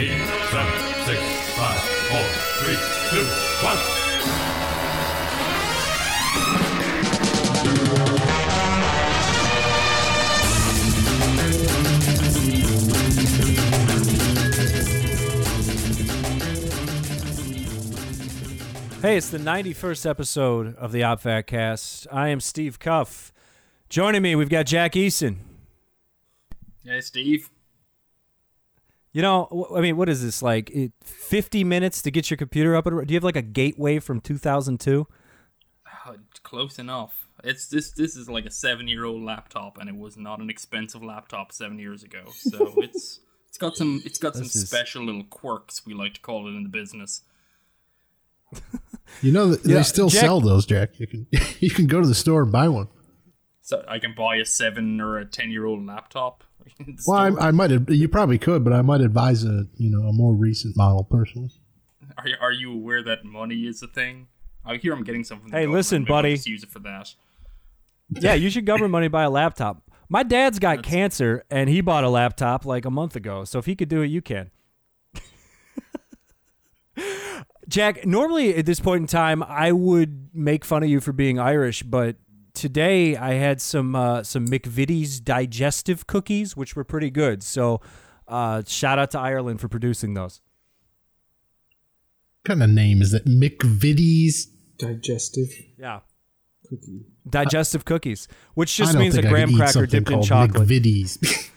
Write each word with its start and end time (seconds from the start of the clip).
eight, 0.00 0.08
seven, 0.50 0.72
six, 1.04 1.20
five, 1.58 1.78
four, 2.08 2.24
three, 2.60 2.78
two, 3.10 3.26
one. 3.62 3.76
Hey, 19.02 19.18
it's 19.18 19.28
the 19.28 19.36
91st 19.36 20.08
episode 20.08 20.76
of 20.76 20.92
the 20.92 21.02
OpFat 21.02 21.46
Cast. 21.46 22.06
I 22.10 22.28
am 22.28 22.40
Steve 22.40 22.78
Cuff. 22.78 23.34
Joining 23.90 24.22
me, 24.22 24.34
we've 24.34 24.48
got 24.48 24.64
Jack 24.64 24.92
Eason. 24.92 25.36
Hey, 26.86 27.02
Steve. 27.02 27.50
You 29.12 29.22
know, 29.22 29.66
I 29.74 29.80
mean, 29.80 29.96
what 29.96 30.08
is 30.08 30.22
this 30.22 30.40
like? 30.42 30.70
It, 30.70 30.92
50 31.02 31.64
minutes 31.64 32.00
to 32.02 32.10
get 32.12 32.30
your 32.30 32.36
computer 32.36 32.76
up 32.76 32.86
and 32.86 32.94
running? 32.96 33.08
Do 33.08 33.14
you 33.14 33.16
have 33.16 33.24
like 33.24 33.36
a 33.36 33.42
gateway 33.42 33.98
from 33.98 34.20
2002? 34.20 35.06
Oh, 36.06 36.16
close 36.44 36.78
enough. 36.78 37.26
It's 37.42 37.66
this. 37.68 37.90
This 37.92 38.14
is 38.16 38.28
like 38.28 38.44
a 38.46 38.50
seven-year-old 38.50 39.22
laptop, 39.22 39.78
and 39.78 39.88
it 39.88 39.96
was 39.96 40.16
not 40.16 40.40
an 40.40 40.48
expensive 40.50 41.02
laptop 41.02 41.52
seven 41.52 41.78
years 41.78 42.02
ago. 42.02 42.24
So 42.34 42.74
it's 42.76 43.20
it's 43.48 43.58
got 43.58 43.76
some 43.76 44.00
it's 44.04 44.18
got 44.18 44.34
some 44.34 44.44
is- 44.44 44.68
special 44.68 45.04
little 45.04 45.24
quirks 45.24 45.84
we 45.84 45.94
like 45.94 46.14
to 46.14 46.20
call 46.20 46.46
it 46.46 46.50
in 46.50 46.62
the 46.62 46.68
business. 46.68 47.22
You 49.22 49.32
know 49.32 49.48
that 49.48 49.64
Yeah, 49.68 49.76
they 49.78 49.82
still 49.82 50.08
Jack- 50.08 50.20
sell 50.20 50.40
those, 50.40 50.66
Jack. 50.66 51.00
You 51.00 51.06
can 51.06 51.26
you 51.60 51.70
can 51.70 51.86
go 51.86 52.00
to 52.00 52.06
the 52.06 52.14
store 52.14 52.42
and 52.42 52.52
buy 52.52 52.68
one. 52.68 52.88
So 53.62 53.84
I 53.88 53.98
can 53.98 54.14
buy 54.16 54.36
a 54.36 54.44
seven 54.44 55.00
or 55.00 55.18
a 55.18 55.24
ten-year-old 55.24 55.84
laptop. 55.86 56.44
In 56.78 56.86
the 56.96 57.02
Well. 57.06 57.38
I, 57.38 57.48
I 57.48 57.50
might. 57.50 57.70
You 57.90 58.08
probably 58.08 58.38
could, 58.38 58.64
but 58.64 58.72
I 58.72 58.82
might 58.82 59.00
advise 59.00 59.44
a 59.44 59.66
you 59.76 59.90
know 59.90 60.08
a 60.08 60.12
more 60.12 60.34
recent 60.34 60.76
model 60.76 61.04
personally. 61.04 61.50
are 62.18 62.28
you, 62.28 62.36
are 62.40 62.52
you 62.52 62.72
aware 62.72 63.02
that 63.02 63.24
money 63.24 63.66
is 63.66 63.82
a 63.82 63.86
thing? 63.86 64.28
I 64.64 64.76
hear 64.76 64.92
I'm 64.92 65.04
getting 65.04 65.24
something. 65.24 65.50
Hey, 65.50 65.66
listen, 65.66 66.04
buddy. 66.04 66.34
Just 66.34 66.46
use 66.46 66.62
it 66.62 66.70
for 66.70 66.80
that. 66.80 67.14
Yeah, 68.12 68.34
you 68.34 68.50
should 68.50 68.66
government 68.66 68.92
money 68.92 69.08
buy 69.08 69.22
a 69.24 69.30
laptop. 69.30 69.82
My 70.08 70.22
dad's 70.24 70.58
got 70.58 70.82
cancer 70.82 71.44
and 71.50 71.70
he 71.70 71.80
bought 71.80 72.02
a 72.02 72.08
laptop 72.08 72.66
like 72.66 72.84
a 72.84 72.90
month 72.90 73.14
ago. 73.14 73.44
So 73.44 73.60
if 73.60 73.66
he 73.66 73.76
could 73.76 73.88
do 73.88 74.02
it, 74.02 74.08
you 74.08 74.20
can. 74.20 74.50
Jack, 77.68 78.04
normally 78.04 78.56
at 78.56 78.66
this 78.66 78.80
point 78.80 79.02
in 79.02 79.06
time, 79.06 79.44
I 79.44 79.70
would 79.70 80.30
make 80.34 80.64
fun 80.64 80.82
of 80.82 80.88
you 80.88 81.00
for 81.00 81.12
being 81.12 81.38
Irish, 81.38 81.84
but 81.84 82.16
today 82.54 83.16
I 83.16 83.34
had 83.34 83.60
some 83.60 83.94
uh, 83.94 84.22
some 84.22 84.46
McVitie's 84.46 85.20
digestive 85.20 86.06
cookies, 86.06 86.56
which 86.56 86.76
were 86.76 86.84
pretty 86.84 87.10
good. 87.10 87.42
So 87.42 87.80
uh, 88.28 88.62
shout 88.66 88.98
out 88.98 89.10
to 89.12 89.18
Ireland 89.18 89.60
for 89.60 89.68
producing 89.68 90.14
those. 90.14 90.40
What 92.42 92.48
kind 92.56 92.62
of 92.62 92.70
name 92.70 93.02
is 93.02 93.10
that? 93.12 93.26
McVitie's. 93.26 94.46
digestive 94.78 95.48
Yeah. 95.78 96.00
cookie. 96.68 97.06
Digestive 97.28 97.84
cookies, 97.84 98.28
which 98.54 98.74
just 98.76 98.96
means 98.96 99.14
a 99.14 99.22
think 99.22 99.26
I 99.26 99.28
could 99.28 99.34
graham 99.48 99.56
cracker 99.56 99.86
dipped 99.86 100.10
in 100.10 100.22
chocolate. 100.22 100.68
McVitie's. 100.68 101.18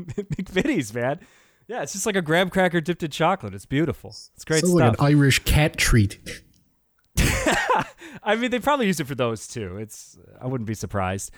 McVitie's, 0.00 0.92
man. 0.94 1.20
Yeah, 1.68 1.82
it's 1.82 1.92
just 1.92 2.04
like 2.06 2.16
a 2.16 2.22
graham 2.22 2.50
cracker 2.50 2.80
dipped 2.80 3.02
in 3.02 3.10
chocolate. 3.10 3.54
It's 3.54 3.64
beautiful. 3.66 4.10
It's 4.10 4.44
great 4.44 4.60
Sounds 4.60 4.72
stuff. 4.74 4.98
like 4.98 5.10
an 5.10 5.16
Irish 5.16 5.38
cat 5.44 5.76
treat. 5.76 6.18
I 8.22 8.36
mean, 8.36 8.50
they 8.50 8.58
probably 8.58 8.86
use 8.86 9.00
it 9.00 9.06
for 9.06 9.14
those 9.14 9.46
too. 9.48 9.76
It's 9.78 10.18
I 10.40 10.46
wouldn't 10.46 10.68
be 10.68 10.74
surprised. 10.74 11.30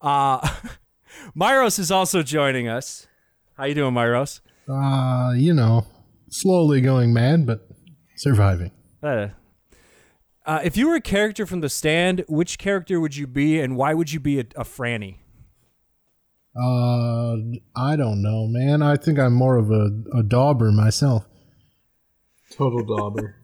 Uh, 0.00 0.46
Myros 1.36 1.78
is 1.78 1.90
also 1.90 2.22
joining 2.22 2.68
us. 2.68 3.06
How 3.56 3.64
you 3.64 3.74
doing, 3.74 3.94
Myros? 3.94 4.40
Uh, 4.68 5.32
you 5.34 5.54
know, 5.54 5.86
slowly 6.28 6.80
going 6.80 7.12
mad, 7.12 7.46
but 7.46 7.68
surviving. 8.16 8.72
Uh, 9.02 9.28
uh, 10.44 10.60
if 10.62 10.76
you 10.76 10.88
were 10.88 10.96
a 10.96 11.00
character 11.00 11.46
from 11.46 11.60
The 11.60 11.68
Stand, 11.68 12.24
which 12.28 12.58
character 12.58 13.00
would 13.00 13.16
you 13.16 13.26
be, 13.26 13.60
and 13.60 13.76
why 13.76 13.94
would 13.94 14.12
you 14.12 14.20
be 14.20 14.38
a, 14.38 14.44
a 14.54 14.64
Franny? 14.64 15.18
Uh, 16.56 17.36
I 17.76 17.96
don't 17.96 18.22
know, 18.22 18.46
man. 18.46 18.80
I 18.80 18.96
think 18.96 19.18
I'm 19.18 19.34
more 19.34 19.56
of 19.56 19.70
a, 19.70 19.90
a 20.16 20.22
dauber 20.22 20.72
myself. 20.72 21.26
Total 22.52 22.84
dauber. 22.84 23.36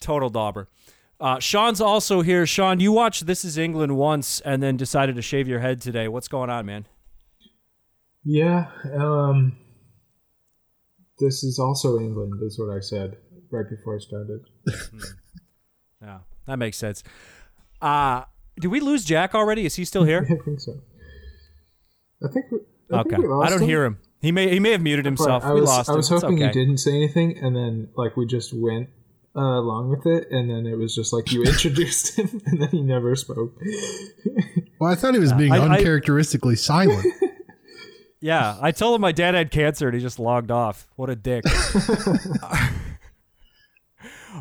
Total 0.00 0.28
dauber. 0.30 0.68
Uh, 1.20 1.40
Sean's 1.40 1.80
also 1.80 2.20
here. 2.22 2.46
Sean, 2.46 2.78
you 2.78 2.92
watched 2.92 3.26
This 3.26 3.44
Is 3.44 3.58
England 3.58 3.96
once 3.96 4.40
and 4.40 4.62
then 4.62 4.76
decided 4.76 5.16
to 5.16 5.22
shave 5.22 5.48
your 5.48 5.58
head 5.58 5.80
today. 5.80 6.06
What's 6.08 6.28
going 6.28 6.50
on, 6.50 6.66
man? 6.66 6.86
yeah. 8.24 8.66
Um. 8.94 9.56
This 11.20 11.42
is 11.42 11.58
also 11.58 11.98
England, 11.98 12.34
is 12.42 12.60
what 12.60 12.72
I 12.72 12.78
said 12.78 13.16
right 13.50 13.68
before 13.68 13.96
I 13.96 13.98
started. 13.98 14.40
Yeah, 16.00 16.18
that 16.46 16.58
makes 16.58 16.76
sense. 16.76 17.02
Uh, 17.80 18.22
did 18.60 18.68
we 18.68 18.80
lose 18.80 19.04
Jack 19.04 19.34
already? 19.34 19.66
Is 19.66 19.74
he 19.74 19.84
still 19.84 20.04
here? 20.12 20.24
I 20.30 20.44
think 20.44 20.60
so. 20.60 20.80
I 22.24 22.28
think. 22.32 22.46
We, 22.50 22.58
I 22.92 23.00
okay. 23.00 23.16
Think 23.16 23.24
I 23.24 23.48
don't 23.48 23.62
him, 23.62 23.68
hear 23.68 23.84
him. 23.84 23.98
He 24.20 24.32
may 24.32 24.48
he 24.50 24.60
may 24.60 24.72
have 24.72 24.80
muted 24.80 25.04
but 25.04 25.08
himself. 25.08 25.44
I 25.44 25.54
we 25.54 25.60
was, 25.60 25.68
lost 25.68 25.90
I 25.90 25.94
was 25.94 26.10
him. 26.10 26.20
Hoping 26.20 26.36
okay. 26.36 26.46
you 26.46 26.52
didn't 26.52 26.78
say 26.78 26.94
anything, 26.94 27.36
and 27.38 27.54
then 27.54 27.88
like 27.96 28.16
we 28.16 28.26
just 28.26 28.52
went 28.54 28.90
uh, 29.38 29.60
along 29.60 29.90
with 29.90 30.06
it, 30.06 30.28
and 30.30 30.50
then 30.50 30.66
it 30.66 30.76
was 30.76 30.94
just 30.94 31.12
like 31.12 31.30
you 31.30 31.42
introduced 31.44 32.18
him, 32.18 32.42
and 32.46 32.60
then 32.60 32.68
he 32.70 32.82
never 32.82 33.14
spoke. 33.14 33.54
Well, 34.80 34.90
I 34.90 34.96
thought 34.96 35.14
he 35.14 35.20
was 35.20 35.32
being 35.32 35.52
I- 35.52 35.58
I- 35.58 35.76
uncharacteristically 35.76 36.56
silent. 36.56 37.06
Yeah, 38.20 38.56
I 38.60 38.72
told 38.72 38.96
him 38.96 39.00
my 39.00 39.12
dad 39.12 39.36
had 39.36 39.52
cancer 39.52 39.86
and 39.86 39.94
he 39.94 40.00
just 40.00 40.18
logged 40.18 40.50
off. 40.50 40.88
What 40.96 41.08
a 41.08 41.14
dick. 41.14 41.44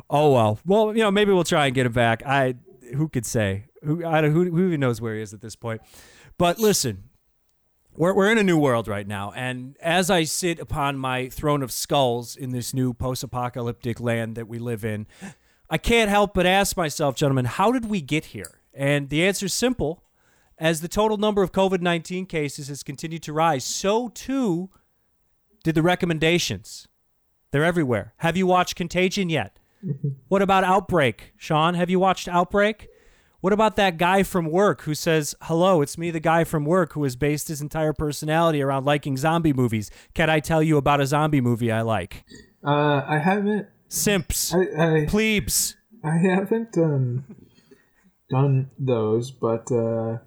oh 0.10 0.32
well. 0.34 0.60
Well, 0.66 0.96
you 0.96 1.04
know, 1.04 1.12
maybe 1.12 1.32
we'll 1.32 1.44
try 1.44 1.66
and 1.68 1.76
get 1.76 1.86
him 1.86 1.92
back. 1.92 2.24
I 2.26 2.56
who 2.96 3.08
could 3.10 3.26
say? 3.26 3.66
Who 3.84 4.04
I 4.06 4.22
don't, 4.22 4.32
who, 4.32 4.46
who 4.50 4.68
even 4.68 4.80
knows 4.80 5.02
where 5.02 5.16
he 5.16 5.22
is 5.22 5.32
at 5.34 5.42
this 5.42 5.56
point. 5.56 5.82
But 6.40 6.58
listen, 6.60 7.04
we're 7.98 8.14
we're 8.14 8.32
in 8.32 8.38
a 8.38 8.44
new 8.44 8.58
world 8.58 8.88
right 8.88 9.08
now, 9.08 9.32
and 9.36 9.76
as 9.82 10.10
I 10.10 10.24
sit 10.24 10.60
upon 10.60 10.98
my 10.98 11.30
throne 11.30 11.64
of 11.64 11.72
skulls 11.72 12.36
in 12.36 12.52
this 12.52 12.74
new 12.74 12.94
post-apocalyptic 12.94 14.00
land 14.00 14.36
that 14.36 14.48
we 14.48 14.60
live 14.60 14.86
in, 14.86 15.08
I 15.70 15.78
can't 15.78 16.10
help 16.10 16.34
but 16.34 16.46
ask 16.46 16.78
myself, 16.78 17.16
gentlemen, 17.16 17.46
how 17.46 17.72
did 17.72 17.86
we 17.86 18.02
get 18.02 18.26
here? 18.26 18.62
And 18.74 19.10
the 19.10 19.26
answer 19.26 19.48
is 19.48 19.54
simple. 19.54 20.04
As 20.60 20.82
the 20.82 20.88
total 20.88 21.18
number 21.18 21.44
of 21.44 21.52
COVID 21.52 21.82
19 21.82 22.26
cases 22.26 22.68
has 22.68 22.84
continued 22.84 23.24
to 23.24 23.34
rise, 23.34 23.64
so 23.64 24.10
too 24.10 24.70
did 25.64 25.76
the 25.76 25.84
recommendations. 25.84 26.88
They're 27.52 27.64
everywhere. 27.64 28.14
Have 28.18 28.38
you 28.38 28.48
watched 28.48 28.76
Contagion 28.76 29.30
yet? 29.30 29.60
Mm-hmm. 29.86 30.10
what 30.28 30.42
about 30.42 30.64
Outbreak? 30.64 31.34
Sean, 31.38 31.76
have 31.76 31.90
you 31.90 32.00
watched 32.00 32.28
Outbreak? 32.28 32.88
What 33.40 33.54
about 33.54 33.76
that 33.76 33.98
guy 33.98 34.24
from 34.24 34.50
work 34.50 34.82
who 34.82 34.96
says, 34.96 35.36
Hello, 35.44 35.82
it's 35.82 35.98
me, 35.98 36.10
the 36.10 36.20
guy 36.20 36.44
from 36.44 36.66
work, 36.66 36.94
who 36.94 37.04
has 37.04 37.16
based 37.16 37.50
his 37.50 37.62
entire 37.62 37.94
personality 37.94 38.64
around 38.64 38.86
liking 38.86 39.16
zombie 39.16 39.54
movies? 39.54 39.92
Can 40.16 40.30
I 40.30 40.40
tell 40.40 40.64
you 40.64 40.78
about 40.78 41.02
a 41.02 41.06
zombie 41.06 41.42
movie 41.42 41.72
I 41.72 41.82
like? 41.82 42.26
Uh, 42.66 43.04
I 43.08 43.20
haven't. 43.24 43.68
Simps, 43.90 44.54
I, 44.54 45.04
I 45.04 45.06
plebes. 45.08 45.76
I 46.04 46.18
haven't 46.18 46.78
um, 46.78 47.24
done 48.30 48.72
those, 48.80 49.32
but 49.32 49.72
uh, 49.72 50.18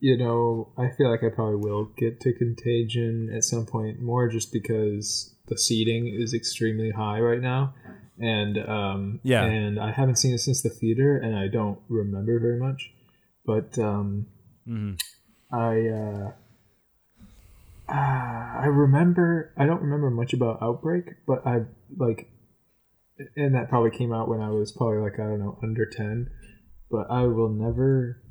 you 0.00 0.16
know, 0.16 0.72
I 0.78 0.88
feel 0.96 1.10
like 1.10 1.22
I 1.22 1.34
probably 1.34 1.56
will 1.56 1.92
get 1.96 2.20
to 2.20 2.32
Contagion 2.32 3.30
at 3.34 3.44
some 3.44 3.66
point. 3.66 4.00
More 4.00 4.28
just 4.28 4.52
because 4.52 5.36
the 5.48 5.58
seating 5.58 6.08
is 6.18 6.34
extremely 6.34 6.90
high 6.90 7.20
right 7.20 7.40
now, 7.40 7.74
and 8.18 8.58
um, 8.58 9.20
Yeah. 9.22 9.44
and 9.44 9.78
I 9.78 9.92
haven't 9.92 10.16
seen 10.16 10.34
it 10.34 10.38
since 10.38 10.62
the 10.62 10.70
theater, 10.70 11.16
and 11.16 11.36
I 11.36 11.48
don't 11.48 11.78
remember 11.88 12.38
very 12.40 12.58
much. 12.58 12.92
But 13.44 13.78
um, 13.78 14.26
I 15.52 15.88
uh, 15.88 16.32
ah, 17.88 18.60
I 18.60 18.66
remember. 18.66 19.52
I 19.56 19.66
don't 19.66 19.82
remember 19.82 20.10
much 20.10 20.32
about 20.32 20.62
Outbreak, 20.62 21.04
but 21.26 21.46
I 21.46 21.62
like 21.96 22.28
and 23.36 23.54
that 23.54 23.68
probably 23.68 23.96
came 23.96 24.12
out 24.12 24.28
when 24.28 24.40
I 24.40 24.50
was 24.50 24.72
probably 24.72 24.98
like 24.98 25.14
I 25.14 25.24
don't 25.24 25.40
know 25.40 25.58
under 25.62 25.86
ten, 25.86 26.30
but 26.90 27.10
I 27.10 27.22
will 27.22 27.48
never 27.48 28.22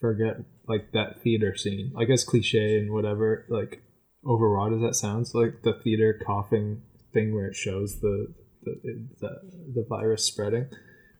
forget 0.00 0.36
like 0.68 0.92
that 0.92 1.22
theater 1.22 1.56
scene. 1.56 1.92
Like 1.94 2.10
as 2.10 2.24
cliche 2.24 2.78
and 2.78 2.92
whatever, 2.92 3.46
like 3.48 3.82
overwrought 4.26 4.72
as 4.74 4.80
that 4.80 4.94
sounds, 4.94 5.34
like 5.34 5.62
the 5.62 5.72
theater 5.72 6.18
coughing 6.24 6.82
thing 7.12 7.34
where 7.34 7.46
it 7.46 7.56
shows 7.56 8.00
the 8.00 8.34
the 8.62 9.06
the, 9.20 9.28
the 9.74 9.86
virus 9.88 10.24
spreading. 10.24 10.68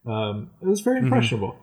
Um, 0.07 0.51
it 0.63 0.67
was 0.67 0.81
very 0.81 0.99
impressionable. 0.99 1.57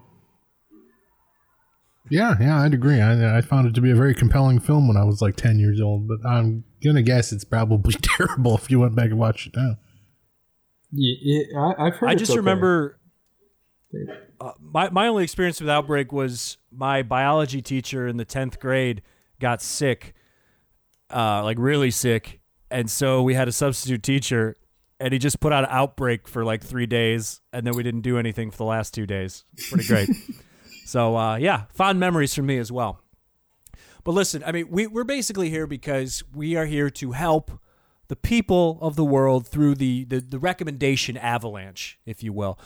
yeah, 2.10 2.36
yeah, 2.40 2.62
I'd 2.62 2.74
agree. 2.74 3.02
I, 3.02 3.38
I 3.38 3.42
found 3.42 3.68
it 3.68 3.74
to 3.76 3.82
be 3.82 3.92
a 3.92 3.96
very 3.96 4.14
compelling 4.14 4.60
film 4.60 4.88
when 4.88 4.98
I 4.98 5.04
was 5.04 5.22
like 5.22 5.36
ten 5.36 5.60
years 5.60 5.82
old, 5.82 6.08
but 6.08 6.20
I'm 6.26 6.64
gonna 6.84 7.02
guess 7.02 7.32
it's 7.32 7.44
probably 7.44 7.94
terrible 8.02 8.56
if 8.56 8.70
you 8.70 8.80
went 8.80 8.96
back 8.96 9.10
and 9.10 9.20
watched 9.20 9.48
it 9.48 9.54
now. 9.56 9.78
Yeah, 10.92 11.16
yeah 11.22 11.60
I, 11.60 11.88
I've 11.88 11.96
heard. 11.96 12.10
I 12.10 12.16
just 12.16 12.32
okay. 12.32 12.40
remember 12.40 13.00
uh, 14.40 14.52
my 14.62 14.90
my 14.90 15.08
only 15.08 15.24
experience 15.24 15.60
with 15.60 15.70
outbreak 15.70 16.12
was 16.12 16.58
my 16.72 17.02
biology 17.04 17.62
teacher 17.62 18.08
in 18.08 18.18
the 18.18 18.26
tenth 18.26 18.60
grade 18.60 19.02
got 19.40 19.62
sick, 19.62 20.14
uh, 21.10 21.44
like 21.44 21.58
really 21.60 21.92
sick, 21.92 22.40
and 22.70 22.90
so 22.90 23.24
we 23.24 23.34
had 23.34 23.48
a 23.48 23.52
substitute 23.52 24.04
teacher, 24.04 24.56
and 25.00 25.14
he 25.14 25.20
just 25.20 25.40
put 25.40 25.54
out 25.54 25.64
an 25.64 25.70
outbreak 25.72 26.28
for 26.28 26.44
like 26.44 26.64
three 26.64 26.86
days, 26.86 27.42
and 27.54 27.66
then 27.66 27.76
we 27.76 27.84
didn't 27.84 28.02
do 28.02 28.18
anything 28.18 28.52
for 28.52 28.58
the 28.58 28.66
last 28.66 28.94
two 28.94 29.06
days. 29.06 29.46
Pretty 29.70 29.88
great. 29.88 30.10
so 30.86 31.16
uh, 31.16 31.36
yeah, 31.36 31.64
fond 31.74 32.00
memories 32.00 32.34
for 32.34 32.42
me 32.42 32.58
as 32.58 32.72
well. 32.72 33.02
But 34.04 34.14
listen, 34.14 34.44
I 34.46 34.54
mean, 34.54 34.70
we, 34.70 34.88
we're 34.88 35.04
basically 35.04 35.50
here 35.50 35.68
because 35.68 36.24
we 36.34 36.56
are 36.56 36.66
here 36.66 36.90
to 36.92 37.12
help 37.12 37.52
the 38.08 38.16
people 38.16 38.80
of 38.82 38.96
the 38.96 39.04
world 39.04 39.46
through 39.46 39.76
the, 39.76 40.06
the, 40.06 40.22
the 40.22 40.40
recommendation 40.40 41.18
avalanche, 41.18 42.00
if 42.06 42.24
you 42.24 42.32
will. 42.32 42.58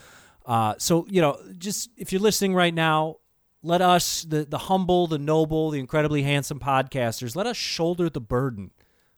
Uh, 0.46 0.76
so, 0.78 1.06
you 1.10 1.20
know, 1.20 1.40
just 1.58 1.90
if 1.98 2.12
you're 2.12 2.22
listening 2.22 2.54
right 2.54 2.74
now, 2.74 3.18
let 3.64 3.82
us, 3.82 4.24
the, 4.24 4.46
the 4.46 4.58
humble, 4.58 5.08
the 5.08 5.18
noble, 5.18 5.72
the 5.72 5.80
incredibly 5.80 6.24
handsome 6.24 6.60
podcasters, 6.60 7.36
let 7.36 7.48
us 7.48 7.58
shoulder 7.58 8.10
the 8.10 8.22
burden 8.22 8.70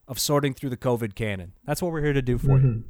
of 0.08 0.20
sorting 0.20 0.54
through 0.54 0.70
the 0.70 0.78
COVID 0.78 1.16
canon. 1.16 1.54
That's 1.66 1.82
what 1.82 1.92
we're 1.92 2.04
here 2.04 2.14
to 2.14 2.22
do 2.22 2.38
for 2.38 2.58
you. 2.58 2.84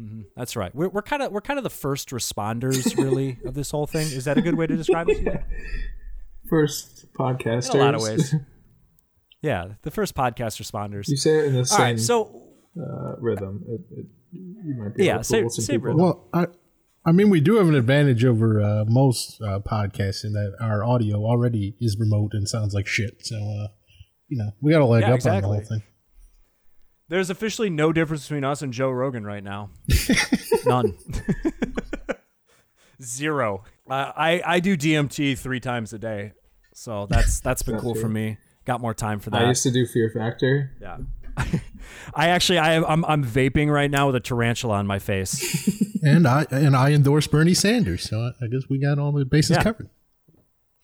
Mhm. 0.00 0.24
That's 0.36 0.56
right. 0.56 0.74
We're 0.74 0.88
we're 0.88 1.02
kind 1.02 1.22
of 1.22 1.30
we're 1.32 1.40
kind 1.42 1.58
of 1.58 1.64
the 1.64 1.70
first 1.70 2.08
responders, 2.10 2.96
really, 2.96 3.38
of 3.44 3.54
this 3.54 3.70
whole 3.70 3.86
thing. 3.86 4.06
Is 4.06 4.24
that 4.24 4.38
a 4.38 4.40
good 4.42 4.54
way 4.56 4.66
to 4.66 4.76
describe 4.76 5.08
it? 5.10 5.42
First 6.48 7.06
podcasters. 7.14 7.74
In 7.74 7.80
a 7.80 7.84
lot 7.84 7.94
of 7.94 8.02
ways. 8.02 8.34
Yeah, 9.42 9.68
the 9.82 9.90
first 9.90 10.14
podcast 10.14 10.60
responders. 10.60 11.08
You 11.08 11.16
say 11.16 11.38
it 11.38 11.44
in 11.46 11.52
the 11.54 11.58
All 11.60 11.64
same 11.64 11.80
right, 11.80 12.00
so 12.00 12.42
uh, 12.76 13.16
rhythm. 13.20 13.64
It, 13.68 13.80
it, 13.98 14.06
you 14.32 14.74
might 14.76 14.94
be 14.96 15.04
Yeah, 15.04 15.12
able 15.12 15.20
to 15.20 15.24
same- 15.24 15.42
fool 15.44 15.50
some 15.50 15.64
same 15.64 15.80
rhythm. 15.80 16.00
Well, 16.02 16.28
I, 16.34 16.46
I 17.06 17.12
mean, 17.12 17.30
we 17.30 17.40
do 17.40 17.56
have 17.56 17.68
an 17.68 17.74
advantage 17.74 18.24
over 18.24 18.60
uh, 18.60 18.84
most 18.86 19.40
uh, 19.40 19.60
podcasts 19.60 20.24
in 20.24 20.32
that 20.34 20.54
our 20.60 20.84
audio 20.84 21.24
already 21.24 21.74
is 21.80 21.96
remote 21.98 22.32
and 22.34 22.46
sounds 22.48 22.74
like 22.74 22.86
shit. 22.86 23.24
So, 23.24 23.36
uh, 23.36 23.68
you 24.28 24.36
know, 24.36 24.50
we 24.60 24.72
got 24.72 24.82
a 24.82 24.86
leg 24.86 25.02
Yeah, 25.02 25.14
up 25.14 25.24
on 25.26 25.40
the 25.40 25.46
whole 25.46 25.60
thing. 25.60 25.82
There's 27.10 27.28
officially 27.28 27.68
no 27.68 27.92
difference 27.92 28.22
between 28.22 28.44
us 28.44 28.62
and 28.62 28.72
Joe 28.72 28.88
Rogan 28.90 29.26
right 29.26 29.44
now. 29.44 29.68
None. 30.64 30.96
Zero. 33.02 33.64
Uh, 33.88 34.12
I 34.16 34.42
I 34.44 34.60
do 34.60 34.76
DMT 34.76 35.38
three 35.38 35.60
times 35.60 35.92
a 35.92 35.98
day, 35.98 36.32
so 36.74 37.06
that's 37.10 37.40
that's 37.40 37.62
been 37.62 37.74
That's 37.74 37.82
cool 37.84 37.94
for 37.94 38.08
me. 38.08 38.36
Got 38.66 38.80
more 38.80 38.94
time 38.94 39.20
for 39.20 39.30
that. 39.30 39.42
I 39.42 39.48
used 39.48 39.62
to 39.64 39.70
do 39.70 39.86
Fear 39.86 40.10
Factor. 40.14 40.72
Yeah. 40.80 40.98
I 42.14 42.28
actually 42.28 42.58
I 42.58 42.76
I'm 42.76 43.04
I'm 43.06 43.24
vaping 43.24 43.72
right 43.72 43.90
now 43.90 44.06
with 44.06 44.16
a 44.16 44.20
tarantula 44.20 44.74
on 44.76 44.86
my 44.86 44.98
face. 44.98 45.68
And 46.02 46.26
I 46.28 46.46
and 46.50 46.76
I 46.76 46.92
endorse 46.92 47.26
Bernie 47.26 47.54
Sanders. 47.54 48.02
So 48.08 48.20
I, 48.20 48.44
I 48.44 48.48
guess 48.48 48.62
we 48.68 48.78
got 48.78 48.98
all 48.98 49.12
the 49.12 49.24
bases 49.24 49.56
Yeah. 49.56 49.62
covered. 49.62 49.88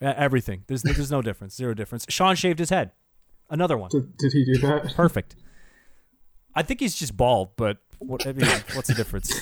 Uh, 0.00 0.14
Everything. 0.16 0.64
There's 0.68 0.82
there's 0.82 1.10
no 1.10 1.20
difference. 1.20 1.54
Zero 1.54 1.74
difference. 1.74 2.06
Sean 2.08 2.34
shaved 2.34 2.58
his 2.58 2.70
head. 2.70 2.92
Another 3.50 3.76
one. 3.76 3.90
Did, 3.90 4.16
did 4.16 4.32
he 4.32 4.44
do 4.44 4.58
that? 4.66 4.94
Perfect. 4.96 5.36
I 6.56 6.62
think 6.62 6.80
he's 6.80 6.94
just 6.94 7.16
bald, 7.16 7.50
but 7.56 7.78
what, 7.98 8.26
I 8.26 8.32
mean, 8.32 8.48
what's 8.72 8.88
the 8.88 8.94
difference? 8.94 9.32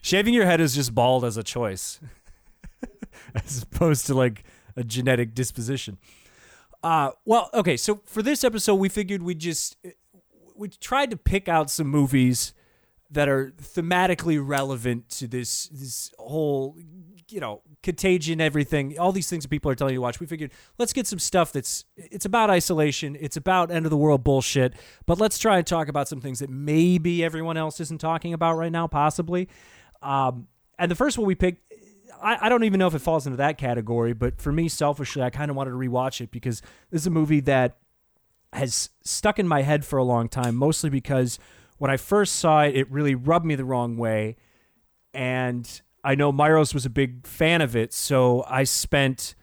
Shaving 0.00 0.32
your 0.32 0.46
head 0.46 0.60
is 0.60 0.74
just 0.74 0.94
bald 0.94 1.24
as 1.24 1.36
a 1.36 1.42
choice, 1.42 2.00
as 3.34 3.62
opposed 3.62 4.06
to 4.06 4.14
like 4.14 4.44
a 4.76 4.84
genetic 4.84 5.34
disposition. 5.34 5.98
Uh, 6.82 7.10
well, 7.24 7.50
okay. 7.52 7.76
So 7.76 8.00
for 8.04 8.22
this 8.22 8.42
episode, 8.42 8.76
we 8.76 8.88
figured 8.88 9.22
we 9.22 9.34
just 9.34 9.76
we 10.56 10.68
tried 10.68 11.10
to 11.10 11.16
pick 11.16 11.48
out 11.48 11.70
some 11.70 11.88
movies 11.88 12.54
that 13.10 13.28
are 13.28 13.52
thematically 13.60 14.40
relevant 14.42 15.08
to 15.10 15.28
this 15.28 15.68
this 15.68 16.12
whole 16.18 16.76
you 17.28 17.40
know 17.40 17.62
contagion 17.82 18.40
everything 18.40 18.98
all 18.98 19.12
these 19.12 19.28
things 19.28 19.44
that 19.44 19.48
people 19.48 19.70
are 19.70 19.74
telling 19.74 19.92
you 19.92 19.98
to 19.98 20.02
watch 20.02 20.20
we 20.20 20.26
figured 20.26 20.50
let's 20.78 20.92
get 20.92 21.06
some 21.06 21.18
stuff 21.18 21.52
that's 21.52 21.84
it's 21.96 22.24
about 22.24 22.48
isolation 22.48 23.16
it's 23.20 23.36
about 23.36 23.70
end 23.70 23.84
of 23.86 23.90
the 23.90 23.96
world 23.96 24.22
bullshit 24.22 24.74
but 25.06 25.18
let's 25.18 25.38
try 25.38 25.58
and 25.58 25.66
talk 25.66 25.88
about 25.88 26.06
some 26.06 26.20
things 26.20 26.38
that 26.38 26.48
maybe 26.48 27.24
everyone 27.24 27.56
else 27.56 27.80
isn't 27.80 28.00
talking 28.00 28.32
about 28.32 28.54
right 28.54 28.72
now 28.72 28.86
possibly 28.86 29.48
um, 30.02 30.46
and 30.78 30.90
the 30.90 30.94
first 30.94 31.18
one 31.18 31.26
we 31.26 31.34
picked 31.34 31.60
I, 32.22 32.46
I 32.46 32.48
don't 32.48 32.64
even 32.64 32.78
know 32.78 32.86
if 32.86 32.94
it 32.94 33.00
falls 33.00 33.26
into 33.26 33.38
that 33.38 33.58
category 33.58 34.12
but 34.12 34.40
for 34.40 34.52
me 34.52 34.68
selfishly 34.68 35.22
i 35.22 35.30
kind 35.30 35.50
of 35.50 35.56
wanted 35.56 35.70
to 35.70 35.76
rewatch 35.76 36.20
it 36.20 36.30
because 36.30 36.62
this 36.90 37.02
is 37.02 37.06
a 37.06 37.10
movie 37.10 37.40
that 37.40 37.78
has 38.52 38.90
stuck 39.02 39.38
in 39.38 39.48
my 39.48 39.62
head 39.62 39.84
for 39.84 39.98
a 39.98 40.04
long 40.04 40.28
time, 40.28 40.54
mostly 40.54 40.90
because 40.90 41.38
when 41.78 41.90
I 41.90 41.96
first 41.96 42.36
saw 42.36 42.62
it, 42.62 42.76
it 42.76 42.90
really 42.90 43.14
rubbed 43.14 43.46
me 43.46 43.54
the 43.54 43.64
wrong 43.64 43.96
way. 43.96 44.36
And 45.14 45.80
I 46.04 46.14
know 46.14 46.32
Myros 46.32 46.74
was 46.74 46.84
a 46.84 46.90
big 46.90 47.26
fan 47.26 47.60
of 47.60 47.76
it, 47.76 47.92
so 47.92 48.44
I 48.48 48.64
spent 48.64 49.34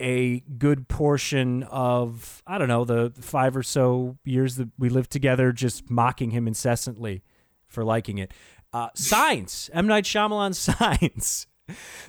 a 0.00 0.40
good 0.58 0.88
portion 0.88 1.62
of, 1.64 2.42
I 2.46 2.58
don't 2.58 2.68
know, 2.68 2.84
the 2.84 3.12
five 3.20 3.56
or 3.56 3.62
so 3.62 4.18
years 4.24 4.56
that 4.56 4.68
we 4.76 4.88
lived 4.88 5.12
together 5.12 5.52
just 5.52 5.88
mocking 5.88 6.32
him 6.32 6.48
incessantly 6.48 7.22
for 7.68 7.84
liking 7.84 8.18
it. 8.18 8.32
Uh, 8.72 8.88
Signs, 8.94 9.70
M. 9.72 9.86
Night 9.86 10.04
Shyamalan 10.04 10.54
Signs. 10.56 11.46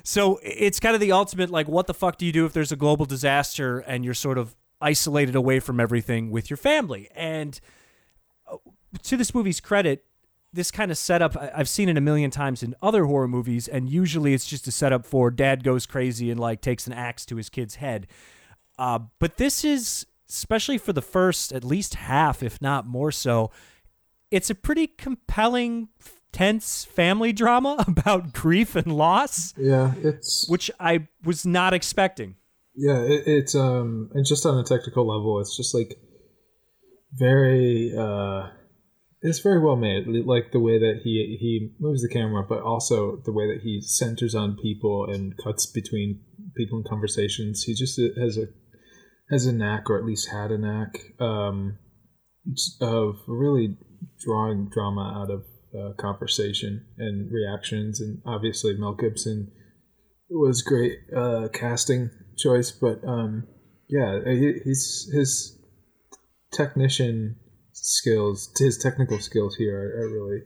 So 0.02 0.40
it's 0.42 0.80
kind 0.80 0.94
of 0.94 1.00
the 1.00 1.12
ultimate 1.12 1.50
like, 1.50 1.68
what 1.68 1.86
the 1.86 1.94
fuck 1.94 2.18
do 2.18 2.26
you 2.26 2.32
do 2.32 2.44
if 2.46 2.52
there's 2.52 2.72
a 2.72 2.76
global 2.76 3.06
disaster 3.06 3.78
and 3.78 4.04
you're 4.04 4.12
sort 4.14 4.38
of 4.38 4.56
isolated 4.80 5.36
away 5.36 5.60
from 5.60 5.78
everything 5.78 6.30
with 6.30 6.50
your 6.50 6.56
family? 6.56 7.08
And 7.14 7.60
uh, 8.50 8.56
to 9.04 9.16
this 9.16 9.34
movie's 9.34 9.60
credit, 9.60 10.04
this 10.54 10.70
kind 10.70 10.90
of 10.90 10.96
setup 10.98 11.36
I've 11.54 11.68
seen 11.68 11.88
it 11.88 11.96
a 11.98 12.00
million 12.00 12.30
times 12.30 12.62
in 12.62 12.74
other 12.80 13.04
horror 13.04 13.28
movies, 13.28 13.68
and 13.68 13.88
usually 13.88 14.34
it's 14.34 14.46
just 14.46 14.66
a 14.66 14.72
setup 14.72 15.04
for 15.04 15.30
dad 15.30 15.64
goes 15.64 15.84
crazy 15.86 16.30
and 16.30 16.38
like 16.40 16.60
takes 16.60 16.86
an 16.86 16.92
axe 16.92 17.26
to 17.26 17.36
his 17.36 17.48
kid's 17.50 17.76
head. 17.76 18.06
Uh, 18.78 19.00
but 19.18 19.36
this 19.36 19.64
is, 19.64 20.06
especially 20.28 20.78
for 20.78 20.92
the 20.92 21.02
first 21.02 21.52
at 21.52 21.64
least 21.64 21.94
half, 21.94 22.42
if 22.42 22.60
not 22.62 22.86
more 22.86 23.12
so, 23.12 23.50
it's 24.30 24.50
a 24.50 24.54
pretty 24.54 24.86
compelling, 24.86 25.88
tense 26.32 26.84
family 26.84 27.32
drama 27.32 27.84
about 27.86 28.32
grief 28.32 28.74
and 28.74 28.96
loss, 28.96 29.54
Yeah, 29.56 29.94
it's 30.02 30.46
which 30.48 30.70
I 30.80 31.06
was 31.24 31.46
not 31.46 31.72
expecting. 31.74 32.34
yeah, 32.74 32.98
it, 33.02 33.22
it's 33.26 33.54
um, 33.54 34.10
and 34.14 34.26
just 34.26 34.44
on 34.46 34.58
a 34.58 34.64
technical 34.64 35.06
level, 35.06 35.40
it's 35.40 35.56
just 35.56 35.74
like 35.74 35.96
very 37.12 37.92
uh, 37.96 38.48
it's 39.26 39.40
very 39.40 39.58
well 39.58 39.76
made. 39.76 40.06
Like 40.06 40.52
the 40.52 40.60
way 40.60 40.78
that 40.78 41.00
he 41.02 41.38
he 41.40 41.70
moves 41.80 42.02
the 42.02 42.10
camera, 42.10 42.44
but 42.46 42.60
also 42.60 43.22
the 43.24 43.32
way 43.32 43.46
that 43.46 43.62
he 43.62 43.80
centers 43.80 44.34
on 44.34 44.58
people 44.60 45.06
and 45.10 45.32
cuts 45.42 45.64
between 45.64 46.20
people 46.58 46.78
in 46.78 46.84
conversations. 46.84 47.62
He 47.62 47.74
just 47.74 47.98
has 47.98 48.36
a 48.36 48.48
has 49.30 49.46
a 49.46 49.52
knack, 49.52 49.88
or 49.88 49.98
at 49.98 50.04
least 50.04 50.28
had 50.30 50.50
a 50.50 50.58
knack, 50.58 50.98
um, 51.18 51.78
of 52.82 53.16
really 53.26 53.78
drawing 54.20 54.68
drama 54.70 55.22
out 55.22 55.30
of 55.30 55.44
uh, 55.74 55.94
conversation 55.94 56.84
and 56.98 57.32
reactions. 57.32 58.02
And 58.02 58.20
obviously, 58.26 58.76
Mel 58.76 58.94
Gibson 58.94 59.50
was 60.28 60.60
great 60.60 60.98
uh, 61.16 61.48
casting 61.50 62.10
choice, 62.36 62.70
but 62.70 63.02
um, 63.08 63.46
yeah, 63.88 64.20
he, 64.26 64.60
he's 64.64 65.10
his 65.14 65.58
technician 66.52 67.36
skills, 67.84 68.50
his 68.58 68.78
technical 68.78 69.20
skills 69.20 69.56
here 69.56 69.76
are, 69.76 70.04
are 70.04 70.10
really 70.10 70.40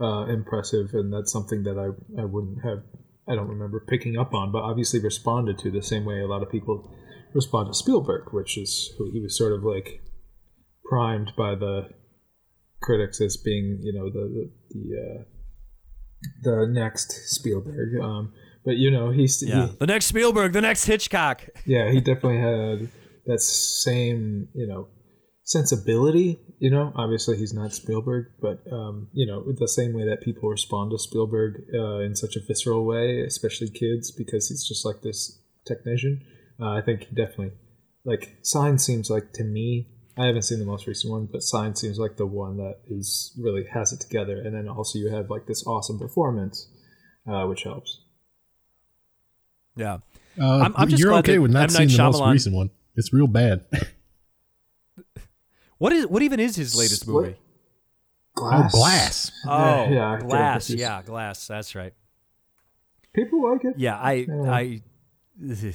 uh, 0.00 0.32
impressive, 0.32 0.90
and 0.92 1.12
that's 1.12 1.32
something 1.32 1.62
that 1.64 1.78
I 1.78 2.20
I 2.20 2.24
wouldn't 2.26 2.62
have. 2.62 2.78
I 3.26 3.34
don't 3.34 3.48
remember 3.48 3.84
picking 3.88 4.18
up 4.18 4.34
on, 4.34 4.52
but 4.52 4.58
obviously 4.58 5.00
responded 5.00 5.58
to 5.58 5.70
the 5.70 5.82
same 5.82 6.04
way 6.04 6.20
a 6.20 6.26
lot 6.26 6.42
of 6.42 6.50
people 6.50 6.94
respond 7.32 7.68
to 7.68 7.74
Spielberg, 7.74 8.32
which 8.32 8.58
is 8.58 8.92
who 8.98 9.10
he 9.10 9.20
was 9.20 9.36
sort 9.36 9.52
of 9.52 9.64
like 9.64 10.02
primed 10.84 11.32
by 11.36 11.54
the 11.54 11.88
critics 12.82 13.20
as 13.22 13.38
being, 13.38 13.78
you 13.82 13.94
know, 13.94 14.10
the 14.10 14.28
the 14.34 14.50
the, 14.70 15.00
uh, 15.00 15.22
the 16.42 16.66
next 16.70 17.12
Spielberg. 17.34 17.98
Um, 18.02 18.34
but 18.64 18.76
you 18.76 18.90
know, 18.90 19.10
he's 19.10 19.42
Yeah, 19.42 19.68
he, 19.68 19.76
the 19.80 19.86
next 19.86 20.06
Spielberg, 20.06 20.52
the 20.52 20.60
next 20.60 20.84
Hitchcock. 20.84 21.48
yeah, 21.64 21.90
he 21.90 22.00
definitely 22.00 22.40
had 22.40 22.90
that 23.26 23.40
same, 23.40 24.48
you 24.54 24.66
know, 24.66 24.88
sensibility. 25.44 26.40
You 26.58 26.70
know, 26.70 26.92
obviously 26.96 27.36
he's 27.36 27.52
not 27.54 27.72
Spielberg, 27.72 28.26
but 28.40 28.60
um, 28.72 29.08
you 29.12 29.26
know, 29.26 29.44
the 29.52 29.68
same 29.68 29.92
way 29.92 30.04
that 30.06 30.22
people 30.22 30.48
respond 30.48 30.90
to 30.90 30.98
Spielberg 30.98 31.62
uh, 31.72 31.98
in 32.00 32.16
such 32.16 32.36
a 32.36 32.40
visceral 32.46 32.84
way, 32.84 33.20
especially 33.20 33.68
kids, 33.70 34.10
because 34.10 34.48
he's 34.48 34.66
just 34.66 34.84
like 34.84 35.02
this 35.02 35.40
technician. 35.66 36.22
Uh, 36.60 36.70
I 36.70 36.80
think 36.80 37.04
he 37.04 37.14
definitely 37.14 37.52
like 38.04 38.36
Sign 38.42 38.78
seems 38.78 39.10
like 39.10 39.32
to 39.34 39.44
me. 39.44 39.88
I 40.16 40.26
haven't 40.26 40.42
seen 40.42 40.60
the 40.60 40.64
most 40.64 40.86
recent 40.86 41.10
one, 41.12 41.28
but 41.30 41.42
Sign 41.42 41.74
seems 41.74 41.98
like 41.98 42.16
the 42.16 42.26
one 42.26 42.56
that 42.58 42.76
is 42.88 43.36
really 43.36 43.64
has 43.72 43.92
it 43.92 44.00
together. 44.00 44.40
And 44.40 44.54
then 44.54 44.68
also 44.68 44.98
you 44.98 45.10
have 45.10 45.28
like 45.28 45.46
this 45.46 45.66
awesome 45.66 45.98
performance, 45.98 46.68
uh, 47.28 47.46
which 47.46 47.64
helps. 47.64 48.00
Yeah. 49.76 49.98
Uh, 50.40 50.58
I'm- 50.58 50.74
I'm 50.76 50.88
just 50.88 51.00
you're 51.00 51.10
glad 51.10 51.24
okay 51.24 51.34
that 51.36 51.40
with 51.42 51.50
not 51.50 51.64
M. 51.64 51.68
seeing 51.70 51.88
Night 51.88 51.96
the 52.12 52.18
most 52.18 52.30
recent 52.32 52.54
one. 52.54 52.70
It's 52.94 53.12
real 53.12 53.26
bad. 53.26 53.64
What 55.78 55.92
is 55.92 56.06
what 56.06 56.22
even 56.22 56.40
is 56.40 56.56
his 56.56 56.74
latest 56.74 57.06
What? 57.06 57.22
movie? 57.24 57.36
oh, 58.38 58.68
Glass. 58.70 59.32
Oh, 59.46 59.88
yeah, 59.90 60.18
Glass. 60.20 60.70
Yeah, 60.70 61.02
Glass. 61.02 61.46
That's 61.46 61.74
right. 61.74 61.92
People 63.12 63.50
like 63.50 63.64
it. 63.64 63.74
Yeah, 63.76 63.96
I 63.98 64.12
Yeah. 64.28 64.50
I 64.52 64.82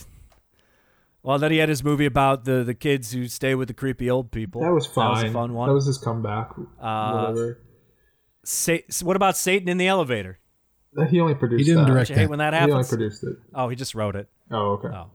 Well, 1.22 1.38
then 1.38 1.51
he 1.51 1.58
had 1.58 1.68
his 1.68 1.84
movie 1.84 2.06
about 2.06 2.46
the 2.46 2.63
the 2.63 2.74
kids 2.74 3.12
who 3.12 3.27
stay 3.27 3.53
with 3.56 3.68
the 3.68 3.74
creepy 3.74 4.10
old 4.10 4.32
people. 4.32 4.62
That 4.62 4.72
was 4.74 4.86
fine. 4.86 5.06
That 5.15 5.24
was 5.24 5.29
a 5.32 5.34
fun 5.34 5.53
one. 5.53 5.68
That 5.70 5.74
was 5.75 5.86
his 5.86 5.98
comeback. 5.98 6.51
Uh, 6.79 7.12
whatever. 7.13 7.60
Sa- 8.46 8.77
what 9.03 9.15
about 9.18 9.36
Satan 9.38 9.68
in 9.68 9.77
the 9.77 9.88
elevator? 9.88 10.39
He 11.10 11.20
only 11.20 11.36
produced. 11.36 11.60
He 11.60 11.65
didn't 11.65 11.86
that. 11.86 11.91
direct 11.91 12.08
Don't 12.08 12.15
you 12.15 12.20
hate 12.22 12.25
that. 12.25 12.29
when 12.29 12.39
that 12.39 12.53
He 12.53 12.72
only 12.72 12.88
produced 12.88 13.24
it. 13.24 13.38
Oh, 13.53 13.70
he 13.70 13.75
just 13.75 13.94
wrote 13.96 14.15
it. 14.15 14.27
Oh, 14.50 14.72
okay. 14.72 14.88
Oh. 14.88 15.12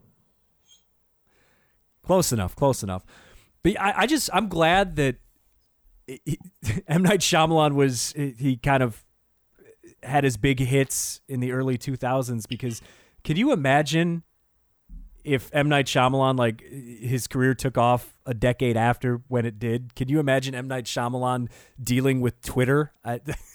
Close 2.05 2.33
enough. 2.33 2.55
Close 2.55 2.83
enough. 2.83 3.05
But 3.65 3.81
I, 3.81 3.95
I 4.03 4.07
just 4.07 4.31
I'm 4.33 4.49
glad 4.49 4.95
that 4.97 5.17
he, 6.07 6.39
M 6.87 7.03
Night 7.03 7.21
Shyamalan 7.21 7.75
was 7.75 8.13
he 8.13 8.57
kind 8.57 8.83
of 8.83 9.05
had 10.05 10.23
his 10.23 10.37
big 10.37 10.61
hits 10.61 11.21
in 11.29 11.41
the 11.41 11.51
early 11.51 11.79
2000s 11.79 12.47
because 12.47 12.83
can 13.25 13.37
you 13.37 13.53
imagine 13.53 14.23
if 15.25 15.49
M 15.55 15.69
Night 15.69 15.87
Shyamalan 15.87 16.39
like 16.39 16.61
his 16.61 17.27
career 17.27 17.55
took 17.55 17.79
off 17.79 18.15
a 18.27 18.35
decade 18.35 18.77
after 18.77 19.23
when 19.29 19.47
it 19.47 19.59
did? 19.59 19.95
Can 19.95 20.09
you 20.09 20.21
imagine 20.21 20.55
M 20.55 20.69
Night 20.69 20.85
Shyamalan 20.85 21.49
dealing 21.83 22.21
with 22.21 22.43
Twitter? 22.43 22.93
I, 23.03 23.21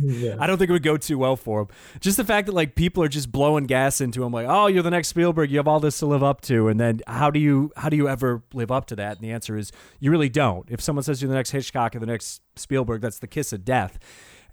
Yeah. 0.00 0.36
I 0.38 0.46
don't 0.46 0.58
think 0.58 0.70
it 0.70 0.72
would 0.72 0.82
go 0.82 0.96
too 0.96 1.18
well 1.18 1.36
for 1.36 1.62
him. 1.62 1.68
Just 2.00 2.16
the 2.16 2.24
fact 2.24 2.46
that 2.46 2.52
like 2.52 2.74
people 2.74 3.02
are 3.02 3.08
just 3.08 3.30
blowing 3.30 3.64
gas 3.64 4.00
into 4.00 4.24
him, 4.24 4.32
like, 4.32 4.46
"Oh, 4.48 4.66
you're 4.66 4.82
the 4.82 4.90
next 4.90 5.08
Spielberg. 5.08 5.50
You 5.50 5.58
have 5.58 5.68
all 5.68 5.80
this 5.80 5.98
to 5.98 6.06
live 6.06 6.22
up 6.22 6.40
to." 6.42 6.68
And 6.68 6.80
then 6.80 7.00
how 7.06 7.30
do 7.30 7.38
you 7.38 7.72
how 7.76 7.88
do 7.88 7.96
you 7.96 8.08
ever 8.08 8.42
live 8.52 8.70
up 8.70 8.86
to 8.86 8.96
that? 8.96 9.16
And 9.16 9.20
the 9.20 9.32
answer 9.32 9.56
is 9.56 9.72
you 9.98 10.10
really 10.10 10.28
don't. 10.28 10.70
If 10.70 10.80
someone 10.80 11.02
says 11.02 11.20
you're 11.20 11.28
the 11.28 11.34
next 11.34 11.50
Hitchcock 11.50 11.94
or 11.94 11.98
the 11.98 12.06
next 12.06 12.42
Spielberg, 12.56 13.00
that's 13.02 13.18
the 13.18 13.26
kiss 13.26 13.52
of 13.52 13.64
death. 13.64 13.98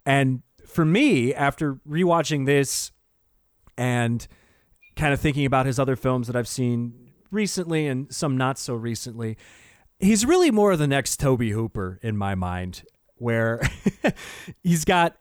And 0.06 0.42
for 0.66 0.86
me, 0.86 1.34
after 1.34 1.76
rewatching 1.88 2.46
this 2.46 2.92
and 3.78 4.28
kind 4.96 5.14
of 5.14 5.20
thinking 5.20 5.46
about 5.46 5.66
his 5.66 5.80
other 5.80 5.96
films 5.96 6.28
that 6.28 6.36
I've 6.36 6.48
seen 6.48 7.12
recently 7.32 7.88
and 7.88 8.14
some 8.14 8.38
not 8.38 8.58
so 8.58 8.74
recently, 8.74 9.38
he's 10.00 10.26
really 10.26 10.52
more 10.52 10.76
the 10.76 10.88
next 10.88 11.20
Tobe 11.20 11.44
Hooper 11.44 12.00
in 12.02 12.18
my 12.18 12.36
mind, 12.36 12.84
where 13.16 13.62
he's 14.64 14.86
got 14.86 15.18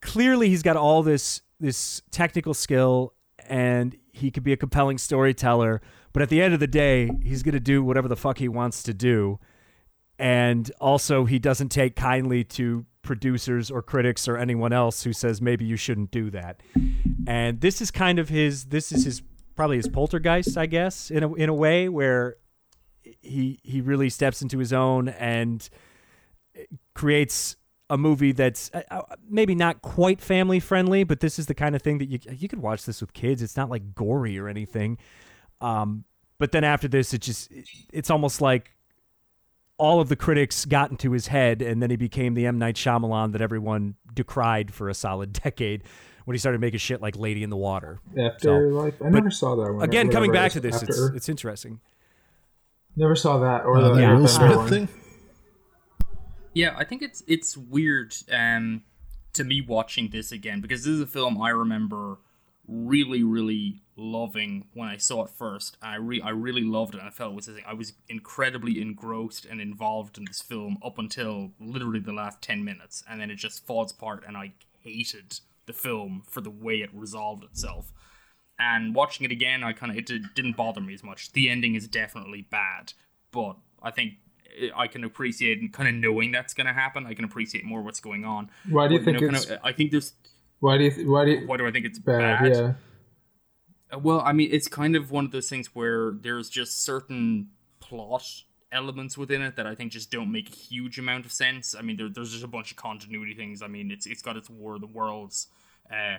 clearly 0.00 0.48
he's 0.48 0.62
got 0.62 0.76
all 0.76 1.02
this 1.02 1.42
this 1.58 2.02
technical 2.10 2.54
skill 2.54 3.12
and 3.48 3.96
he 4.12 4.30
could 4.30 4.42
be 4.42 4.52
a 4.52 4.56
compelling 4.56 4.98
storyteller, 4.98 5.80
but 6.12 6.22
at 6.22 6.28
the 6.28 6.40
end 6.40 6.54
of 6.54 6.60
the 6.60 6.66
day, 6.66 7.10
he's 7.22 7.42
going 7.42 7.54
to 7.54 7.60
do 7.60 7.82
whatever 7.82 8.08
the 8.08 8.16
fuck 8.16 8.38
he 8.38 8.48
wants 8.48 8.82
to 8.84 8.94
do. 8.94 9.38
And 10.18 10.70
also 10.80 11.24
he 11.24 11.38
doesn't 11.38 11.70
take 11.70 11.96
kindly 11.96 12.44
to 12.44 12.86
producers 13.02 13.70
or 13.70 13.82
critics 13.82 14.28
or 14.28 14.36
anyone 14.36 14.72
else 14.72 15.02
who 15.02 15.12
says 15.12 15.40
maybe 15.40 15.64
you 15.64 15.76
shouldn't 15.76 16.10
do 16.10 16.30
that. 16.30 16.60
And 17.26 17.60
this 17.60 17.80
is 17.80 17.90
kind 17.90 18.18
of 18.18 18.28
his 18.28 18.66
this 18.66 18.92
is 18.92 19.04
his 19.04 19.22
probably 19.56 19.76
his 19.76 19.88
poltergeist, 19.88 20.56
I 20.56 20.66
guess, 20.66 21.10
in 21.10 21.22
a 21.22 21.34
in 21.34 21.48
a 21.48 21.54
way 21.54 21.88
where 21.88 22.36
he 23.02 23.60
he 23.62 23.80
really 23.80 24.10
steps 24.10 24.42
into 24.42 24.58
his 24.58 24.72
own 24.72 25.08
and 25.08 25.68
creates 26.94 27.56
a 27.90 27.98
movie 27.98 28.32
that's 28.32 28.70
uh, 28.72 28.82
uh, 28.90 29.02
maybe 29.28 29.54
not 29.54 29.82
quite 29.82 30.20
family 30.20 30.60
friendly, 30.60 31.04
but 31.04 31.20
this 31.20 31.38
is 31.38 31.46
the 31.46 31.54
kind 31.54 31.74
of 31.76 31.82
thing 31.82 31.98
that 31.98 32.06
you 32.08 32.18
you 32.34 32.48
could 32.48 32.60
watch 32.62 32.86
this 32.86 33.00
with 33.02 33.12
kids. 33.12 33.42
It's 33.42 33.56
not 33.56 33.68
like 33.68 33.94
gory 33.94 34.38
or 34.38 34.48
anything. 34.48 34.96
Um, 35.60 36.04
but 36.38 36.52
then 36.52 36.64
after 36.64 36.88
this, 36.88 37.12
it 37.12 37.20
just 37.20 37.52
it's 37.92 38.08
almost 38.08 38.40
like 38.40 38.70
all 39.76 40.00
of 40.00 40.08
the 40.08 40.16
critics 40.16 40.64
got 40.64 40.90
into 40.90 41.10
his 41.12 41.26
head, 41.26 41.60
and 41.62 41.82
then 41.82 41.90
he 41.90 41.96
became 41.96 42.34
the 42.34 42.46
M 42.46 42.58
Night 42.58 42.76
Shyamalan 42.76 43.32
that 43.32 43.40
everyone 43.42 43.96
decried 44.14 44.72
for 44.72 44.88
a 44.88 44.94
solid 44.94 45.32
decade 45.44 45.82
when 46.26 46.34
he 46.34 46.38
started 46.38 46.60
making 46.60 46.78
shit 46.78 47.02
like 47.02 47.16
Lady 47.16 47.42
in 47.42 47.50
the 47.50 47.56
Water. 47.56 47.98
After 48.18 48.78
Earth. 48.78 48.94
I 49.04 49.08
never 49.08 49.30
saw 49.30 49.56
that 49.56 49.72
one. 49.72 49.82
Again, 49.82 50.10
coming 50.10 50.32
back 50.32 50.52
to 50.52 50.60
this, 50.60 50.82
it's 50.82 50.98
it's 51.14 51.28
interesting. 51.28 51.80
never 52.96 53.16
saw 53.16 53.38
that 53.38 53.64
or 53.64 53.78
Uh, 53.78 53.88
the 53.88 53.94
the 53.94 54.00
Yeah. 54.00 54.14
Will 54.16 54.28
Smith 54.28 54.56
one. 54.56 54.68
thing. 54.68 54.88
Yeah, 56.54 56.74
I 56.76 56.84
think 56.84 57.02
it's 57.02 57.22
it's 57.26 57.56
weird 57.56 58.14
um, 58.32 58.82
to 59.34 59.44
me 59.44 59.60
watching 59.60 60.10
this 60.10 60.32
again 60.32 60.60
because 60.60 60.84
this 60.84 60.94
is 60.94 61.00
a 61.00 61.06
film 61.06 61.40
I 61.40 61.50
remember 61.50 62.18
really, 62.66 63.22
really 63.22 63.82
loving 63.96 64.66
when 64.74 64.88
I 64.88 64.96
saw 64.96 65.24
it 65.24 65.30
first. 65.30 65.76
I 65.82 65.96
re- 65.96 66.20
I 66.20 66.30
really 66.30 66.62
loved 66.62 66.94
it. 66.94 67.00
I 67.02 67.10
felt 67.10 67.32
it 67.32 67.36
was 67.36 67.50
I 67.66 67.74
was 67.74 67.92
incredibly 68.08 68.80
engrossed 68.80 69.44
and 69.44 69.60
involved 69.60 70.18
in 70.18 70.24
this 70.24 70.42
film 70.42 70.78
up 70.84 70.98
until 70.98 71.52
literally 71.60 72.00
the 72.00 72.12
last 72.12 72.42
ten 72.42 72.64
minutes, 72.64 73.04
and 73.08 73.20
then 73.20 73.30
it 73.30 73.36
just 73.36 73.66
falls 73.66 73.92
apart, 73.92 74.24
and 74.26 74.36
I 74.36 74.52
hated 74.80 75.40
the 75.66 75.72
film 75.72 76.22
for 76.26 76.40
the 76.40 76.50
way 76.50 76.80
it 76.80 76.90
resolved 76.92 77.44
itself. 77.44 77.92
And 78.58 78.94
watching 78.94 79.24
it 79.24 79.32
again, 79.32 79.62
I 79.64 79.72
kind 79.72 79.90
of 79.92 79.98
it 79.98 80.06
did- 80.06 80.34
didn't 80.34 80.56
bother 80.56 80.80
me 80.80 80.94
as 80.94 81.02
much. 81.02 81.32
The 81.32 81.48
ending 81.48 81.74
is 81.74 81.88
definitely 81.88 82.42
bad, 82.42 82.92
but 83.30 83.56
I 83.82 83.90
think 83.90 84.14
I 84.76 84.86
can 84.86 85.04
appreciate 85.04 85.60
and 85.60 85.72
kind 85.72 85.88
of 85.88 85.94
knowing 85.94 86.32
that's 86.32 86.54
going 86.54 86.66
to 86.66 86.72
happen. 86.72 87.06
I 87.06 87.14
can 87.14 87.24
appreciate 87.24 87.64
more 87.64 87.82
what's 87.82 88.00
going 88.00 88.24
on. 88.24 88.50
Why 88.68 88.88
do 88.88 88.94
you 88.94 89.00
But, 89.00 89.04
think 89.04 89.18
kind 89.20 89.36
it's 89.36 89.46
of- 89.46 89.58
I 89.62 89.72
think 89.72 89.90
there's. 89.90 90.12
Why 90.60 90.76
do 90.78 90.84
you? 90.84 90.90
Th- 90.90 91.06
why 91.06 91.24
do 91.24 91.30
you? 91.32 91.46
Why 91.46 91.56
do 91.56 91.66
I 91.66 91.70
think 91.70 91.86
it's 91.86 91.98
bad? 91.98 92.42
bad? 92.42 92.52
Yeah. 92.52 92.72
Uh, 93.92 93.98
Well, 93.98 94.20
I 94.20 94.32
mean, 94.32 94.50
it's 94.52 94.68
kind 94.68 94.94
of 94.96 95.10
one 95.10 95.24
of 95.24 95.30
those 95.32 95.48
things 95.48 95.74
where 95.74 96.12
there's 96.12 96.48
just 96.50 96.82
certain 96.82 97.48
plot 97.80 98.24
elements 98.72 99.18
within 99.18 99.42
it 99.42 99.56
that 99.56 99.66
I 99.66 99.74
think 99.74 99.90
just 99.92 100.10
don't 100.12 100.30
make 100.30 100.48
a 100.48 100.54
huge 100.54 100.98
amount 100.98 101.26
of 101.26 101.32
sense. 101.32 101.74
I 101.74 101.82
mean, 101.82 101.96
there, 101.96 102.08
there's 102.08 102.30
just 102.30 102.44
a 102.44 102.48
bunch 102.48 102.70
of 102.70 102.76
continuity 102.76 103.34
things. 103.34 103.62
I 103.62 103.66
mean, 103.68 103.90
it's 103.90 104.06
it's 104.06 104.22
got 104.22 104.36
its 104.36 104.48
War 104.50 104.74
of 104.76 104.80
the 104.80 104.86
Worlds, 104.86 105.48
uh, 105.90 106.18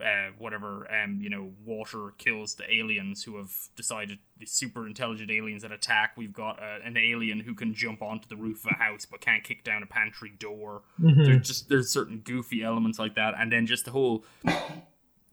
uh, 0.00 0.30
whatever, 0.38 0.86
um, 0.92 1.18
you 1.20 1.30
know, 1.30 1.52
water 1.64 2.12
kills 2.18 2.54
the 2.54 2.72
aliens 2.72 3.22
who 3.22 3.36
have 3.36 3.50
decided 3.76 4.18
the 4.38 4.46
super 4.46 4.86
intelligent 4.86 5.30
aliens 5.30 5.62
that 5.62 5.72
attack. 5.72 6.12
We've 6.16 6.32
got 6.32 6.58
uh, 6.62 6.78
an 6.84 6.96
alien 6.96 7.40
who 7.40 7.54
can 7.54 7.74
jump 7.74 8.02
onto 8.02 8.28
the 8.28 8.36
roof 8.36 8.64
of 8.64 8.72
a 8.72 8.82
house 8.82 9.06
but 9.06 9.20
can't 9.20 9.44
kick 9.44 9.64
down 9.64 9.82
a 9.82 9.86
pantry 9.86 10.32
door. 10.38 10.82
There's 11.24 11.46
just 11.46 11.68
there's 11.68 11.90
certain 11.90 12.18
goofy 12.18 12.62
elements 12.62 12.98
like 12.98 13.14
that, 13.14 13.34
and 13.38 13.52
then 13.52 13.66
just 13.66 13.84
the 13.84 13.90
whole 13.90 14.24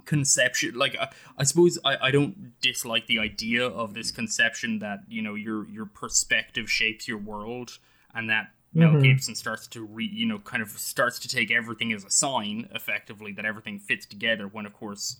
conception 0.06 0.76
like 0.76 0.98
I, 1.00 1.10
I 1.38 1.44
suppose 1.44 1.80
I, 1.86 1.96
I 2.02 2.12
don't 2.12 2.60
dislike 2.62 3.08
the 3.08 3.20
idea 3.20 3.66
of 3.66 3.94
this 3.94 4.12
conception 4.12 4.80
that 4.80 5.00
you 5.08 5.22
know 5.22 5.36
your 5.36 5.68
your 5.70 5.86
perspective 5.86 6.70
shapes 6.70 7.08
your 7.08 7.18
world 7.18 7.80
and 8.14 8.30
that 8.30 8.52
Mel 8.74 8.90
mm-hmm. 8.90 9.02
Gibson 9.02 9.36
starts 9.36 9.68
to 9.68 9.86
re 9.86 10.10
you 10.12 10.26
know 10.26 10.40
kind 10.40 10.62
of 10.64 10.70
starts 10.70 11.20
to 11.20 11.28
take 11.28 11.52
everything 11.52 11.94
as 11.94 12.04
a 12.04 12.10
sign 12.10 12.68
effectively 12.74 13.32
that 13.34 13.46
everything 13.46 13.80
fits 13.80 14.06
together 14.06 14.48
when 14.48 14.66
of 14.66 14.74
course 14.74 15.18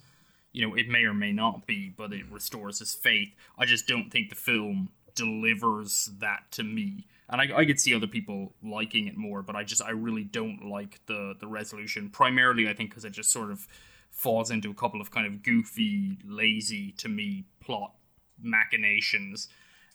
you 0.52 0.68
know 0.68 0.76
it 0.76 0.88
may 0.88 1.04
or 1.04 1.14
may 1.14 1.32
not 1.32 1.68
be 1.68 1.90
but 1.90 2.14
it 2.14 2.26
restores 2.32 2.80
his 2.80 2.94
faith. 2.94 3.30
I 3.58 3.66
just 3.66 3.88
don't 3.88 4.10
think 4.10 4.30
the 4.30 4.36
film 4.36 4.90
delivers 5.16 6.10
that 6.20 6.52
to 6.52 6.64
me. 6.64 7.06
And 7.30 7.40
I, 7.40 7.58
I 7.60 7.66
could 7.66 7.80
see 7.80 7.94
other 7.94 8.08
people 8.08 8.54
liking 8.64 9.08
it 9.08 9.18
more 9.18 9.42
but 9.42 9.56
I 9.56 9.64
just 9.64 9.82
I 9.82 9.92
really 9.92 10.24
don't 10.24 10.66
like 10.66 11.02
the 11.06 11.36
the 11.40 11.48
resolution. 11.48 12.10
Primarily 12.10 12.68
I 12.68 12.74
think 12.74 12.90
because 12.90 13.06
it 13.06 13.12
just 13.12 13.32
sort 13.32 13.52
of 13.52 13.68
falls 14.10 14.52
into 14.52 14.70
a 14.70 14.76
couple 14.76 15.02
of 15.02 15.12
kind 15.12 15.26
of 15.26 15.42
goofy, 15.42 16.20
lazy 16.24 16.92
to 16.94 17.10
me 17.10 17.46
plot 17.60 17.94
machinations. 18.42 19.48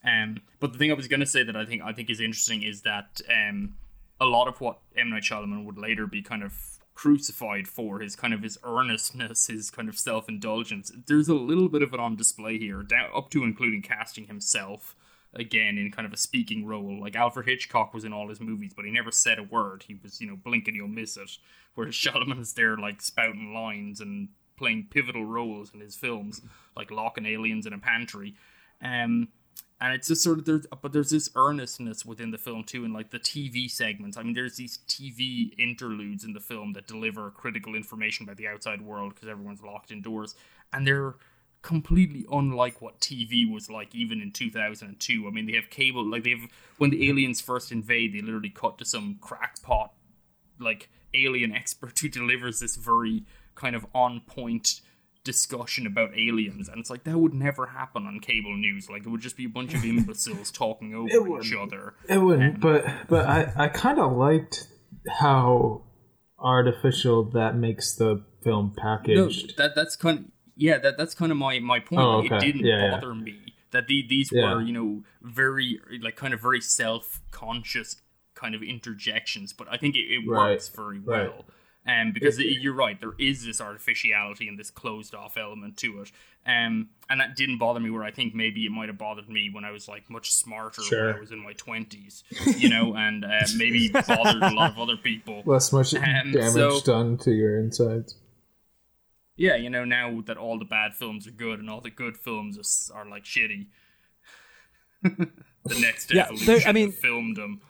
Um, 0.04 0.40
but 0.60 0.72
the 0.72 0.78
thing 0.78 0.90
I 0.90 0.94
was 0.94 1.08
going 1.08 1.20
to 1.20 1.26
say 1.26 1.42
that 1.42 1.56
I 1.56 1.64
think 1.64 1.82
I 1.82 1.92
think 1.92 2.10
is 2.10 2.20
interesting 2.20 2.62
is 2.62 2.82
that 2.82 3.20
um, 3.28 3.76
a 4.20 4.26
lot 4.26 4.48
of 4.48 4.60
what 4.60 4.78
M 4.96 5.10
Night 5.10 5.22
Shyamalan 5.22 5.64
would 5.64 5.78
later 5.78 6.06
be 6.06 6.22
kind 6.22 6.42
of 6.42 6.78
crucified 6.94 7.68
for 7.68 8.00
his 8.00 8.16
kind 8.16 8.34
of 8.34 8.42
his 8.42 8.58
earnestness, 8.64 9.46
his 9.46 9.70
kind 9.70 9.88
of 9.88 9.98
self 9.98 10.28
indulgence. 10.28 10.92
There's 11.06 11.28
a 11.28 11.34
little 11.34 11.68
bit 11.68 11.82
of 11.82 11.94
it 11.94 12.00
on 12.00 12.16
display 12.16 12.58
here, 12.58 12.82
down, 12.82 13.10
up 13.14 13.30
to 13.30 13.44
including 13.44 13.82
casting 13.82 14.26
himself 14.26 14.96
again 15.34 15.78
in 15.78 15.92
kind 15.92 16.06
of 16.06 16.12
a 16.12 16.16
speaking 16.16 16.66
role. 16.66 17.00
Like 17.00 17.14
Alfred 17.14 17.46
Hitchcock 17.46 17.94
was 17.94 18.04
in 18.04 18.12
all 18.12 18.28
his 18.28 18.40
movies, 18.40 18.72
but 18.74 18.84
he 18.84 18.90
never 18.90 19.10
said 19.10 19.38
a 19.38 19.42
word. 19.42 19.84
He 19.86 19.94
was, 20.02 20.20
you 20.20 20.26
know, 20.26 20.36
blink 20.36 20.66
and 20.66 20.76
you'll 20.76 20.88
miss 20.88 21.16
it. 21.16 21.30
Whereas 21.74 21.94
Shyamalan's 21.94 22.54
there, 22.54 22.76
like 22.76 23.00
spouting 23.00 23.54
lines 23.54 24.00
and 24.00 24.30
playing 24.56 24.88
pivotal 24.90 25.24
roles 25.24 25.72
in 25.72 25.80
his 25.80 25.94
films, 25.94 26.40
like 26.76 26.90
locking 26.90 27.26
aliens 27.26 27.66
in 27.66 27.72
a 27.72 27.78
pantry. 27.78 28.34
Um, 28.82 29.28
and 29.80 29.94
it's 29.94 30.08
just 30.08 30.22
sort 30.22 30.38
of 30.38 30.44
there's, 30.44 30.66
but 30.82 30.92
there's 30.92 31.10
this 31.10 31.30
earnestness 31.36 32.04
within 32.04 32.30
the 32.30 32.38
film 32.38 32.64
too, 32.64 32.84
and 32.84 32.92
like 32.92 33.10
the 33.10 33.20
TV 33.20 33.70
segments. 33.70 34.16
I 34.16 34.22
mean, 34.22 34.34
there's 34.34 34.56
these 34.56 34.78
TV 34.88 35.50
interludes 35.58 36.24
in 36.24 36.32
the 36.32 36.40
film 36.40 36.72
that 36.72 36.86
deliver 36.86 37.30
critical 37.30 37.74
information 37.74 38.24
about 38.24 38.36
the 38.36 38.48
outside 38.48 38.82
world 38.82 39.14
because 39.14 39.28
everyone's 39.28 39.62
locked 39.62 39.92
indoors, 39.92 40.34
and 40.72 40.86
they're 40.86 41.14
completely 41.62 42.24
unlike 42.30 42.80
what 42.80 43.00
TV 43.00 43.50
was 43.50 43.68
like 43.68 43.94
even 43.94 44.20
in 44.20 44.32
2002. 44.32 45.26
I 45.26 45.30
mean, 45.30 45.46
they 45.46 45.54
have 45.54 45.70
cable, 45.70 46.04
like 46.04 46.24
they 46.24 46.30
have 46.30 46.48
when 46.78 46.90
the 46.90 47.08
aliens 47.08 47.40
first 47.40 47.70
invade, 47.70 48.14
they 48.14 48.20
literally 48.20 48.50
cut 48.50 48.78
to 48.78 48.84
some 48.84 49.18
crackpot, 49.20 49.92
like 50.58 50.88
alien 51.14 51.54
expert 51.54 51.98
who 51.98 52.08
delivers 52.08 52.60
this 52.60 52.76
very 52.76 53.24
kind 53.54 53.76
of 53.76 53.86
on 53.94 54.22
point 54.26 54.80
discussion 55.32 55.86
about 55.86 56.10
aliens, 56.18 56.68
and 56.68 56.78
it's 56.80 56.90
like 56.90 57.04
that 57.04 57.18
would 57.18 57.34
never 57.34 57.66
happen 57.66 58.06
on 58.06 58.18
cable 58.20 58.56
news. 58.56 58.88
Like 58.88 59.02
it 59.06 59.08
would 59.10 59.20
just 59.20 59.36
be 59.36 59.44
a 59.44 59.48
bunch 59.58 59.74
of 59.74 59.84
imbeciles 59.92 60.50
talking 60.50 60.94
over 60.94 61.40
each 61.40 61.54
other. 61.54 61.94
It 62.08 62.18
wouldn't, 62.18 62.60
but 62.60 62.84
but 63.08 63.26
I 63.26 63.52
I 63.64 63.68
kind 63.68 63.98
of 63.98 64.16
liked 64.16 64.66
how 65.20 65.82
artificial 66.38 67.24
that 67.30 67.56
makes 67.56 67.94
the 67.94 68.24
film 68.42 68.74
No, 69.06 69.28
that 69.56 69.72
that's 69.74 69.96
kind 69.96 70.18
of 70.20 70.24
yeah, 70.56 70.78
that 70.78 70.96
that's 70.96 71.14
kind 71.14 71.30
of 71.30 71.38
my 71.38 71.58
my 71.60 71.80
point. 71.80 72.00
Oh, 72.02 72.18
okay. 72.24 72.36
It 72.36 72.40
didn't 72.40 72.64
Yeah, 72.64 72.82
yeah. 72.82 72.90
bother 72.92 73.14
me 73.14 73.54
that 73.70 73.86
the, 73.86 74.04
these 74.08 74.30
Yeah. 74.32 74.54
were 74.54 74.62
you 74.62 74.72
know 74.72 75.02
very 75.22 75.78
like 76.02 76.16
kind 76.16 76.32
of 76.34 76.40
very 76.40 76.60
self 76.60 77.20
conscious 77.30 78.00
kind 78.34 78.54
of 78.54 78.62
interjections, 78.62 79.52
but 79.52 79.66
I 79.70 79.76
think 79.76 79.94
it, 79.96 80.06
it 80.14 80.22
Right. 80.26 80.52
works 80.52 80.68
very 80.68 80.98
Right. 81.00 81.30
Well. 81.88 82.00
Um, 82.02 82.12
because 82.12 82.38
it- 82.38 82.44
you're 82.60 82.74
right, 82.74 83.00
there 83.00 83.14
is 83.18 83.44
this 83.44 83.60
artificiality 83.60 84.46
and 84.48 84.58
this 84.58 84.70
closed 84.70 85.14
off 85.14 85.36
element 85.36 85.76
to 85.78 86.00
it. 86.02 86.12
Um, 86.46 86.90
and 87.10 87.20
that 87.20 87.36
didn't 87.36 87.58
bother 87.58 87.80
me 87.80 87.90
where 87.90 88.04
I 88.04 88.10
think 88.10 88.34
maybe 88.34 88.64
it 88.64 88.70
might 88.70 88.88
have 88.88 88.96
bothered 88.98 89.28
me 89.28 89.50
when 89.52 89.64
I 89.64 89.70
was 89.70 89.86
like 89.88 90.08
much 90.08 90.32
smarter 90.32 90.80
when 90.82 90.88
Sure. 90.88 91.16
I 91.16 91.20
was 91.20 91.30
in 91.30 91.42
my 91.42 91.52
twenties, 91.54 92.24
you 92.56 92.68
know, 92.68 92.94
and 92.96 93.24
uh, 93.24 93.40
maybe 93.56 93.88
bothered 93.90 94.42
a 94.42 94.54
lot 94.54 94.70
of 94.72 94.78
other 94.78 94.96
people. 94.96 95.42
Less 95.44 95.72
much 95.72 95.94
Um, 95.94 96.32
damage 96.32 96.52
so- 96.54 96.80
done 96.80 97.18
to 97.18 97.32
your 97.32 97.58
insides. 97.58 98.16
Yeah, 99.36 99.54
you 99.56 99.70
know, 99.70 99.84
now 99.84 100.20
that 100.26 100.36
all 100.36 100.58
the 100.58 100.64
bad 100.64 100.94
films 100.94 101.26
are 101.28 101.30
good 101.32 101.60
and 101.60 101.70
all 101.70 101.80
the 101.80 101.90
good 101.90 102.16
films 102.16 102.90
are, 102.92 102.98
are 103.02 103.08
like 103.08 103.22
shitty. 103.24 103.66
the 105.02 105.80
next 105.80 106.12
Yeah, 106.12 106.24
evolution 106.24 106.46
there- 106.46 106.62
I 106.66 106.72
mean- 106.72 106.88
of 106.88 106.94
filmdom. 106.96 107.60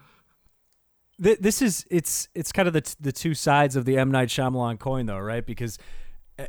Th- 1.22 1.38
this 1.38 1.62
is 1.62 1.84
it's 1.90 2.28
it's 2.34 2.52
kind 2.52 2.68
of 2.68 2.74
the 2.74 2.80
t- 2.82 2.94
the 3.00 3.12
two 3.12 3.34
sides 3.34 3.76
of 3.76 3.84
the 3.84 3.98
M 3.98 4.10
Night 4.10 4.28
Shyamalan 4.28 4.78
coin, 4.78 5.06
though, 5.06 5.18
right? 5.18 5.44
Because 5.44 5.78
uh, 6.38 6.44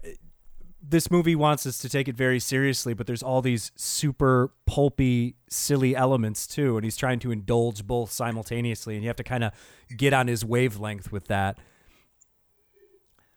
this 0.82 1.12
movie 1.12 1.36
wants 1.36 1.66
us 1.66 1.80
to 1.80 1.90
take 1.90 2.08
it 2.08 2.16
very 2.16 2.40
seriously, 2.40 2.94
but 2.94 3.06
there's 3.08 3.24
all 3.24 3.42
these 3.42 3.72
super 3.76 4.54
pulpy, 4.66 5.36
silly 5.50 5.96
elements 5.96 6.48
too, 6.48 6.78
and 6.78 6.84
he's 6.84 6.98
trying 6.98 7.20
to 7.20 7.32
indulge 7.32 7.86
both 7.86 8.12
simultaneously, 8.12 8.96
and 8.96 9.04
you 9.04 9.10
have 9.10 9.18
to 9.18 9.24
kind 9.24 9.44
of 9.44 9.52
get 9.98 10.14
on 10.14 10.28
his 10.28 10.46
wavelength 10.46 11.12
with 11.12 11.28
that. 11.28 11.58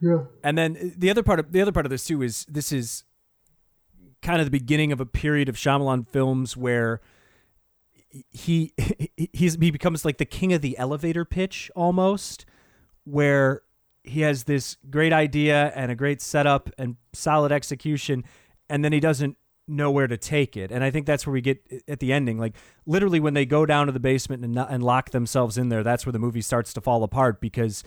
Yeah. 0.01 0.25
And 0.43 0.59
then 0.59 0.77
uh, 0.77 0.85
the 0.97 1.11
other 1.11 1.23
part 1.23 1.41
of 1.41 1.53
the 1.53 1.63
other 1.63 1.73
part 1.73 1.87
of 1.87 1.91
this 1.91 2.05
too 2.05 2.23
is 2.23 2.45
this 2.49 2.73
is 2.73 3.05
kind 4.21 4.41
of 4.41 4.47
the 4.47 4.51
beginning 4.51 4.93
of 4.93 5.01
a 5.01 5.07
period 5.07 5.49
of 5.49 5.57
Shyamalan 5.57 6.07
films 6.09 6.57
where 6.57 7.01
he 8.31 8.73
he's 9.33 9.57
he 9.57 9.71
becomes 9.71 10.05
like 10.05 10.19
the 10.19 10.25
king 10.25 10.53
of 10.53 10.61
the 10.61 10.77
elevator 10.79 11.25
pitch 11.25 11.71
almost 11.75 12.45
where 13.05 13.63
he 14.05 14.21
has 14.21 14.45
this 14.45 14.77
great 14.91 15.13
idea 15.13 15.73
and 15.75 15.91
a 15.91 15.95
great 15.95 16.21
setup 16.21 16.71
and 16.79 16.97
solid 17.13 17.53
execution 17.53 18.25
and 18.69 18.85
then 18.85 18.93
he 18.93 19.01
doesn't 19.01 19.37
know 19.69 19.91
where 19.91 20.07
to 20.07 20.17
take 20.17 20.57
it 20.57 20.71
and 20.71 20.83
i 20.85 20.91
think 20.91 21.07
that's 21.07 21.27
where 21.27 21.33
we 21.33 21.41
get 21.41 21.63
at 21.89 22.01
the 22.01 22.13
ending 22.13 22.39
like 22.39 22.55
literally 22.85 23.21
when 23.21 23.33
they 23.33 23.47
go 23.47 23.65
down 23.65 23.87
to 23.87 23.93
the 23.93 24.01
basement 24.01 24.45
and, 24.45 24.59
and 24.59 24.83
lock 24.83 25.11
themselves 25.11 25.57
in 25.57 25.69
there 25.69 25.83
that's 25.83 26.05
where 26.05 26.13
the 26.13 26.19
movie 26.19 26.43
starts 26.43 26.73
to 26.73 26.81
fall 26.81 27.03
apart 27.05 27.41
because 27.41 27.85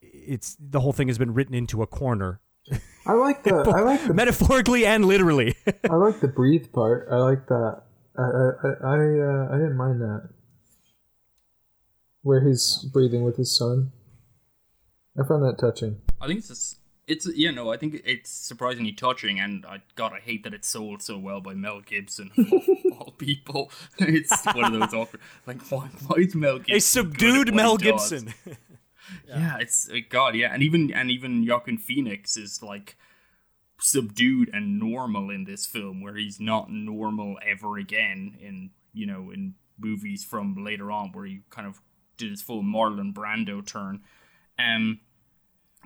it's 0.00 0.56
the 0.58 0.80
whole 0.80 0.92
thing 0.92 1.08
has 1.08 1.18
been 1.18 1.34
written 1.34 1.54
into 1.54 1.82
a 1.82 1.86
corner 1.86 2.40
I 3.06 3.12
like 3.12 3.44
the 3.44 3.54
I 3.54 3.80
like 3.82 4.04
the 4.06 4.14
metaphorically 4.14 4.86
and 4.86 5.04
literally 5.04 5.54
I 5.88 5.94
like 5.94 6.20
the 6.20 6.26
breathe 6.26 6.72
part. 6.72 7.06
I 7.10 7.18
like 7.18 7.46
that. 7.46 7.82
I 8.18 8.22
I 8.22 8.26
I 8.26 8.70
I, 8.82 9.20
uh, 9.20 9.48
I 9.52 9.56
didn't 9.58 9.76
mind 9.76 10.00
that. 10.00 10.28
Where 12.22 12.46
he's 12.46 12.84
breathing 12.92 13.24
with 13.24 13.36
his 13.36 13.56
son. 13.56 13.92
I 15.18 15.26
found 15.26 15.44
that 15.44 15.58
touching. 15.58 15.98
I 16.20 16.26
think 16.26 16.40
it's 16.40 16.48
just, 16.48 16.78
it's 17.06 17.28
yeah 17.36 17.50
no 17.50 17.72
I 17.72 17.76
think 17.76 18.02
it's 18.04 18.30
surprisingly 18.30 18.92
touching 18.92 19.38
and 19.38 19.64
I 19.64 19.82
God 19.94 20.12
I 20.12 20.20
hate 20.20 20.42
that 20.44 20.52
it's 20.54 20.68
sold 20.68 21.02
so 21.02 21.18
well 21.18 21.40
by 21.40 21.54
Mel 21.54 21.80
Gibson 21.80 22.30
of 22.38 22.98
all 22.98 23.12
people 23.16 23.70
it's 23.98 24.44
one 24.46 24.74
of 24.74 24.80
those 24.80 24.94
awkward 24.94 25.20
like 25.46 25.62
why, 25.70 25.88
why 26.06 26.16
is 26.18 26.34
Mel 26.34 26.58
Gibson 26.58 26.76
a 26.76 26.80
subdued 26.80 27.54
Mel? 27.54 27.76
Gibson 27.76 28.34
yeah. 29.28 29.58
it's 29.60 29.88
uh, 29.88 29.98
God 30.08 30.34
yeah 30.34 30.52
and 30.52 30.62
even 30.62 30.92
and 30.92 31.10
even 31.10 31.46
Joaquin 31.46 31.78
Phoenix 31.78 32.36
is 32.36 32.62
like 32.62 32.96
subdued 33.78 34.50
and 34.52 34.78
normal 34.78 35.30
in 35.30 35.44
this 35.44 35.66
film 35.66 36.00
where 36.00 36.16
he's 36.16 36.40
not 36.40 36.70
normal 36.70 37.38
ever 37.46 37.76
again 37.76 38.36
in 38.40 38.70
you 38.92 39.06
know 39.06 39.30
in 39.30 39.54
movies 39.78 40.24
from 40.24 40.64
later 40.64 40.90
on 40.90 41.10
where 41.12 41.26
he 41.26 41.42
kind 41.50 41.68
of 41.68 41.80
did 42.16 42.30
his 42.30 42.40
full 42.40 42.62
Marlon 42.62 43.12
Brando 43.12 43.64
turn 43.64 44.00
um 44.58 45.00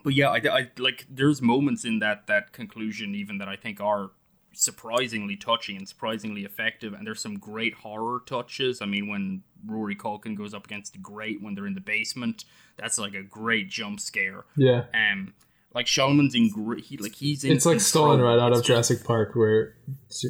but 0.02 0.14
yeah, 0.14 0.28
I, 0.28 0.37
I 0.37 0.70
like 0.78 1.06
there's 1.11 1.42
moments 1.42 1.85
in 1.85 1.98
that 2.00 2.26
that 2.26 2.53
conclusion 2.53 3.14
even 3.14 3.38
that 3.38 3.48
I 3.48 3.57
think 3.57 3.81
are 3.81 4.11
surprisingly 4.53 5.37
touching 5.37 5.76
and 5.76 5.88
surprisingly 5.88 6.44
effective, 6.44 6.92
and 6.92 7.07
there's 7.07 7.20
some 7.20 7.38
great 7.38 7.74
horror 7.74 8.22
touches. 8.26 8.81
I 8.81 8.87
mean, 8.87 9.09
when 9.09 9.42
Rory 9.66 9.96
Culkin 9.96 10.37
goes 10.37 10.55
up 10.55 10.66
against 10.66 10.92
the 10.92 10.98
grate 10.98 11.42
when 11.42 11.55
they're 11.55 11.66
in 11.66 11.74
the 11.74 11.81
basement, 11.81 12.44
that's 12.76 12.98
like 12.98 13.14
a 13.14 13.22
great 13.22 13.68
jump 13.68 14.00
scare. 14.00 14.44
Yeah. 14.57 14.85
Um, 14.94 15.35
like 15.74 15.87
Shyamalan's 15.87 16.35
in 16.35 16.50
great, 16.50 16.85
he 16.85 16.96
like 16.96 17.14
he's 17.14 17.44
in. 17.44 17.52
It's 17.52 17.66
like 17.66 17.80
stolen 17.80 18.20
right 18.20 18.38
out 18.38 18.52
of 18.52 18.64
Jurassic 18.64 19.04
Park 19.04 19.35
where 19.35 19.76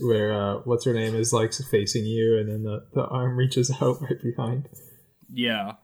where 0.03 0.33
uh 0.33 0.57
what's 0.65 0.85
her 0.85 0.93
name 0.93 1.15
is 1.15 1.33
like 1.33 1.53
facing 1.53 2.05
you 2.05 2.39
and 2.39 2.49
then 2.49 2.63
the, 2.65 2.85
the 2.93 3.07
arm 3.07 3.37
reaches 3.39 3.71
out 3.81 4.03
right 4.03 4.23
behind. 4.23 4.69
Yeah, 5.33 5.75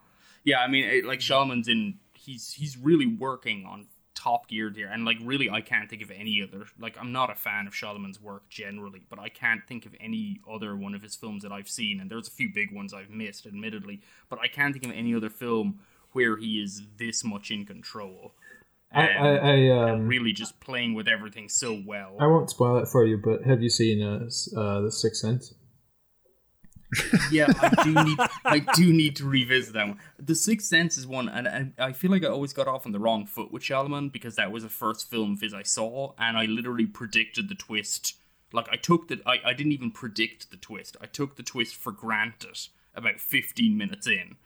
yeah. 0.44 0.60
I 0.60 0.68
mean, 0.68 0.84
it, 0.84 1.04
like 1.04 1.20
Shyamalan's 1.20 1.68
in. 1.68 1.98
He's 2.14 2.52
he's 2.52 2.76
really 2.76 3.06
working 3.06 3.64
on 3.64 3.86
top 4.14 4.48
gear 4.48 4.70
here, 4.74 4.88
and 4.92 5.04
like 5.04 5.16
really, 5.22 5.48
I 5.48 5.60
can't 5.60 5.88
think 5.88 6.02
of 6.02 6.10
any 6.10 6.42
other. 6.42 6.66
Like, 6.78 6.98
I'm 6.98 7.12
not 7.12 7.30
a 7.30 7.34
fan 7.34 7.66
of 7.66 7.72
Shyamalan's 7.72 8.20
work 8.20 8.48
generally, 8.48 9.02
but 9.08 9.18
I 9.18 9.28
can't 9.28 9.62
think 9.66 9.86
of 9.86 9.94
any 10.00 10.40
other 10.50 10.76
one 10.76 10.94
of 10.94 11.02
his 11.02 11.14
films 11.14 11.44
that 11.44 11.52
I've 11.52 11.68
seen. 11.68 12.00
And 12.00 12.10
there's 12.10 12.26
a 12.26 12.32
few 12.32 12.50
big 12.52 12.74
ones 12.74 12.92
I've 12.92 13.10
missed, 13.10 13.46
admittedly, 13.46 14.00
but 14.28 14.40
I 14.40 14.48
can't 14.48 14.74
think 14.74 14.84
of 14.84 14.90
any 14.90 15.14
other 15.14 15.30
film 15.30 15.78
where 16.12 16.36
he 16.36 16.60
is 16.60 16.82
this 16.96 17.22
much 17.22 17.50
in 17.50 17.64
control. 17.64 18.32
I 18.96 19.08
I, 19.08 19.28
I 19.28 19.52
and 19.54 19.90
um 19.90 20.08
really 20.08 20.32
just 20.32 20.58
playing 20.60 20.94
with 20.94 21.08
everything 21.08 21.48
so 21.48 21.80
well. 21.86 22.16
I 22.18 22.26
won't 22.26 22.50
spoil 22.50 22.78
it 22.78 22.88
for 22.88 23.04
you, 23.04 23.18
but 23.18 23.42
have 23.44 23.62
you 23.62 23.70
seen 23.70 24.02
uh, 24.02 24.28
uh 24.58 24.80
the 24.80 24.92
Sixth 24.92 25.20
Sense? 25.20 25.54
yeah, 27.30 27.46
I 27.60 27.82
do 27.82 28.04
need 28.04 28.18
I 28.44 28.58
do 28.74 28.92
need 28.92 29.16
to 29.16 29.24
revisit 29.24 29.74
that 29.74 29.88
one. 29.88 29.98
The 30.18 30.34
Sixth 30.34 30.68
Sense 30.68 30.96
is 30.96 31.06
one, 31.06 31.28
and, 31.28 31.46
and 31.46 31.72
I 31.78 31.92
feel 31.92 32.10
like 32.10 32.24
I 32.24 32.28
always 32.28 32.52
got 32.52 32.68
off 32.68 32.86
on 32.86 32.92
the 32.92 33.00
wrong 33.00 33.26
foot 33.26 33.52
with 33.52 33.62
Shyamalan 33.62 34.12
because 34.12 34.36
that 34.36 34.52
was 34.52 34.62
the 34.62 34.68
first 34.68 35.10
film 35.10 35.32
of 35.32 35.40
his 35.40 35.52
I 35.52 35.62
saw, 35.62 36.12
and 36.18 36.36
I 36.36 36.44
literally 36.44 36.86
predicted 36.86 37.48
the 37.48 37.54
twist. 37.54 38.14
Like 38.52 38.68
I 38.70 38.76
took 38.76 39.08
the 39.08 39.20
I, 39.26 39.40
I 39.44 39.52
didn't 39.52 39.72
even 39.72 39.90
predict 39.90 40.50
the 40.50 40.56
twist. 40.56 40.96
I 41.00 41.06
took 41.06 41.36
the 41.36 41.42
twist 41.42 41.74
for 41.74 41.92
granted 41.92 42.58
about 42.94 43.20
fifteen 43.20 43.76
minutes 43.76 44.06
in, 44.06 44.36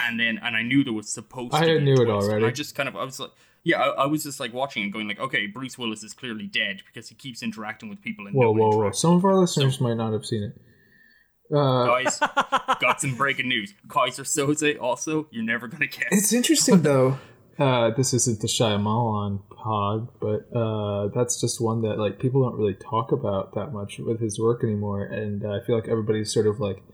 and 0.00 0.20
then 0.20 0.38
and 0.42 0.56
I 0.56 0.62
knew 0.62 0.84
there 0.84 0.92
was 0.92 1.08
supposed 1.08 1.52
to. 1.52 1.58
I 1.58 1.64
be 1.66 1.76
a 1.76 1.80
knew 1.80 1.94
it 1.94 2.06
twist, 2.06 2.08
and 2.08 2.32
already. 2.32 2.46
I 2.46 2.50
just 2.50 2.74
kind 2.74 2.88
of 2.88 2.96
I 2.96 3.04
was 3.04 3.20
like. 3.20 3.32
Yeah, 3.66 3.80
I, 3.80 4.04
I 4.04 4.06
was 4.06 4.22
just 4.22 4.38
like 4.38 4.54
watching 4.54 4.84
and 4.84 4.92
going 4.92 5.08
like, 5.08 5.18
okay, 5.18 5.48
Bruce 5.48 5.76
Willis 5.76 6.04
is 6.04 6.14
clearly 6.14 6.46
dead 6.46 6.82
because 6.86 7.08
he 7.08 7.16
keeps 7.16 7.42
interacting 7.42 7.88
with 7.88 8.00
people 8.00 8.28
and 8.28 8.36
Whoa, 8.36 8.52
no 8.52 8.62
whoa, 8.62 8.76
whoa! 8.76 8.90
Some 8.92 9.16
of 9.16 9.24
our 9.24 9.34
listeners 9.34 9.80
might 9.80 9.96
not 9.96 10.12
have 10.12 10.24
seen 10.24 10.44
it. 10.44 11.52
Uh, 11.52 11.86
Guys, 11.86 12.18
got 12.80 13.00
some 13.00 13.16
breaking 13.16 13.48
news. 13.48 13.74
Keyser 13.88 14.22
Söze 14.22 14.80
also, 14.80 15.26
you're 15.32 15.42
never 15.42 15.66
gonna 15.66 15.88
guess. 15.88 16.06
It's 16.12 16.32
interesting 16.32 16.82
though. 16.82 17.18
Uh, 17.58 17.90
this 17.96 18.14
isn't 18.14 18.40
the 18.40 18.46
Shyamalan 18.46 19.42
pod, 19.50 20.10
but 20.20 20.56
uh, 20.56 21.08
that's 21.12 21.40
just 21.40 21.60
one 21.60 21.82
that 21.82 21.98
like 21.98 22.20
people 22.20 22.44
don't 22.44 22.56
really 22.56 22.74
talk 22.76 23.10
about 23.10 23.56
that 23.56 23.72
much 23.72 23.98
with 23.98 24.20
his 24.20 24.38
work 24.38 24.62
anymore, 24.62 25.02
and 25.02 25.44
uh, 25.44 25.48
I 25.48 25.66
feel 25.66 25.74
like 25.74 25.88
everybody's 25.88 26.32
sort 26.32 26.46
of 26.46 26.60
like 26.60 26.84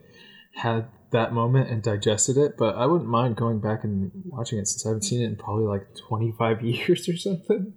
had 0.54 0.88
that 1.12 1.32
moment 1.32 1.70
and 1.70 1.82
digested 1.82 2.36
it. 2.36 2.56
But 2.58 2.74
I 2.76 2.86
wouldn't 2.86 3.08
mind 3.08 3.36
going 3.36 3.60
back 3.60 3.84
and 3.84 4.10
watching 4.24 4.58
it 4.58 4.66
since 4.68 4.84
I 4.84 4.90
haven't 4.90 5.02
seen 5.02 5.22
it 5.22 5.26
in 5.26 5.36
probably 5.36 5.64
like 5.64 5.86
twenty 6.08 6.32
five 6.38 6.62
years 6.62 7.08
or 7.08 7.16
something. 7.16 7.74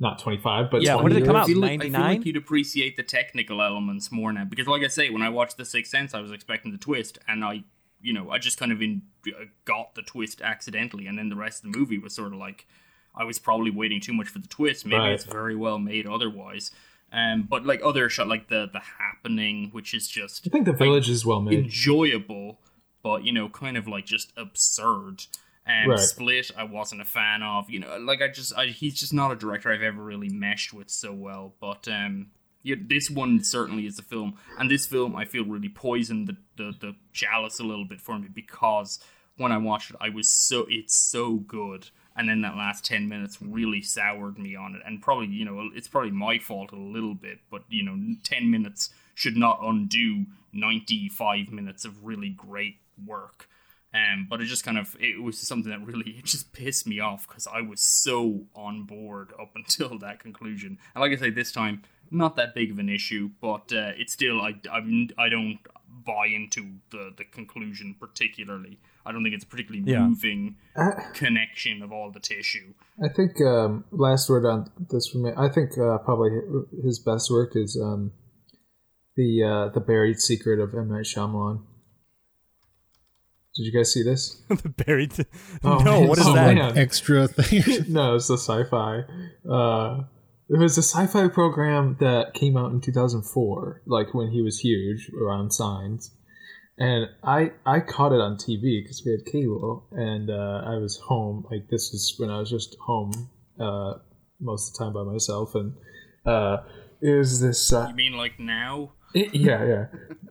Not 0.00 0.20
twenty 0.20 0.38
five, 0.38 0.70
but 0.70 0.82
Yeah, 0.82 0.92
20 0.94 1.02
when 1.04 1.12
did 1.12 1.22
it 1.22 1.26
come 1.26 1.34
years. 1.34 1.42
out? 1.42 1.44
I 1.44 1.52
feel, 1.52 1.58
like, 1.60 1.80
I 1.80 1.84
feel 1.90 2.00
like 2.00 2.24
you'd 2.24 2.36
appreciate 2.36 2.96
the 2.96 3.02
technical 3.02 3.60
elements 3.60 4.12
more 4.12 4.32
now 4.32 4.44
because, 4.44 4.66
like 4.68 4.82
I 4.82 4.88
say, 4.88 5.10
when 5.10 5.22
I 5.22 5.28
watched 5.28 5.56
The 5.56 5.64
Sixth 5.64 5.90
Sense, 5.90 6.14
I 6.14 6.20
was 6.20 6.30
expecting 6.30 6.70
the 6.70 6.78
twist, 6.78 7.18
and 7.26 7.44
I, 7.44 7.64
you 8.00 8.12
know, 8.12 8.30
I 8.30 8.38
just 8.38 8.58
kind 8.58 8.70
of 8.70 8.80
in, 8.80 9.02
uh, 9.26 9.46
got 9.64 9.96
the 9.96 10.02
twist 10.02 10.40
accidentally, 10.40 11.08
and 11.08 11.18
then 11.18 11.30
the 11.30 11.36
rest 11.36 11.64
of 11.64 11.72
the 11.72 11.76
movie 11.78 11.98
was 11.98 12.14
sort 12.14 12.32
of 12.32 12.38
like 12.38 12.66
I 13.16 13.24
was 13.24 13.40
probably 13.40 13.72
waiting 13.72 14.00
too 14.00 14.12
much 14.12 14.28
for 14.28 14.38
the 14.38 14.46
twist. 14.46 14.86
Maybe 14.86 14.98
Right. 15.00 15.12
it's 15.14 15.24
very 15.24 15.56
well 15.56 15.78
made 15.80 16.06
otherwise. 16.06 16.70
Um, 17.10 17.48
but 17.50 17.64
like 17.66 17.80
other 17.84 18.08
shot, 18.08 18.28
like 18.28 18.48
the 18.48 18.68
the 18.72 18.78
happening, 18.80 19.70
which 19.72 19.94
is 19.94 20.06
just 20.06 20.46
I 20.46 20.50
think 20.50 20.66
the 20.66 20.72
village 20.74 21.08
is 21.10 21.26
well 21.26 21.40
made. 21.40 21.58
enjoyable, 21.58 22.60
but 23.08 23.24
you 23.24 23.32
know, 23.32 23.48
kind 23.48 23.78
of 23.78 23.88
like 23.88 24.04
just 24.04 24.34
absurd. 24.36 25.24
And 25.64 25.88
Right. 25.88 25.98
Split, 25.98 26.50
I 26.58 26.64
wasn't 26.64 27.00
a 27.00 27.06
fan 27.06 27.42
of. 27.42 27.70
You 27.70 27.80
know, 27.80 27.96
like 27.98 28.20
I 28.20 28.28
just, 28.28 28.54
I, 28.54 28.66
he's 28.66 29.00
just 29.00 29.14
not 29.14 29.32
a 29.32 29.36
director 29.36 29.72
I've 29.72 29.80
ever 29.80 30.02
really 30.02 30.28
meshed 30.28 30.74
with 30.74 30.90
so 30.90 31.10
well. 31.14 31.54
But 31.58 31.88
um, 31.88 32.32
yeah, 32.62 32.76
this 32.78 33.08
one 33.08 33.42
certainly 33.42 33.86
is 33.86 33.98
a 33.98 34.02
film, 34.02 34.36
and 34.58 34.70
this 34.70 34.86
film 34.86 35.16
I 35.16 35.24
feel 35.24 35.46
really 35.46 35.70
poisoned 35.70 36.26
the 36.26 36.36
the, 36.58 36.72
the 36.78 36.96
chalice 37.14 37.58
a 37.58 37.64
little 37.64 37.86
bit 37.86 37.98
for 37.98 38.18
me 38.18 38.28
because 38.30 38.98
when 39.38 39.52
I 39.52 39.56
watched 39.56 39.90
it, 39.90 39.96
I 40.02 40.10
was 40.10 40.28
so 40.28 40.66
it's 40.68 40.94
so 40.94 41.36
good. 41.36 41.88
And 42.14 42.28
then 42.28 42.42
that 42.42 42.56
last 42.56 42.84
ten 42.84 43.08
minutes 43.08 43.38
really 43.40 43.80
soured 43.80 44.38
me 44.38 44.54
on 44.54 44.74
it, 44.74 44.82
and 44.84 45.00
probably 45.00 45.28
you 45.28 45.46
know 45.46 45.70
it's 45.74 45.88
probably 45.88 46.10
my 46.10 46.38
fault 46.38 46.72
a 46.72 46.76
little 46.76 47.14
bit, 47.14 47.38
but 47.50 47.62
you 47.70 47.84
know 47.84 47.96
ten 48.22 48.50
minutes 48.50 48.90
should 49.14 49.36
not 49.36 49.60
undo 49.62 50.26
ninety 50.52 51.08
five 51.08 51.50
minutes 51.50 51.86
of 51.86 52.04
really 52.04 52.28
great 52.28 52.76
work. 53.06 53.48
Um, 53.94 54.26
but 54.28 54.42
it 54.42 54.44
just 54.44 54.64
kind 54.64 54.76
of 54.76 54.94
it 55.00 55.22
was 55.22 55.38
something 55.38 55.70
that 55.70 55.84
really 55.84 56.10
it 56.18 56.24
just 56.24 56.52
pissed 56.52 56.86
me 56.86 57.00
off 57.00 57.26
because 57.26 57.46
I 57.46 57.62
was 57.62 57.80
so 57.80 58.46
on 58.54 58.84
board 58.84 59.32
up 59.40 59.52
until 59.54 59.98
that 60.00 60.20
conclusion. 60.20 60.78
And 60.94 61.00
like 61.02 61.12
I 61.12 61.16
say, 61.16 61.30
this 61.30 61.52
time 61.52 61.82
not 62.10 62.36
that 62.36 62.54
big 62.54 62.70
of 62.70 62.78
an 62.78 62.88
issue, 62.88 63.30
but 63.40 63.72
uh, 63.72 63.92
it's 63.96 64.12
still 64.12 64.40
I 64.40 64.54
I'm, 64.70 65.08
I 65.18 65.28
don't 65.28 65.58
buy 66.06 66.26
into 66.26 66.74
the 66.90 67.12
the 67.16 67.24
conclusion 67.24 67.96
particularly. 67.98 68.78
I 69.06 69.12
don't 69.12 69.22
think 69.22 69.34
it's 69.34 69.44
a 69.44 69.46
particularly 69.46 69.90
Yeah. 69.90 70.06
moving 70.06 70.56
I, 70.76 70.90
connection 71.14 71.82
of 71.82 71.90
all 71.92 72.10
the 72.10 72.20
tissue. 72.20 72.74
I 73.02 73.08
think 73.08 73.40
um, 73.40 73.84
last 73.90 74.28
word 74.28 74.44
on 74.44 74.70
this 74.90 75.08
for 75.08 75.18
me. 75.18 75.30
I 75.34 75.48
think 75.48 75.70
uh, 75.78 75.96
probably 75.98 76.30
his 76.84 76.98
best 76.98 77.30
work 77.30 77.52
is 77.54 77.78
um, 77.82 78.12
the 79.16 79.42
uh, 79.42 79.68
the 79.72 79.80
buried 79.80 80.18
secret 80.18 80.60
of 80.60 80.74
M 80.74 80.88
Night 80.88 81.04
Shyamalan. 81.06 81.62
Did 83.58 83.64
you 83.66 83.72
guys 83.72 83.92
see 83.92 84.02
this? 84.04 84.40
the 84.48 84.68
buried. 84.70 85.12
Oh, 85.64 85.78
no, 85.78 86.00
man. 86.00 86.08
what 86.08 86.18
is 86.18 86.26
Oh, 86.26 86.32
that? 86.34 86.54
man. 86.54 86.78
Extra 86.78 87.26
thing. 87.28 87.84
no, 87.92 88.14
it's 88.14 88.28
the 88.28 88.38
sci-fi. 88.38 89.00
Uh, 89.50 90.04
it 90.48 90.58
was 90.58 90.78
a 90.78 90.82
sci-fi 90.82 91.28
program 91.28 91.96
that 92.00 92.32
came 92.34 92.56
out 92.56 92.70
in 92.72 92.80
2004, 92.80 93.82
like 93.86 94.14
when 94.14 94.30
he 94.30 94.40
was 94.42 94.60
huge 94.60 95.10
around 95.20 95.50
Signs, 95.52 96.12
and 96.78 97.08
I 97.22 97.50
I 97.66 97.80
caught 97.80 98.12
it 98.12 98.20
on 98.20 98.36
TV 98.36 98.80
because 98.82 99.02
we 99.04 99.10
had 99.12 99.26
cable, 99.26 99.88
and 99.92 100.30
uh, 100.30 100.62
I 100.64 100.76
was 100.76 100.96
home. 100.98 101.44
Like 101.50 101.68
this 101.68 101.90
was 101.92 102.14
when 102.18 102.30
I 102.30 102.38
was 102.38 102.48
just 102.48 102.76
home 102.80 103.12
uh, 103.60 103.94
most 104.40 104.68
of 104.70 104.72
the 104.78 104.84
time 104.84 104.92
by 104.94 105.02
myself, 105.12 105.54
and 105.56 105.74
uh, 106.24 106.58
it 107.02 107.10
was 107.18 107.40
this. 107.40 107.72
Uh, 107.72 107.88
You 107.90 107.94
mean 107.96 108.12
like 108.12 108.38
now? 108.38 108.92
yeah, 109.14 109.64
yeah. 109.64 109.86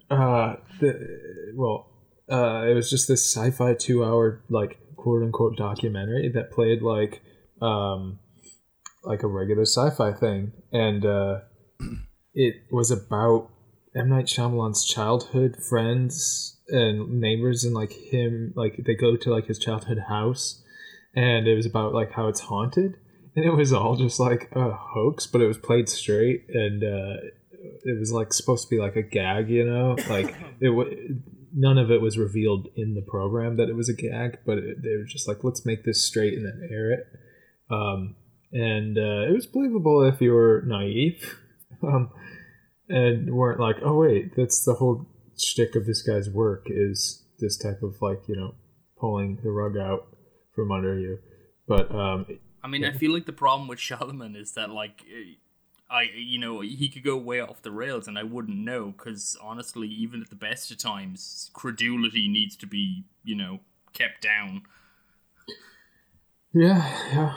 Uh, 0.10 0.56
the, 0.80 1.52
well, 1.56 1.92
uh, 2.32 2.66
it 2.68 2.74
was 2.74 2.90
just 2.90 3.08
this 3.08 3.34
sci-fi 3.34 3.74
two-hour, 3.74 4.42
like 4.50 4.80
quote 4.96 5.24
unquote 5.24 5.56
documentary 5.58 6.30
that 6.34 6.52
played 6.52 6.82
like, 6.82 7.22
um, 7.62 8.20
like 9.04 9.24
a 9.24 9.28
regular 9.28 9.64
sci-fi 9.64 10.12
thing, 10.12 10.52
and 10.72 11.06
uh, 11.06 11.40
it 12.34 12.56
was 12.72 12.92
about 12.92 13.50
M. 13.96 14.10
Night 14.10 14.26
Shyamalan's 14.26 14.86
childhood 14.86 15.56
friends 15.70 16.60
and 16.68 17.22
neighbors, 17.22 17.64
and 17.64 17.74
like 17.74 17.94
him, 17.94 18.54
like 18.56 18.84
they 18.86 18.96
go 18.96 19.16
to 19.16 19.32
like 19.32 19.46
his 19.46 19.60
childhood 19.60 20.00
house, 20.10 20.62
and 21.16 21.48
it 21.48 21.56
was 21.56 21.66
about 21.66 21.94
like 21.94 22.12
how 22.12 22.28
it's 22.28 22.42
haunted, 22.42 22.98
and 23.36 23.46
it 23.46 23.52
was 23.52 23.72
all 23.72 23.96
just 23.96 24.20
like 24.20 24.50
a 24.52 24.72
hoax, 24.72 25.26
but 25.26 25.42
it 25.42 25.48
was 25.48 25.58
played 25.58 25.88
straight, 25.88 26.46
and 26.50 26.84
uh, 26.84 27.22
it 27.84 27.98
was 27.98 28.12
like 28.12 28.34
supposed 28.34 28.68
to 28.68 28.76
be 28.76 28.82
like 28.82 28.98
a 28.98 29.02
gag, 29.04 29.50
you 29.50 29.64
know, 29.64 29.96
like 30.10 30.36
it. 30.60 30.68
W- 30.68 31.22
none 31.54 31.78
of 31.78 31.92
it 31.92 32.02
was 32.02 32.18
revealed 32.18 32.68
in 32.76 32.94
the 32.94 33.02
program 33.02 33.58
that 33.58 33.70
it 33.70 33.76
was 33.76 33.90
a 33.90 33.94
gag, 33.94 34.40
but 34.46 34.58
it, 34.58 34.82
they 34.82 34.96
were 34.98 35.06
just 35.06 35.28
like, 35.28 35.44
let's 35.44 35.66
make 35.66 35.84
this 35.84 36.06
straight 36.06 36.34
and 36.34 36.46
then 36.46 36.70
air 36.72 36.92
it. 36.92 37.08
Um, 37.70 38.16
and 38.52 38.98
uh, 38.98 39.28
it 39.28 39.34
was 39.34 39.46
believable 39.46 40.04
if 40.04 40.22
you 40.22 40.32
were 40.32 40.64
naive, 40.66 41.38
um, 41.84 42.12
and 42.90 43.34
weren't 43.34 43.60
like, 43.60 43.78
oh 43.84 43.98
wait, 43.98 44.36
that's 44.36 44.64
the 44.64 44.76
whole 44.76 45.06
shtick 45.38 45.76
of 45.76 45.86
this 45.86 46.02
guy's 46.02 46.30
work 46.30 46.68
is 46.70 47.24
this 47.40 47.58
type 47.58 47.84
of 47.84 48.02
like 48.02 48.28
you 48.28 48.36
know 48.36 48.56
pulling 49.00 49.38
the 49.44 49.52
rug 49.52 49.78
out 49.78 50.08
from 50.56 50.72
under 50.72 50.98
you. 50.98 51.20
But 51.68 51.94
um, 51.94 52.26
I 52.64 52.68
mean, 52.68 52.86
I 52.86 52.92
feel 52.92 53.12
like 53.12 53.26
the 53.26 53.34
problem 53.34 53.68
with 53.68 53.80
Shyamalan 53.80 54.40
is 54.40 54.54
that 54.54 54.70
like. 54.70 55.04
I, 55.90 56.04
you 56.16 56.38
know, 56.38 56.60
he 56.60 56.90
could 56.90 57.04
go 57.04 57.16
way 57.18 57.40
off 57.40 57.62
the 57.62 57.72
rails, 57.72 58.08
and 58.08 58.18
I 58.18 58.24
wouldn't 58.24 58.58
know 58.58 58.94
because 58.98 59.38
honestly, 59.42 59.88
even 59.88 60.22
at 60.22 60.30
the 60.30 60.36
best 60.36 60.70
of 60.70 60.78
times, 60.78 61.50
credulity 61.54 62.28
needs 62.28 62.58
to 62.58 62.68
be, 62.68 63.06
you 63.24 63.36
know, 63.36 63.60
kept 63.94 64.22
down. 64.22 64.64
yeah, 66.54 67.12
yeah. 67.14 67.34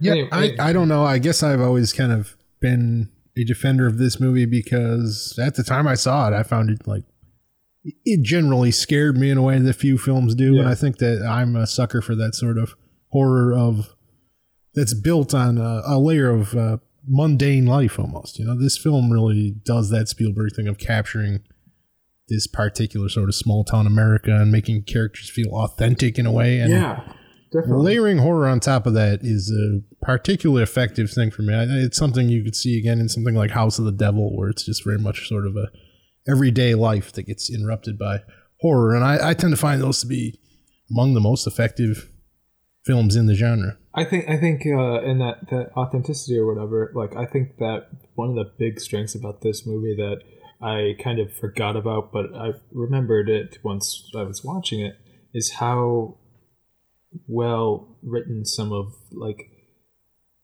Yeah, 0.00 0.12
Anyway, 0.12 0.56
I, 0.60 0.68
I 0.68 0.72
don't 0.72 0.86
know. 0.88 1.04
I 1.04 1.18
guess 1.18 1.42
I've 1.42 1.60
always 1.60 1.92
kind 1.92 2.12
of 2.12 2.36
been 2.60 3.10
a 3.36 3.42
defender 3.44 3.86
of 3.86 3.98
this 3.98 4.20
movie 4.20 4.46
because 4.46 5.36
at 5.42 5.56
the 5.56 5.64
time 5.64 5.88
I 5.88 5.94
saw 5.94 6.28
it, 6.28 6.34
I 6.34 6.44
found 6.44 6.70
it 6.70 6.86
like 6.86 7.02
it 8.04 8.22
generally 8.22 8.70
scared 8.70 9.16
me 9.16 9.30
in 9.30 9.38
a 9.38 9.42
way 9.42 9.58
that 9.58 9.74
few 9.74 9.98
films 9.98 10.34
do, 10.34 10.58
and 10.58 10.68
I 10.68 10.74
think 10.74 10.98
that 10.98 11.26
I'm 11.28 11.56
a 11.56 11.66
sucker 11.66 12.00
for 12.00 12.14
that 12.14 12.34
sort 12.34 12.58
of 12.58 12.74
horror 13.10 13.52
of 13.52 13.94
that's 14.74 14.94
built 14.94 15.34
on 15.34 15.58
a, 15.58 15.82
a 15.86 15.98
layer 15.98 16.30
of 16.30 16.54
uh, 16.54 16.76
mundane 17.08 17.66
life 17.66 17.98
almost. 17.98 18.38
You 18.38 18.46
know, 18.46 18.60
this 18.60 18.78
film 18.78 19.10
really 19.10 19.56
does 19.64 19.90
that 19.90 20.08
Spielberg 20.08 20.54
thing 20.54 20.68
of 20.68 20.78
capturing 20.78 21.40
this 22.28 22.46
particular 22.46 23.08
sort 23.08 23.28
of 23.28 23.34
small 23.34 23.64
town 23.64 23.86
America 23.86 24.34
and 24.34 24.52
making 24.52 24.82
characters 24.82 25.30
feel 25.30 25.50
authentic 25.52 26.18
in 26.18 26.26
a 26.26 26.32
way. 26.32 26.60
And 26.60 26.70
yeah, 26.70 27.00
definitely. 27.52 27.84
Layering 27.84 28.18
horror 28.18 28.46
on 28.46 28.60
top 28.60 28.86
of 28.86 28.94
that 28.94 29.20
is 29.22 29.50
a 29.50 29.80
particularly 30.04 30.62
effective 30.62 31.10
thing 31.10 31.30
for 31.30 31.42
me. 31.42 31.54
It's 31.54 31.96
something 31.96 32.28
you 32.28 32.44
could 32.44 32.56
see 32.56 32.78
again 32.78 33.00
in 33.00 33.08
something 33.08 33.34
like 33.34 33.52
House 33.52 33.78
of 33.78 33.86
the 33.86 33.92
Devil, 33.92 34.36
where 34.36 34.50
it's 34.50 34.64
just 34.64 34.84
very 34.84 34.98
much 34.98 35.28
sort 35.28 35.46
of 35.46 35.56
a 35.56 35.68
everyday 36.30 36.74
life 36.74 37.12
that 37.12 37.22
gets 37.22 37.50
interrupted 37.50 37.98
by 37.98 38.20
horror, 38.60 38.94
and 38.94 39.04
I, 39.04 39.30
I 39.30 39.34
tend 39.34 39.52
to 39.52 39.56
find 39.56 39.80
those 39.80 40.00
to 40.00 40.06
be 40.06 40.38
among 40.90 41.14
the 41.14 41.20
most 41.20 41.46
effective 41.46 42.10
films 42.84 43.16
in 43.16 43.26
the 43.26 43.34
genre. 43.34 43.78
I 43.98 44.04
think 44.04 44.28
I 44.28 44.36
think 44.36 44.64
uh, 44.64 45.02
in 45.02 45.18
that 45.18 45.48
that 45.50 45.72
authenticity 45.76 46.38
or 46.38 46.46
whatever, 46.46 46.92
like 46.94 47.16
I 47.16 47.26
think 47.26 47.56
that 47.58 47.88
one 48.14 48.30
of 48.30 48.36
the 48.36 48.52
big 48.58 48.78
strengths 48.80 49.14
about 49.14 49.40
this 49.40 49.66
movie 49.66 49.96
that 49.96 50.20
I 50.62 50.94
kind 51.02 51.18
of 51.18 51.32
forgot 51.32 51.76
about, 51.76 52.12
but 52.12 52.34
I 52.34 52.52
remembered 52.72 53.28
it 53.28 53.58
once 53.64 54.08
I 54.16 54.22
was 54.22 54.44
watching 54.44 54.80
it, 54.80 54.94
is 55.34 55.54
how 55.54 56.18
well 57.26 57.98
written 58.02 58.44
some 58.44 58.72
of 58.72 58.94
like 59.10 59.50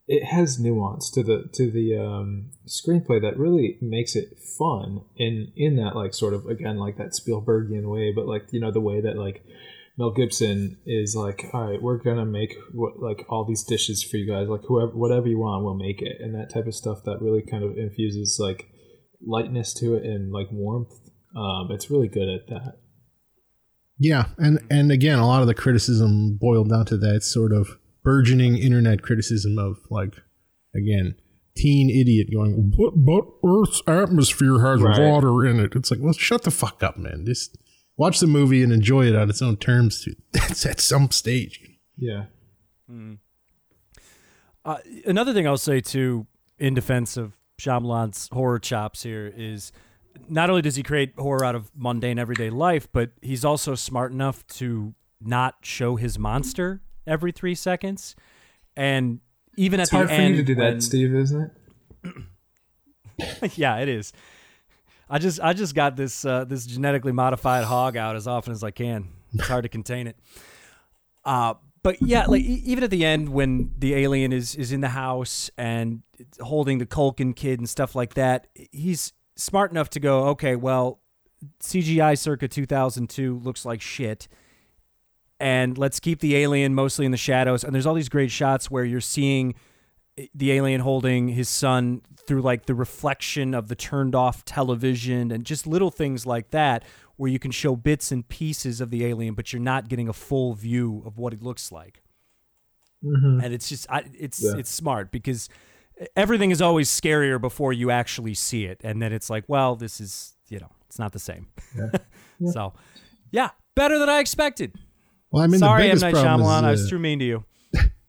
it 0.09 0.25
has 0.25 0.59
nuance 0.59 1.11
to 1.13 1.23
the 1.23 1.49
to 1.53 1.71
the 1.71 1.97
um, 1.97 2.51
screenplay 2.67 3.21
that 3.23 3.39
really 3.39 3.79
makes 3.81 4.17
it 4.17 4.39
fun 4.59 5.03
in 5.17 5.53
in 5.57 5.77
that 5.77 5.95
like 5.95 6.13
sort 6.13 6.35
of 6.35 6.47
again 6.47 6.77
like 6.77 6.97
that 6.99 7.13
Spielbergian 7.13 7.89
way, 7.89 8.13
but 8.13 8.27
like 8.27 8.47
you 8.51 8.59
know 8.59 8.73
the 8.73 8.81
way 8.81 9.01
that 9.01 9.17
like 9.17 9.45
Mel 9.97 10.11
Gibson 10.11 10.79
is 10.87 11.15
like, 11.15 11.45
all 11.53 11.71
right, 11.71 11.81
we're 11.83 11.99
gonna 11.99 12.27
make 12.27 12.55
what 12.73 12.99
like 12.99 13.25
all 13.29 13.45
these 13.45 13.63
dishes 13.63 14.03
for 14.03 14.17
you 14.17 14.27
guys, 14.31 14.49
like 14.49 14.63
whoever, 14.67 14.91
whatever 14.97 15.29
you 15.29 15.39
want, 15.39 15.65
we'll 15.65 15.75
make 15.77 16.03
it, 16.03 16.17
and 16.21 16.35
that 16.35 16.53
type 16.53 16.67
of 16.67 16.75
stuff 16.75 17.05
that 17.05 17.21
really 17.21 17.43
kind 17.43 17.63
of 17.63 17.77
infuses 17.79 18.39
like 18.41 18.67
lightness 19.25 19.73
to 19.75 19.95
it 19.95 20.05
and 20.05 20.33
like 20.33 20.49
warmth. 20.51 20.93
Um, 21.37 21.69
it's 21.71 21.91
really 21.91 22.09
good 22.09 22.29
at 22.29 22.49
that. 22.49 22.79
Yeah, 23.99 24.27
and 24.39 24.59
and 24.69 24.91
again, 24.91 25.21
a 25.21 25.27
lot 25.27 25.43
of 25.43 25.47
the 25.47 25.55
criticism 25.55 26.37
boiled 26.41 26.71
down 26.71 26.87
to 26.87 26.97
that 26.99 27.23
sort 27.23 27.53
of 27.53 27.79
burgeoning 28.03 28.59
internet 28.59 29.03
criticism 29.03 29.59
of 29.59 29.77
like, 29.91 30.15
again, 30.75 31.15
teen 31.57 31.89
idiot 31.89 32.29
going, 32.33 32.73
"But, 32.77 32.93
but 32.97 33.25
Earth's 33.49 33.81
atmosphere 33.87 34.59
has 34.61 34.83
Right. 34.83 35.01
water 35.01 35.47
in 35.47 35.61
it." 35.61 35.77
It's 35.77 35.93
like, 35.93 36.01
well, 36.01 36.13
shut 36.13 36.43
the 36.43 36.51
fuck 36.51 36.83
up, 36.83 36.99
man. 36.99 37.25
Just 37.25 37.57
watch 37.97 38.21
the 38.21 38.27
movie 38.27 38.63
and 38.63 38.73
enjoy 38.73 39.07
it 39.07 39.15
on 39.15 39.31
its 39.31 39.43
own 39.43 39.57
terms. 39.57 40.09
That's 40.33 40.67
at 40.67 40.81
some 40.81 41.11
stage. 41.11 41.61
Yeah, 41.97 42.25
Uh, 44.65 44.79
another 45.07 45.33
thing 45.33 45.47
I'll 45.47 45.57
say 45.57 45.81
too, 45.81 46.27
in 46.59 46.75
defense 46.75 47.17
of 47.17 47.37
Shyamalan's 47.61 48.29
horror 48.33 48.59
chops 48.59 49.03
here, 49.05 49.33
is 49.37 49.71
not 50.29 50.51
only 50.51 50.63
does 50.63 50.77
he 50.77 50.83
create 50.83 51.13
horror 51.17 51.45
out 51.45 51.55
of 51.55 51.71
mundane 51.77 52.19
everyday 52.19 52.51
life, 52.51 52.89
but 52.93 53.11
he's 53.23 53.45
also 53.45 53.75
smart 53.75 54.11
enough 54.11 54.47
to 54.49 54.95
not 55.21 55.57
show 55.63 55.97
his 55.97 56.19
monster 56.19 56.81
every 57.07 57.31
three 57.31 57.55
seconds, 57.55 58.17
and 58.77 59.21
even 59.57 59.79
it's 59.79 59.93
at 59.93 59.97
hard 59.97 60.09
the 60.09 60.15
for 60.15 60.21
end, 60.21 60.37
you 60.37 60.43
to 60.43 60.47
do 60.47 60.55
that, 60.57 60.83
Steve, 60.83 61.15
isn't 61.15 61.53
it? 62.03 63.53
yeah, 63.57 63.77
it 63.77 63.89
is. 63.89 64.13
I 65.09 65.19
just 65.19 65.41
I 65.41 65.53
just 65.53 65.75
got 65.75 65.97
this 65.97 66.25
uh, 66.25 66.45
this 66.45 66.67
genetically 66.67 67.13
modified 67.13 67.65
hog 67.65 67.97
out 67.97 68.17
as 68.17 68.27
often 68.27 68.53
as 68.53 68.65
I 68.65 68.71
can. 68.71 69.09
It's 69.35 69.49
hard 69.49 69.65
to 69.65 69.69
contain 69.69 70.07
it. 70.07 70.17
Uh, 71.25 71.55
but 71.83 72.01
yeah, 72.01 72.25
like 72.27 72.43
even 72.43 72.83
at 72.83 72.91
the 72.91 73.05
end 73.05 73.29
when 73.29 73.71
the 73.79 73.95
alien 73.95 74.33
is 74.33 74.55
is 74.55 74.73
in 74.73 74.81
the 74.81 74.89
house 74.89 75.51
and 75.59 76.03
holding 76.41 76.79
the 76.79 76.87
Culkin 76.87 77.37
kid 77.37 77.59
and 77.59 77.69
stuff 77.69 77.95
like 77.95 78.15
that, 78.15 78.47
he's 78.73 79.13
smart 79.37 79.71
enough 79.71 79.91
to 79.91 80.01
go, 80.01 80.29
okay, 80.29 80.57
well, 80.57 81.01
CGI 81.61 82.19
circa 82.19 82.49
2002 82.49 83.39
looks 83.39 83.65
like 83.65 83.81
shit. 83.81 84.29
And 85.41 85.77
let's 85.77 86.01
keep 86.01 86.21
the 86.21 86.37
alien 86.37 86.75
mostly 86.75 87.05
in 87.05 87.11
the 87.11 87.19
shadows. 87.19 87.65
And 87.65 87.75
there's 87.75 87.87
all 87.87 87.95
these 87.95 88.09
great 88.09 88.31
shots 88.31 88.71
where 88.71 88.85
you're 88.85 89.01
seeing 89.01 89.55
the 90.35 90.53
alien 90.53 90.81
holding 90.81 91.29
his 91.29 91.49
son 91.49 92.03
through 92.27 92.41
like 92.41 92.67
the 92.67 92.75
reflection 92.75 93.55
of 93.55 93.69
the 93.69 93.75
turned 93.75 94.15
off 94.15 94.45
television 94.45 95.31
and 95.31 95.45
just 95.45 95.67
little 95.67 95.91
things 95.91 96.25
like 96.25 96.51
that 96.51 96.85
where 97.17 97.31
you 97.31 97.39
can 97.39 97.51
show 97.51 97.77
bits 97.77 98.11
and 98.13 98.27
pieces 98.29 98.81
of 98.81 98.91
the 98.91 99.05
alien 99.05 99.35
but 99.35 99.53
you're 99.53 99.61
not 99.63 99.89
getting 99.89 100.09
a 100.09 100.13
full 100.13 100.55
view 100.55 101.03
of 101.05 101.19
what 101.19 101.33
it 101.33 101.43
looks 101.43 101.71
like. 101.73 102.03
And 103.03 103.53
it's 103.53 103.69
just 103.69 103.87
I, 103.91 104.05
it's 104.19 104.43
Yeah. 104.43 104.55
it's 104.57 104.71
smart 104.71 105.11
because 105.11 105.49
everything 106.17 106.51
is 106.51 106.63
always 106.63 106.89
scarier 106.89 107.39
before 107.41 107.73
you 107.73 107.91
actually 107.91 108.35
see 108.35 108.65
it. 108.65 108.81
And 108.83 109.03
then 109.03 109.13
it's 109.13 109.29
like 109.29 109.45
well 109.49 109.77
this 109.77 110.01
is 110.01 110.35
you 110.49 110.59
know 110.59 110.71
it's 110.87 110.99
not 110.99 111.13
the 111.13 111.19
same. 111.19 111.49
So 112.53 112.73
yeah 113.31 113.51
better 113.75 113.99
than 113.99 114.09
i 114.09 114.21
expected. 114.21 114.75
Well, 115.31 115.43
I 115.43 115.47
mean, 115.49 115.59
sorry 115.59 115.85
the 115.87 115.91
m 115.91 115.99
night 115.99 116.15
Shyamalan, 116.15 116.63
i 116.65 116.71
was 116.71 116.87
uh, 116.87 116.91
too 116.91 116.99
mean 116.99 117.19
to 117.19 117.25
you 117.25 117.45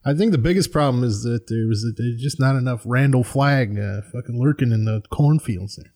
I 0.05 0.13
think 0.13 0.31
the 0.31 0.37
biggest 0.37 0.71
problem 0.71 1.03
is 1.03 1.23
that 1.23 1.47
there 1.47 1.65
was 1.67 1.85
there's 1.97 2.21
just 2.21 2.39
not 2.39 2.55
enough 2.55 2.83
Randall 2.85 3.23
Flagg 3.23 3.77
uh, 3.79 4.01
fucking 4.01 4.39
lurking 4.39 4.71
in 4.71 4.85
the 4.85 5.01
cornfields 5.09 5.77
there. 5.77 5.93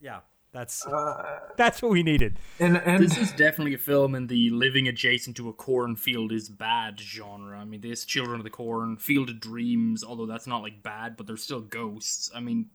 Yeah, 0.00 0.20
that's 0.52 0.86
Uh, 0.86 1.40
that's 1.56 1.82
what 1.82 1.90
we 1.90 2.02
needed. 2.02 2.38
and 2.58 2.78
and 2.78 3.04
This 3.04 3.18
is 3.18 3.30
definitely 3.32 3.74
a 3.74 3.78
film 3.78 4.14
in 4.14 4.28
the 4.28 4.48
living 4.50 4.88
adjacent 4.88 5.36
to 5.36 5.48
a 5.50 5.52
cornfield 5.52 6.32
is 6.32 6.48
bad 6.48 6.98
genre. 6.98 7.58
I 7.58 7.64
mean, 7.66 7.82
this 7.82 8.06
Children 8.06 8.40
of 8.40 8.44
the 8.44 8.50
Corn, 8.50 8.96
Field 8.96 9.28
of 9.28 9.38
Dreams, 9.38 10.02
although 10.02 10.26
that's 10.26 10.46
not 10.46 10.62
like 10.62 10.82
bad, 10.82 11.16
but 11.16 11.26
they're 11.26 11.36
still 11.36 11.60
ghosts. 11.60 12.30
I 12.34 12.40
mean, 12.40 12.70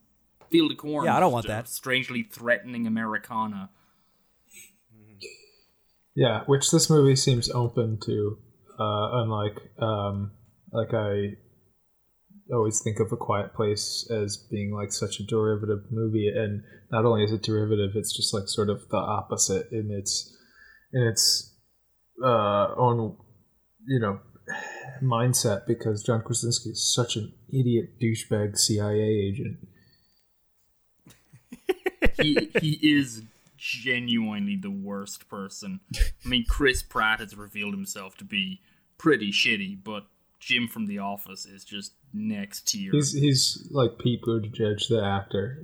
Field 0.51 0.71
of 0.71 0.77
Corn. 0.77 1.05
Yeah, 1.05 1.17
I 1.17 1.19
don't 1.19 1.31
want 1.33 1.47
that. 1.47 1.67
Strangely 1.67 2.21
threatening 2.21 2.85
Americana. 2.85 3.71
Yeah, 6.15 6.43
which 6.45 6.69
this 6.69 6.89
movie 6.91 7.15
seems 7.15 7.49
open 7.49 7.97
to, 8.05 8.37
uh, 8.79 9.21
unlike 9.21 9.59
um, 9.79 10.31
like 10.71 10.93
I 10.93 11.35
always 12.51 12.81
think 12.83 12.99
of 12.99 13.11
a 13.11 13.17
Quiet 13.17 13.53
Place 13.53 14.09
as 14.11 14.37
being 14.49 14.73
like 14.73 14.91
such 14.91 15.19
a 15.19 15.25
derivative 15.25 15.85
movie, 15.91 16.31
and 16.33 16.63
not 16.91 17.05
only 17.05 17.23
is 17.23 17.31
it 17.31 17.43
derivative, 17.43 17.91
it's 17.95 18.15
just 18.15 18.33
like 18.33 18.47
sort 18.47 18.69
of 18.69 18.87
the 18.89 18.97
opposite 18.97 19.67
in 19.71 19.89
its 19.91 20.35
in 20.91 21.03
its 21.03 21.55
uh, 22.23 22.73
own 22.77 23.17
you 23.87 23.99
know 23.99 24.19
mindset 25.01 25.65
because 25.67 26.03
John 26.03 26.21
Krasinski 26.21 26.71
is 26.71 26.93
such 26.93 27.15
an 27.15 27.33
idiot 27.49 27.99
douchebag 28.01 28.57
CIA 28.57 29.01
agent. 29.01 29.57
He 32.21 32.51
he 32.59 32.79
is 32.81 33.23
genuinely 33.63 34.57
the 34.57 34.69
worst 34.69 35.29
person. 35.29 35.79
I 35.95 36.27
mean, 36.27 36.45
Chris 36.47 36.83
Pratt 36.83 37.19
has 37.19 37.35
revealed 37.35 37.73
himself 37.73 38.17
to 38.17 38.25
be 38.25 38.59
pretty 38.97 39.31
shitty, 39.31 39.77
but 39.81 40.05
Jim 40.39 40.67
from 40.67 40.87
The 40.87 40.99
Office 40.99 41.45
is 41.45 41.63
just 41.63 41.93
next 42.13 42.67
tier. 42.67 42.91
He's 42.91 43.13
he's 43.13 43.69
like 43.71 43.97
Pete 43.97 44.21
Buttigieg, 44.21 44.87
the 44.89 45.03
actor. 45.03 45.63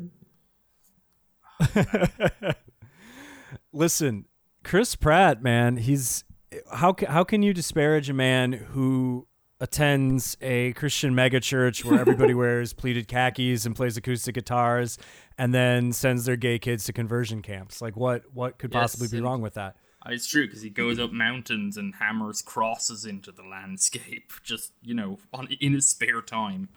Listen, 3.73 4.25
Chris 4.63 4.95
Pratt, 4.95 5.43
man, 5.43 5.77
he's 5.77 6.23
how 6.71 6.95
how 7.07 7.25
can 7.25 7.43
you 7.43 7.53
disparage 7.53 8.09
a 8.09 8.13
man 8.13 8.53
who 8.53 9.27
attends 9.61 10.37
a 10.41 10.73
Christian 10.73 11.13
megachurch 11.13 11.83
where 11.83 11.99
everybody 11.99 12.33
wears 12.43 12.73
pleated 12.73 13.07
khakis 13.07 13.65
and 13.65 13.75
plays 13.75 13.97
acoustic 13.97 14.35
guitars 14.35 14.97
and 15.37 15.53
then 15.53 15.91
sends 15.91 16.25
their 16.25 16.35
gay 16.37 16.59
kids 16.59 16.85
to 16.85 16.93
conversion 16.93 17.41
camps? 17.41 17.81
Like 17.81 17.95
what 17.97 18.23
what 18.33 18.57
could 18.57 18.73
Yes, 18.73 18.81
possibly 18.81 19.07
be 19.09 19.17
and- 19.17 19.25
wrong 19.25 19.41
with 19.41 19.55
that? 19.55 19.75
Uh, 20.05 20.11
It's 20.11 20.27
true 20.27 20.45
because 20.47 20.61
he 20.61 20.69
goes 20.69 20.97
up 20.97 21.11
mountains 21.11 21.75
and 21.75 21.93
hammers 21.95 22.41
crosses 22.41 23.03
into 23.05 23.33
the 23.33 23.43
landscape, 23.43 24.31
just 24.43 24.71
you 24.81 24.93
know, 24.93 25.19
on 25.33 25.47
in 25.59 25.73
his 25.73 25.87
spare 25.87 26.21
time. 26.21 26.69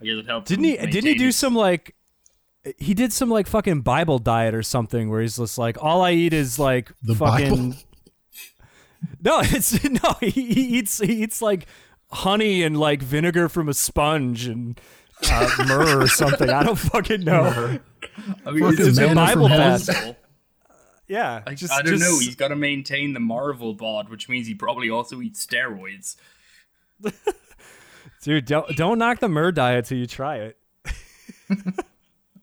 I 0.00 0.04
guess 0.04 0.14
it 0.16 0.26
helps. 0.26 0.48
Didn't 0.48 0.64
he 0.64 0.76
didn't 0.78 1.04
he 1.10 1.14
do 1.14 1.26
his- 1.26 1.36
some 1.36 1.54
like 1.54 1.94
he 2.78 2.94
did 2.94 3.12
some 3.12 3.28
like 3.28 3.46
fucking 3.46 3.82
Bible 3.82 4.18
diet 4.18 4.54
or 4.54 4.62
something 4.62 5.10
where 5.10 5.20
he's 5.20 5.36
just 5.36 5.58
like 5.58 5.76
all 5.82 6.00
I 6.00 6.12
eat 6.12 6.32
is 6.32 6.58
like 6.58 6.92
The 7.02 7.14
fucking 7.14 7.50
Bible? 7.70 7.74
No, 9.20 9.40
it's 9.42 9.82
no. 10.04 10.14
He, 10.20 10.30
he 10.30 10.78
eats 10.78 10.98
he 11.00 11.24
eats 11.24 11.42
like 11.42 11.66
honey 12.12 12.62
and 12.62 12.78
like 12.78 13.02
vinegar 13.02 13.48
from 13.48 13.68
a 13.68 13.74
sponge 13.74 14.46
and 14.46 14.80
uh, 15.30 15.64
myrrh 15.66 16.02
or 16.02 16.08
something. 16.08 16.50
I 16.50 16.62
don't 16.62 16.78
fucking 16.78 17.22
know. 17.22 17.78
I 18.46 18.50
mean, 18.50 18.62
Fucking 18.62 18.86
it's 18.88 18.98
a 18.98 19.14
Bible 19.14 19.48
from 19.48 19.58
heaven. 19.58 19.80
fast. 19.80 20.14
Yeah, 21.08 21.42
I, 21.46 21.54
just, 21.54 21.72
I 21.72 21.82
don't 21.82 21.98
know. 21.98 22.18
He's 22.20 22.36
got 22.36 22.48
to 22.48 22.56
maintain 22.56 23.12
the 23.12 23.20
Marvel 23.20 23.74
bod, 23.74 24.08
which 24.08 24.28
means 24.28 24.46
he 24.46 24.54
probably 24.54 24.88
also 24.88 25.20
eats 25.20 25.44
steroids. 25.44 26.16
dude. 28.22 28.46
Don't 28.46 28.74
don't 28.76 28.98
knock 28.98 29.18
the 29.18 29.28
myrrh 29.28 29.52
diet 29.52 29.84
till 29.86 29.98
you 29.98 30.06
try 30.06 30.36
it. 30.36 30.56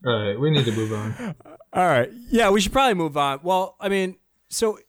All 0.06 0.14
right, 0.14 0.40
we 0.40 0.52
need 0.52 0.66
to 0.66 0.72
move 0.72 0.94
on. 0.94 1.36
All 1.74 1.86
right. 1.88 2.10
Yeah, 2.30 2.52
we 2.52 2.62
should 2.62 2.72
probably 2.72 2.94
move 2.94 3.18
on. 3.18 3.40
Well, 3.44 3.76
I 3.80 3.90
mean, 3.90 4.16
so 4.50 4.80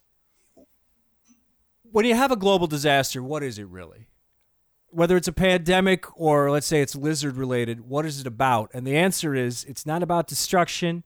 when 1.91 2.05
you 2.05 2.15
have 2.15 2.31
a 2.31 2.37
global 2.37 2.67
disaster, 2.67 3.23
what 3.23 3.43
is 3.43 3.59
it 3.59 3.67
really? 3.67 4.07
Whether 4.91 5.17
it's 5.17 5.29
a 5.29 5.33
pandemic 5.33 6.05
or 6.19 6.51
let's 6.51 6.67
say 6.67 6.81
it's 6.81 6.97
lizard 6.97 7.37
related, 7.37 7.89
what 7.89 8.05
is 8.05 8.21
it 8.21 8.27
about? 8.27 8.71
And 8.75 8.87
the 8.87 8.97
answer 8.97 9.35
is 9.35 9.65
it's 9.65 9.87
not 9.87 10.03
about 10.03 10.27
destruction. 10.27 11.05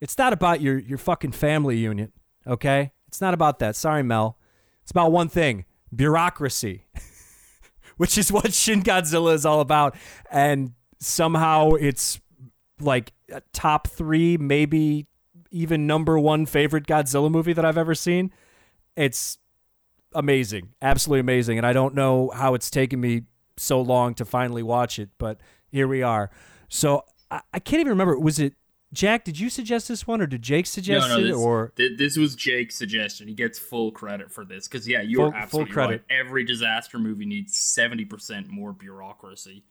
It's 0.00 0.18
not 0.18 0.32
about 0.32 0.60
your 0.60 0.78
your 0.78 0.98
fucking 0.98 1.32
family 1.32 1.76
unit, 1.76 2.12
okay? 2.46 2.92
It's 3.08 3.20
not 3.20 3.34
about 3.34 3.58
that. 3.60 3.76
Sorry, 3.76 4.02
Mel. 4.02 4.38
It's 4.82 4.90
about 4.90 5.12
one 5.12 5.28
thing, 5.28 5.64
bureaucracy. 5.94 6.86
Which 7.96 8.16
is 8.16 8.32
what 8.32 8.54
Shin 8.54 8.82
Godzilla 8.82 9.34
is 9.34 9.44
all 9.44 9.60
about 9.60 9.94
and 10.30 10.72
somehow 11.00 11.72
it's 11.72 12.20
like 12.80 13.12
top 13.52 13.88
three, 13.88 14.36
maybe 14.36 15.06
even 15.50 15.86
number 15.86 16.18
one 16.18 16.46
favorite 16.46 16.86
Godzilla 16.86 17.30
movie 17.30 17.52
that 17.52 17.64
I've 17.64 17.78
ever 17.78 17.94
seen. 17.94 18.32
It's 18.96 19.38
amazing, 20.14 20.70
absolutely 20.82 21.20
amazing, 21.20 21.58
and 21.58 21.66
I 21.66 21.72
don't 21.72 21.94
know 21.94 22.30
how 22.34 22.54
it's 22.54 22.70
taken 22.70 23.00
me 23.00 23.22
so 23.56 23.80
long 23.80 24.14
to 24.14 24.24
finally 24.24 24.62
watch 24.62 24.98
it, 24.98 25.10
but 25.18 25.40
here 25.70 25.86
we 25.86 26.02
are. 26.02 26.30
So 26.68 27.04
I, 27.30 27.40
I 27.52 27.58
can't 27.58 27.80
even 27.80 27.90
remember. 27.90 28.18
Was 28.18 28.38
it 28.38 28.54
Jack? 28.92 29.24
Did 29.24 29.38
you 29.38 29.50
suggest 29.50 29.88
this 29.88 30.06
one, 30.06 30.20
or 30.20 30.26
did 30.26 30.42
Jake 30.42 30.66
suggest 30.66 31.08
no, 31.08 31.16
no, 31.16 31.20
it? 31.20 31.28
this, 31.28 31.36
or 31.36 31.72
thi- 31.76 31.96
this 31.96 32.16
was 32.16 32.34
Jake's 32.34 32.76
suggestion. 32.76 33.28
He 33.28 33.34
gets 33.34 33.58
full 33.58 33.92
credit 33.92 34.30
for 34.32 34.44
this 34.44 34.66
because 34.66 34.88
yeah, 34.88 35.00
you're 35.00 35.24
Full- 35.26 35.30
full 35.32 35.40
absolutely 35.40 35.72
credit. 35.72 36.04
right. 36.10 36.18
Every 36.18 36.44
disaster 36.44 36.98
movie 36.98 37.26
needs 37.26 37.56
seventy 37.56 38.04
percent 38.04 38.48
more 38.48 38.72
bureaucracy. 38.72 39.64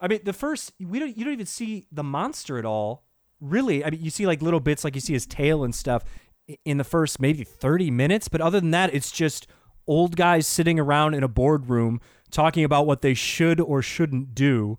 I 0.00 0.08
mean, 0.08 0.20
the 0.24 0.32
first 0.32 0.72
we 0.80 0.98
don't 0.98 1.16
you 1.16 1.24
don't 1.24 1.32
even 1.32 1.46
see 1.46 1.86
the 1.90 2.04
monster 2.04 2.58
at 2.58 2.64
all. 2.64 3.04
Really, 3.40 3.84
I 3.84 3.90
mean, 3.90 4.00
you 4.02 4.10
see 4.10 4.26
like 4.26 4.42
little 4.42 4.60
bits, 4.60 4.84
like 4.84 4.94
you 4.94 5.00
see 5.00 5.12
his 5.12 5.26
tail 5.26 5.64
and 5.64 5.74
stuff 5.74 6.04
in 6.64 6.78
the 6.78 6.84
first 6.84 7.20
maybe 7.20 7.44
thirty 7.44 7.90
minutes, 7.90 8.28
but 8.28 8.40
other 8.40 8.60
than 8.60 8.70
that, 8.72 8.94
it's 8.94 9.10
just 9.10 9.46
old 9.86 10.16
guys 10.16 10.46
sitting 10.46 10.78
around 10.78 11.14
in 11.14 11.22
a 11.22 11.28
boardroom 11.28 12.00
talking 12.30 12.64
about 12.64 12.86
what 12.86 13.02
they 13.02 13.14
should 13.14 13.60
or 13.60 13.82
shouldn't 13.82 14.34
do, 14.34 14.78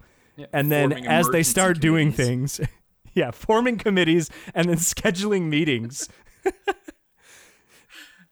and 0.52 0.72
then 0.72 0.92
as 1.06 1.30
they 1.30 1.44
start 1.44 1.80
doing 1.80 2.12
things, 2.12 2.60
yeah, 3.14 3.32
forming 3.32 3.78
committees 3.78 4.30
and 4.54 4.70
then 4.70 4.78
scheduling 4.78 5.44
meetings, 5.44 6.10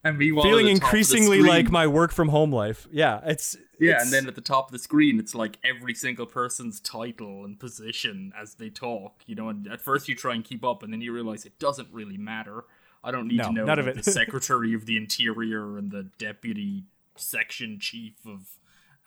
And 0.06 0.18
meanwhile, 0.18 0.44
feeling 0.44 0.68
at 0.68 0.74
the 0.74 0.80
top 0.82 0.88
increasingly 0.90 1.38
screen- 1.40 1.50
like 1.50 1.72
my 1.72 1.88
work 1.88 2.12
from 2.12 2.28
home 2.28 2.52
life. 2.52 2.88
Yeah, 2.92 3.22
it's 3.24 3.56
Yeah, 3.80 3.92
it's- 3.92 4.04
and 4.04 4.12
then 4.14 4.28
at 4.28 4.36
the 4.36 4.42
top 4.42 4.68
of 4.68 4.72
the 4.74 4.80
screen, 4.80 5.18
it's 5.18 5.34
like 5.34 5.58
every 5.64 5.94
single 5.94 6.26
person's 6.26 6.82
title 6.82 7.46
and 7.46 7.58
position 7.58 8.34
as 8.38 8.56
they 8.56 8.70
talk. 8.70 9.22
You 9.26 9.36
know, 9.36 9.48
and 9.48 9.66
at 9.68 9.82
first 9.82 10.10
you 10.10 10.16
try 10.16 10.36
and 10.36 10.44
keep 10.44 10.66
up, 10.66 10.84
and 10.84 10.92
then 10.92 11.00
you 11.00 11.14
realize 11.14 11.46
it 11.46 11.58
doesn't 11.58 11.88
really 11.94 12.18
matter. 12.18 12.66
I 13.04 13.12
don't 13.12 13.28
need 13.28 13.38
No, 13.38 13.46
to 13.48 13.54
know 13.54 13.66
none 13.66 13.80
of 13.80 13.88
it. 13.88 13.96
the 14.04 14.04
Secretary 14.12 14.74
of 14.74 14.86
the 14.86 14.96
Interior 14.98 15.78
and 15.78 15.92
the 15.92 16.10
Deputy 16.18 16.84
Section 17.16 17.80
Chief 17.80 18.14
of 18.26 18.48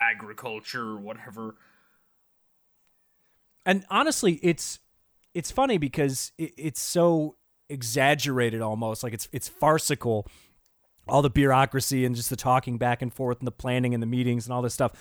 Agriculture 0.00 0.82
or 0.90 0.96
whatever. 0.98 1.54
and 3.64 3.84
honestly 3.90 4.34
it's 4.42 4.78
it's 5.34 5.50
funny 5.50 5.78
because 5.78 6.32
it, 6.38 6.52
it's 6.56 6.80
so 6.80 7.36
exaggerated 7.68 8.60
almost 8.60 9.02
like 9.02 9.12
it's 9.12 9.28
it's 9.32 9.48
farcical 9.48 10.26
all 11.08 11.22
the 11.22 11.30
bureaucracy 11.30 12.04
and 12.04 12.14
just 12.16 12.30
the 12.30 12.36
talking 12.36 12.78
back 12.78 13.00
and 13.02 13.12
forth 13.12 13.38
and 13.38 13.46
the 13.46 13.52
planning 13.52 13.94
and 13.94 14.02
the 14.02 14.06
meetings 14.06 14.46
and 14.46 14.52
all 14.52 14.62
this 14.62 14.74
stuff 14.74 14.92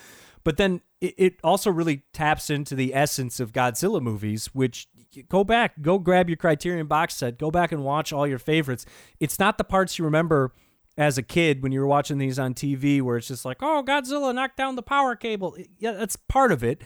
but 0.43 0.57
then 0.57 0.81
it, 1.01 1.13
it 1.17 1.33
also 1.43 1.69
really 1.69 2.03
taps 2.13 2.49
into 2.49 2.75
the 2.75 2.93
essence 2.95 3.39
of 3.39 3.51
godzilla 3.51 4.01
movies 4.01 4.47
which 4.53 4.87
go 5.23 5.43
back 5.43 5.81
go 5.81 5.97
grab 5.97 6.29
your 6.29 6.37
criterion 6.37 6.87
box 6.87 7.15
set 7.15 7.37
go 7.37 7.51
back 7.51 7.71
and 7.71 7.83
watch 7.83 8.11
all 8.13 8.27
your 8.27 8.39
favorites. 8.39 8.85
It's 9.19 9.39
not 9.39 9.57
the 9.57 9.63
parts 9.63 9.97
you 9.97 10.05
remember 10.05 10.53
as 10.97 11.17
a 11.17 11.23
kid 11.23 11.61
when 11.61 11.71
you 11.71 11.79
were 11.79 11.87
watching 11.87 12.17
these 12.17 12.39
on 12.39 12.53
tv 12.53 13.01
where 13.01 13.17
it's 13.17 13.27
just 13.27 13.45
like 13.45 13.57
oh 13.61 13.83
godzilla 13.85 14.33
knocked 14.33 14.57
down 14.57 14.75
the 14.75 14.83
power 14.83 15.15
cable. 15.15 15.57
Yeah 15.77 15.93
that's 15.93 16.15
part 16.15 16.51
of 16.51 16.63
it 16.63 16.81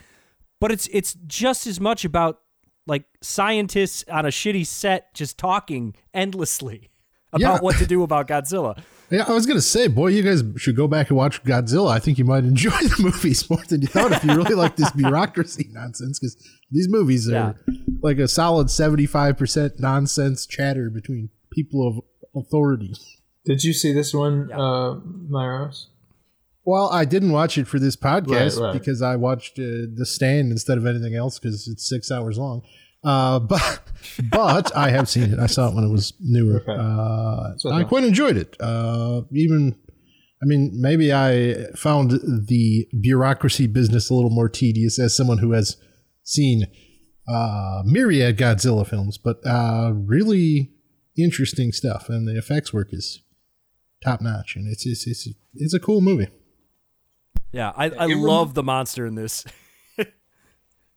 but 0.60 0.72
it's 0.72 0.88
it's 0.92 1.16
just 1.28 1.68
as 1.68 1.80
much 1.80 2.06
about 2.06 2.42
like 2.88 3.06
scientists 3.22 4.04
on 4.10 4.26
a 4.26 4.30
shitty 4.30 4.66
set 4.66 5.14
just 5.14 5.38
talking 5.38 5.96
endlessly 6.14 6.90
about 7.32 7.42
Yeah. 7.56 7.60
what 7.60 7.78
to 7.78 7.86
do 7.86 8.04
about 8.04 8.28
Godzilla. 8.28 8.82
Yeah, 9.12 9.26
I 9.28 9.34
was 9.34 9.46
gonna 9.48 9.62
say, 9.62 9.88
boy, 9.88 10.08
you 10.08 10.22
guys 10.22 10.44
should 10.58 10.76
go 10.76 10.88
back 10.88 11.10
and 11.10 11.18
watch 11.18 11.44
Godzilla. 11.44 11.90
I 11.92 12.00
think 12.00 12.18
you 12.20 12.26
might 12.26 12.44
enjoy 12.44 12.70
the 12.82 12.96
movies 13.00 13.50
more 13.50 13.64
than 13.68 13.82
you 13.82 13.88
thought 13.88 14.12
if 14.12 14.24
you 14.24 14.36
really 14.36 14.54
like 14.56 14.76
this 14.76 14.92
bureaucracy 14.92 15.68
nonsense. 15.72 16.20
Because 16.20 16.36
these 16.72 16.88
movies 16.90 17.28
are 17.28 17.32
Yeah. 17.34 17.54
like 18.04 18.20
a 18.20 18.28
solid 18.28 18.70
seventy-five 18.70 19.38
percent 19.38 19.80
nonsense 19.80 20.46
chatter 20.46 20.90
between 20.90 21.30
people 21.52 21.88
of 21.88 22.04
authority. 22.46 22.94
Did 23.46 23.64
you 23.64 23.74
see 23.74 23.94
this 23.94 24.14
one, 24.14 24.52
uh, 24.52 25.00
Myros? 25.32 25.86
Well, 26.66 26.90
I 26.92 27.06
didn't 27.06 27.32
watch 27.32 27.58
it 27.58 27.66
for 27.68 27.80
this 27.80 27.96
podcast 27.96 28.60
Right, 28.60 28.66
right. 28.66 28.74
because 28.74 29.02
I 29.02 29.16
watched 29.16 29.58
uh, 29.58 29.90
The 29.96 30.06
Stand 30.06 30.52
instead 30.52 30.78
of 30.78 30.86
anything 30.86 31.16
else 31.16 31.40
because 31.40 31.68
it's 31.68 31.90
six 31.90 32.12
hours 32.12 32.38
long. 32.38 32.62
Uh, 33.04 33.40
but 33.54 33.82
but 34.32 34.76
I 34.76 34.90
have 34.90 35.08
seen 35.10 35.32
it. 35.34 35.40
I 35.40 35.48
saw 35.48 35.70
it 35.70 35.76
when 35.76 35.84
it 35.84 35.92
was 35.92 36.14
newer. 36.20 36.62
Okay. 36.62 36.76
Uh, 36.78 37.58
So 37.58 37.72
I 37.72 37.84
quite 37.84 38.04
enjoyed 38.04 38.38
it. 38.38 38.56
Uh, 38.60 39.22
even 39.34 39.76
I 40.42 40.46
mean, 40.46 40.72
maybe 40.74 41.12
I 41.14 41.66
found 41.76 42.12
the 42.12 42.88
bureaucracy 43.02 43.68
business 43.68 44.10
a 44.10 44.14
little 44.14 44.30
more 44.30 44.48
tedious 44.48 44.98
as 44.98 45.16
someone 45.16 45.40
who 45.40 45.52
has 45.52 45.76
seen 46.24 46.66
uh, 47.28 47.82
myriad 47.86 48.38
Godzilla 48.38 48.88
films, 48.88 49.18
but 49.18 49.38
uh, 49.46 49.92
really 49.94 50.72
interesting 51.18 51.72
stuff, 51.74 52.08
and 52.10 52.26
the 52.28 52.38
effects 52.38 52.74
work 52.74 52.94
is 52.94 53.22
top 54.04 54.22
notch, 54.22 54.56
and 54.56 54.66
it's 54.72 54.86
it's 54.86 55.06
it's, 55.06 55.28
it's 55.56 55.74
a 55.74 55.80
cool 55.80 56.00
movie. 56.02 56.30
Yeah, 57.52 57.74
I, 57.76 57.86
I 57.86 58.06
It 58.06 58.10
rem- 58.16 58.22
love 58.22 58.54
the 58.54 58.64
monster 58.64 59.06
in 59.06 59.16
this. 59.16 59.44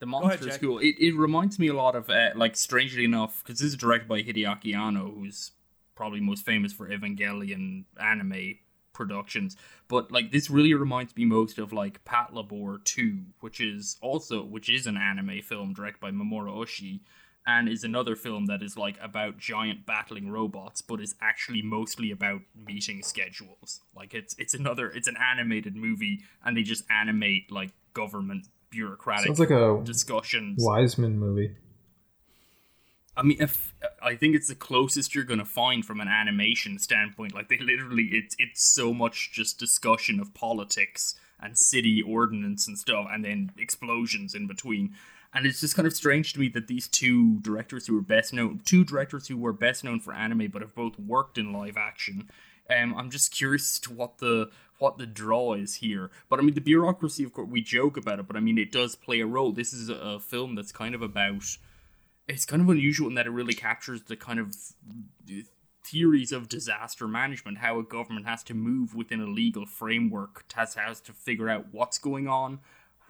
The 0.02 0.06
monster 0.06 0.48
is 0.48 0.58
cool. 0.58 0.80
It, 0.80 0.96
it 0.98 1.14
reminds 1.14 1.60
me 1.60 1.68
a 1.68 1.74
lot 1.74 1.94
of, 1.94 2.10
uh, 2.10 2.30
like, 2.34 2.56
strangely 2.56 3.04
enough, 3.04 3.40
because 3.44 3.60
this 3.60 3.68
is 3.68 3.76
directed 3.76 4.08
by 4.08 4.20
Hideaki 4.20 4.74
Anno, 4.74 5.12
who's 5.12 5.52
probably 5.94 6.18
most 6.20 6.44
famous 6.44 6.72
for 6.72 6.88
Evangelion 6.88 7.84
anime 8.02 8.56
productions. 8.92 9.56
But 9.86 10.10
like, 10.10 10.32
this 10.32 10.50
really 10.50 10.74
reminds 10.74 11.16
me 11.16 11.24
most 11.24 11.56
of 11.56 11.72
like 11.72 12.04
Patlabor 12.04 12.82
Two, 12.84 13.26
which 13.38 13.60
is 13.60 13.96
also 14.02 14.42
which 14.42 14.68
is 14.68 14.88
an 14.88 14.96
anime 14.96 15.40
film 15.40 15.72
directed 15.72 16.00
by 16.00 16.10
Mamoru 16.10 16.52
Oshii, 16.52 16.98
and 17.46 17.68
is 17.68 17.84
another 17.84 18.16
film 18.16 18.46
that 18.46 18.60
is 18.60 18.76
like 18.76 18.98
about 19.00 19.38
giant 19.38 19.86
battling 19.86 20.30
robots, 20.30 20.82
but 20.82 21.00
is 21.00 21.14
actually 21.20 21.62
mostly 21.62 22.10
about 22.10 22.40
meeting 22.66 23.04
schedules. 23.04 23.82
Like, 23.94 24.14
it's 24.14 24.34
it's 24.36 24.54
another 24.54 24.90
it's 24.90 25.06
an 25.06 25.16
animated 25.16 25.76
movie, 25.76 26.24
and 26.44 26.56
they 26.56 26.62
just 26.62 26.82
animate 26.90 27.52
like 27.52 27.70
government 27.94 28.48
bureaucratic 28.72 29.26
Sounds 29.26 29.38
like 29.38 29.50
a 29.50 29.80
discussions. 29.84 30.58
Wiseman 30.60 31.18
movie. 31.18 31.54
I 33.16 33.22
mean, 33.22 33.36
if 33.40 33.74
I 34.02 34.16
think 34.16 34.34
it's 34.34 34.48
the 34.48 34.54
closest 34.54 35.14
you're 35.14 35.24
gonna 35.24 35.44
find 35.44 35.84
from 35.84 36.00
an 36.00 36.08
animation 36.08 36.78
standpoint. 36.78 37.34
Like 37.34 37.48
they 37.48 37.58
literally, 37.58 38.08
it's 38.12 38.34
it's 38.38 38.62
so 38.62 38.92
much 38.92 39.30
just 39.32 39.58
discussion 39.58 40.18
of 40.18 40.34
politics 40.34 41.14
and 41.38 41.58
city 41.58 42.02
ordinance 42.02 42.66
and 42.66 42.78
stuff, 42.78 43.06
and 43.10 43.24
then 43.24 43.52
explosions 43.58 44.34
in 44.34 44.46
between. 44.46 44.94
And 45.34 45.46
it's 45.46 45.60
just 45.60 45.74
kind 45.74 45.86
of 45.86 45.94
strange 45.94 46.34
to 46.34 46.40
me 46.40 46.48
that 46.50 46.68
these 46.68 46.88
two 46.88 47.40
directors 47.40 47.86
who 47.86 47.94
were 47.94 48.02
best 48.02 48.32
known, 48.34 48.60
two 48.64 48.84
directors 48.84 49.28
who 49.28 49.38
were 49.38 49.52
best 49.52 49.82
known 49.82 49.98
for 49.98 50.12
anime, 50.12 50.48
but 50.52 50.62
have 50.62 50.74
both 50.74 50.98
worked 50.98 51.38
in 51.38 51.52
live 51.52 51.76
action. 51.76 52.28
Um, 52.70 52.94
I'm 52.96 53.10
just 53.10 53.34
curious 53.34 53.78
to 53.80 53.92
what 53.92 54.18
the 54.18 54.50
what 54.78 54.98
the 54.98 55.06
draw 55.06 55.54
is 55.54 55.76
here. 55.76 56.10
But 56.28 56.40
I 56.40 56.42
mean, 56.42 56.54
the 56.54 56.60
bureaucracy, 56.60 57.22
of 57.22 57.32
course, 57.32 57.48
we 57.48 57.60
joke 57.60 57.96
about 57.96 58.18
it, 58.18 58.26
but 58.26 58.36
I 58.36 58.40
mean, 58.40 58.58
it 58.58 58.72
does 58.72 58.96
play 58.96 59.20
a 59.20 59.26
role. 59.26 59.52
This 59.52 59.72
is 59.72 59.88
a, 59.88 60.18
film 60.18 60.56
that's 60.56 60.72
kind 60.72 60.94
of 60.94 61.02
about 61.02 61.56
it's 62.28 62.44
kind 62.44 62.62
of 62.62 62.68
unusual 62.68 63.08
in 63.08 63.14
that 63.14 63.26
it 63.26 63.30
really 63.30 63.54
captures 63.54 64.02
the 64.02 64.16
kind 64.16 64.38
of 64.38 64.54
theories 65.84 66.32
of 66.32 66.48
disaster 66.48 67.06
management, 67.08 67.58
how 67.58 67.78
a 67.78 67.82
government 67.82 68.26
has 68.26 68.42
to 68.44 68.54
move 68.54 68.94
within 68.94 69.20
a 69.20 69.26
legal 69.26 69.66
framework, 69.66 70.44
has, 70.54 70.74
has 70.74 71.00
to 71.02 71.12
figure 71.12 71.48
out 71.48 71.66
what's 71.72 71.98
going 71.98 72.28
on, 72.28 72.60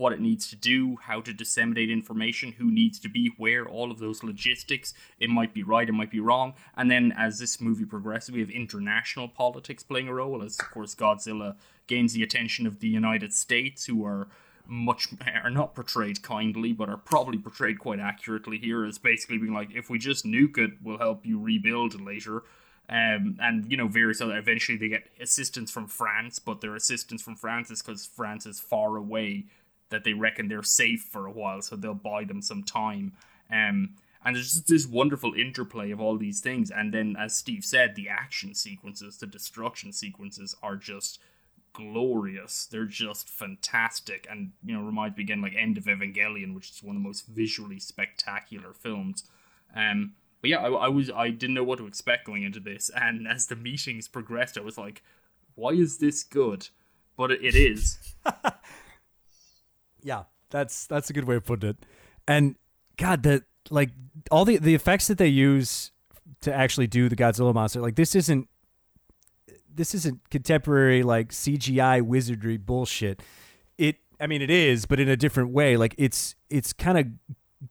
what 0.03 0.13
it 0.13 0.21
needs 0.21 0.49
to 0.49 0.57
do, 0.57 0.97
how 1.03 1.21
to 1.21 1.33
disseminate 1.33 1.89
information, 1.89 2.51
who 2.59 2.73
needs 2.73 2.99
to 2.99 3.09
be 3.09 3.31
where, 3.37 3.65
all 3.65 3.93
of 3.93 4.01
those 4.01 4.25
logistics. 4.25 4.93
It 5.21 5.31
might 5.31 5.55
be 5.55 5.63
right, 5.63 5.89
it 5.89 5.93
might 5.93 6.11
be 6.11 6.19
wrong. 6.19 6.55
And 6.77 6.91
then 6.91 7.15
as 7.17 7.39
this 7.39 7.61
movie 7.61 7.85
progresses, 7.85 8.33
we 8.33 8.41
have 8.41 8.51
international 8.51 9.29
politics 9.29 9.85
playing 9.85 10.09
a 10.09 10.15
role, 10.15 10.43
as 10.43 10.59
of 10.59 10.71
course 10.73 10.97
Godzilla 10.97 11.55
gains 11.87 12.15
the 12.15 12.25
attention 12.25 12.67
of 12.67 12.81
the 12.81 12.89
United 12.89 13.33
States, 13.33 13.85
who 13.85 14.05
are 14.05 14.27
much 14.67 15.09
are 15.45 15.51
not 15.51 15.77
portrayed 15.77 16.21
kindly, 16.21 16.73
but 16.73 16.89
are 16.89 16.97
probably 16.97 17.39
portrayed 17.39 17.79
quite 17.79 18.01
accurately 18.01 18.59
here 18.59 18.85
as 18.85 18.99
basically 18.99 19.39
being 19.39 19.55
like, 19.55 19.73
if 19.73 19.89
we 19.89 19.99
just 19.99 20.25
nuke 20.25 20.59
it, 20.59 20.73
we'll 20.83 20.99
help 20.99 21.25
you 21.25 21.39
rebuild 21.39 22.01
later. 22.01 22.43
Um, 22.89 23.39
and 23.41 23.71
you 23.71 23.77
know, 23.77 23.87
various 23.87 24.21
other. 24.21 24.37
Eventually, 24.37 24.77
they 24.77 24.89
get 24.89 25.09
assistance 25.21 25.71
from 25.71 25.87
France, 25.87 26.41
but 26.41 26.61
their 26.61 26.75
assistance 26.75 27.23
from 27.23 27.37
France 27.37 27.71
is 27.71 27.81
because 27.81 28.05
France 28.05 28.47
is 28.47 28.59
far 28.59 28.97
away 28.97 29.47
that 29.93 30.05
they 30.05 30.13
reckon 30.13 30.49
they're 30.49 30.63
safe 30.63 31.03
for 31.03 31.27
a 31.27 31.31
while, 31.31 31.63
so 31.63 31.77
they'll 31.77 31.95
buy 31.95 32.25
them 32.25 32.43
some 32.43 32.65
time. 32.65 33.13
Um, 33.51 33.95
and 34.25 34.37
there's 34.37 34.53
just 34.53 34.69
this 34.69 34.87
wonderful 34.87 35.35
interplay 35.35 35.91
of 35.91 36.01
all 36.01 36.17
these 36.17 36.41
things. 36.41 36.71
And 36.71 36.93
then, 36.93 37.17
as 37.19 37.35
Steve 37.35 37.65
said, 37.65 37.95
the 37.95 38.09
action 38.09 38.55
sequences, 38.55 39.19
the 39.19 39.27
destruction 39.27 39.93
sequences 39.93 40.55
are 40.63 40.77
just 40.77 41.19
glorious. 41.73 42.67
They're 42.67 42.85
just 42.85 43.29
fantastic, 43.29 44.27
and 44.31 44.53
you 44.65 44.75
know, 44.75 44.83
reminds 44.83 45.17
me 45.17 45.25
again 45.25 45.43
like 45.43 45.55
End 45.57 45.79
of 45.79 45.85
Evangelion, 45.85 46.55
which 46.55 46.71
is 46.71 46.83
one 46.83 46.97
of 46.97 47.03
the 47.03 47.09
most 47.09 47.27
visually 47.27 47.79
spectacular 47.79 48.73
films. 48.73 49.25
Um, 49.75 50.13
but 50.41 50.51
yeah, 50.51 50.59
I, 50.59 50.69
I 50.69 50.89
was 50.89 51.11
I 51.11 51.31
didn't 51.31 51.55
know 51.55 51.65
what 51.65 51.79
to 51.79 51.87
expect 51.87 52.27
going 52.27 52.43
into 52.43 52.61
this, 52.61 52.91
and 52.97 53.27
as 53.27 53.47
the 53.47 53.57
meetings 53.57 54.09
progressed, 54.09 54.57
I 54.57 54.63
was 54.63 54.79
like, 54.79 55.03
"Why 55.55 55.71
is 55.71 55.99
this 55.99 56.23
good?" 56.23 56.69
But 57.17 57.33
it, 57.33 57.43
it 57.43 57.55
is. 57.55 57.99
Yeah, 60.03 60.25
that's 60.51 60.87
that's 60.87 61.11
a 61.11 61.13
good 61.13 61.25
way 61.25 61.37
of 61.37 61.45
putting 61.45 61.71
it. 61.71 61.77
And 62.27 62.57
God, 62.97 63.23
the 63.23 63.45
like 63.71 63.91
all 64.31 64.45
the 64.45 64.59
the 64.59 64.75
effects 64.75 65.09
that 65.09 65.19
they 65.19 65.29
use 65.29 65.93
to 66.41 66.53
actually 66.53 66.87
do 66.87 67.09
the 67.09 67.17
Godzilla 67.17 67.55
monster, 67.55 67.81
like 67.81 67.97
this 67.97 68.15
isn't 68.15 68.49
this 69.75 69.95
isn't 69.95 70.29
contemporary 70.31 71.03
like 71.03 71.31
CGI 71.31 72.03
wizardry 72.03 72.57
bullshit. 72.57 73.23
It 73.79 73.97
I 74.21 74.27
mean 74.27 74.43
it 74.43 74.51
is, 74.51 74.87
but 74.87 75.01
in 75.01 75.09
a 75.09 75.17
different 75.17 75.51
way. 75.51 75.77
Like 75.77 75.95
it's 75.99 76.35
it's 76.51 76.73
kind 76.73 76.99
of 76.99 77.07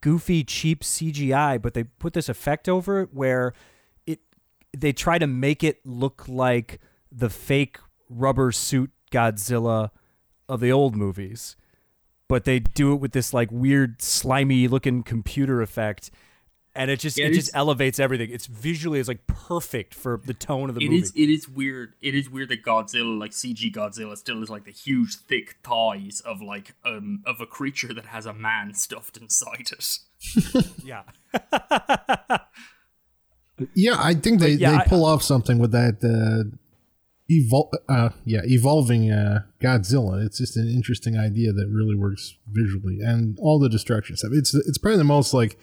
goofy, 0.01 0.43
cheap 0.43 0.83
CGI, 0.83 1.61
but 1.61 1.73
they 1.73 1.83
put 1.83 2.13
this 2.13 2.29
effect 2.29 2.69
over 2.69 3.01
it 3.01 3.13
where 3.13 3.53
it 4.05 4.19
they 4.75 4.93
try 4.93 5.17
to 5.17 5.27
make 5.27 5.63
it 5.63 5.85
look 5.85 6.25
like 6.27 6.79
the 7.11 7.29
fake 7.29 7.77
rubber 8.09 8.51
suit 8.51 8.91
Godzilla 9.11 9.91
of 10.47 10.59
the 10.59 10.71
old 10.71 10.95
movies 10.95 11.55
but 12.31 12.45
they 12.45 12.59
do 12.59 12.93
it 12.93 13.01
with 13.01 13.11
this 13.11 13.33
like 13.33 13.49
weird 13.51 14.01
slimy 14.01 14.65
looking 14.69 15.03
computer 15.03 15.61
effect 15.61 16.09
and 16.73 16.89
it 16.89 16.97
just 16.97 17.17
Yeah, 17.17 17.25
it 17.25 17.31
it 17.31 17.33
just 17.35 17.51
elevates 17.53 17.99
everything 17.99 18.29
it's 18.31 18.45
visually 18.47 18.99
it's 19.01 19.09
like 19.09 19.27
perfect 19.27 19.93
for 19.93 20.21
the 20.23 20.33
tone 20.33 20.69
of 20.69 20.75
the 20.75 20.81
It 20.85 20.89
movie 20.89 21.01
is. 21.01 21.11
It 21.13 21.29
is 21.29 21.49
weird. 21.49 21.93
It 22.01 22.15
is 22.15 22.29
weird 22.29 22.47
that 22.47 22.63
Godzilla, 22.63 23.19
like 23.19 23.31
CG 23.31 23.73
Godzilla, 23.73 24.15
still 24.17 24.41
is 24.41 24.49
like 24.49 24.63
the 24.63 24.71
huge, 24.71 25.17
thick 25.17 25.57
thighs 25.61 26.21
of 26.21 26.41
like 26.41 26.75
um 26.85 27.21
of 27.25 27.41
a 27.41 27.45
creature 27.45 27.93
that 27.93 28.05
has 28.05 28.25
a 28.25 28.33
man 28.33 28.73
stuffed 28.75 29.17
inside 29.17 29.67
it. 29.73 29.97
yeah 30.83 31.03
Yeah, 33.75 33.95
I 33.99 34.13
think 34.13 34.39
they, 34.39 34.51
yeah, 34.51 34.71
they 34.71 34.77
I- 34.77 34.87
pull 34.87 35.03
off 35.05 35.21
something 35.21 35.59
with 35.59 35.71
that 35.73 35.97
uh, 36.01 36.55
evol- 37.31 37.71
uh, 37.87 38.09
yeah, 38.25 38.41
evolving 38.43 39.11
uh, 39.11 39.43
Godzilla. 39.61 40.25
It's 40.25 40.39
just 40.39 40.57
an 40.57 40.67
interesting 40.67 41.17
idea 41.17 41.53
that 41.53 41.67
really 41.67 41.95
works 41.95 42.35
visually, 42.47 42.99
and 43.01 43.37
all 43.39 43.59
the 43.59 43.69
destruction 43.69 44.17
stuff. 44.17 44.31
It's 44.33 44.53
it's 44.53 44.77
probably 44.77 44.97
the 44.97 45.03
most 45.03 45.33
like 45.33 45.57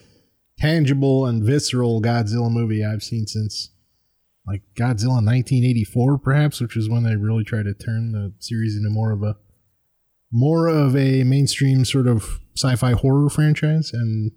tangible 0.59 1.27
and 1.27 1.45
visceral 1.45 2.01
Godzilla 2.03 2.51
movie 2.51 2.85
I've 2.85 3.03
seen 3.03 3.27
since 3.27 3.71
like 4.47 4.63
Godzilla 4.75 5.23
1984, 5.23 6.19
perhaps, 6.19 6.61
which 6.61 6.77
is 6.77 6.89
when 6.89 7.05
they 7.05 7.17
really 7.17 7.45
tried 7.45 7.65
to 7.65 7.75
turn 7.75 8.13
the 8.13 8.33
series 8.39 8.77
into 8.77 8.89
more 8.89 9.13
of 9.13 9.23
a 9.23 9.37
more 10.31 10.69
of 10.69 10.97
a 10.97 11.25
mainstream 11.25 11.85
sort 11.85 12.07
of 12.07 12.41
sci-fi 12.57 12.93
horror 12.93 13.29
franchise 13.31 13.93
and 13.93 14.31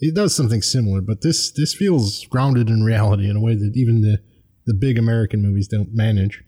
it 0.00 0.14
does 0.14 0.34
something 0.34 0.62
similar 0.62 1.00
but 1.00 1.22
this 1.22 1.50
this 1.52 1.74
feels 1.74 2.26
grounded 2.26 2.68
in 2.68 2.82
reality 2.82 3.28
in 3.28 3.36
a 3.36 3.40
way 3.40 3.54
that 3.54 3.72
even 3.74 4.02
the 4.02 4.18
the 4.66 4.74
big 4.74 4.98
american 4.98 5.40
movies 5.40 5.68
don't 5.68 5.94
manage 5.94 6.42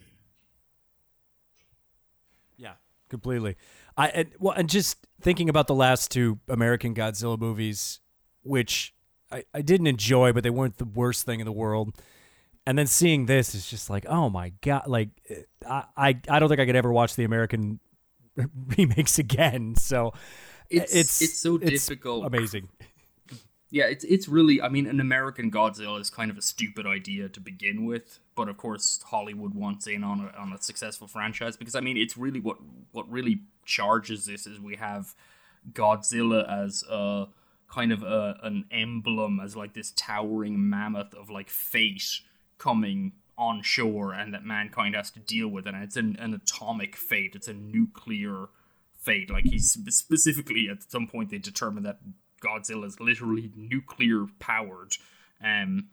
yeah 2.58 2.74
completely. 3.10 3.56
I 3.96 4.08
and, 4.08 4.28
well 4.38 4.54
and 4.56 4.68
just 4.70 4.96
thinking 5.20 5.48
about 5.50 5.66
the 5.66 5.74
last 5.74 6.10
two 6.10 6.38
american 6.48 6.94
godzilla 6.94 7.38
movies 7.38 8.00
which 8.42 8.94
I, 9.30 9.44
I 9.52 9.60
didn't 9.60 9.86
enjoy 9.88 10.32
but 10.32 10.42
they 10.42 10.50
weren't 10.50 10.78
the 10.78 10.86
worst 10.86 11.26
thing 11.26 11.40
in 11.40 11.44
the 11.46 11.52
world. 11.52 11.94
And 12.66 12.78
then 12.78 12.86
seeing 12.86 13.26
this 13.26 13.54
is 13.54 13.68
just 13.68 13.90
like 13.90 14.06
oh 14.06 14.30
my 14.30 14.52
god 14.62 14.84
like 14.86 15.10
i 15.68 15.84
i, 15.96 16.08
I 16.28 16.38
don't 16.38 16.48
think 16.48 16.60
i 16.60 16.66
could 16.66 16.76
ever 16.76 16.92
watch 16.92 17.16
the 17.16 17.24
american 17.24 17.80
remakes 18.78 19.18
again. 19.18 19.74
So 19.76 20.14
It's 20.70 20.94
it's 20.94 21.22
it's, 21.22 21.38
so 21.38 21.58
difficult. 21.58 22.24
amazing 22.24 22.68
Yeah, 23.70 23.84
it's 23.84 24.04
it's 24.04 24.26
really. 24.28 24.60
I 24.60 24.68
mean, 24.68 24.86
an 24.86 25.00
American 25.00 25.50
Godzilla 25.50 26.00
is 26.00 26.10
kind 26.10 26.30
of 26.30 26.36
a 26.36 26.42
stupid 26.42 26.86
idea 26.86 27.28
to 27.28 27.40
begin 27.40 27.84
with, 27.84 28.18
but 28.34 28.48
of 28.48 28.56
course 28.56 29.00
Hollywood 29.06 29.54
wants 29.54 29.86
in 29.86 30.02
on 30.02 30.20
a 30.20 30.36
on 30.36 30.52
a 30.52 30.60
successful 30.60 31.06
franchise 31.06 31.56
because 31.56 31.76
I 31.76 31.80
mean, 31.80 31.96
it's 31.96 32.16
really 32.16 32.40
what 32.40 32.58
what 32.90 33.10
really 33.10 33.42
charges 33.64 34.26
this 34.26 34.46
is 34.46 34.58
we 34.58 34.76
have 34.76 35.14
Godzilla 35.72 36.48
as 36.50 36.82
a 36.90 37.28
kind 37.72 37.92
of 37.92 38.02
a, 38.02 38.38
an 38.42 38.64
emblem 38.72 39.38
as 39.40 39.54
like 39.56 39.74
this 39.74 39.92
towering 39.94 40.68
mammoth 40.68 41.14
of 41.14 41.30
like 41.30 41.48
fate 41.48 42.20
coming 42.58 43.12
on 43.38 43.62
shore 43.62 44.12
and 44.12 44.34
that 44.34 44.44
mankind 44.44 44.94
has 44.94 45.10
to 45.10 45.20
deal 45.20 45.48
with 45.48 45.66
it 45.66 45.72
and 45.72 45.82
it's 45.82 45.96
an, 45.96 46.16
an 46.18 46.34
atomic 46.34 46.94
fate 46.94 47.34
it's 47.34 47.48
a 47.48 47.54
nuclear 47.54 48.48
fate 48.98 49.30
like 49.30 49.46
he's 49.46 49.70
specifically 49.88 50.68
at 50.70 50.82
some 50.82 51.06
point 51.06 51.30
they 51.30 51.38
determine 51.38 51.82
that 51.82 52.00
Godzilla 52.40 52.86
is 52.86 53.00
literally 53.00 53.52
nuclear 53.54 54.26
powered 54.38 54.96
um 55.42 55.88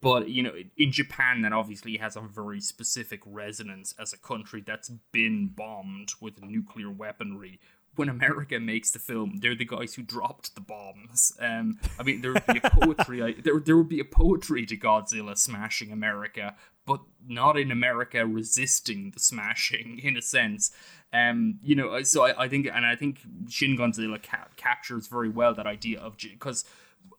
but 0.00 0.28
you 0.28 0.42
know, 0.42 0.52
in 0.76 0.92
Japan, 0.92 1.42
that 1.42 1.52
obviously 1.52 1.96
has 1.96 2.16
a 2.16 2.20
very 2.20 2.60
specific 2.60 3.20
resonance 3.24 3.94
as 3.98 4.12
a 4.12 4.18
country 4.18 4.62
that's 4.64 4.90
been 5.10 5.48
bombed 5.48 6.10
with 6.20 6.42
nuclear 6.42 6.90
weaponry. 6.90 7.58
When 7.96 8.08
America 8.08 8.60
makes 8.60 8.90
the 8.90 8.98
film, 8.98 9.38
they're 9.40 9.54
the 9.54 9.64
guys 9.64 9.94
who 9.94 10.02
dropped 10.02 10.54
the 10.54 10.60
bombs. 10.60 11.32
Um, 11.40 11.78
I 11.98 12.02
mean, 12.02 12.20
there 12.20 12.32
would 12.32 12.46
be 12.46 12.60
a 12.62 12.70
poetry. 12.70 13.22
I, 13.22 13.32
there, 13.42 13.58
there 13.58 13.76
would 13.76 13.88
be 13.88 14.00
a 14.00 14.04
poetry 14.04 14.64
to 14.66 14.76
Godzilla 14.76 15.36
smashing 15.36 15.90
America, 15.90 16.54
but 16.86 17.00
not 17.26 17.58
in 17.58 17.70
America 17.70 18.26
resisting 18.26 19.10
the 19.12 19.20
smashing, 19.20 19.98
in 20.02 20.16
a 20.16 20.22
sense. 20.22 20.70
Um, 21.12 21.58
you 21.62 21.74
know, 21.74 22.02
so 22.02 22.24
I, 22.24 22.44
I 22.44 22.48
think, 22.48 22.68
and 22.72 22.84
I 22.84 22.96
think 22.96 23.20
Shin 23.48 23.76
Godzilla 23.76 24.20
cap- 24.20 24.56
captures 24.56 25.06
very 25.06 25.28
well 25.28 25.54
that 25.54 25.66
idea 25.66 25.98
of 25.98 26.16
because 26.16 26.64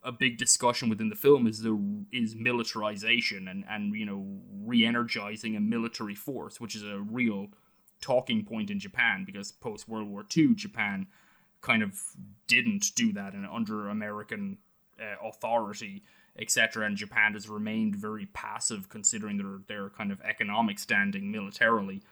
a 0.02 0.12
big 0.12 0.38
discussion 0.38 0.88
within 0.88 1.08
the 1.08 1.16
film 1.16 1.46
is 1.46 1.62
the 1.62 1.78
is 2.12 2.34
militarization 2.34 3.48
and 3.48 3.64
and 3.68 3.94
you 3.94 4.06
know 4.06 4.24
re-energizing 4.64 5.56
a 5.56 5.60
military 5.60 6.14
force, 6.14 6.60
which 6.60 6.74
is 6.74 6.82
a 6.82 6.98
real 6.98 7.48
talking 8.00 8.44
point 8.44 8.70
in 8.70 8.78
Japan 8.78 9.24
because 9.24 9.52
post 9.52 9.88
World 9.88 10.08
War 10.08 10.24
II 10.36 10.54
Japan 10.54 11.06
kind 11.60 11.82
of 11.82 12.00
didn't 12.46 12.94
do 12.94 13.12
that 13.12 13.34
and 13.34 13.46
under 13.46 13.88
American 13.88 14.58
uh, 15.00 15.26
authority 15.26 16.02
etc 16.38 16.86
and 16.86 16.96
Japan 16.96 17.32
has 17.32 17.48
remained 17.48 17.96
very 17.96 18.26
passive 18.26 18.88
considering 18.88 19.36
their 19.38 19.58
their 19.66 19.90
kind 19.90 20.12
of 20.12 20.20
economic 20.22 20.78
standing 20.78 21.30
militarily. 21.30 22.02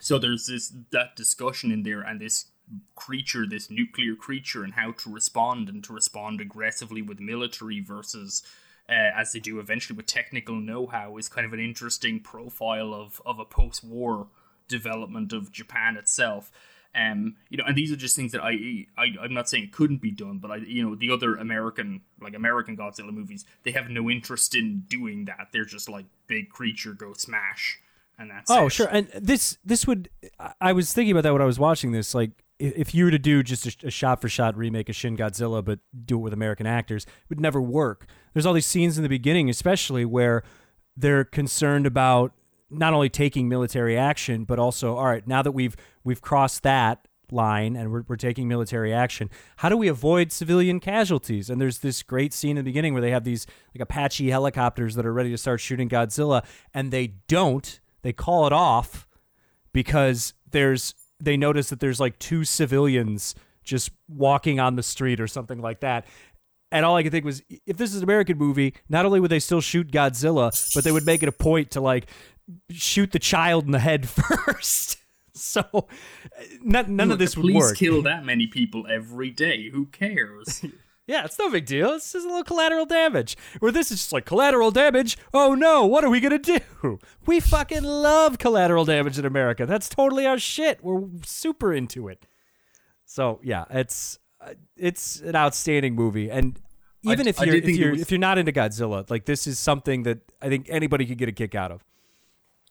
So 0.00 0.18
there's 0.18 0.46
this 0.46 0.72
that 0.92 1.16
discussion 1.16 1.70
in 1.70 1.82
there 1.82 2.00
and 2.00 2.20
this 2.20 2.46
creature 2.94 3.46
this 3.46 3.70
nuclear 3.70 4.14
creature 4.14 4.62
and 4.62 4.74
how 4.74 4.92
to 4.92 5.12
respond 5.12 5.68
and 5.68 5.82
to 5.84 5.92
respond 5.92 6.40
aggressively 6.40 7.02
with 7.02 7.20
military 7.20 7.80
versus 7.80 8.42
uh, 8.88 9.10
as 9.16 9.32
they 9.32 9.40
do 9.40 9.58
eventually 9.58 9.96
with 9.96 10.06
technical 10.06 10.56
know-how 10.56 11.16
is 11.16 11.28
kind 11.28 11.46
of 11.46 11.52
an 11.52 11.60
interesting 11.60 12.20
profile 12.20 12.94
of 12.94 13.20
of 13.26 13.38
a 13.38 13.44
post-war 13.44 14.28
development 14.70 15.34
of 15.34 15.52
Japan 15.52 15.96
itself. 15.98 16.50
Um, 16.94 17.36
you 17.50 17.56
know, 17.58 17.64
and 17.68 17.76
these 17.76 17.92
are 17.92 17.96
just 17.96 18.16
things 18.16 18.32
that 18.32 18.42
I, 18.42 18.86
I 18.98 19.06
I'm 19.22 19.32
not 19.34 19.48
saying 19.48 19.68
couldn't 19.72 20.00
be 20.02 20.10
done, 20.10 20.38
but 20.38 20.50
I, 20.50 20.56
you 20.56 20.82
know, 20.82 20.96
the 20.96 21.10
other 21.12 21.36
American 21.36 22.00
like 22.20 22.34
American 22.34 22.76
Godzilla 22.76 23.12
movies, 23.12 23.44
they 23.62 23.70
have 23.72 23.88
no 23.90 24.10
interest 24.10 24.54
in 24.56 24.84
doing 24.88 25.26
that. 25.26 25.48
They're 25.52 25.64
just 25.64 25.88
like 25.88 26.06
big 26.26 26.48
creature 26.50 26.92
go 26.92 27.12
smash, 27.12 27.78
and 28.18 28.28
that's 28.30 28.50
Oh, 28.50 28.66
it. 28.66 28.70
sure. 28.70 28.88
And 28.90 29.06
this 29.14 29.56
this 29.64 29.86
would 29.86 30.08
I- 30.60 30.72
was 30.72 30.92
thinking 30.92 31.12
about 31.12 31.22
that 31.22 31.32
when 31.32 31.42
I 31.42 31.44
was 31.44 31.60
watching 31.60 31.92
this. 31.92 32.12
Like, 32.12 32.32
if 32.58 32.92
you 32.92 33.04
were 33.04 33.12
to 33.12 33.20
do 33.20 33.44
just 33.44 33.66
a, 33.84 33.86
a 33.86 33.90
shot 33.92 34.20
for 34.20 34.28
shot 34.28 34.56
remake 34.56 34.88
of 34.88 34.96
Shin 34.96 35.16
Godzilla, 35.16 35.64
but 35.64 35.78
do 36.04 36.16
it 36.16 36.22
with 36.22 36.32
American 36.32 36.66
actors, 36.66 37.04
it 37.04 37.28
would 37.30 37.40
never 37.40 37.62
work. 37.62 38.06
There's 38.34 38.46
all 38.46 38.52
these 38.54 38.66
scenes 38.66 38.96
in 38.96 39.04
the 39.04 39.08
beginning, 39.08 39.48
especially 39.48 40.04
where 40.04 40.42
they're 40.96 41.24
concerned 41.24 41.86
about 41.86 42.32
not 42.70 42.94
only 42.94 43.08
taking 43.08 43.48
military 43.48 43.96
action, 43.96 44.44
but 44.44 44.58
also, 44.58 44.96
all 44.96 45.06
right, 45.06 45.26
now 45.26 45.42
that 45.42 45.52
we've 45.52 45.76
we've 46.04 46.20
crossed 46.20 46.62
that 46.62 47.06
line 47.32 47.76
and 47.76 47.92
we're, 47.92 48.02
we're 48.08 48.16
taking 48.16 48.48
military 48.48 48.92
action, 48.92 49.30
how 49.56 49.68
do 49.68 49.76
we 49.76 49.88
avoid 49.88 50.32
civilian 50.32 50.80
casualties? 50.80 51.50
And 51.50 51.60
there's 51.60 51.78
this 51.78 52.02
great 52.02 52.32
scene 52.32 52.56
in 52.56 52.64
the 52.64 52.70
beginning 52.70 52.92
where 52.92 53.02
they 53.02 53.10
have 53.10 53.24
these 53.24 53.46
like 53.74 53.82
Apache 53.82 54.30
helicopters 54.30 54.94
that 54.94 55.06
are 55.06 55.12
ready 55.12 55.30
to 55.30 55.38
start 55.38 55.60
shooting 55.60 55.88
Godzilla, 55.88 56.44
and 56.74 56.90
they 56.90 57.14
don't. 57.28 57.80
They 58.02 58.12
call 58.12 58.46
it 58.46 58.52
off 58.52 59.06
because 59.72 60.34
there's 60.50 60.94
they 61.20 61.36
notice 61.36 61.68
that 61.68 61.80
there's 61.80 62.00
like 62.00 62.18
two 62.18 62.44
civilians 62.44 63.34
just 63.62 63.90
walking 64.08 64.58
on 64.58 64.76
the 64.76 64.82
street 64.82 65.20
or 65.20 65.26
something 65.26 65.60
like 65.60 65.80
that. 65.80 66.06
And 66.72 66.84
all 66.84 66.96
I 66.96 67.02
could 67.02 67.12
think 67.12 67.24
was, 67.24 67.42
if 67.66 67.76
this 67.76 67.90
is 67.90 67.96
an 67.96 68.04
American 68.04 68.38
movie, 68.38 68.74
not 68.88 69.04
only 69.04 69.18
would 69.18 69.30
they 69.30 69.40
still 69.40 69.60
shoot 69.60 69.90
Godzilla, 69.90 70.52
but 70.74 70.84
they 70.84 70.92
would 70.92 71.04
make 71.04 71.22
it 71.22 71.28
a 71.28 71.32
point 71.32 71.72
to 71.72 71.80
like 71.80 72.08
shoot 72.70 73.12
the 73.12 73.18
child 73.18 73.64
in 73.66 73.72
the 73.72 73.78
head 73.78 74.08
first. 74.08 74.98
so, 75.34 75.62
uh, 75.72 75.80
none, 76.62 76.96
none 76.96 77.10
of 77.10 77.18
this 77.18 77.36
would 77.36 77.54
work. 77.54 77.76
kill 77.76 78.02
that 78.10 78.24
many 78.24 78.46
people 78.46 78.86
every 78.88 79.30
day. 79.30 79.70
Who 79.70 79.86
cares? 79.86 80.64
Yeah, 81.06 81.24
it's 81.24 81.36
no 81.40 81.50
big 81.50 81.66
deal. 81.66 81.90
It's 81.94 82.12
just 82.12 82.24
a 82.24 82.28
little 82.28 82.44
collateral 82.44 82.86
damage. 82.86 83.36
Where 83.58 83.72
this 83.72 83.90
is 83.90 83.98
just 83.98 84.12
like 84.12 84.26
collateral 84.26 84.70
damage. 84.70 85.18
Oh 85.34 85.56
no, 85.56 85.84
what 85.84 86.04
are 86.04 86.08
we 86.10 86.20
gonna 86.20 86.38
do? 86.38 86.60
We 87.26 87.40
fucking 87.40 87.82
love 87.82 88.38
collateral 88.38 88.84
damage 88.84 89.18
in 89.18 89.24
America. 89.24 89.66
That's 89.66 89.88
totally 89.88 90.24
our 90.24 90.38
shit. 90.38 90.84
We're 90.84 91.08
super 91.26 91.72
into 91.74 92.06
it. 92.06 92.28
So 93.06 93.40
yeah, 93.42 93.64
it's 93.70 94.20
uh, 94.40 94.54
it's 94.76 95.18
an 95.20 95.34
outstanding 95.34 95.96
movie, 95.96 96.30
and 96.30 96.60
even 97.02 97.26
I- 97.26 97.30
if 97.30 97.40
you're 97.40 97.56
if 97.56 97.68
you're 97.68 97.90
was- 97.90 98.02
if 98.02 98.12
you're 98.12 98.20
not 98.20 98.38
into 98.38 98.52
Godzilla, 98.52 99.10
like 99.10 99.24
this 99.24 99.48
is 99.48 99.58
something 99.58 100.04
that 100.04 100.18
I 100.40 100.48
think 100.48 100.66
anybody 100.68 101.06
could 101.06 101.18
get 101.18 101.28
a 101.28 101.32
kick 101.32 101.56
out 101.56 101.72
of. 101.72 101.82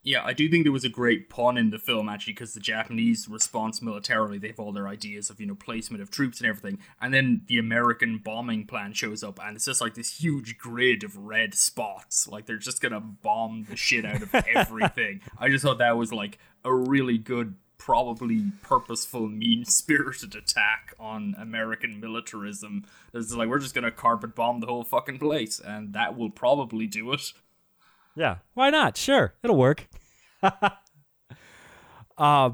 Yeah, 0.02 0.24
I 0.24 0.32
do 0.32 0.50
think 0.50 0.64
there 0.64 0.72
was 0.72 0.86
a 0.86 0.90
great 0.90 1.30
pun 1.30 1.58
in 1.58 1.72
the 1.72 1.78
film 1.78 2.08
actually 2.08 2.34
because 2.34 2.54
the 2.54 2.62
Japanese 2.62 3.28
response 3.28 3.82
militarily, 3.82 4.38
they 4.38 4.48
have 4.48 4.60
all 4.60 4.72
their 4.72 4.88
ideas 4.88 5.30
of, 5.30 5.42
you 5.42 5.46
know, 5.46 5.56
placement 5.56 6.02
of 6.02 6.10
troops 6.10 6.40
and 6.40 6.50
everything. 6.50 6.80
And 7.02 7.14
then 7.14 7.42
the 7.48 7.58
American 7.58 8.18
bombing 8.18 8.66
plan 8.66 8.94
shows 8.94 9.24
up 9.24 9.40
and 9.44 9.58
it's 9.58 9.66
just 9.66 9.82
like 9.82 9.96
this 9.96 10.22
huge 10.22 10.58
grid 10.58 11.04
of 11.04 11.18
red 11.18 11.54
spots. 11.54 12.30
Like 12.30 12.46
they're 12.46 12.58
just 12.58 12.82
to 12.94 13.02
bomb 13.02 13.66
the 13.70 13.76
shit 13.76 14.06
out 14.06 14.22
of 14.22 14.34
everything. 14.56 15.20
I 15.38 15.50
just 15.50 15.66
thought 15.66 15.80
that 15.80 15.98
was 15.98 16.14
like 16.14 16.40
a 16.64 16.74
really 16.74 17.18
good 17.18 17.56
probably 17.78 18.52
purposeful 18.62 19.28
mean 19.28 19.66
spirited 19.66 20.36
attack 20.36 20.94
on 21.00 21.36
American 21.38 22.00
militarism. 22.00 22.86
It's 23.14 23.34
like 23.34 23.50
we're 23.50 23.60
just 23.60 23.74
to 23.84 23.92
carpet 23.92 24.34
bomb 24.34 24.62
the 24.62 24.68
whole 24.68 24.84
fucking 24.84 25.20
place 25.20 25.60
and 25.60 25.94
that 25.94 26.16
will 26.16 26.30
probably 26.30 26.88
do 26.88 27.12
it. 27.12 27.34
Yeah, 28.20 28.40
why 28.54 28.70
not? 28.70 28.98
Sure, 28.98 29.34
it'll 29.42 29.56
work. 29.56 29.88
uh, 32.18 32.50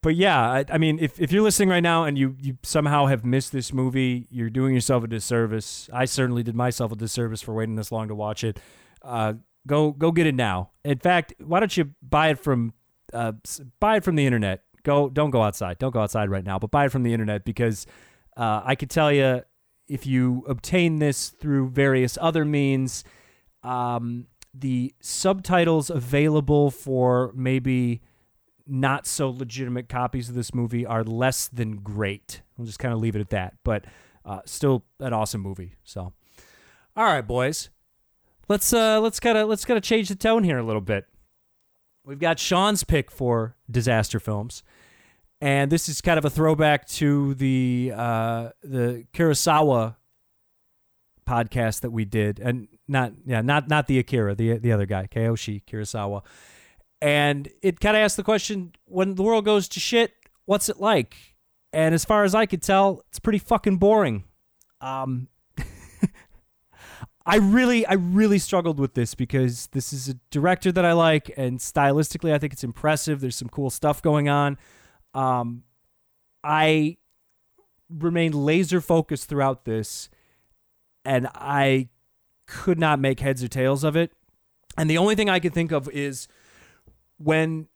but 0.00 0.14
yeah, 0.14 0.40
I, 0.40 0.64
I 0.70 0.78
mean, 0.78 1.00
if, 1.00 1.20
if 1.20 1.32
you're 1.32 1.42
listening 1.42 1.70
right 1.70 1.82
now 1.82 2.04
and 2.04 2.16
you, 2.16 2.36
you 2.40 2.56
somehow 2.62 3.06
have 3.06 3.24
missed 3.24 3.50
this 3.50 3.72
movie, 3.72 4.28
you're 4.30 4.48
doing 4.48 4.74
yourself 4.74 5.02
a 5.02 5.08
disservice. 5.08 5.90
I 5.92 6.04
certainly 6.04 6.44
did 6.44 6.54
myself 6.54 6.92
a 6.92 6.96
disservice 6.96 7.42
for 7.42 7.52
waiting 7.52 7.74
this 7.74 7.90
long 7.90 8.06
to 8.06 8.14
watch 8.14 8.44
it. 8.44 8.60
Uh, 9.02 9.34
go 9.66 9.90
go 9.90 10.12
get 10.12 10.28
it 10.28 10.36
now. 10.36 10.70
In 10.84 10.98
fact, 10.98 11.34
why 11.44 11.58
don't 11.58 11.76
you 11.76 11.90
buy 12.00 12.28
it 12.28 12.38
from 12.38 12.72
uh, 13.12 13.32
buy 13.80 13.96
it 13.96 14.04
from 14.04 14.14
the 14.14 14.24
internet? 14.24 14.62
Go 14.84 15.08
don't 15.08 15.30
go 15.30 15.42
outside. 15.42 15.78
Don't 15.78 15.92
go 15.92 16.00
outside 16.00 16.30
right 16.30 16.44
now, 16.44 16.60
but 16.60 16.70
buy 16.70 16.84
it 16.84 16.92
from 16.92 17.02
the 17.02 17.12
internet 17.12 17.44
because 17.44 17.86
uh, 18.36 18.62
I 18.64 18.76
could 18.76 18.88
tell 18.88 19.10
you 19.10 19.42
if 19.88 20.06
you 20.06 20.44
obtain 20.48 21.00
this 21.00 21.30
through 21.30 21.70
various 21.70 22.16
other 22.20 22.44
means. 22.44 23.02
Um, 23.64 24.28
the 24.60 24.94
subtitles 25.00 25.90
available 25.90 26.70
for 26.70 27.32
maybe 27.34 28.00
not 28.66 29.06
so 29.06 29.30
legitimate 29.30 29.88
copies 29.88 30.28
of 30.28 30.34
this 30.34 30.54
movie 30.54 30.84
are 30.84 31.02
less 31.02 31.48
than 31.48 31.76
great. 31.76 32.42
We'll 32.56 32.66
just 32.66 32.78
kind 32.78 32.92
of 32.92 33.00
leave 33.00 33.16
it 33.16 33.20
at 33.20 33.30
that, 33.30 33.54
but 33.64 33.86
uh, 34.24 34.40
still 34.44 34.84
an 35.00 35.12
awesome 35.12 35.40
movie. 35.40 35.74
So, 35.84 36.12
all 36.94 37.04
right, 37.04 37.26
boys, 37.26 37.70
let's 38.48 38.72
uh, 38.72 39.00
let's 39.00 39.20
kind 39.20 39.38
of 39.38 39.48
let's 39.48 39.64
kind 39.64 39.78
of 39.78 39.82
change 39.82 40.08
the 40.08 40.14
tone 40.14 40.44
here 40.44 40.58
a 40.58 40.64
little 40.64 40.82
bit. 40.82 41.06
We've 42.04 42.18
got 42.18 42.38
Sean's 42.38 42.84
pick 42.84 43.10
for 43.10 43.56
disaster 43.70 44.20
films, 44.20 44.62
and 45.40 45.70
this 45.70 45.88
is 45.88 46.00
kind 46.00 46.18
of 46.18 46.24
a 46.24 46.30
throwback 46.30 46.86
to 46.88 47.34
the 47.34 47.92
uh, 47.94 48.50
the 48.62 49.06
Kurosawa 49.14 49.96
podcast 51.26 51.80
that 51.80 51.90
we 51.90 52.04
did, 52.04 52.38
and 52.38 52.68
not 52.88 53.12
yeah, 53.24 53.40
not 53.42 53.68
not 53.68 53.86
the 53.86 53.98
Akira, 53.98 54.34
the 54.34 54.58
the 54.58 54.72
other 54.72 54.86
guy, 54.86 55.06
Kiyoshi 55.06 55.62
Kurosawa, 55.64 56.22
and 57.00 57.48
it 57.62 57.80
kind 57.80 57.96
of 57.96 58.02
asked 58.02 58.16
the 58.16 58.22
question: 58.22 58.72
when 58.86 59.14
the 59.14 59.22
world 59.22 59.44
goes 59.44 59.68
to 59.68 59.80
shit, 59.80 60.12
what's 60.46 60.68
it 60.68 60.80
like? 60.80 61.16
And 61.72 61.94
as 61.94 62.04
far 62.04 62.24
as 62.24 62.34
I 62.34 62.46
could 62.46 62.62
tell, 62.62 63.02
it's 63.08 63.18
pretty 63.18 63.38
fucking 63.38 63.76
boring. 63.76 64.24
Um, 64.80 65.28
I 67.26 67.36
really, 67.36 67.84
I 67.84 67.92
really 67.92 68.38
struggled 68.38 68.80
with 68.80 68.94
this 68.94 69.14
because 69.14 69.66
this 69.68 69.92
is 69.92 70.08
a 70.08 70.14
director 70.30 70.72
that 70.72 70.84
I 70.84 70.94
like, 70.94 71.30
and 71.36 71.58
stylistically, 71.58 72.32
I 72.32 72.38
think 72.38 72.54
it's 72.54 72.64
impressive. 72.64 73.20
There's 73.20 73.36
some 73.36 73.50
cool 73.50 73.68
stuff 73.68 74.00
going 74.00 74.30
on. 74.30 74.56
Um, 75.12 75.64
I 76.42 76.96
remained 77.90 78.34
laser 78.34 78.80
focused 78.80 79.28
throughout 79.28 79.66
this, 79.66 80.08
and 81.04 81.28
I 81.34 81.88
could 82.48 82.78
not 82.78 82.98
make 82.98 83.20
heads 83.20 83.44
or 83.44 83.48
tails 83.48 83.84
of 83.84 83.94
it. 83.94 84.10
And 84.76 84.90
the 84.90 84.98
only 84.98 85.14
thing 85.14 85.28
I 85.28 85.38
could 85.38 85.52
think 85.52 85.70
of 85.70 85.88
is 85.90 86.26
when 87.18 87.68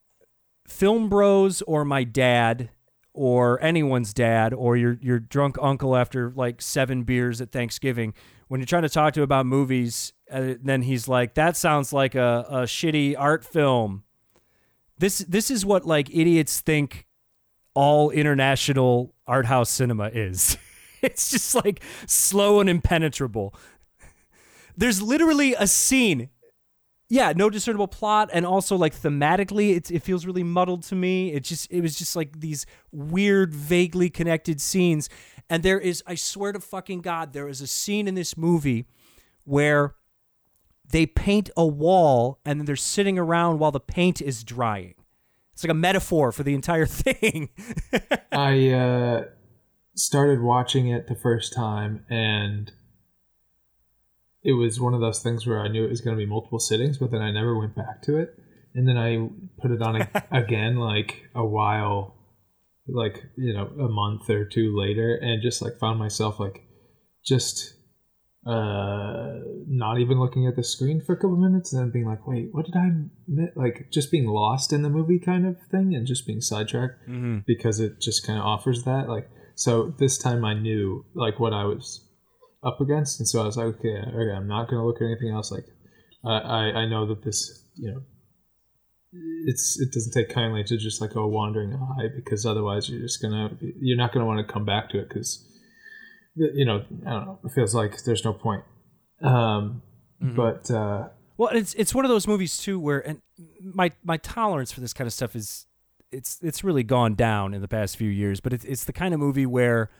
film 0.66 1.08
bros 1.08 1.62
or 1.62 1.84
my 1.84 2.02
dad 2.02 2.70
or 3.12 3.62
anyone's 3.62 4.14
dad 4.14 4.54
or 4.54 4.76
your 4.76 4.98
your 5.02 5.18
drunk 5.18 5.58
uncle 5.60 5.94
after 5.94 6.32
like 6.34 6.62
seven 6.62 7.02
beers 7.02 7.40
at 7.40 7.52
Thanksgiving 7.52 8.14
when 8.48 8.60
you're 8.60 8.66
trying 8.66 8.82
to 8.82 8.88
talk 8.88 9.12
to 9.14 9.20
him 9.20 9.24
about 9.24 9.44
movies 9.44 10.14
uh, 10.30 10.54
then 10.62 10.82
he's 10.82 11.08
like 11.08 11.34
that 11.34 11.56
sounds 11.56 11.92
like 11.92 12.14
a, 12.14 12.46
a 12.48 12.56
shitty 12.62 13.14
art 13.18 13.44
film. 13.44 14.04
This 14.98 15.18
this 15.18 15.50
is 15.50 15.66
what 15.66 15.84
like 15.84 16.08
idiots 16.10 16.60
think 16.60 17.06
all 17.74 18.10
international 18.10 19.14
art 19.26 19.46
house 19.46 19.70
cinema 19.70 20.06
is. 20.08 20.56
It's 21.02 21.32
just 21.32 21.52
like 21.56 21.82
slow 22.06 22.60
and 22.60 22.70
impenetrable 22.70 23.56
there's 24.76 25.02
literally 25.02 25.54
a 25.54 25.66
scene. 25.66 26.30
Yeah, 27.08 27.32
no 27.36 27.50
discernible 27.50 27.88
plot, 27.88 28.30
and 28.32 28.46
also 28.46 28.74
like 28.76 28.94
thematically, 28.94 29.76
it's, 29.76 29.90
it 29.90 30.02
feels 30.02 30.24
really 30.24 30.42
muddled 30.42 30.82
to 30.84 30.94
me. 30.94 31.32
It 31.32 31.44
just 31.44 31.70
it 31.70 31.82
was 31.82 31.96
just 31.96 32.16
like 32.16 32.40
these 32.40 32.64
weird, 32.90 33.54
vaguely 33.54 34.08
connected 34.08 34.60
scenes. 34.60 35.10
And 35.50 35.62
there 35.62 35.78
is, 35.78 36.02
I 36.06 36.14
swear 36.14 36.52
to 36.52 36.60
fucking 36.60 37.02
God, 37.02 37.34
there 37.34 37.48
is 37.48 37.60
a 37.60 37.66
scene 37.66 38.08
in 38.08 38.14
this 38.14 38.36
movie 38.38 38.86
where 39.44 39.96
they 40.88 41.04
paint 41.04 41.50
a 41.56 41.66
wall 41.66 42.38
and 42.44 42.58
then 42.58 42.66
they're 42.66 42.76
sitting 42.76 43.18
around 43.18 43.58
while 43.58 43.72
the 43.72 43.80
paint 43.80 44.22
is 44.22 44.44
drying. 44.44 44.94
It's 45.52 45.64
like 45.64 45.70
a 45.70 45.74
metaphor 45.74 46.32
for 46.32 46.42
the 46.42 46.54
entire 46.54 46.86
thing. 46.86 47.50
I 48.30 48.70
uh, 48.70 49.24
started 49.94 50.40
watching 50.40 50.88
it 50.88 51.08
the 51.08 51.14
first 51.14 51.52
time, 51.52 52.04
and 52.08 52.72
it 54.42 54.52
was 54.52 54.80
one 54.80 54.94
of 54.94 55.00
those 55.00 55.20
things 55.22 55.46
where 55.46 55.60
I 55.60 55.68
knew 55.68 55.84
it 55.84 55.90
was 55.90 56.00
going 56.00 56.16
to 56.16 56.20
be 56.22 56.28
multiple 56.28 56.58
sittings, 56.58 56.98
but 56.98 57.10
then 57.10 57.22
I 57.22 57.30
never 57.30 57.56
went 57.58 57.74
back 57.76 58.02
to 58.02 58.18
it. 58.18 58.34
And 58.74 58.88
then 58.88 58.96
I 58.96 59.28
put 59.60 59.70
it 59.70 59.82
on 59.82 60.00
a- 60.02 60.10
again, 60.32 60.76
like 60.76 61.22
a 61.34 61.44
while, 61.44 62.16
like 62.88 63.22
you 63.36 63.52
know, 63.52 63.66
a 63.66 63.88
month 63.88 64.28
or 64.30 64.44
two 64.44 64.76
later, 64.76 65.14
and 65.16 65.42
just 65.42 65.62
like 65.62 65.78
found 65.78 65.98
myself 65.98 66.40
like 66.40 66.62
just 67.24 67.74
uh 68.44 69.38
not 69.68 70.00
even 70.00 70.18
looking 70.18 70.48
at 70.48 70.56
the 70.56 70.64
screen 70.64 71.00
for 71.00 71.12
a 71.12 71.16
couple 71.16 71.36
minutes 71.36 71.72
and 71.72 71.80
then 71.80 71.90
being 71.92 72.06
like 72.06 72.26
wait 72.26 72.48
what 72.50 72.66
did 72.66 72.74
i 72.74 72.88
miss? 73.28 73.50
like 73.54 73.86
just 73.92 74.10
being 74.10 74.26
lost 74.26 74.72
in 74.72 74.82
the 74.82 74.90
movie 74.90 75.20
kind 75.20 75.46
of 75.46 75.56
thing 75.70 75.94
and 75.94 76.08
just 76.08 76.26
being 76.26 76.40
sidetracked 76.40 76.94
because 77.46 77.78
it 77.78 78.00
just 78.00 78.26
kind 78.26 78.40
of 78.40 78.44
offers 78.44 78.82
that 78.82 79.08
like 79.08 79.30
so 79.54 79.94
this 80.00 80.18
time 80.18 80.44
i 80.44 80.54
knew 80.54 81.04
like 81.14 81.38
what 81.38 81.52
i 81.52 81.62
was 81.64 82.04
up 82.62 82.80
against. 82.80 83.20
And 83.20 83.28
so 83.28 83.42
i 83.42 83.44
was 83.44 83.56
like 83.56 83.66
okay, 83.66 83.96
okay 83.96 84.32
i'm 84.34 84.48
not 84.48 84.68
going 84.68 84.80
to 84.80 84.86
look 84.86 84.96
at 84.96 85.06
anything 85.06 85.30
else. 85.30 85.50
Like 85.50 85.66
I, 86.24 86.38
I 86.38 86.60
i 86.82 86.86
know 86.86 87.06
that 87.06 87.22
this 87.22 87.64
you 87.76 87.90
know 87.90 88.02
it's 89.46 89.78
it 89.80 89.92
doesn't 89.92 90.12
take 90.12 90.28
kindly 90.34 90.64
to 90.64 90.76
just 90.76 91.00
like 91.00 91.14
a 91.14 91.26
wandering 91.26 91.74
eye 91.74 92.08
because 92.14 92.46
otherwise 92.46 92.88
you're 92.88 93.00
just 93.00 93.20
gonna 93.20 93.50
you're 93.80 93.96
not 93.96 94.12
gonna 94.12 94.26
want 94.26 94.46
to 94.46 94.52
come 94.52 94.64
back 94.64 94.88
to 94.90 94.98
it 94.98 95.08
because 95.08 95.46
you 96.34 96.64
know 96.64 96.84
I 97.06 97.10
don't 97.10 97.26
know 97.26 97.38
it 97.44 97.52
feels 97.52 97.74
like 97.74 98.04
there's 98.04 98.24
no 98.24 98.32
point. 98.32 98.64
Um 99.22 99.82
but 100.36 100.70
uh 100.70 101.08
Well, 101.36 101.50
it's 101.50 101.74
it's 101.74 101.94
one 101.94 102.04
of 102.04 102.08
those 102.08 102.26
movies 102.26 102.56
too 102.58 102.78
where 102.78 103.00
and 103.00 103.20
my 103.60 103.92
my 104.04 104.16
tolerance 104.16 104.72
for 104.72 104.80
this 104.80 104.92
kind 104.92 105.06
of 105.06 105.12
stuff 105.12 105.34
is 105.34 105.66
it's 106.10 106.38
it's 106.42 106.62
really 106.62 106.82
gone 106.84 107.14
down 107.14 107.54
in 107.54 107.60
the 107.60 107.68
past 107.68 107.96
few 107.96 108.08
years, 108.08 108.40
but 108.40 108.52
it's 108.52 108.64
it's 108.64 108.84
the 108.84 108.92
kind 108.92 109.12
of 109.12 109.20
movie 109.20 109.46
where 109.46 109.90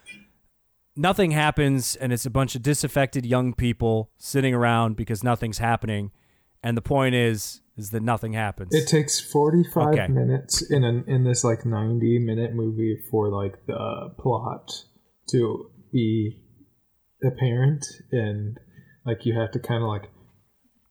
nothing 0.96 1.30
happens 1.30 1.96
and 1.96 2.12
it's 2.12 2.26
a 2.26 2.30
bunch 2.30 2.54
of 2.54 2.62
disaffected 2.62 3.24
young 3.26 3.54
people 3.54 4.10
sitting 4.18 4.54
around 4.54 4.96
because 4.96 5.22
nothing's 5.22 5.58
happening, 5.58 6.10
and 6.62 6.76
the 6.76 6.82
point 6.82 7.14
is 7.14 7.60
is 7.76 7.90
that 7.90 8.02
nothing 8.02 8.34
happens. 8.34 8.74
It 8.74 8.86
takes 8.86 9.18
45 9.18 9.94
Okay. 9.94 10.08
minutes 10.08 10.62
in 10.70 10.84
an 10.84 11.04
in 11.06 11.24
this 11.24 11.42
like 11.42 11.64
90 11.64 12.18
minute 12.18 12.54
movie 12.54 12.98
for 13.10 13.28
like 13.30 13.64
the 13.66 14.10
plot 14.18 14.70
to 15.30 15.70
be 15.92 16.42
apparent 17.24 17.86
and 18.10 18.58
like 19.06 19.24
you 19.24 19.38
have 19.38 19.50
to 19.52 19.58
kind 19.58 19.82
of 19.82 19.88
like 19.88 20.10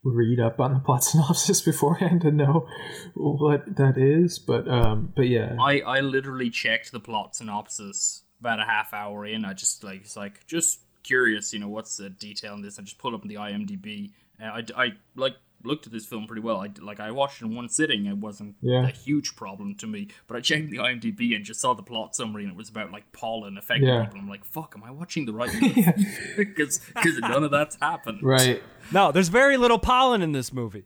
read 0.04 0.40
up 0.40 0.60
on 0.60 0.74
the 0.74 0.80
plot 0.80 1.04
synopsis 1.12 1.62
beforehand 1.62 2.22
to 2.22 2.32
know 2.32 2.66
what 3.14 3.76
that 3.76 3.98
is 3.98 4.40
but 4.40 4.68
um 4.68 5.12
but 5.16 5.28
yeah 5.28 5.56
I, 5.62 5.82
I 5.82 6.00
literally 6.00 6.50
checked 6.50 6.92
the 6.92 7.00
plot 7.00 7.36
synopsis 7.36 8.24
about 8.42 8.60
a 8.60 8.66
half 8.66 8.94
hour 8.94 9.26
in. 9.26 9.46
I 9.46 9.54
just 9.54 9.84
like 9.84 10.02
it's 10.02 10.18
like 10.18 10.46
just 10.48 10.82
curious, 11.04 11.54
you 11.54 11.60
know, 11.60 11.70
what's 11.70 11.96
the 11.98 12.10
detail 12.10 12.54
in 12.56 12.62
this? 12.62 12.78
I 12.78 12.82
just 12.82 12.98
pulled 12.98 13.14
up 13.14 13.24
the 13.24 13.36
IMDb. 13.36 14.12
Uh, 14.42 14.46
I, 14.46 14.64
I 14.76 14.88
like 15.16 15.36
looked 15.64 15.86
at 15.86 15.94
this 15.94 16.08
film 16.08 16.26
pretty 16.26 16.42
well. 16.42 16.58
I 16.58 16.70
like 16.82 17.00
I 17.00 17.12
watched 17.12 17.42
it 17.42 17.46
in 17.46 17.56
one 17.56 17.70
sitting. 17.70 18.08
It 18.08 18.18
wasn't 18.18 18.56
Yeah. 18.62 18.88
a 18.88 18.92
huge 18.92 19.36
problem 19.36 19.76
to 19.76 19.86
me. 19.88 20.08
But 20.28 20.38
I 20.38 20.42
checked 20.42 20.72
the 20.72 20.78
IMDb 20.78 21.36
and 21.36 21.46
just 21.46 21.62
saw 21.62 21.76
the 21.76 21.84
plot 21.84 22.16
summary, 22.16 22.44
and 22.44 22.52
it 22.52 22.58
was 22.58 22.68
about 22.70 22.92
like 22.92 23.12
pollen 23.14 23.58
affecting 23.60 23.88
Yeah. 23.88 24.06
people. 24.06 24.20
I'm 24.20 24.28
like, 24.28 24.44
fuck, 24.44 24.74
am 24.76 24.84
I 24.84 24.90
watching 24.90 25.26
the 25.28 25.34
right 25.34 25.54
movie? 25.62 25.86
Because 26.36 26.80
none 27.20 27.44
of 27.44 27.52
that's 27.52 27.78
happened. 27.80 28.24
right 28.24 28.62
no, 28.92 29.12
there's 29.12 29.30
very 29.30 29.56
little 29.58 29.78
pollen 29.80 30.22
in 30.24 30.32
this 30.32 30.52
movie. 30.52 30.86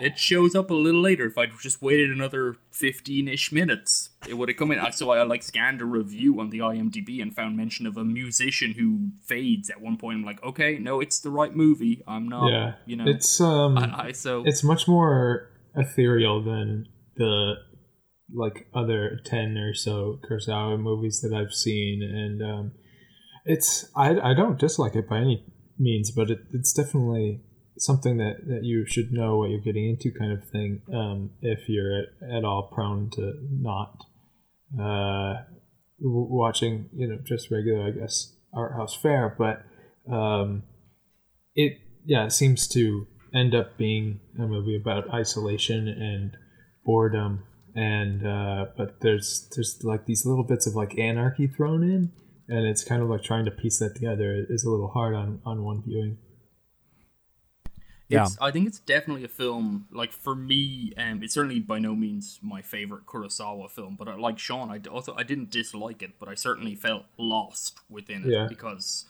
It 0.00 0.18
shows 0.18 0.54
up 0.54 0.70
a 0.70 0.74
little 0.74 1.00
later. 1.00 1.26
If 1.26 1.38
I'd 1.38 1.50
just 1.60 1.82
waited 1.82 2.10
another 2.10 2.56
fifteen-ish 2.70 3.52
minutes, 3.52 4.10
it 4.28 4.34
would 4.34 4.48
have 4.48 4.58
come 4.58 4.72
in. 4.72 4.92
So 4.92 5.10
I 5.10 5.22
like 5.22 5.42
scanned 5.42 5.80
a 5.80 5.84
review 5.84 6.40
on 6.40 6.50
the 6.50 6.58
IMDb 6.58 7.22
and 7.22 7.34
found 7.34 7.56
mention 7.56 7.86
of 7.86 7.96
a 7.96 8.04
musician 8.04 8.72
who 8.72 9.10
fades 9.24 9.70
at 9.70 9.80
one 9.80 9.96
point. 9.96 10.18
I'm 10.18 10.24
like, 10.24 10.42
okay, 10.42 10.78
no, 10.78 11.00
it's 11.00 11.20
the 11.20 11.30
right 11.30 11.54
movie. 11.54 12.02
I'm 12.06 12.28
not, 12.28 12.48
yeah 12.48 12.74
you 12.86 12.96
know, 12.96 13.04
it's 13.06 13.40
um 13.40 13.78
I, 13.78 14.06
I 14.06 14.12
so 14.12 14.42
it's 14.46 14.62
much 14.62 14.88
more 14.88 15.50
ethereal 15.74 16.42
than 16.42 16.86
the 17.16 17.54
like 18.34 18.66
other 18.74 19.20
10 19.24 19.56
or 19.56 19.74
so 19.74 20.18
Kurosawa 20.28 20.80
movies 20.80 21.20
that 21.20 21.34
I've 21.34 21.52
seen 21.52 22.02
and 22.02 22.42
um 22.42 22.72
it's 23.44 23.88
I, 23.94 24.18
I 24.18 24.34
don't 24.34 24.58
dislike 24.58 24.96
it 24.96 25.08
by 25.08 25.18
any 25.18 25.44
means 25.78 26.10
but 26.10 26.30
it, 26.30 26.40
it's 26.52 26.72
definitely 26.72 27.42
something 27.78 28.16
that, 28.18 28.46
that 28.46 28.64
you 28.64 28.86
should 28.86 29.12
know 29.12 29.36
what 29.36 29.50
you're 29.50 29.60
getting 29.60 29.88
into 29.88 30.10
kind 30.10 30.32
of 30.32 30.48
thing 30.48 30.82
um 30.94 31.30
if 31.42 31.68
you're 31.68 32.00
at, 32.00 32.36
at 32.36 32.44
all 32.44 32.70
prone 32.72 33.10
to 33.10 33.34
not 33.50 34.04
uh 34.80 35.34
w- 36.00 36.28
watching 36.28 36.88
you 36.94 37.06
know 37.06 37.18
just 37.24 37.50
regular 37.50 37.86
I 37.86 37.90
guess 37.90 38.34
art 38.52 38.72
house 38.72 38.94
fare. 38.94 39.34
But 39.36 39.64
um 40.12 40.62
it 41.54 41.78
yeah 42.04 42.24
it 42.26 42.32
seems 42.32 42.66
to 42.68 43.06
end 43.34 43.54
up 43.54 43.76
being 43.76 44.20
a 44.38 44.46
movie 44.46 44.76
about 44.76 45.12
isolation 45.12 45.88
and 45.88 46.36
boredom. 46.84 47.44
And 47.74 48.26
uh 48.26 48.66
but 48.76 49.00
there's 49.00 49.48
there's 49.54 49.82
like 49.84 50.06
these 50.06 50.24
little 50.24 50.44
bits 50.44 50.66
of 50.66 50.74
like 50.74 50.98
anarchy 50.98 51.46
thrown 51.46 51.82
in. 51.82 52.12
And 52.48 52.66
it's 52.66 52.84
kind 52.84 53.02
of 53.02 53.08
like 53.08 53.22
trying 53.22 53.44
to 53.46 53.50
piece 53.50 53.80
that 53.80 53.96
together. 53.96 54.46
Is 54.48 54.64
a 54.64 54.70
little 54.70 54.88
hard 54.88 55.14
on 55.14 55.40
on 55.44 55.64
one 55.64 55.82
viewing 55.82 56.18
Yeah. 58.08 58.24
It's, 58.24 58.38
I 58.40 58.50
think 58.50 58.68
it's 58.68 58.78
definitely 58.78 59.24
a 59.24 59.28
film. 59.28 59.86
Like 59.90 60.12
for 60.12 60.34
me, 60.34 60.92
um, 60.96 61.22
it's 61.22 61.34
certainly 61.34 61.58
by 61.60 61.78
no 61.78 61.94
means 61.96 62.38
my 62.42 62.62
favorite 62.62 63.06
Kurosawa 63.06 63.70
film. 63.70 63.96
But 63.98 64.08
I, 64.08 64.14
like 64.16 64.38
Sean, 64.38 64.70
I 64.70 64.80
also 64.88 65.14
I 65.16 65.22
didn't 65.24 65.50
dislike 65.50 66.02
it, 66.02 66.12
but 66.18 66.28
I 66.28 66.34
certainly 66.34 66.74
felt 66.74 67.04
lost 67.18 67.80
within 67.90 68.22
it 68.24 68.30
Yeah. 68.30 68.46
because 68.48 69.06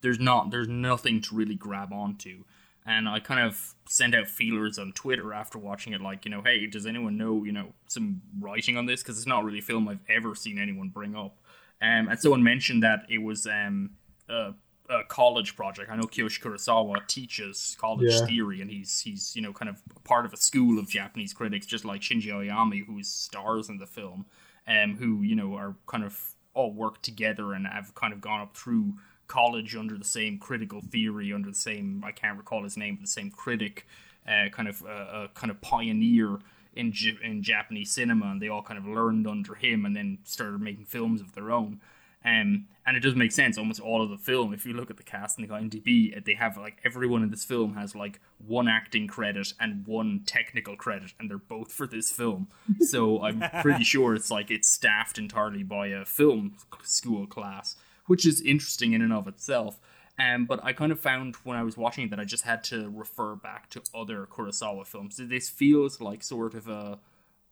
there's 0.00 0.18
not 0.18 0.50
there's 0.50 0.68
nothing 0.68 1.20
to 1.22 1.34
really 1.34 1.56
grab 1.56 1.92
onto. 1.92 2.44
And 2.86 3.06
I 3.06 3.20
kind 3.20 3.40
of 3.46 3.74
sent 3.86 4.14
out 4.14 4.28
feelers 4.28 4.78
on 4.78 4.92
Twitter 4.92 5.34
after 5.34 5.58
watching 5.58 5.92
it, 5.92 6.00
like 6.00 6.24
you 6.24 6.30
know, 6.30 6.40
hey, 6.40 6.66
does 6.66 6.86
anyone 6.86 7.18
know 7.18 7.44
you 7.44 7.52
know 7.52 7.74
some 7.86 8.22
writing 8.40 8.78
on 8.78 8.86
this? 8.86 9.02
Because 9.02 9.18
it's 9.18 9.26
not 9.26 9.44
really 9.44 9.58
a 9.58 9.62
film 9.62 9.86
I've 9.88 10.00
ever 10.08 10.34
seen 10.34 10.58
anyone 10.58 10.88
bring 10.88 11.14
up. 11.14 11.36
Um, 11.82 12.08
and 12.08 12.18
someone 12.18 12.42
mentioned 12.42 12.82
that 12.82 13.00
it 13.10 13.18
was 13.18 13.46
um, 13.46 13.90
a, 14.28 14.52
a 14.88 15.04
college 15.04 15.54
project. 15.56 15.90
I 15.90 15.96
know 15.96 16.04
Kiyoshi 16.04 16.40
Kurosawa 16.40 17.06
teaches 17.06 17.76
college 17.78 18.10
Yeah. 18.12 18.26
theory, 18.26 18.60
and 18.62 18.70
he's 18.70 19.00
he's 19.00 19.34
you 19.36 19.42
know 19.42 19.52
kind 19.52 19.68
of 19.68 19.82
part 20.04 20.24
of 20.26 20.32
a 20.32 20.36
school 20.36 20.78
of 20.78 20.88
Japanese 20.88 21.32
critics, 21.32 21.66
just 21.66 21.84
like 21.84 22.00
Shinji 22.00 22.30
Aoyama, 22.32 22.76
who 22.86 23.02
stars 23.02 23.68
in 23.68 23.78
the 23.78 23.86
film, 23.86 24.26
um, 24.66 24.96
who 24.96 25.22
you 25.22 25.34
know 25.36 25.54
are 25.56 25.76
kind 25.86 26.04
of 26.04 26.34
all 26.54 26.72
work 26.72 27.02
together 27.02 27.52
and 27.52 27.66
have 27.66 27.94
kind 27.94 28.12
of 28.12 28.20
gone 28.20 28.40
up 28.40 28.56
through 28.56 28.94
college 29.26 29.76
under 29.76 29.98
the 29.98 30.04
same 30.04 30.38
critical 30.38 30.80
theory, 30.80 31.32
under 31.32 31.50
the 31.50 31.54
same 31.54 32.02
I 32.04 32.12
can't 32.12 32.38
recall 32.38 32.64
his 32.64 32.76
name, 32.76 32.96
but 32.96 33.02
the 33.02 33.08
same 33.08 33.30
critic, 33.30 33.86
uh, 34.26 34.48
kind 34.50 34.68
of 34.68 34.82
uh, 34.82 34.88
uh, 34.88 35.28
kind 35.34 35.50
of 35.50 35.60
pioneer 35.60 36.38
in 36.74 36.92
J- 36.92 37.18
in 37.22 37.42
Japanese 37.42 37.90
cinema, 37.90 38.26
and 38.30 38.40
they 38.40 38.48
all 38.48 38.62
kind 38.62 38.78
of 38.78 38.86
learned 38.86 39.26
under 39.26 39.54
him, 39.54 39.84
and 39.84 39.94
then 39.94 40.18
started 40.24 40.60
making 40.60 40.86
films 40.86 41.20
of 41.20 41.32
their 41.32 41.50
own. 41.50 41.80
Um, 42.24 42.66
and 42.84 42.96
it 42.96 43.00
does 43.00 43.14
make 43.14 43.32
sense. 43.32 43.58
Almost 43.58 43.80
all 43.80 44.02
of 44.02 44.10
the 44.10 44.16
film, 44.16 44.52
if 44.52 44.64
you 44.64 44.72
look 44.72 44.90
at 44.90 44.96
the 44.96 45.02
cast 45.02 45.38
and 45.38 45.48
the 45.48 45.52
IMDb, 45.52 46.24
they 46.24 46.34
have 46.34 46.56
like 46.56 46.78
everyone 46.84 47.22
in 47.22 47.30
this 47.30 47.44
film 47.44 47.74
has 47.74 47.94
like 47.94 48.20
one 48.38 48.66
acting 48.66 49.06
credit 49.06 49.52
and 49.60 49.86
one 49.86 50.22
technical 50.26 50.74
credit, 50.74 51.12
and 51.18 51.30
they're 51.30 51.38
both 51.38 51.72
for 51.72 51.86
this 51.86 52.10
film. 52.10 52.48
So 52.80 53.22
I'm 53.22 53.42
pretty 53.60 53.84
sure 53.84 54.14
it's 54.14 54.30
like 54.30 54.50
it's 54.50 54.68
staffed 54.68 55.18
entirely 55.18 55.62
by 55.62 55.88
a 55.88 56.04
film 56.04 56.56
school 56.82 57.26
class, 57.26 57.76
which 58.06 58.26
is 58.26 58.40
interesting 58.40 58.94
in 58.94 59.02
and 59.02 59.12
of 59.12 59.28
itself. 59.28 59.78
Um, 60.18 60.46
but 60.46 60.60
I 60.64 60.72
kind 60.72 60.90
of 60.90 60.98
found 60.98 61.36
when 61.44 61.56
I 61.56 61.62
was 61.62 61.76
watching 61.76 62.04
it 62.04 62.10
that 62.10 62.18
I 62.18 62.24
just 62.24 62.44
had 62.44 62.64
to 62.64 62.88
refer 62.88 63.36
back 63.36 63.68
to 63.70 63.82
other 63.94 64.26
Kurosawa 64.26 64.86
films. 64.86 65.20
This 65.22 65.48
feels 65.48 66.00
like 66.00 66.22
sort 66.22 66.54
of 66.54 66.68
a 66.68 66.98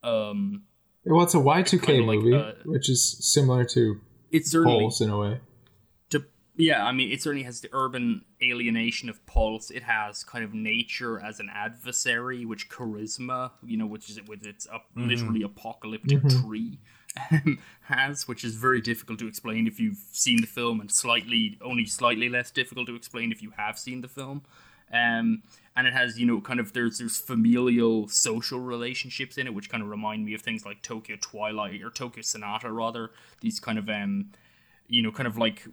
um, 0.03 0.63
well 1.05 1.23
it's 1.23 1.35
a 1.35 1.39
y2k 1.39 1.81
Kinda 1.81 2.03
like, 2.03 2.19
movie 2.19 2.35
uh, 2.35 2.53
which 2.65 2.89
is 2.89 3.17
similar 3.19 3.63
to 3.65 4.01
it's 4.31 4.51
certainly 4.51 4.79
Pulse 4.79 5.01
in 5.01 5.09
a 5.09 5.17
way. 5.17 5.39
To 6.09 6.23
yeah 6.55 6.85
i 6.85 6.91
mean 6.91 7.11
it 7.11 7.21
certainly 7.21 7.43
has 7.43 7.61
the 7.61 7.69
urban 7.73 8.23
alienation 8.41 9.09
of 9.09 9.25
pulse. 9.25 9.71
It 9.71 9.83
has 9.83 10.23
kind 10.23 10.43
of 10.43 10.53
nature 10.53 11.19
as 11.19 11.39
an 11.39 11.49
adversary 11.53 12.45
which 12.45 12.69
charisma 12.69 13.51
you 13.63 13.77
know 13.77 13.87
which 13.87 14.09
is 14.09 14.19
with 14.27 14.45
its 14.45 14.67
up, 14.71 14.85
literally 14.95 15.43
apocalyptic 15.43 16.21
tree 16.41 16.79
um, 17.31 17.59
has 17.81 18.27
which 18.27 18.43
is 18.43 18.55
very 18.55 18.81
difficult 18.81 19.19
to 19.19 19.27
explain 19.27 19.67
if 19.67 19.79
you've 19.79 20.03
seen 20.11 20.41
the 20.41 20.47
film 20.47 20.79
and 20.79 20.91
slightly 20.91 21.57
only 21.61 21.85
slightly 21.85 22.29
less 22.29 22.51
difficult 22.51 22.87
to 22.87 22.95
explain 22.95 23.31
if 23.31 23.41
you 23.41 23.51
have 23.57 23.79
seen 23.79 24.01
the 24.01 24.07
film 24.07 24.43
Um, 24.91 25.43
and 25.75 25.85
it 25.85 25.93
has 25.93 26.17
you 26.19 26.25
know 26.25 26.41
kind 26.41 26.59
of 26.59 26.73
there's 26.73 26.97
there's 26.99 27.17
familial 27.17 28.07
social 28.07 28.59
relationships 28.59 29.37
in 29.37 29.47
it, 29.47 29.53
which 29.53 29.69
kind 29.69 29.83
of 29.83 29.89
remind 29.89 30.25
me 30.25 30.33
of 30.33 30.41
things 30.41 30.65
like 30.65 30.81
Tokyo 30.81 31.17
Twilight 31.21 31.81
or 31.83 31.89
Tokyo 31.89 32.21
Sonata 32.21 32.71
rather. 32.71 33.11
These 33.41 33.59
kind 33.59 33.77
of 33.77 33.89
um, 33.89 34.31
you 34.87 35.01
know, 35.01 35.11
kind 35.11 35.27
of 35.27 35.37
like 35.37 35.65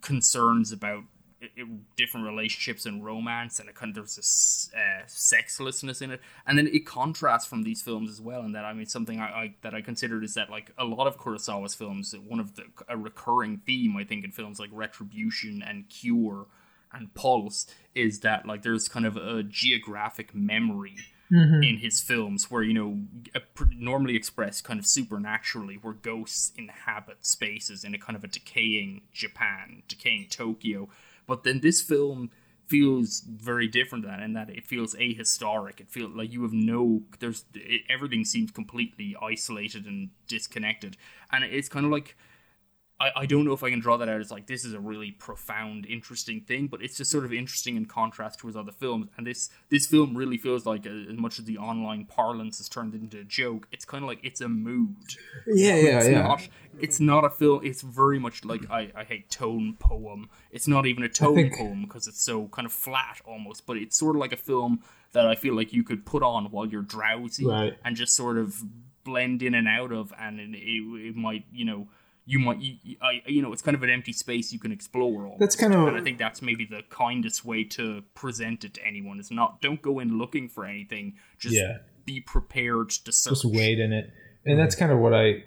concerns 0.00 0.72
about 0.72 1.04
i- 1.42 1.50
i- 1.60 1.66
different 1.96 2.26
relationships 2.26 2.86
and 2.86 3.04
romance, 3.04 3.60
and 3.60 3.68
it 3.68 3.74
kind 3.74 3.90
of 3.90 3.94
there's 3.96 4.16
this 4.16 4.70
uh, 4.74 5.04
sexlessness 5.06 6.02
in 6.02 6.10
it, 6.10 6.20
and 6.46 6.58
then 6.58 6.66
it 6.68 6.86
contrasts 6.86 7.46
from 7.46 7.62
these 7.62 7.82
films 7.82 8.10
as 8.10 8.20
well. 8.20 8.40
And 8.42 8.54
that 8.54 8.64
I 8.64 8.72
mean, 8.72 8.86
something 8.86 9.20
I, 9.20 9.26
I 9.26 9.54
that 9.62 9.74
I 9.74 9.80
considered 9.80 10.24
is 10.24 10.34
that 10.34 10.50
like 10.50 10.72
a 10.78 10.84
lot 10.84 11.06
of 11.06 11.18
Kurosawa's 11.18 11.74
films, 11.74 12.14
one 12.26 12.40
of 12.40 12.56
the 12.56 12.64
a 12.88 12.96
recurring 12.96 13.58
theme 13.58 13.96
I 13.96 14.04
think 14.04 14.24
in 14.24 14.32
films 14.32 14.58
like 14.58 14.70
Retribution 14.72 15.62
and 15.62 15.88
Cure 15.88 16.46
and 16.92 17.12
Pulse 17.14 17.66
is 17.94 18.20
that 18.20 18.46
like 18.46 18.62
there's 18.62 18.88
kind 18.88 19.06
of 19.06 19.16
a 19.16 19.42
geographic 19.42 20.34
memory 20.34 20.96
mm-hmm. 21.32 21.62
in 21.62 21.78
his 21.78 22.00
films 22.00 22.50
where 22.50 22.62
you 22.62 22.74
know 22.74 23.00
normally 23.74 24.16
expressed 24.16 24.64
kind 24.64 24.78
of 24.78 24.86
supernaturally 24.86 25.78
where 25.80 25.94
ghosts 25.94 26.52
inhabit 26.56 27.24
spaces 27.26 27.84
in 27.84 27.94
a 27.94 27.98
kind 27.98 28.16
of 28.16 28.24
a 28.24 28.28
decaying 28.28 29.02
Japan, 29.12 29.82
decaying 29.88 30.28
Tokyo. 30.30 30.88
But 31.26 31.44
then 31.44 31.60
this 31.60 31.80
film 31.80 32.30
feels 32.66 33.20
very 33.20 33.68
different 33.68 34.04
than 34.04 34.12
that 34.12 34.22
in 34.22 34.32
that 34.32 34.50
it 34.50 34.66
feels 34.66 34.94
ahistoric. 34.94 35.80
It 35.80 35.90
feels 35.90 36.14
like 36.14 36.32
you 36.32 36.42
have 36.42 36.52
no 36.52 37.02
there's 37.20 37.44
it, 37.54 37.82
everything 37.88 38.24
seems 38.24 38.50
completely 38.50 39.16
isolated 39.20 39.86
and 39.86 40.10
disconnected, 40.26 40.96
and 41.30 41.44
it's 41.44 41.68
kind 41.68 41.86
of 41.86 41.92
like 41.92 42.16
I, 43.02 43.10
I 43.22 43.26
don't 43.26 43.44
know 43.44 43.52
if 43.52 43.62
I 43.64 43.70
can 43.70 43.80
draw 43.80 43.96
that 43.96 44.08
out 44.08 44.20
as 44.20 44.30
like 44.30 44.46
this 44.46 44.64
is 44.64 44.74
a 44.74 44.80
really 44.80 45.10
profound, 45.10 45.86
interesting 45.86 46.40
thing, 46.40 46.68
but 46.68 46.82
it's 46.82 46.96
just 46.96 47.10
sort 47.10 47.24
of 47.24 47.32
interesting 47.32 47.76
in 47.76 47.86
contrast 47.86 48.38
to 48.40 48.46
his 48.46 48.56
other 48.56 48.72
films. 48.72 49.08
And 49.16 49.26
this 49.26 49.50
this 49.70 49.86
film 49.86 50.16
really 50.16 50.38
feels 50.38 50.64
like, 50.66 50.86
uh, 50.86 51.10
as 51.10 51.16
much 51.18 51.38
as 51.40 51.44
the 51.46 51.58
online 51.58 52.04
parlance 52.06 52.58
has 52.58 52.68
turned 52.68 52.94
into 52.94 53.18
a 53.18 53.24
joke, 53.24 53.66
it's 53.72 53.84
kind 53.84 54.04
of 54.04 54.08
like 54.08 54.20
it's 54.22 54.40
a 54.40 54.48
mood. 54.48 54.96
Yeah, 55.46 55.76
yeah, 55.76 55.98
It's 55.98 56.08
yeah. 56.08 56.22
not. 56.22 56.48
It's 56.80 57.00
not 57.00 57.24
a 57.24 57.30
film. 57.30 57.60
It's 57.64 57.82
very 57.82 58.18
much 58.18 58.44
like 58.44 58.70
I, 58.70 58.90
I 58.94 59.04
hate 59.04 59.28
tone 59.30 59.76
poem. 59.78 60.30
It's 60.50 60.68
not 60.68 60.86
even 60.86 61.02
a 61.02 61.08
tone 61.08 61.34
think- 61.34 61.56
poem 61.56 61.82
because 61.82 62.06
it's 62.06 62.22
so 62.22 62.46
kind 62.48 62.66
of 62.66 62.72
flat 62.72 63.20
almost. 63.24 63.66
But 63.66 63.76
it's 63.78 63.96
sort 63.98 64.16
of 64.16 64.20
like 64.20 64.32
a 64.32 64.36
film 64.38 64.80
that 65.12 65.26
I 65.26 65.34
feel 65.34 65.54
like 65.54 65.72
you 65.72 65.82
could 65.84 66.06
put 66.06 66.22
on 66.22 66.46
while 66.52 66.66
you're 66.66 66.82
drowsy 66.82 67.46
Right. 67.46 67.74
and 67.84 67.96
just 67.96 68.14
sort 68.16 68.38
of 68.38 68.62
blend 69.04 69.42
in 69.42 69.54
and 69.54 69.66
out 69.68 69.90
of, 69.92 70.12
and 70.18 70.38
it, 70.40 70.50
it, 70.56 71.08
it 71.08 71.16
might 71.16 71.44
you 71.52 71.64
know 71.64 71.88
you 72.24 72.38
might 72.38 72.58
you, 72.60 72.76
you- 72.82 72.96
I 73.02 73.22
you 73.26 73.42
know 73.42 73.52
it's 73.52 73.62
kind 73.62 73.74
of 73.74 73.82
an 73.82 73.90
empty 73.90 74.12
space 74.12 74.52
you 74.52 74.58
can 74.58 74.72
explore. 74.72 75.24
Almost. 75.24 75.40
That's 75.40 75.56
kind 75.56 75.74
of- 75.74 75.86
and 75.88 75.96
I 75.96 76.02
think 76.02 76.18
that's 76.18 76.40
maybe 76.42 76.64
the 76.64 76.82
kindest 76.90 77.44
way 77.44 77.64
to 77.64 78.02
present 78.14 78.64
it 78.64 78.74
to 78.74 78.86
anyone. 78.86 79.18
Is 79.20 79.30
not 79.30 79.60
don't 79.60 79.82
go 79.82 79.98
in 79.98 80.18
looking 80.18 80.48
for 80.48 80.64
anything. 80.64 81.14
Just 81.38 81.54
Yeah. 81.56 81.78
be 82.06 82.20
prepared 82.20 82.90
to 82.90 83.12
search. 83.12 83.32
just 83.34 83.44
wait 83.44 83.78
in 83.78 83.92
it 83.92 84.10
and 84.44 84.58
that's 84.58 84.74
kind 84.74 84.90
of 84.90 84.98
what 84.98 85.14
i 85.14 85.44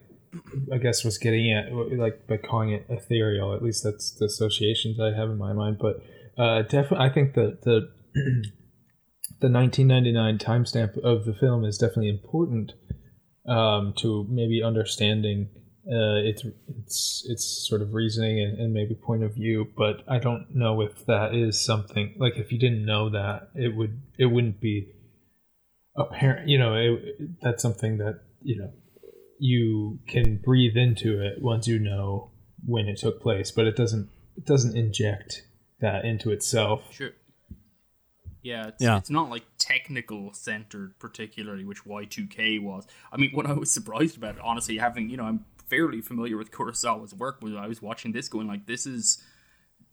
i 0.72 0.78
guess 0.78 1.04
was 1.04 1.18
getting 1.18 1.52
at 1.52 1.66
like 1.98 2.26
by 2.28 2.38
calling 2.38 2.70
it 2.72 2.86
ethereal 2.90 3.54
at 3.54 3.62
least 3.62 3.84
that's 3.84 4.12
the 4.20 4.24
associations 4.26 4.98
i 4.98 5.08
have 5.14 5.30
in 5.30 5.38
my 5.38 5.52
mind 5.52 5.78
but 5.78 5.98
uh 6.38 6.62
definitely 6.62 7.06
i 7.06 7.10
think 7.10 7.34
that 7.34 7.64
the 7.64 7.90
the 9.42 9.50
1999 9.50 10.38
timestamp 10.38 10.98
of 11.04 11.26
the 11.26 11.34
film 11.34 11.66
is 11.66 11.78
definitely 11.78 12.10
important 12.10 12.72
um 13.48 13.94
to 13.98 14.26
maybe 14.30 14.64
understanding 14.64 15.50
uh 15.88 16.18
its 16.24 16.44
its 16.68 17.26
its 17.30 17.68
sort 17.68 17.82
of 17.82 17.94
reasoning 17.94 18.40
and, 18.40 18.60
and 18.60 18.74
maybe 18.74 18.96
point 18.96 19.24
of 19.24 19.36
view 19.36 19.68
but 19.78 20.04
i 20.08 20.18
don't 20.18 20.48
know 20.54 20.82
if 20.82 21.06
that 21.06 21.36
is 21.36 21.64
something 21.64 22.16
like 22.18 22.38
if 22.38 22.52
you 22.52 22.58
didn't 22.58 22.84
know 22.84 23.10
that 23.10 23.50
it 23.54 23.76
would 23.76 24.02
it 24.18 24.26
wouldn't 24.26 24.60
be 24.60 24.88
apparent 25.96 26.50
you 26.50 26.58
know 26.58 26.74
it, 26.74 27.40
that's 27.42 27.62
something 27.62 28.00
that 28.00 28.20
you 28.42 28.58
know 28.58 28.72
you 29.40 30.00
can 30.08 30.38
breathe 30.44 30.76
into 30.76 31.22
it 31.22 31.42
once 31.42 31.68
you 31.68 31.78
know 31.78 32.32
when 32.66 32.88
it 32.88 32.98
took 32.98 33.22
place 33.22 33.52
but 33.52 33.68
it 33.68 33.76
doesn't 33.76 34.10
it 34.36 34.46
doesn't 34.46 34.76
inject 34.76 35.44
that 35.82 36.04
into 36.04 36.32
itself 36.32 36.82
Sure. 36.92 37.12
Yeah, 38.46 38.68
it's, 38.68 38.82
Yeah. 38.82 38.98
it's 38.98 39.10
not 39.10 39.30
like 39.30 39.44
technical 39.58 40.32
centered 40.34 40.98
particularly, 41.00 41.66
which 41.66 41.84
Y2K 41.84 42.62
was. 42.62 42.86
I 43.12 43.18
mean, 43.18 43.32
what 43.34 43.46
I 43.48 43.54
was 43.54 43.72
surprised 43.72 44.16
about, 44.18 44.38
honestly, 44.40 44.78
having 44.78 45.10
you 45.10 45.18
know, 45.18 45.24
I'm 45.26 45.46
fairly 45.68 46.00
familiar 46.02 46.38
with 46.38 46.52
Kurosawa's 46.52 47.14
work, 47.14 47.42
was 47.42 47.54
I 47.56 47.68
was 47.68 47.82
watching 47.82 48.12
this 48.12 48.28
going 48.30 48.48
like, 48.48 48.68
this 48.68 48.86
is 48.86 49.22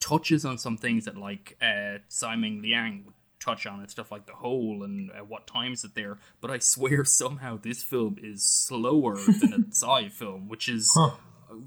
touches 0.01 0.45
on 0.45 0.59
some 0.59 0.77
things 0.77 1.05
that 1.07 1.17
like 1.17 1.57
uh, 1.63 1.99
Tsai 2.09 2.37
Ming-liang 2.37 3.05
would 3.07 3.15
touch 3.41 3.67
on 3.67 3.81
and 3.81 3.91
stuff 3.91 4.13
like 4.13 4.27
the 4.27 4.35
whole 4.35 4.83
and 4.85 5.11
uh, 5.13 5.25
what 5.25 5.47
times 5.47 5.83
it 5.85 5.95
there. 5.95 6.19
But 6.41 6.51
I 6.51 6.59
swear 6.59 7.05
somehow 7.21 7.59
this 7.61 7.83
film 7.83 8.17
is 8.23 8.45
slower 8.45 9.17
than 9.41 9.53
a 9.55 9.63
Tsai 9.73 10.09
film, 10.11 10.49
which 10.49 10.69
is. 10.69 10.91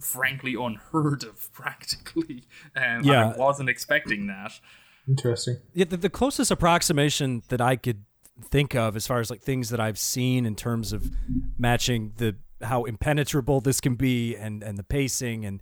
Frankly, 0.01 0.55
unheard 0.59 1.23
of, 1.23 1.51
practically. 1.53 2.43
Um, 2.75 3.03
Yeah. 3.03 3.29
I 3.33 3.37
wasn't 3.37 3.69
expecting 3.69 4.25
that. 4.27 4.59
Interesting 5.07 5.57
Yeah, 5.73 5.85
the, 5.85 5.97
the 5.97 6.09
closest 6.09 6.51
approximation 6.51 7.43
that 7.49 7.61
I 7.61 7.75
could 7.75 8.03
think 8.43 8.75
of, 8.75 8.95
as 8.95 9.07
far 9.07 9.19
as 9.19 9.29
like 9.29 9.41
things 9.41 9.69
that 9.69 9.79
I've 9.79 9.97
seen 9.97 10.45
in 10.45 10.55
terms 10.55 10.93
of 10.93 11.09
matching 11.57 12.13
the 12.17 12.35
how 12.61 12.85
impenetrable 12.85 13.61
this 13.61 13.81
can 13.81 13.95
be, 13.95 14.35
and 14.35 14.63
and 14.63 14.77
the 14.77 14.83
pacing, 14.83 15.45
and 15.45 15.61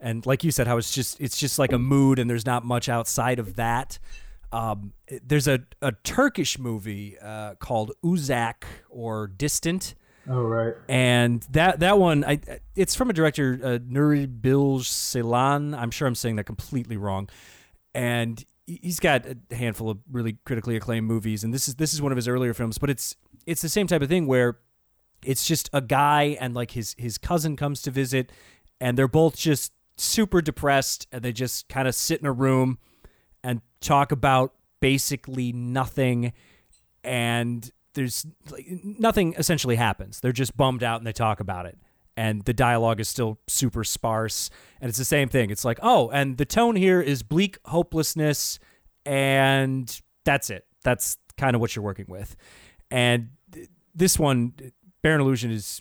and 0.00 0.24
like 0.26 0.44
you 0.44 0.50
said, 0.50 0.66
how 0.66 0.76
it's 0.76 0.92
just 0.92 1.20
it's 1.20 1.38
just 1.38 1.58
like 1.58 1.72
a 1.72 1.78
mood, 1.78 2.18
and 2.18 2.28
there's 2.28 2.46
not 2.46 2.64
much 2.64 2.88
outside 2.88 3.38
of 3.38 3.56
that. 3.56 3.98
Um, 4.52 4.92
there's 5.24 5.48
a 5.48 5.60
a 5.80 5.92
Turkish 5.92 6.58
movie 6.58 7.18
uh, 7.18 7.54
called 7.56 7.92
Uzak 8.04 8.64
or 8.88 9.28
Distant 9.28 9.94
oh 10.28 10.42
right 10.42 10.74
and 10.86 11.46
that 11.50 11.80
that 11.80 11.98
one 11.98 12.22
I 12.24 12.40
it's 12.76 12.94
from 12.94 13.08
a 13.08 13.12
director 13.14 13.58
uh, 13.62 13.78
Nuri 13.78 14.28
Bilge 14.40 14.86
Ceylan. 14.86 15.74
I'm 15.74 15.90
sure 15.90 16.06
I'm 16.06 16.14
saying 16.14 16.36
that 16.36 16.44
completely 16.44 16.98
wrong. 16.98 17.30
And 17.94 18.44
he's 18.82 19.00
got 19.00 19.26
a 19.26 19.54
handful 19.54 19.90
of 19.90 19.98
really 20.10 20.36
critically 20.44 20.76
acclaimed 20.76 21.06
movies 21.06 21.44
and 21.44 21.52
this 21.52 21.68
is 21.68 21.76
this 21.76 21.94
is 21.94 22.02
one 22.02 22.12
of 22.12 22.16
his 22.16 22.28
earlier 22.28 22.54
films, 22.54 22.78
but 22.78 22.90
it's 22.90 23.16
it's 23.46 23.62
the 23.62 23.68
same 23.68 23.86
type 23.86 24.02
of 24.02 24.08
thing 24.08 24.26
where 24.26 24.58
it's 25.24 25.46
just 25.46 25.68
a 25.72 25.80
guy 25.80 26.36
and 26.40 26.54
like 26.54 26.72
his 26.72 26.94
his 26.98 27.18
cousin 27.18 27.56
comes 27.56 27.82
to 27.82 27.90
visit 27.90 28.30
and 28.80 28.96
they're 28.96 29.08
both 29.08 29.36
just 29.36 29.72
super 29.96 30.40
depressed 30.40 31.06
and 31.12 31.22
they 31.22 31.32
just 31.32 31.68
kind 31.68 31.86
of 31.86 31.94
sit 31.94 32.20
in 32.20 32.26
a 32.26 32.32
room 32.32 32.78
and 33.42 33.60
talk 33.80 34.12
about 34.12 34.54
basically 34.80 35.52
nothing 35.52 36.32
and 37.04 37.70
there's 37.94 38.26
like 38.50 38.66
nothing 38.82 39.34
essentially 39.36 39.76
happens. 39.76 40.20
They're 40.20 40.32
just 40.32 40.56
bummed 40.56 40.82
out 40.82 41.00
and 41.00 41.06
they 41.06 41.12
talk 41.12 41.40
about 41.40 41.66
it. 41.66 41.78
And 42.20 42.44
the 42.44 42.52
dialogue 42.52 43.00
is 43.00 43.08
still 43.08 43.38
super 43.48 43.82
sparse. 43.82 44.50
And 44.78 44.90
it's 44.90 44.98
the 44.98 45.06
same 45.06 45.30
thing. 45.30 45.48
It's 45.48 45.64
like, 45.64 45.78
oh, 45.80 46.10
and 46.10 46.36
the 46.36 46.44
tone 46.44 46.76
here 46.76 47.00
is 47.00 47.22
bleak 47.22 47.56
hopelessness. 47.64 48.58
And 49.06 50.00
that's 50.24 50.50
it. 50.50 50.66
That's 50.84 51.16
kind 51.38 51.54
of 51.54 51.62
what 51.62 51.74
you're 51.74 51.82
working 51.82 52.04
with. 52.08 52.36
And 52.90 53.30
th- 53.50 53.68
this 53.94 54.18
one, 54.18 54.52
Barren 55.02 55.22
Illusion, 55.22 55.50
is 55.50 55.80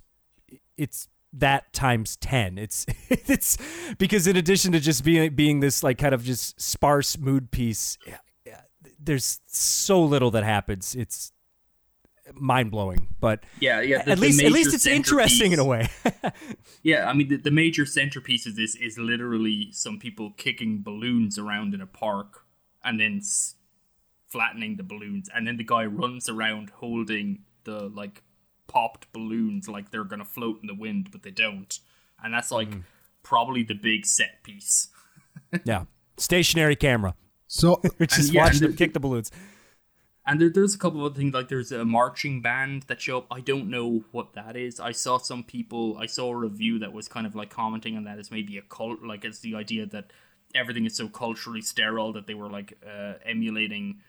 it's 0.77 1.09
that 1.31 1.71
times 1.73 2.15
10 2.15 2.57
it's 2.57 2.87
it's 3.09 3.55
because 3.99 4.25
in 4.25 4.35
addition 4.35 4.71
to 4.71 4.79
just 4.79 5.03
being 5.03 5.35
being 5.35 5.59
this 5.59 5.83
like 5.83 5.99
kind 5.99 6.15
of 6.15 6.23
just 6.23 6.59
sparse 6.59 7.19
mood 7.19 7.51
piece 7.51 7.99
there's 8.99 9.39
so 9.45 10.03
little 10.03 10.31
that 10.31 10.43
happens 10.43 10.95
it's 10.95 11.31
mind-blowing 12.35 13.07
but 13.19 13.43
Yeah, 13.59 13.81
yeah. 13.81 14.03
the- 14.03 14.11
at 14.11 14.17
the 14.17 14.21
least 14.25 14.43
at 14.43 14.51
least 14.51 14.73
it's 14.73 14.85
interesting 14.85 15.51
in 15.51 15.59
a 15.59 15.65
way 15.65 15.87
Yeah, 16.83 17.09
I 17.09 17.13
mean, 17.13 17.27
the, 17.27 17.35
the 17.37 17.51
major 17.51 17.85
centerpiece 17.85 18.45
of 18.45 18.55
this 18.55 18.73
is 18.75 18.97
literally 18.97 19.69
some 19.71 19.99
people 19.99 20.31
kicking 20.37 20.81
balloons 20.81 21.37
around 21.37 21.73
in 21.73 21.81
a 21.81 21.85
park 21.85 22.45
and 22.83 22.99
then 22.99 23.17
s- 23.17 23.55
flattening 24.27 24.77
the 24.77 24.83
balloons, 24.83 25.29
and 25.35 25.45
then 25.47 25.57
the 25.57 25.63
guy 25.63 25.85
runs 25.85 26.29
around 26.29 26.69
holding 26.75 27.39
the 27.65 27.89
like 27.89 28.23
popped 28.67 29.11
balloons 29.11 29.67
like 29.67 29.91
they're 29.91 30.03
gonna 30.05 30.23
float 30.23 30.59
in 30.61 30.67
the 30.67 30.73
wind, 30.75 31.09
but 31.11 31.23
they 31.23 31.31
don't, 31.31 31.79
and 32.23 32.33
that's 32.33 32.51
like 32.51 32.69
Mm. 32.69 32.83
probably 33.23 33.63
the 33.63 33.73
big 33.73 34.05
set 34.05 34.41
piece. 34.43 34.87
yeah 35.65 35.85
stationary 36.17 36.75
camera 36.75 37.13
So 37.47 37.75
which 37.97 38.17
is 38.17 38.31
yeah, 38.31 38.43
watching 38.43 38.63
and 38.63 38.73
them 38.73 38.77
kick 38.77 38.93
the 38.93 38.99
balloons 38.99 39.31
And 40.29 40.39
there, 40.39 40.49
there's 40.51 40.75
a 40.75 40.77
couple 40.77 40.99
of 40.99 41.11
other 41.11 41.19
things 41.19 41.33
like 41.33 41.47
there's 41.47 41.71
a 41.71 41.83
marching 41.83 42.39
band 42.43 42.83
that 42.83 43.01
show 43.01 43.17
up. 43.17 43.27
I 43.31 43.39
don't 43.39 43.67
know 43.67 44.03
what 44.11 44.33
that 44.33 44.55
is. 44.55 44.79
I 44.79 44.91
saw 44.91 45.17
some 45.17 45.43
people. 45.43 45.97
I 45.97 46.05
saw 46.05 46.29
a 46.29 46.35
review 46.35 46.77
that 46.79 46.93
was 46.93 47.07
kind 47.07 47.25
of 47.25 47.33
like 47.33 47.49
commenting 47.49 47.97
on 47.97 48.03
that 48.03 48.19
as 48.19 48.29
maybe 48.29 48.55
a 48.59 48.61
cult, 48.61 49.01
like 49.01 49.25
it's 49.25 49.39
the 49.39 49.55
idea 49.55 49.87
that 49.87 50.11
everything 50.53 50.85
is 50.85 50.95
so 50.95 51.07
culturally 51.07 51.61
sterile 51.61 52.13
that 52.13 52.27
they 52.27 52.35
were 52.35 52.47
like 52.47 52.77
uh, 52.87 53.13
emulating 53.25 54.01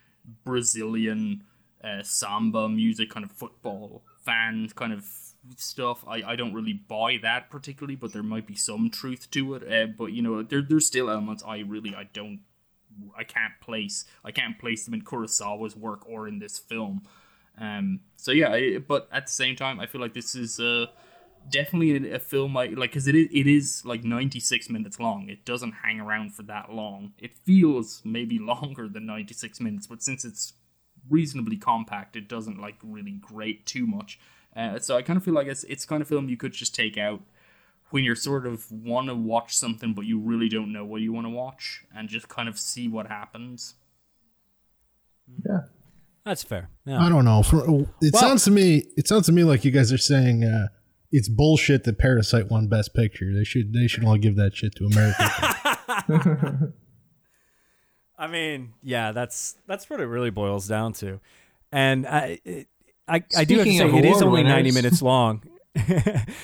Brazilian 0.44 1.42
uh, 1.82 2.02
samba 2.02 2.68
music, 2.68 3.08
kind 3.08 3.24
of 3.24 3.32
football 3.32 4.02
fan 4.22 4.68
kind 4.74 4.92
of 4.92 5.06
stuff. 5.56 6.04
I, 6.06 6.22
I 6.22 6.36
don't 6.36 6.52
really 6.52 6.74
buy 6.74 7.18
that 7.22 7.48
particularly, 7.48 7.96
but 7.96 8.12
there 8.12 8.22
might 8.22 8.46
be 8.46 8.56
some 8.56 8.90
truth 8.90 9.30
to 9.30 9.54
it. 9.54 9.72
Uh, 9.72 9.90
but 9.96 10.12
you 10.12 10.20
know, 10.20 10.42
there 10.42 10.60
there's 10.60 10.86
still 10.86 11.08
elements 11.08 11.42
I 11.46 11.60
really 11.60 11.94
I 11.94 12.10
don't 12.12 12.40
I 13.16 13.24
can't 13.24 13.54
place 13.60 14.04
I 14.24 14.30
can't 14.30 14.58
place 14.58 14.84
them 14.84 14.94
in 14.94 15.02
Kurosawa's 15.02 15.76
work 15.76 16.08
or 16.08 16.28
in 16.28 16.38
this 16.38 16.58
film. 16.58 17.02
Um, 17.58 18.00
so 18.16 18.32
yeah, 18.32 18.52
I, 18.52 18.78
but 18.78 19.08
at 19.12 19.26
the 19.26 19.32
same 19.32 19.56
time, 19.56 19.80
I 19.80 19.86
feel 19.86 20.00
like 20.00 20.14
this 20.14 20.34
is 20.34 20.58
uh, 20.58 20.86
definitely 21.50 22.10
a, 22.10 22.16
a 22.16 22.18
film 22.18 22.56
I 22.56 22.66
like 22.66 22.90
because 22.90 23.06
it 23.06 23.14
is 23.14 23.28
it 23.32 23.46
is 23.46 23.84
like 23.84 24.04
ninety 24.04 24.40
six 24.40 24.70
minutes 24.70 24.98
long. 24.98 25.28
It 25.28 25.44
doesn't 25.44 25.72
hang 25.72 26.00
around 26.00 26.34
for 26.34 26.42
that 26.44 26.72
long. 26.72 27.12
It 27.18 27.34
feels 27.34 28.02
maybe 28.04 28.38
longer 28.52 28.88
than 28.88 29.06
ninety 29.06 29.34
six 29.34 29.60
minutes, 29.60 29.86
but 29.86 30.02
since 30.02 30.24
it's 30.24 30.54
reasonably 31.08 31.56
compact, 31.56 32.16
it 32.16 32.28
doesn't 32.28 32.60
like 32.60 32.76
really 32.82 33.12
grate 33.12 33.66
too 33.66 33.86
much. 33.86 34.18
Uh, 34.54 34.78
so 34.78 34.96
I 34.96 35.02
kind 35.02 35.16
of 35.16 35.24
feel 35.24 35.34
like 35.34 35.46
it's 35.46 35.64
it's 35.64 35.84
kind 35.84 36.02
of 36.02 36.08
film 36.08 36.28
you 36.28 36.36
could 36.36 36.52
just 36.52 36.74
take 36.74 36.98
out 36.98 37.20
when 37.90 38.04
you're 38.04 38.16
sort 38.16 38.46
of 38.46 38.70
want 38.70 39.08
to 39.08 39.14
watch 39.14 39.56
something 39.56 39.94
but 39.94 40.04
you 40.06 40.18
really 40.18 40.48
don't 40.48 40.72
know 40.72 40.84
what 40.84 41.00
you 41.00 41.12
want 41.12 41.26
to 41.26 41.30
watch 41.30 41.84
and 41.94 42.08
just 42.08 42.28
kind 42.28 42.48
of 42.48 42.58
see 42.58 42.88
what 42.88 43.06
happens. 43.06 43.74
Yeah. 45.46 45.60
That's 46.24 46.42
fair. 46.42 46.68
Yeah. 46.84 47.00
I 47.00 47.08
don't 47.08 47.24
know. 47.24 47.42
For, 47.42 47.58
it 48.02 48.12
Well- 48.12 48.20
sounds 48.22 48.44
to 48.44 48.50
me, 48.50 48.84
it 48.96 49.08
sounds 49.08 49.26
to 49.26 49.32
me 49.32 49.44
like 49.44 49.64
you 49.64 49.70
guys 49.70 49.92
are 49.92 49.98
saying 49.98 50.44
uh, 50.44 50.68
it's 51.10 51.28
bullshit 51.28 51.84
that 51.84 51.98
Parasite 51.98 52.50
won 52.50 52.68
Best 52.68 52.94
Picture. 52.94 53.34
They 53.34 53.44
should 53.44 53.72
they 53.72 53.86
should 53.86 54.04
all 54.04 54.16
give 54.16 54.36
that 54.36 54.54
shit 54.54 54.74
to 54.76 54.84
America. 54.86 56.72
I 58.18 58.26
mean, 58.26 58.74
yeah, 58.82 59.12
that's 59.12 59.56
that's 59.66 59.88
what 59.88 60.00
it 60.00 60.06
really 60.06 60.30
boils 60.30 60.68
down 60.68 60.92
to. 60.94 61.20
And 61.72 62.06
I 62.06 62.38
it, 62.44 62.68
I, 63.08 63.24
I 63.36 63.44
do 63.44 63.56
have 63.56 63.66
to 63.66 63.72
say 63.76 63.88
it 63.88 64.04
is 64.04 64.20
award 64.20 64.40
only 64.40 64.42
90 64.44 64.72
minutes 64.72 65.02
long. 65.02 65.42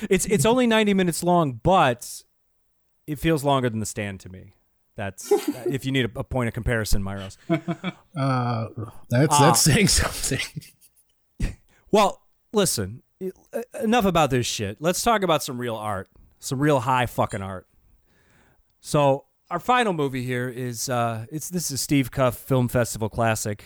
it's 0.09 0.25
it's 0.25 0.45
only 0.45 0.67
90 0.67 0.93
minutes 0.93 1.23
long, 1.23 1.59
but 1.63 2.23
it 3.05 3.19
feels 3.19 3.43
longer 3.43 3.69
than 3.69 3.79
The 3.79 3.85
Stand 3.85 4.19
to 4.21 4.29
me. 4.29 4.53
That's 4.95 5.31
if 5.67 5.85
you 5.85 5.91
need 5.91 6.05
a, 6.05 6.19
a 6.19 6.23
point 6.23 6.47
of 6.47 6.53
comparison, 6.53 7.03
Myros. 7.03 7.37
uh, 8.17 8.67
that's 9.09 9.35
Ah. 9.35 9.39
that's 9.41 9.61
saying 9.61 9.87
something. 9.89 10.39
Well, 11.91 12.21
listen, 12.53 13.03
enough 13.81 14.05
about 14.05 14.29
this 14.29 14.45
shit. 14.45 14.77
Let's 14.81 15.01
talk 15.01 15.23
about 15.23 15.43
some 15.43 15.57
real 15.57 15.75
art, 15.75 16.09
some 16.39 16.59
real 16.59 16.81
high 16.81 17.05
fucking 17.05 17.41
art. 17.41 17.67
So 18.81 19.25
our 19.49 19.59
final 19.59 19.93
movie 19.93 20.23
here 20.23 20.49
is 20.49 20.89
uh, 20.89 21.25
it's 21.31 21.49
this 21.49 21.71
is 21.71 21.79
Steve 21.81 22.11
Cuff 22.11 22.35
Film 22.37 22.67
Festival 22.67 23.09
Classic. 23.09 23.63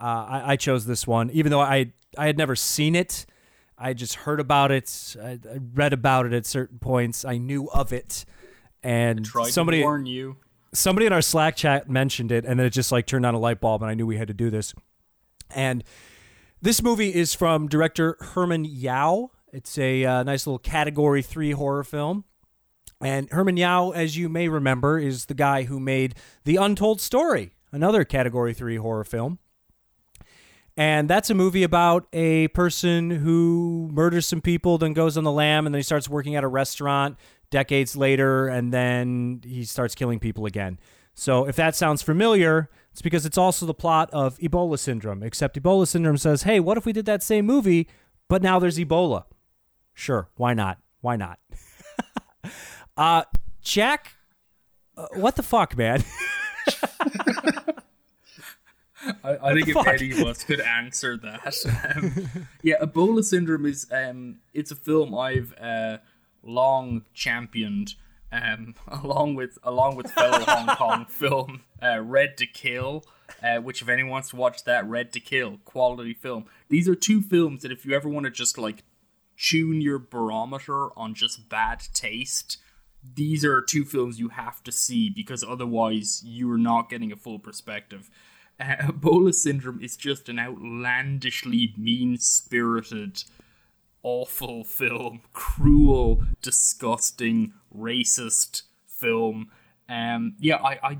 Uh, 0.00 0.04
I, 0.28 0.42
I 0.52 0.56
chose 0.56 0.86
this 0.86 1.06
one, 1.06 1.30
even 1.30 1.50
though 1.50 1.60
I 1.60 1.92
I 2.18 2.26
had 2.26 2.36
never 2.38 2.54
seen 2.56 2.94
it. 2.94 3.26
I 3.78 3.92
just 3.92 4.14
heard 4.14 4.40
about 4.40 4.72
it. 4.72 5.16
I, 5.22 5.38
I 5.50 5.58
read 5.74 5.92
about 5.92 6.26
it 6.26 6.32
at 6.32 6.46
certain 6.46 6.78
points. 6.78 7.24
I 7.24 7.38
knew 7.38 7.68
of 7.70 7.92
it, 7.92 8.24
and 8.82 9.26
somebody 9.26 9.82
warn 9.82 10.06
you. 10.06 10.36
somebody 10.72 11.06
in 11.06 11.12
our 11.12 11.22
Slack 11.22 11.56
chat 11.56 11.88
mentioned 11.88 12.32
it, 12.32 12.44
and 12.44 12.58
then 12.58 12.66
it 12.66 12.70
just 12.70 12.92
like 12.92 13.06
turned 13.06 13.26
on 13.26 13.34
a 13.34 13.38
light 13.38 13.60
bulb, 13.60 13.82
and 13.82 13.90
I 13.90 13.94
knew 13.94 14.06
we 14.06 14.16
had 14.16 14.28
to 14.28 14.34
do 14.34 14.50
this. 14.50 14.74
And 15.54 15.84
this 16.60 16.82
movie 16.82 17.14
is 17.14 17.34
from 17.34 17.68
director 17.68 18.16
Herman 18.20 18.64
Yao. 18.64 19.30
It's 19.52 19.78
a 19.78 20.04
uh, 20.04 20.22
nice 20.22 20.46
little 20.46 20.58
Category 20.58 21.22
Three 21.22 21.52
horror 21.52 21.84
film. 21.84 22.24
And 23.00 23.30
Herman 23.30 23.56
Yao, 23.56 23.90
as 23.90 24.16
you 24.16 24.28
may 24.28 24.48
remember, 24.48 24.98
is 24.98 25.26
the 25.26 25.34
guy 25.34 25.64
who 25.64 25.78
made 25.78 26.14
The 26.44 26.56
Untold 26.56 27.00
Story, 27.00 27.54
another 27.70 28.04
Category 28.04 28.54
3 28.54 28.76
horror 28.76 29.04
film. 29.04 29.38
And 30.76 31.08
that's 31.08 31.30
a 31.30 31.34
movie 31.34 31.62
about 31.62 32.06
a 32.12 32.48
person 32.48 33.10
who 33.10 33.88
murders 33.92 34.26
some 34.26 34.42
people, 34.42 34.76
then 34.76 34.92
goes 34.92 35.16
on 35.16 35.24
the 35.24 35.32
lam, 35.32 35.64
and 35.66 35.74
then 35.74 35.78
he 35.78 35.82
starts 35.82 36.08
working 36.08 36.36
at 36.36 36.44
a 36.44 36.48
restaurant 36.48 37.16
decades 37.50 37.96
later, 37.96 38.48
and 38.48 38.72
then 38.72 39.40
he 39.44 39.64
starts 39.64 39.94
killing 39.94 40.18
people 40.18 40.44
again. 40.44 40.78
So 41.14 41.46
if 41.46 41.56
that 41.56 41.74
sounds 41.74 42.02
familiar, 42.02 42.68
it's 42.92 43.00
because 43.00 43.24
it's 43.24 43.38
also 43.38 43.64
the 43.64 43.72
plot 43.72 44.10
of 44.12 44.36
Ebola 44.38 44.78
syndrome, 44.78 45.22
except 45.22 45.60
Ebola 45.60 45.88
syndrome 45.88 46.18
says, 46.18 46.42
hey, 46.42 46.60
what 46.60 46.76
if 46.76 46.84
we 46.84 46.92
did 46.92 47.06
that 47.06 47.22
same 47.22 47.46
movie, 47.46 47.88
but 48.28 48.42
now 48.42 48.58
there's 48.58 48.78
Ebola? 48.78 49.24
Sure, 49.94 50.28
why 50.36 50.52
not? 50.52 50.78
Why 51.00 51.16
not? 51.16 51.38
Uh, 52.96 53.24
Jack, 53.60 54.16
uh, 54.96 55.06
what 55.14 55.36
the 55.36 55.42
fuck, 55.42 55.76
man? 55.76 56.02
I, 59.24 59.38
I 59.42 59.54
think 59.54 59.68
if 59.68 59.74
fuck? 59.74 59.88
any 59.88 60.12
of 60.12 60.26
us 60.26 60.44
could 60.44 60.60
answer 60.60 61.16
that. 61.18 61.96
Um, 61.96 62.46
yeah, 62.62 62.76
Ebola 62.80 63.24
syndrome 63.24 63.66
is 63.66 63.86
um, 63.90 64.36
it's 64.52 64.70
a 64.70 64.76
film 64.76 65.14
I've 65.14 65.54
uh, 65.60 65.98
long 66.42 67.04
championed, 67.14 67.94
um, 68.32 68.74
along 68.88 69.34
with 69.34 69.58
along 69.62 69.96
with 69.96 70.10
fellow 70.10 70.44
Hong 70.44 70.66
Kong 70.76 71.06
film 71.06 71.62
uh, 71.82 72.00
Red 72.00 72.36
to 72.38 72.46
Kill. 72.46 73.04
Uh, 73.42 73.56
which, 73.56 73.82
if 73.82 73.88
anyone 73.88 74.12
wants 74.12 74.30
to 74.30 74.36
watch 74.36 74.62
that, 74.64 74.88
Red 74.88 75.12
to 75.12 75.20
Kill, 75.20 75.58
quality 75.64 76.14
film. 76.14 76.44
These 76.68 76.88
are 76.88 76.94
two 76.94 77.20
films 77.20 77.62
that, 77.62 77.72
if 77.72 77.84
you 77.84 77.92
ever 77.92 78.08
want 78.08 78.24
to 78.24 78.30
just 78.30 78.56
like 78.56 78.84
tune 79.36 79.80
your 79.80 79.98
barometer 79.98 80.96
on 80.96 81.12
just 81.12 81.48
bad 81.48 81.82
taste, 81.92 82.58
these 83.14 83.44
are 83.44 83.60
two 83.60 83.84
films 83.84 84.18
you 84.18 84.30
have 84.30 84.62
to 84.64 84.72
see 84.72 85.10
because 85.10 85.44
otherwise 85.44 86.22
you 86.24 86.50
are 86.50 86.58
not 86.58 86.88
getting 86.88 87.12
a 87.12 87.16
full 87.16 87.38
perspective. 87.38 88.10
Uh, 88.58 88.76
Ebola 88.80 89.34
Syndrome 89.34 89.80
is 89.82 89.96
just 89.96 90.28
an 90.28 90.38
outlandishly 90.38 91.74
mean 91.76 92.16
spirited, 92.18 93.24
awful 94.02 94.64
film, 94.64 95.20
cruel, 95.32 96.22
disgusting, 96.40 97.52
racist 97.74 98.62
film. 98.86 99.50
Um, 99.88 100.34
yeah, 100.40 100.56
I, 100.56 100.78
I, 100.82 100.98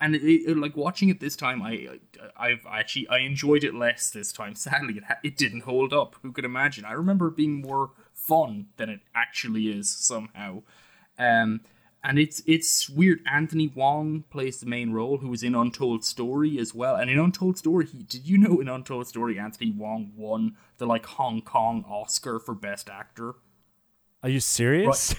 and 0.00 0.16
it, 0.16 0.22
it, 0.22 0.56
like 0.56 0.76
watching 0.76 1.08
it 1.08 1.20
this 1.20 1.36
time, 1.36 1.62
I, 1.62 2.00
I've 2.36 2.66
actually 2.68 3.06
I 3.08 3.18
enjoyed 3.18 3.64
it 3.64 3.74
less 3.74 4.10
this 4.10 4.32
time. 4.32 4.54
Sadly, 4.54 4.94
it 4.96 5.04
it 5.22 5.36
didn't 5.36 5.62
hold 5.62 5.92
up. 5.92 6.16
Who 6.22 6.32
could 6.32 6.44
imagine? 6.44 6.84
I 6.84 6.92
remember 6.92 7.28
it 7.28 7.36
being 7.36 7.60
more 7.60 7.90
fun 8.12 8.66
than 8.76 8.88
it 8.88 9.00
actually 9.14 9.68
is 9.68 9.90
somehow. 9.90 10.62
Um, 11.18 11.60
and 12.04 12.18
it's 12.18 12.42
it's 12.46 12.88
weird. 12.88 13.20
Anthony 13.26 13.68
Wong 13.68 14.24
plays 14.30 14.60
the 14.60 14.66
main 14.66 14.92
role, 14.92 15.18
who 15.18 15.28
was 15.28 15.42
in 15.42 15.54
Untold 15.54 16.04
Story 16.04 16.58
as 16.58 16.74
well. 16.74 16.94
And 16.96 17.10
in 17.10 17.18
Untold 17.18 17.56
Story, 17.56 17.86
he 17.86 18.02
did 18.02 18.28
you 18.28 18.36
know 18.36 18.60
in 18.60 18.68
Untold 18.68 19.08
Story, 19.08 19.38
Anthony 19.38 19.70
Wong 19.70 20.12
won 20.14 20.56
the 20.78 20.86
like 20.86 21.06
Hong 21.06 21.40
Kong 21.40 21.84
Oscar 21.88 22.38
for 22.38 22.54
Best 22.54 22.90
Actor. 22.90 23.34
Are 24.22 24.28
you 24.28 24.40
serious? 24.40 25.14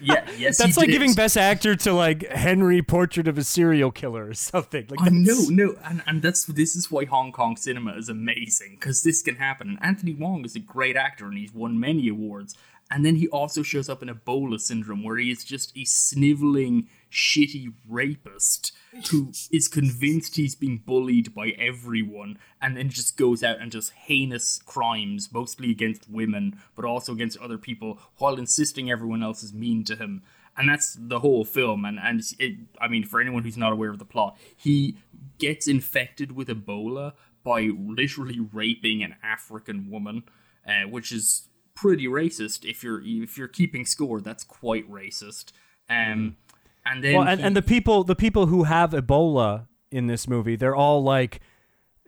Yeah, 0.00 0.28
yes, 0.36 0.58
That's 0.58 0.76
like 0.76 0.86
did. 0.86 0.92
giving 0.92 1.14
Best 1.14 1.36
Actor 1.36 1.76
to 1.76 1.92
like 1.92 2.26
Henry 2.28 2.82
Portrait 2.82 3.28
of 3.28 3.38
a 3.38 3.44
Serial 3.44 3.90
Killer 3.90 4.26
or 4.28 4.34
something. 4.34 4.86
Like 4.88 5.00
I 5.00 5.10
know, 5.10 5.44
no, 5.48 5.76
and, 5.84 6.02
and 6.06 6.22
that's 6.22 6.44
this 6.44 6.74
is 6.76 6.90
why 6.90 7.04
Hong 7.04 7.32
Kong 7.32 7.56
cinema 7.56 7.96
is 7.96 8.08
amazing 8.08 8.76
because 8.78 9.02
this 9.02 9.22
can 9.22 9.36
happen. 9.36 9.68
And 9.68 9.78
Anthony 9.80 10.12
Wong 10.12 10.44
is 10.44 10.56
a 10.56 10.60
great 10.60 10.96
actor, 10.96 11.26
and 11.26 11.38
he's 11.38 11.54
won 11.54 11.78
many 11.78 12.08
awards. 12.08 12.56
And 12.90 13.04
then 13.04 13.16
he 13.16 13.28
also 13.28 13.62
shows 13.62 13.88
up 13.88 14.02
in 14.02 14.08
Ebola 14.08 14.58
syndrome, 14.58 15.02
where 15.04 15.18
he 15.18 15.30
is 15.30 15.44
just 15.44 15.76
a 15.76 15.84
sniveling, 15.84 16.88
shitty 17.12 17.74
rapist 17.86 18.72
who 19.10 19.30
is 19.52 19.68
convinced 19.68 20.36
he's 20.36 20.54
being 20.54 20.82
bullied 20.84 21.34
by 21.34 21.50
everyone, 21.58 22.38
and 22.62 22.76
then 22.76 22.88
just 22.88 23.16
goes 23.18 23.42
out 23.42 23.60
and 23.60 23.70
does 23.70 23.90
heinous 23.90 24.60
crimes, 24.64 25.28
mostly 25.32 25.70
against 25.70 26.08
women, 26.08 26.60
but 26.74 26.86
also 26.86 27.12
against 27.12 27.38
other 27.38 27.58
people, 27.58 27.98
while 28.16 28.36
insisting 28.36 28.90
everyone 28.90 29.22
else 29.22 29.42
is 29.42 29.52
mean 29.52 29.84
to 29.84 29.96
him. 29.96 30.22
And 30.56 30.68
that's 30.68 30.96
the 30.98 31.20
whole 31.20 31.44
film. 31.44 31.84
And 31.84 31.98
and 32.02 32.22
it, 32.38 32.56
i 32.80 32.88
mean 32.88 33.04
for 33.04 33.20
anyone 33.20 33.42
who's 33.42 33.56
not 33.56 33.72
aware 33.72 33.90
of 33.90 33.98
the 33.98 34.04
plot 34.04 34.36
he 34.56 34.96
gets 35.38 35.68
infected 35.68 36.32
with 36.32 36.48
ebola 36.48 37.12
by 37.44 37.70
literally 37.78 38.40
raping 38.40 39.02
an 39.02 39.14
african 39.22 39.90
woman 39.90 40.24
uh, 40.66 40.82
which 40.88 41.12
is 41.12 41.48
pretty 41.80 42.06
racist 42.06 42.64
if 42.64 42.82
you're 42.82 43.00
if 43.04 43.36
you're 43.38 43.48
keeping 43.48 43.84
score 43.86 44.20
that's 44.20 44.44
quite 44.44 44.90
racist 44.90 45.52
um 45.90 46.36
and 46.84 47.04
then 47.04 47.14
Well, 47.16 47.28
and, 47.28 47.40
he- 47.40 47.46
and 47.46 47.54
the 47.56 47.62
people 47.62 48.04
the 48.04 48.16
people 48.16 48.46
who 48.46 48.64
have 48.64 48.90
Ebola 48.90 49.66
in 49.90 50.06
this 50.06 50.26
movie, 50.28 50.56
they're 50.56 50.76
all 50.76 51.02
like 51.02 51.40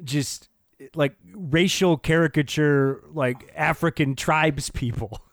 just 0.03 0.49
like 0.95 1.15
racial 1.35 1.97
caricature, 1.99 3.03
like 3.13 3.51
African 3.55 4.17
tribes 4.17 4.71
people. 4.71 5.21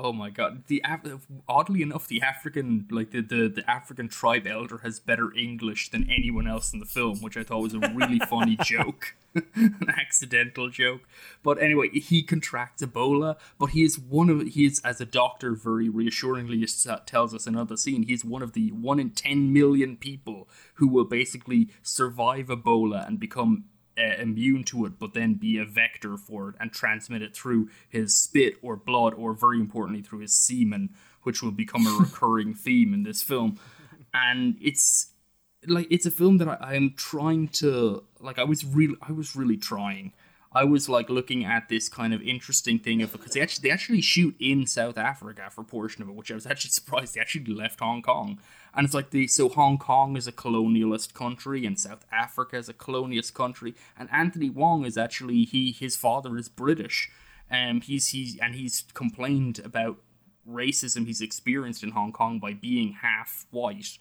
Oh 0.00 0.12
my 0.12 0.30
god! 0.30 0.64
The 0.68 0.80
Af- 0.84 1.26
oddly 1.48 1.82
enough, 1.82 2.06
the 2.06 2.22
African 2.22 2.86
like 2.88 3.10
the, 3.10 3.20
the 3.20 3.48
the 3.48 3.68
African 3.68 4.08
tribe 4.08 4.46
elder 4.46 4.78
has 4.78 5.00
better 5.00 5.34
English 5.36 5.90
than 5.90 6.08
anyone 6.08 6.46
else 6.46 6.72
in 6.72 6.78
the 6.78 6.86
film, 6.86 7.20
which 7.20 7.36
I 7.36 7.42
thought 7.42 7.62
was 7.62 7.74
a 7.74 7.80
really 7.80 8.20
funny 8.20 8.56
joke, 8.62 9.16
an 9.34 9.88
accidental 9.88 10.70
joke. 10.70 11.00
But 11.42 11.60
anyway, 11.60 11.88
he 11.88 12.22
contracts 12.22 12.80
Ebola, 12.80 13.38
but 13.58 13.70
he 13.70 13.82
is 13.82 13.98
one 13.98 14.30
of 14.30 14.46
he 14.46 14.66
is 14.66 14.80
as 14.84 15.00
a 15.00 15.06
doctor 15.06 15.54
very 15.54 15.88
reassuringly 15.88 16.64
uh, 16.88 16.98
tells 17.04 17.34
us 17.34 17.48
in 17.48 17.54
another 17.54 17.76
scene. 17.76 18.04
He's 18.04 18.24
one 18.24 18.42
of 18.42 18.52
the 18.52 18.70
one 18.70 19.00
in 19.00 19.10
ten 19.10 19.52
million 19.52 19.96
people 19.96 20.48
who 20.74 20.86
will 20.86 21.06
basically 21.06 21.70
survive 21.82 22.46
Ebola 22.46 23.04
and 23.06 23.18
become 23.18 23.64
uh, 23.98 24.20
immune 24.20 24.64
to 24.64 24.86
it, 24.86 24.98
but 24.98 25.14
then 25.14 25.34
be 25.34 25.58
a 25.58 25.64
vector 25.64 26.16
for 26.16 26.50
it 26.50 26.54
and 26.60 26.72
transmit 26.72 27.22
it 27.22 27.34
through 27.34 27.68
his 27.88 28.14
spit 28.14 28.54
or 28.62 28.76
blood, 28.76 29.14
or 29.14 29.32
very 29.32 29.58
importantly, 29.60 30.02
through 30.02 30.20
his 30.20 30.34
semen, 30.34 30.90
which 31.22 31.42
will 31.42 31.50
become 31.50 31.86
a 31.86 31.90
recurring 32.00 32.54
theme 32.54 32.94
in 32.94 33.02
this 33.02 33.22
film. 33.22 33.58
And 34.14 34.56
it's 34.60 35.12
like 35.66 35.88
it's 35.90 36.06
a 36.06 36.10
film 36.10 36.38
that 36.38 36.48
I, 36.48 36.56
I 36.60 36.74
am 36.74 36.94
trying 36.96 37.48
to 37.48 38.04
like. 38.20 38.38
I 38.38 38.44
was 38.44 38.64
really, 38.64 38.96
I 39.02 39.12
was 39.12 39.36
really 39.36 39.56
trying. 39.56 40.12
I 40.52 40.64
was 40.64 40.88
like 40.88 41.10
looking 41.10 41.44
at 41.44 41.68
this 41.68 41.88
kind 41.88 42.14
of 42.14 42.22
interesting 42.22 42.78
thing 42.78 43.02
of 43.02 43.12
because 43.12 43.32
they 43.32 43.40
actually 43.40 43.68
they 43.68 43.72
actually 43.72 44.00
shoot 44.00 44.34
in 44.40 44.66
South 44.66 44.96
Africa 44.96 45.48
for 45.50 45.60
a 45.60 45.64
portion 45.64 46.02
of 46.02 46.08
it, 46.08 46.14
which 46.14 46.30
I 46.30 46.34
was 46.34 46.46
actually 46.46 46.70
surprised 46.80 47.14
they 47.14 47.20
actually 47.20 47.52
left 47.52 47.80
Hong 47.80 48.02
Kong. 48.02 48.40
And 48.74 48.84
it's 48.84 48.94
like 48.94 49.10
the 49.10 49.26
so 49.26 49.48
Hong 49.48 49.78
Kong 49.78 50.16
is 50.16 50.26
a 50.26 50.32
colonialist 50.32 51.12
country 51.12 51.66
and 51.66 51.78
South 51.78 52.06
Africa 52.10 52.56
is 52.56 52.68
a 52.68 52.74
colonialist 52.74 53.34
country, 53.34 53.74
and 53.98 54.08
Anthony 54.10 54.48
Wong 54.48 54.84
is 54.84 54.96
actually 54.96 55.44
he 55.44 55.72
his 55.72 55.96
father 55.96 56.36
is 56.36 56.48
British, 56.48 57.10
um 57.50 57.82
he's 57.82 58.08
he's 58.08 58.38
and 58.38 58.54
he's 58.54 58.84
complained 58.94 59.58
about 59.62 59.98
racism 60.48 61.06
he's 61.06 61.20
experienced 61.20 61.82
in 61.82 61.90
Hong 61.90 62.12
Kong 62.12 62.38
by 62.38 62.54
being 62.54 62.96
half 63.02 63.46
white. 63.50 63.98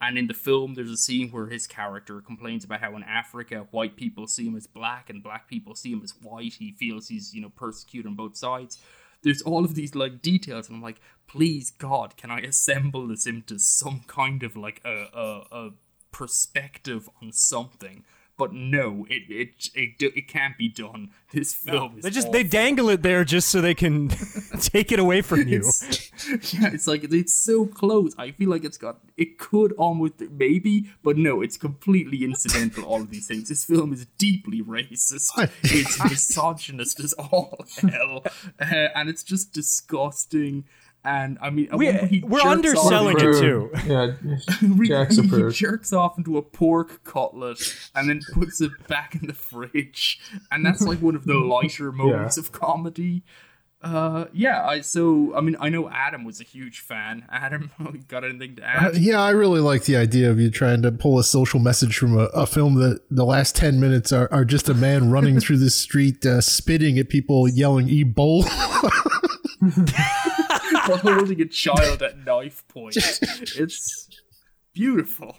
And 0.00 0.18
in 0.18 0.26
the 0.26 0.34
film, 0.34 0.74
there's 0.74 0.90
a 0.90 0.96
scene 0.96 1.30
where 1.30 1.46
his 1.46 1.66
character 1.66 2.20
complains 2.20 2.64
about 2.64 2.80
how 2.80 2.94
in 2.96 3.02
Africa, 3.04 3.66
white 3.70 3.96
people 3.96 4.26
see 4.26 4.46
him 4.46 4.56
as 4.56 4.66
black 4.66 5.08
and 5.08 5.22
black 5.22 5.48
people 5.48 5.74
see 5.74 5.92
him 5.92 6.02
as 6.02 6.14
white. 6.20 6.54
He 6.54 6.72
feels 6.72 7.08
he's, 7.08 7.32
you 7.32 7.40
know, 7.40 7.50
persecuted 7.50 8.08
on 8.08 8.16
both 8.16 8.36
sides. 8.36 8.78
There's 9.22 9.40
all 9.42 9.64
of 9.64 9.74
these 9.74 9.94
like 9.94 10.20
details, 10.20 10.68
and 10.68 10.76
I'm 10.76 10.82
like, 10.82 11.00
please 11.26 11.70
God, 11.70 12.16
can 12.16 12.30
I 12.30 12.40
assemble 12.40 13.06
this 13.06 13.26
into 13.26 13.58
some 13.58 14.02
kind 14.06 14.42
of 14.42 14.56
like 14.56 14.82
a 14.84 15.06
a, 15.14 15.46
a 15.50 15.70
perspective 16.12 17.08
on 17.22 17.32
something? 17.32 18.04
But 18.36 18.52
no, 18.52 19.06
it 19.08 19.22
it 19.28 19.68
it, 19.74 19.90
it 20.00 20.26
can't 20.28 20.58
be 20.58 20.68
done. 20.68 21.10
This 21.32 21.54
film 21.54 21.98
is 21.98 22.02
They 22.04 22.10
just 22.10 22.28
awful. 22.28 22.32
they 22.32 22.42
dangle 22.42 22.88
it 22.88 23.02
there 23.02 23.24
just 23.24 23.48
so 23.48 23.60
they 23.60 23.74
can 23.74 24.08
take 24.60 24.90
it 24.90 24.98
away 24.98 25.22
from 25.22 25.46
you. 25.46 25.58
It's, 25.58 26.52
yeah, 26.54 26.70
it's 26.72 26.86
like 26.88 27.04
it's 27.04 27.34
so 27.34 27.66
close. 27.66 28.12
I 28.18 28.32
feel 28.32 28.50
like 28.50 28.64
it's 28.64 28.78
got 28.78 28.98
it 29.16 29.38
could 29.38 29.72
almost 29.72 30.14
maybe, 30.30 30.90
but 31.04 31.16
no, 31.16 31.42
it's 31.42 31.56
completely 31.56 32.24
incidental. 32.24 32.84
all 32.84 33.00
of 33.02 33.10
these 33.10 33.26
things. 33.28 33.48
This 33.48 33.64
film 33.64 33.92
is 33.92 34.06
deeply 34.18 34.62
racist. 34.62 35.30
it's 35.62 36.02
misogynist 36.04 36.98
as 37.00 37.12
all 37.14 37.64
hell, 37.88 38.24
uh, 38.60 38.88
and 38.96 39.08
it's 39.08 39.22
just 39.22 39.52
disgusting. 39.52 40.64
And 41.06 41.36
I 41.42 41.50
mean, 41.50 41.68
we, 41.74 41.92
he 41.92 42.24
we're 42.26 42.40
underselling 42.40 43.16
it 43.18 43.38
too. 43.38 43.70
Yeah, 43.86 44.12
Jack's 44.86 45.16
he 45.16 45.26
approved. 45.26 45.54
jerks 45.54 45.92
off 45.92 46.16
into 46.16 46.38
a 46.38 46.42
pork 46.42 47.04
cutlet 47.04 47.58
and 47.94 48.08
then 48.08 48.20
puts 48.32 48.62
it 48.62 48.70
back 48.88 49.14
in 49.14 49.26
the 49.26 49.34
fridge, 49.34 50.18
and 50.50 50.64
that's 50.64 50.80
like 50.80 51.02
one 51.02 51.14
of 51.14 51.26
the 51.26 51.34
lighter 51.38 51.92
moments 51.92 52.38
of 52.38 52.52
comedy. 52.52 53.22
Uh, 53.82 54.24
yeah. 54.32 54.64
I 54.66 54.80
so 54.80 55.36
I 55.36 55.42
mean 55.42 55.56
I 55.60 55.68
know 55.68 55.90
Adam 55.90 56.24
was 56.24 56.40
a 56.40 56.44
huge 56.44 56.80
fan. 56.80 57.26
Adam, 57.30 57.70
got 58.08 58.24
anything 58.24 58.56
to 58.56 58.62
Uh, 58.62 58.88
add? 58.88 58.96
yeah, 58.96 59.20
I 59.20 59.28
really 59.32 59.60
like 59.60 59.84
the 59.84 59.96
idea 59.98 60.30
of 60.30 60.40
you 60.40 60.50
trying 60.50 60.80
to 60.80 60.90
pull 60.90 61.18
a 61.18 61.24
social 61.24 61.60
message 61.60 61.98
from 61.98 62.16
a, 62.16 62.24
a 62.32 62.46
film 62.46 62.76
that 62.76 63.00
the 63.10 63.26
last 63.26 63.54
10 63.56 63.78
minutes 63.78 64.10
are, 64.10 64.26
are 64.32 64.46
just 64.46 64.70
a 64.70 64.74
man 64.74 65.10
running 65.10 65.38
through 65.38 65.58
the 65.58 65.68
street, 65.68 66.24
uh, 66.24 66.40
spitting 66.40 66.98
at 66.98 67.10
people, 67.10 67.46
yelling 67.46 67.88
Ebola. 67.88 68.48
Holding 71.02 71.40
a 71.40 71.46
child 71.46 72.02
at 72.02 72.18
knife 72.18 72.66
point. 72.68 72.96
It's 73.56 74.08
beautiful. 74.74 75.36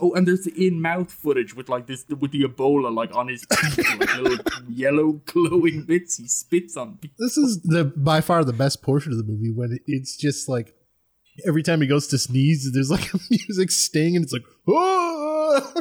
Oh, 0.00 0.12
and 0.14 0.26
there's 0.26 0.44
the 0.44 0.66
in-mouth 0.66 1.10
footage 1.10 1.54
with 1.54 1.68
like 1.68 1.86
this 1.86 2.04
with 2.08 2.30
the 2.30 2.42
Ebola 2.42 2.94
like 2.94 3.14
on 3.14 3.28
his 3.28 3.44
teeth, 3.50 3.78
like 3.98 4.16
little 4.16 4.44
yellow 4.68 5.12
glowing 5.24 5.82
bits 5.82 6.16
he 6.16 6.28
spits 6.28 6.76
on 6.76 6.96
people. 6.98 7.16
this 7.18 7.36
is 7.36 7.60
the 7.62 7.84
by 7.84 8.20
far 8.20 8.44
the 8.44 8.52
best 8.52 8.80
portion 8.82 9.10
of 9.10 9.18
the 9.18 9.24
movie 9.24 9.50
when 9.50 9.78
it's 9.86 10.16
just 10.16 10.48
like 10.48 10.74
every 11.46 11.62
time 11.62 11.80
he 11.80 11.86
goes 11.86 12.06
to 12.08 12.18
sneeze, 12.18 12.70
there's 12.72 12.90
like 12.90 13.12
a 13.12 13.18
music 13.30 13.70
sting 13.70 14.16
and 14.16 14.24
it's 14.24 14.32
like, 14.32 14.44
oh! 14.68 15.72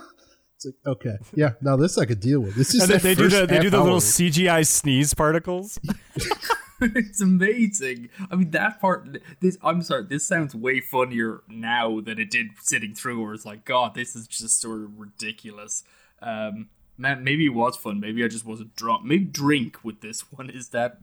It's 0.57 0.65
like, 0.65 0.75
okay, 0.87 1.17
yeah, 1.35 1.51
now 1.61 1.75
this 1.75 1.99
I 1.99 2.05
could 2.05 2.19
deal 2.19 2.39
with. 2.39 2.55
This 2.55 2.73
is 2.73 2.81
And 2.81 2.89
then 2.89 2.97
that 2.97 3.03
they 3.03 3.13
do 3.15 3.29
the 3.29 3.45
they 3.45 3.59
do 3.59 3.69
half 3.69 3.71
the 3.71 3.83
little. 3.83 3.99
CGI 3.99 4.65
sneeze 4.65 5.13
particles. 5.13 5.79
it's 6.81 7.21
amazing. 7.21 8.09
I 8.31 8.35
mean, 8.35 8.51
that 8.51 8.79
part. 8.81 9.19
This 9.39 9.57
I'm 9.63 9.81
sorry. 9.81 10.05
This 10.05 10.27
sounds 10.27 10.55
way 10.55 10.79
funnier 10.79 11.41
now 11.47 12.01
than 12.01 12.19
it 12.19 12.31
did 12.31 12.47
sitting 12.59 12.93
through. 12.95 13.23
Where 13.23 13.33
it's 13.33 13.45
like, 13.45 13.65
God, 13.65 13.93
this 13.93 14.15
is 14.15 14.27
just 14.27 14.59
sort 14.59 14.81
of 14.81 14.99
ridiculous. 14.99 15.83
Um, 16.21 16.69
man, 16.97 17.23
maybe 17.23 17.45
it 17.45 17.53
was 17.53 17.77
fun. 17.77 17.99
Maybe 17.99 18.23
I 18.23 18.27
just 18.27 18.45
wasn't 18.45 18.75
drunk. 18.75 19.05
Maybe 19.05 19.25
drink 19.25 19.77
with 19.83 20.01
this 20.01 20.31
one. 20.31 20.49
Is 20.49 20.69
that? 20.69 20.99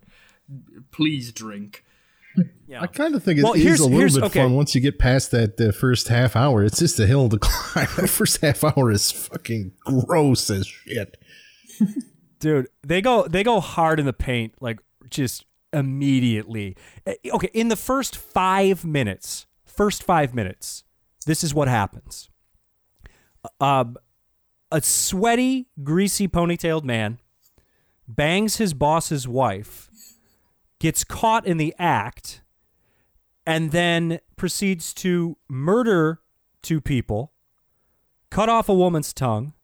Please 0.91 1.33
drink. 1.33 1.85
I 2.81 2.87
kind 2.89 3.15
of 3.15 3.23
think 3.23 3.39
it 3.39 3.45
Well, 3.45 3.53
is 3.53 3.79
a 3.81 3.87
little 3.87 4.21
bit 4.21 4.27
okay. 4.27 4.41
fun 4.41 4.55
once 4.55 4.75
you 4.75 4.81
get 4.81 4.99
past 4.99 5.31
that 5.31 5.61
uh, 5.61 5.71
first 5.71 6.09
half 6.09 6.35
hour. 6.35 6.65
It's 6.65 6.79
just 6.81 6.99
a 6.99 7.07
hill 7.07 7.29
to 7.29 7.39
climb. 7.41 7.87
that 7.97 8.09
first 8.09 8.41
half 8.41 8.65
hour 8.65 8.91
is 8.91 9.13
fucking 9.13 9.73
gross 9.85 10.51
as 10.51 10.67
shit. 10.67 11.17
Dude, 12.41 12.69
they 12.83 13.01
go 13.01 13.27
they 13.29 13.43
go 13.45 13.61
hard 13.61 14.01
in 14.01 14.07
the 14.07 14.13
paint 14.13 14.55
like 14.61 14.81
just 15.09 15.45
immediately. 15.73 16.77
Eh, 17.07 17.15
Okay, 17.33 17.49
in 17.55 17.69
the 17.69 17.77
first 17.77 18.17
5 18.17 18.85
minutes, 18.85 19.47
first 19.65 20.03
5 20.03 20.35
minutes, 20.35 20.85
this 21.27 21.45
is 21.45 21.55
what 21.55 21.69
happens. 21.69 22.29
Um 23.61 23.97
a 24.73 24.81
sweaty, 24.83 25.69
greasy 25.85 26.27
ponytailed 26.27 26.83
man 26.85 27.19
bangs 28.09 28.57
his 28.57 28.75
boss's 28.75 29.29
wife, 29.29 29.89
gets 30.85 31.03
caught 31.03 31.47
in 31.47 31.57
the 31.57 31.75
act, 31.79 32.43
and 33.47 33.71
then 33.71 34.21
proceeds 34.37 34.93
to 34.93 35.35
murder 35.49 36.21
two 36.61 36.79
people, 36.79 37.33
cut 38.29 38.51
off 38.51 38.69
a 38.69 38.75
woman's 38.75 39.15
tongue, 39.15 39.55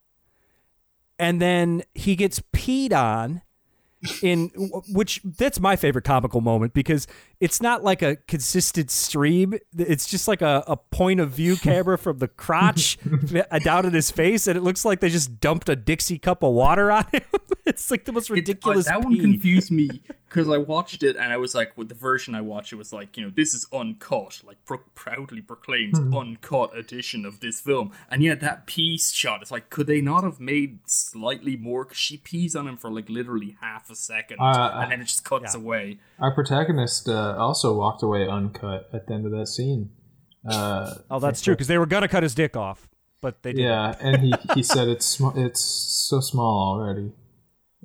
and 1.18 1.38
then 1.38 1.82
he 1.94 2.16
gets 2.16 2.40
peed 2.54 2.94
on 2.94 3.42
in 4.22 4.48
which 4.88 5.20
that's 5.24 5.60
my 5.60 5.76
favorite 5.76 6.04
comical 6.04 6.40
moment 6.40 6.72
because 6.72 7.06
it's 7.38 7.60
not 7.60 7.84
like 7.84 8.00
a 8.00 8.16
consistent 8.16 8.90
stream 8.90 9.54
it's 9.76 10.06
just 10.06 10.26
like 10.26 10.40
a, 10.40 10.64
a 10.66 10.76
point 10.76 11.20
of 11.20 11.30
view 11.30 11.56
camera 11.62 11.98
from 11.98 12.18
the 12.18 12.28
crotch 12.28 12.98
down 13.64 13.84
in 13.84 13.92
his 13.92 14.10
face 14.10 14.46
and 14.46 14.56
it 14.56 14.62
looks 14.62 14.84
like 14.84 15.00
they 15.00 15.10
just 15.10 15.38
dumped 15.40 15.68
a 15.68 15.76
dixie 15.76 16.18
cup 16.18 16.42
of 16.42 16.52
water 16.52 16.90
on 16.90 17.04
him 17.12 17.22
it's 17.66 17.90
like 17.90 18.04
the 18.04 18.12
most 18.12 18.30
uh, 18.30 18.34
ridiculous 18.34 18.86
that 18.86 19.02
one 19.02 19.14
pee. 19.14 19.20
confused 19.20 19.70
me 19.70 20.00
because 20.30 20.48
I 20.48 20.58
watched 20.58 21.02
it 21.02 21.16
and 21.16 21.32
I 21.32 21.36
was 21.38 21.56
like, 21.56 21.76
with 21.76 21.88
the 21.88 21.94
version 21.96 22.36
I 22.36 22.40
watched, 22.40 22.72
it 22.72 22.76
was 22.76 22.92
like, 22.92 23.16
you 23.16 23.24
know, 23.24 23.32
this 23.34 23.52
is 23.52 23.66
uncut, 23.72 24.40
like 24.46 24.64
pro- 24.64 24.78
proudly 24.94 25.42
proclaims 25.42 25.98
uncut 25.98 26.76
edition 26.76 27.26
of 27.26 27.40
this 27.40 27.60
film. 27.60 27.90
And 28.08 28.22
yet 28.22 28.40
that 28.40 28.66
piece 28.66 29.10
shot, 29.10 29.42
it's 29.42 29.50
like, 29.50 29.70
could 29.70 29.88
they 29.88 30.00
not 30.00 30.22
have 30.22 30.38
made 30.38 30.78
slightly 30.86 31.56
more? 31.56 31.84
Because 31.84 31.98
she 31.98 32.16
pees 32.16 32.54
on 32.54 32.68
him 32.68 32.76
for 32.76 32.92
like 32.92 33.10
literally 33.10 33.56
half 33.60 33.89
a 33.90 33.96
second, 33.96 34.38
Uh, 34.40 34.80
and 34.82 34.92
then 34.92 35.00
it 35.00 35.04
just 35.04 35.24
cuts 35.24 35.54
away. 35.54 35.98
Our 36.18 36.32
protagonist 36.34 37.08
uh, 37.08 37.36
also 37.38 37.76
walked 37.76 38.02
away 38.02 38.26
uncut 38.28 38.88
at 38.92 39.06
the 39.06 39.14
end 39.14 39.26
of 39.26 39.32
that 39.32 39.46
scene. 39.48 39.90
Uh, 40.48 40.94
oh 41.10 41.18
that's 41.18 41.42
true 41.42 41.52
because 41.54 41.66
they 41.66 41.76
were 41.76 41.84
gonna 41.84 42.08
cut 42.08 42.22
his 42.22 42.34
dick 42.34 42.56
off 42.56 42.88
but 43.20 43.42
they 43.42 43.52
didn't 43.52 43.66
yeah, 43.66 43.94
and 44.00 44.22
he, 44.22 44.32
he 44.54 44.62
said 44.62 44.88
it's 44.88 45.04
sm- 45.04 45.36
it's 45.36 45.60
so 45.62 46.20
small 46.20 46.78
already. 46.80 47.12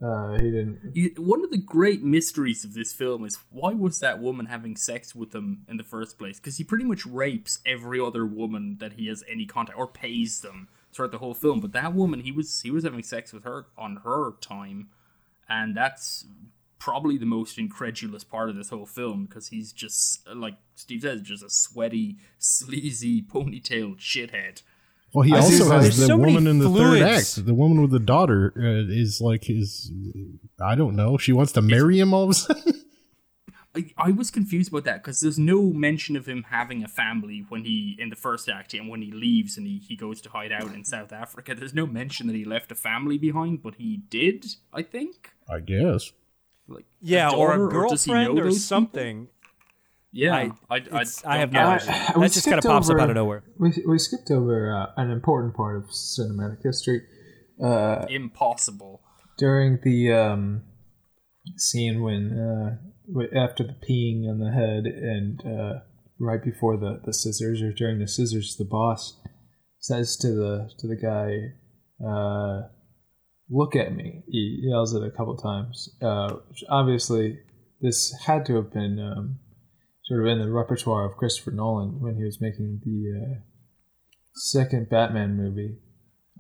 Uh, 0.02 0.34
he 0.34 0.52
didn't. 0.52 0.80
You- 0.94 1.14
One 1.18 1.44
of 1.44 1.52
the 1.52 1.58
great 1.58 2.04
mysteries 2.04 2.64
of 2.66 2.74
this 2.74 2.94
film 2.94 3.24
is 3.26 3.38
why 3.50 3.74
was 3.74 4.00
that 4.00 4.20
woman 4.20 4.46
having 4.46 4.76
sex 4.78 5.14
with 5.16 5.34
him 5.36 5.66
in 5.70 5.78
the 5.78 5.84
first 5.84 6.18
place? 6.18 6.38
Because 6.40 6.58
he 6.58 6.64
pretty 6.64 6.86
much 6.86 7.06
rapes 7.06 7.60
every 7.66 8.00
other 8.00 8.26
woman 8.26 8.78
that 8.80 8.94
he 8.94 9.08
has 9.08 9.24
any 9.30 9.46
contact 9.46 9.78
or 9.78 9.88
pays 9.88 10.42
them 10.42 10.68
throughout 10.94 11.12
the 11.12 11.18
whole 11.18 11.34
film. 11.34 11.60
But 11.62 11.72
that 11.74 11.94
woman, 11.94 12.22
he 12.22 12.32
was 12.32 12.62
he 12.62 12.72
was 12.72 12.84
having 12.86 13.04
sex 13.04 13.34
with 13.34 13.44
her 13.44 13.68
on 13.78 13.98
her 14.06 14.32
time, 14.42 14.88
and 15.50 15.76
that's 15.76 16.26
probably 16.80 17.18
the 17.18 17.26
most 17.26 17.58
incredulous 17.58 18.24
part 18.24 18.50
of 18.50 18.56
this 18.56 18.70
whole 18.70 18.86
film 18.86 19.26
because 19.26 19.48
he's 19.48 19.72
just 19.72 20.28
like 20.36 20.56
Steve 20.76 21.02
says, 21.02 21.22
just 21.22 21.44
a 21.44 21.50
sweaty, 21.50 22.18
sleazy, 22.38 23.22
ponytailed 23.22 24.00
shithead. 24.00 24.62
Well, 25.14 25.24
he 25.24 25.34
I 25.34 25.38
also 25.38 25.72
has 25.72 25.98
the 25.98 26.08
so 26.08 26.18
woman 26.18 26.46
in 26.46 26.60
the 26.60 26.70
fluids. 26.70 27.00
third 27.00 27.42
act. 27.42 27.46
The 27.46 27.54
woman 27.54 27.82
with 27.82 27.92
the 27.92 28.00
daughter 28.00 28.54
uh, 28.58 28.92
is 28.92 29.22
like 29.22 29.46
his. 29.46 29.92
I 30.62 30.76
don't 30.76 30.96
know. 30.96 31.18
She 31.18 31.32
wants 31.32 31.54
to 31.54 31.62
marry 31.62 32.00
him 32.00 32.14
all 32.14 32.26
of 32.26 32.30
a 32.32 32.34
sudden. 32.34 32.82
I, 33.76 33.92
I 33.98 34.12
was 34.12 34.32
confused 34.32 34.70
about 34.72 34.84
that 34.86 35.04
because 35.04 35.20
there's 35.20 35.38
no 35.40 35.62
mention 35.74 36.16
of 36.16 36.26
him 36.28 36.46
having 36.50 36.84
a 36.84 36.88
family 36.88 37.46
when 37.50 37.66
he 37.66 37.96
in 38.00 38.10
the 38.10 38.16
first 38.16 38.48
act 38.50 38.74
and 38.74 38.88
when 38.90 39.02
he 39.02 39.12
leaves 39.12 39.58
and 39.58 39.68
he, 39.68 39.80
he 39.80 39.96
goes 39.96 40.22
to 40.22 40.30
hide 40.30 40.52
out 40.52 40.74
in 40.74 40.84
South 40.86 41.12
Africa. 41.12 41.54
There's 41.56 41.74
no 41.74 41.86
mention 41.86 42.28
that 42.28 42.36
he 42.36 42.46
left 42.46 42.72
a 42.72 42.76
family 42.76 43.18
behind, 43.18 43.62
but 43.62 43.76
he 43.76 43.98
did, 44.10 44.46
I 44.74 44.82
think. 44.84 45.32
I 45.50 45.60
guess. 45.60 46.12
Like 46.68 46.86
yeah 47.02 47.30
or 47.30 47.50
daughter, 47.50 47.68
a 47.68 47.70
girlfriend 47.70 48.36
know 48.36 48.42
or 48.42 48.44
those 48.46 48.54
people? 48.56 48.60
something 48.60 49.28
Yeah, 50.12 50.34
I- 50.36 50.52
I 50.70 50.82
I, 50.92 51.04
I 51.26 51.38
have 51.38 51.52
no 51.52 51.60
idea. 51.68 52.14
we 52.16 52.22
That 52.22 52.32
just 52.32 52.46
kinda 52.46 52.62
skipped 52.62 52.64
pops 52.66 52.88
up 52.90 52.94
over- 52.94 53.02
out 53.02 53.10
of 53.10 53.16
nowhere. 53.16 53.44
We, 53.60 53.74
we 53.88 54.00
skipped 54.00 54.32
over 54.32 54.74
uh, 54.76 54.92
an 55.02 55.12
important 55.12 55.54
part 55.56 55.76
of 55.78 55.84
cinematic 55.90 56.64
history. 56.64 57.02
Uh, 57.62 58.06
Impossible. 58.10 59.02
during 59.38 59.80
the 59.84 60.12
um, 60.14 60.64
scene 61.58 62.02
when 62.02 62.32
uh, 62.32 62.78
wi- 62.82 62.95
after 63.36 63.64
the 63.64 63.76
peeing 63.88 64.30
on 64.30 64.40
the 64.40 64.52
head 64.52 64.86
and 64.86 65.42
uh, 65.46 65.80
right 66.20 66.44
before 66.44 66.78
the, 66.78 67.02
the 67.06 67.14
scissors 67.14 67.62
or 67.62 67.72
during 67.72 68.00
the 68.00 68.08
scissors 68.08 68.56
the 68.58 68.66
boss 68.66 69.18
says 69.86 70.18
to 70.18 70.28
the 70.32 70.70
to 70.80 70.88
the 70.88 70.96
guy, 70.96 71.54
uh, 72.06 72.68
"Look 73.50 73.76
at 73.76 73.96
me." 73.96 74.24
He 74.28 74.62
yells 74.64 74.96
it 74.96 75.04
a 75.04 75.12
couple 75.12 75.38
times. 75.38 75.96
Uh, 76.02 76.38
obviously, 76.70 77.40
this 77.82 78.14
had 78.26 78.46
to 78.48 78.56
have 78.56 78.74
been 78.74 79.00
um, 79.00 79.40
sort 80.06 80.22
of 80.22 80.28
in 80.28 80.40
the 80.40 80.52
repertoire 80.52 81.06
of 81.06 81.18
Christopher 81.18 81.52
Nolan 81.52 82.00
when 82.00 82.16
he 82.16 82.24
was 82.24 82.42
making 82.42 82.82
the 82.84 83.22
uh, 83.22 83.40
second 84.34 84.90
Batman 84.90 85.38
movie. 85.38 85.78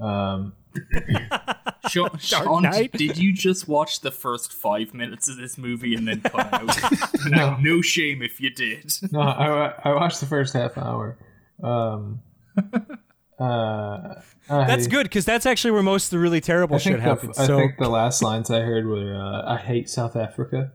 Um, 0.01 0.53
Sean, 1.90 2.10
Sean, 2.20 2.64
Knight? 2.64 2.92
did 2.94 3.18
you 3.18 3.34
just 3.34 3.68
watch 3.68 4.02
the 4.02 4.12
first 4.12 4.54
five 4.54 4.94
minutes 4.94 5.28
of 5.30 5.38
this 5.38 5.58
movie 5.58 5.96
and 5.96 6.08
then 6.08 6.22
cut 6.22 6.54
out? 6.54 6.78
no, 7.28 7.58
no 7.58 7.82
shame 7.82 8.22
if 8.22 8.40
you 8.42 8.50
did. 8.50 8.92
no, 9.12 9.20
I, 9.22 9.74
I 9.84 9.94
watched 9.94 10.20
the 10.20 10.26
first 10.26 10.54
half 10.54 10.78
hour. 10.78 11.18
Um, 11.64 12.22
uh, 13.40 14.16
That's 14.50 14.88
I- 14.88 14.90
good 14.90 15.04
because 15.04 15.26
that's 15.26 15.46
actually 15.46 15.72
where 15.72 15.84
most 15.84 16.06
of 16.06 16.10
the 16.12 16.20
really 16.20 16.42
terrible 16.42 16.78
shit 16.80 17.00
happens. 17.00 17.38
I 17.40 17.46
so 17.48 17.58
think 17.58 17.78
the 17.78 17.90
last 17.90 18.22
lines 18.24 18.50
I 18.50 18.60
heard 18.62 18.86
were, 18.86 19.16
uh, 19.16 19.54
"I 19.54 19.58
hate 19.58 19.90
South 19.90 20.16
Africa." 20.16 20.72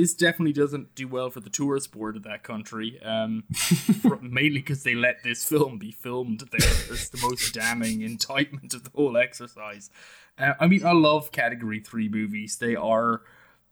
This 0.00 0.14
definitely 0.14 0.54
doesn't 0.54 0.94
do 0.94 1.06
well 1.06 1.28
for 1.28 1.40
the 1.40 1.50
tourist 1.50 1.92
board 1.92 2.16
of 2.16 2.22
that 2.22 2.42
country. 2.42 2.98
Um, 3.02 3.44
mainly 4.22 4.60
because 4.60 4.82
they 4.82 4.94
let 4.94 5.22
this 5.22 5.44
film 5.44 5.76
be 5.76 5.92
filmed 5.92 6.40
there. 6.50 6.70
It's 6.90 7.10
the 7.10 7.20
most 7.20 7.52
damning 7.52 8.00
indictment 8.00 8.72
of 8.72 8.84
the 8.84 8.90
whole 8.94 9.18
exercise. 9.18 9.90
Uh, 10.38 10.54
I 10.58 10.68
mean, 10.68 10.86
I 10.86 10.92
love 10.92 11.32
Category 11.32 11.80
Three 11.80 12.08
movies. 12.08 12.56
They 12.56 12.74
are, 12.74 13.20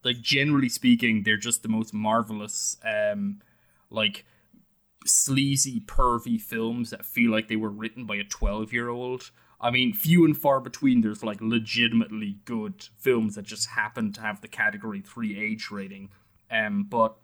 like, 0.04 0.20
generally 0.20 0.68
speaking, 0.68 1.22
they're 1.22 1.38
just 1.38 1.62
the 1.62 1.70
most 1.70 1.94
marvelous, 1.94 2.76
um, 2.84 3.40
like 3.88 4.26
sleazy, 5.06 5.80
pervy 5.80 6.38
films 6.38 6.90
that 6.90 7.06
feel 7.06 7.30
like 7.30 7.48
they 7.48 7.56
were 7.56 7.70
written 7.70 8.04
by 8.04 8.16
a 8.16 8.24
12 8.24 8.70
year 8.70 8.90
old. 8.90 9.30
I 9.60 9.70
mean, 9.70 9.92
few 9.92 10.24
and 10.24 10.36
far 10.36 10.60
between, 10.60 11.00
there's 11.00 11.24
like 11.24 11.40
legitimately 11.40 12.38
good 12.44 12.86
films 12.98 13.34
that 13.34 13.42
just 13.42 13.70
happen 13.70 14.12
to 14.12 14.20
have 14.20 14.40
the 14.40 14.48
category 14.48 15.00
3 15.00 15.38
age 15.38 15.68
rating. 15.70 16.10
Um, 16.50 16.86
but 16.88 17.16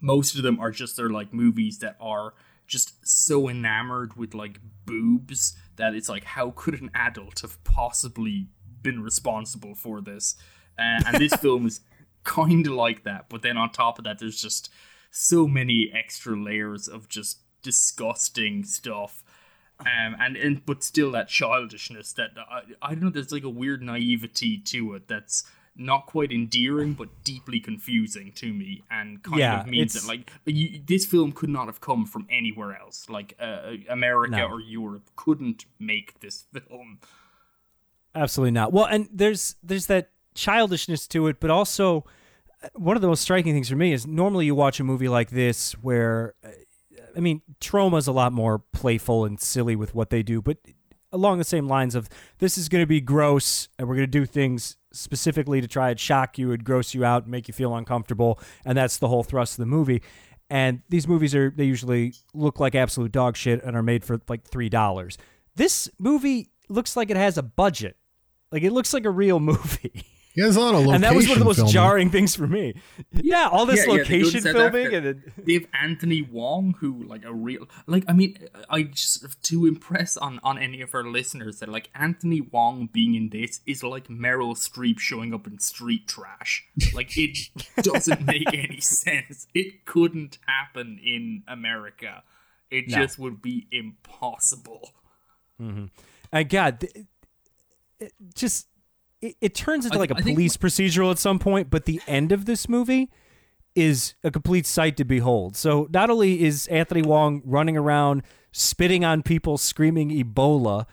most 0.00 0.36
of 0.36 0.42
them 0.42 0.60
are 0.60 0.70
just 0.70 0.96
they're 0.96 1.10
like 1.10 1.32
movies 1.32 1.78
that 1.78 1.96
are 2.00 2.34
just 2.66 3.06
so 3.06 3.48
enamored 3.48 4.16
with 4.16 4.34
like 4.34 4.60
boobs 4.84 5.56
that 5.76 5.94
it's 5.94 6.08
like 6.08 6.24
how 6.24 6.52
could 6.56 6.80
an 6.80 6.90
adult 6.94 7.40
have 7.40 7.62
possibly 7.64 8.48
been 8.82 9.02
responsible 9.02 9.74
for 9.74 10.00
this 10.00 10.36
uh, 10.78 11.00
and 11.06 11.16
this 11.16 11.34
film 11.40 11.66
is 11.66 11.80
kind 12.24 12.66
of 12.66 12.72
like 12.72 13.04
that 13.04 13.28
but 13.28 13.42
then 13.42 13.56
on 13.56 13.70
top 13.70 13.98
of 13.98 14.04
that 14.04 14.18
there's 14.18 14.40
just 14.40 14.70
so 15.10 15.46
many 15.46 15.90
extra 15.94 16.36
layers 16.36 16.88
of 16.88 17.08
just 17.08 17.40
disgusting 17.62 18.64
stuff 18.64 19.22
um, 19.80 20.16
and, 20.20 20.36
and 20.36 20.64
but 20.66 20.82
still 20.82 21.10
that 21.12 21.28
childishness 21.28 22.12
that 22.14 22.30
I, 22.50 22.62
I 22.82 22.90
don't 22.94 23.02
know 23.04 23.10
there's 23.10 23.32
like 23.32 23.44
a 23.44 23.50
weird 23.50 23.82
naivety 23.82 24.58
to 24.58 24.94
it 24.94 25.08
that's 25.08 25.44
not 25.78 26.06
quite 26.06 26.32
endearing 26.32 26.94
but 26.94 27.10
deeply 27.24 27.60
confusing 27.60 28.32
to 28.32 28.52
me 28.54 28.82
and 28.90 29.22
kind 29.22 29.38
Yeah, 29.40 29.60
of 29.60 29.66
means 29.66 29.92
that 29.92 30.08
like 30.08 30.32
you, 30.46 30.80
this 30.86 31.04
film 31.04 31.32
could 31.32 31.50
not 31.50 31.66
have 31.66 31.82
come 31.82 32.06
from 32.06 32.26
anywhere 32.30 32.74
else 32.78 33.10
like 33.10 33.34
uh, 33.38 33.72
America 33.90 34.36
No. 34.38 34.46
or 34.46 34.60
Europe 34.60 35.10
couldn't 35.16 35.66
make 35.78 36.20
this 36.20 36.46
film 36.68 36.98
Absolutely 38.14 38.52
not. 38.52 38.72
Well, 38.72 38.86
and 38.86 39.08
there's 39.12 39.56
there's 39.62 39.86
that 39.86 40.10
childishness 40.34 41.06
to 41.08 41.26
it, 41.26 41.38
but 41.38 41.50
also 41.50 42.04
uh, 42.62 42.68
one 42.74 42.96
of 42.96 43.02
the 43.02 43.08
most 43.08 43.20
striking 43.20 43.52
things 43.52 43.68
for 43.68 43.76
me 43.76 43.92
is 43.92 44.06
normally 44.06 44.46
you 44.46 44.54
watch 44.54 44.80
a 44.80 44.84
movie 44.84 45.08
like 45.08 45.30
this 45.30 45.72
where 45.82 46.34
uh, 46.42 46.48
I 47.16 47.20
mean, 47.20 47.42
Troma's 47.60 48.06
a 48.06 48.12
lot 48.12 48.32
more 48.32 48.58
playful 48.58 49.24
and 49.24 49.40
silly 49.40 49.76
with 49.76 49.94
what 49.94 50.10
they 50.10 50.22
do, 50.22 50.42
but 50.42 50.58
along 51.12 51.38
the 51.38 51.44
same 51.44 51.66
lines 51.66 51.94
of 51.94 52.08
this 52.38 52.58
is 52.58 52.68
going 52.68 52.82
to 52.82 52.86
be 52.86 53.00
gross 53.00 53.68
and 53.78 53.88
we're 53.88 53.94
going 53.94 54.06
to 54.06 54.10
do 54.10 54.26
things 54.26 54.76
specifically 54.92 55.60
to 55.60 55.68
try 55.68 55.90
and 55.90 56.00
shock 56.00 56.38
you 56.38 56.52
and 56.52 56.64
gross 56.64 56.94
you 56.94 57.04
out 57.04 57.22
and 57.22 57.30
make 57.30 57.48
you 57.48 57.54
feel 57.54 57.74
uncomfortable 57.74 58.40
and 58.64 58.76
that's 58.76 58.98
the 58.98 59.08
whole 59.08 59.22
thrust 59.22 59.54
of 59.54 59.58
the 59.58 59.66
movie. 59.66 60.02
And 60.48 60.82
these 60.88 61.08
movies 61.08 61.34
are 61.34 61.50
they 61.50 61.64
usually 61.64 62.14
look 62.32 62.60
like 62.60 62.74
absolute 62.74 63.12
dog 63.12 63.36
shit 63.36 63.62
and 63.64 63.76
are 63.76 63.82
made 63.82 64.04
for 64.04 64.20
like 64.28 64.44
three 64.44 64.68
dollars. 64.68 65.18
This 65.56 65.88
movie 65.98 66.50
looks 66.68 66.96
like 66.96 67.10
it 67.10 67.16
has 67.16 67.36
a 67.36 67.42
budget. 67.42 67.96
Like 68.52 68.62
it 68.62 68.72
looks 68.72 68.94
like 68.94 69.04
a 69.04 69.10
real 69.10 69.40
movie 69.52 70.04
He 70.36 70.42
has 70.42 70.54
a 70.54 70.60
lot 70.60 70.74
of 70.74 70.80
location 70.86 70.94
and 70.94 71.04
that 71.04 71.14
was 71.16 71.26
one 71.26 71.32
of 71.36 71.38
the 71.40 71.44
most 71.46 71.56
filming. 71.56 71.72
jarring 71.72 72.10
things 72.10 72.36
for 72.36 72.46
me 72.46 72.74
yeah 73.12 73.48
all 73.50 73.66
this 73.66 73.84
Yeah, 73.86 73.94
yeah, 73.94 74.02
they 74.04 74.04
go 74.04 74.04
to 74.04 74.14
location 74.26 74.40
South 74.42 74.52
filming 74.52 74.86
Africa. 74.86 74.96
and 74.96 75.06
it, 75.06 75.46
they 75.46 75.52
have 75.54 75.66
Anthony 75.72 76.22
Wong, 76.22 76.74
who 76.80 77.02
like 77.04 77.24
a 77.24 77.32
real 77.34 77.66
like. 77.86 78.04
I 78.06 78.12
mean, 78.12 78.36
I 78.70 78.82
just 78.84 79.42
to 79.44 79.66
impress 79.66 80.16
on 80.16 80.38
on 80.44 80.58
any 80.58 80.80
of 80.82 80.94
our 80.94 81.04
listeners 81.04 81.58
that 81.60 81.68
like 81.70 81.88
Anthony 81.94 82.40
Wong 82.42 82.88
being 82.92 83.14
in 83.14 83.30
this 83.30 83.60
is 83.66 83.82
like 83.82 84.08
Meryl 84.08 84.54
Streep 84.54 84.98
showing 84.98 85.32
up 85.34 85.46
in 85.46 85.58
Street 85.58 86.06
Trash. 86.06 86.64
Like 86.94 87.16
it 87.16 87.38
doesn't 87.82 88.24
make 88.26 88.52
any 88.52 88.80
sense. 88.80 89.46
It 89.54 89.84
couldn't 89.86 90.38
happen 90.46 91.00
in 91.02 91.42
America. 91.48 92.22
It 92.70 92.88
just 92.88 93.18
would 93.18 93.40
be 93.40 93.66
impossible. 93.72 94.90
Mm-hmm. 95.60 95.86
and 96.32 96.48
god 96.50 96.80
th- 96.80 97.06
it 97.98 98.12
just 98.34 98.66
it, 99.20 99.36
it 99.40 99.54
turns 99.54 99.84
into 99.84 99.96
I- 99.96 100.00
like 100.00 100.10
a 100.10 100.16
I 100.16 100.20
think 100.22 100.36
police 100.36 100.56
procedural 100.56 101.10
at 101.10 101.18
some 101.18 101.38
point 101.38 101.70
but 101.70 101.84
the 101.84 102.00
end 102.06 102.32
of 102.32 102.44
this 102.44 102.68
movie 102.68 103.10
is 103.74 104.14
a 104.24 104.30
complete 104.30 104.66
sight 104.66 104.96
to 104.96 105.04
behold 105.04 105.56
so 105.56 105.86
not 105.92 106.08
only 106.10 106.42
is 106.44 106.66
anthony 106.68 107.02
wong 107.02 107.42
running 107.44 107.76
around 107.76 108.22
spitting 108.52 109.04
on 109.04 109.22
people 109.22 109.58
screaming 109.58 110.10
ebola 110.10 110.86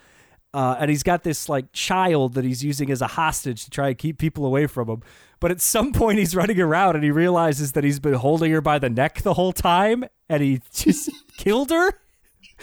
uh, 0.53 0.75
and 0.79 0.89
he's 0.89 1.01
got 1.03 1.23
this 1.23 1.49
like 1.49 1.71
child 1.71 2.35
that 2.35 2.43
he's 2.45 2.63
using 2.63 2.91
as 2.91 3.01
a 3.01 3.07
hostage 3.07 3.63
to 3.63 3.69
try 3.71 3.87
and 3.89 3.97
keep 3.97 4.19
people 4.19 4.45
away 4.45 4.67
from 4.67 4.87
him. 4.87 5.01
But 5.39 5.49
at 5.49 5.59
some 5.59 5.91
point, 5.93 6.19
he's 6.19 6.35
running 6.35 6.61
around 6.61 6.95
and 6.95 7.03
he 7.03 7.09
realizes 7.09 7.71
that 7.71 7.83
he's 7.83 7.99
been 7.99 8.13
holding 8.13 8.51
her 8.51 8.61
by 8.61 8.77
the 8.77 8.89
neck 8.89 9.23
the 9.23 9.33
whole 9.33 9.51
time, 9.51 10.05
and 10.29 10.43
he 10.43 10.61
just 10.73 11.09
killed 11.37 11.71
her. 11.71 11.93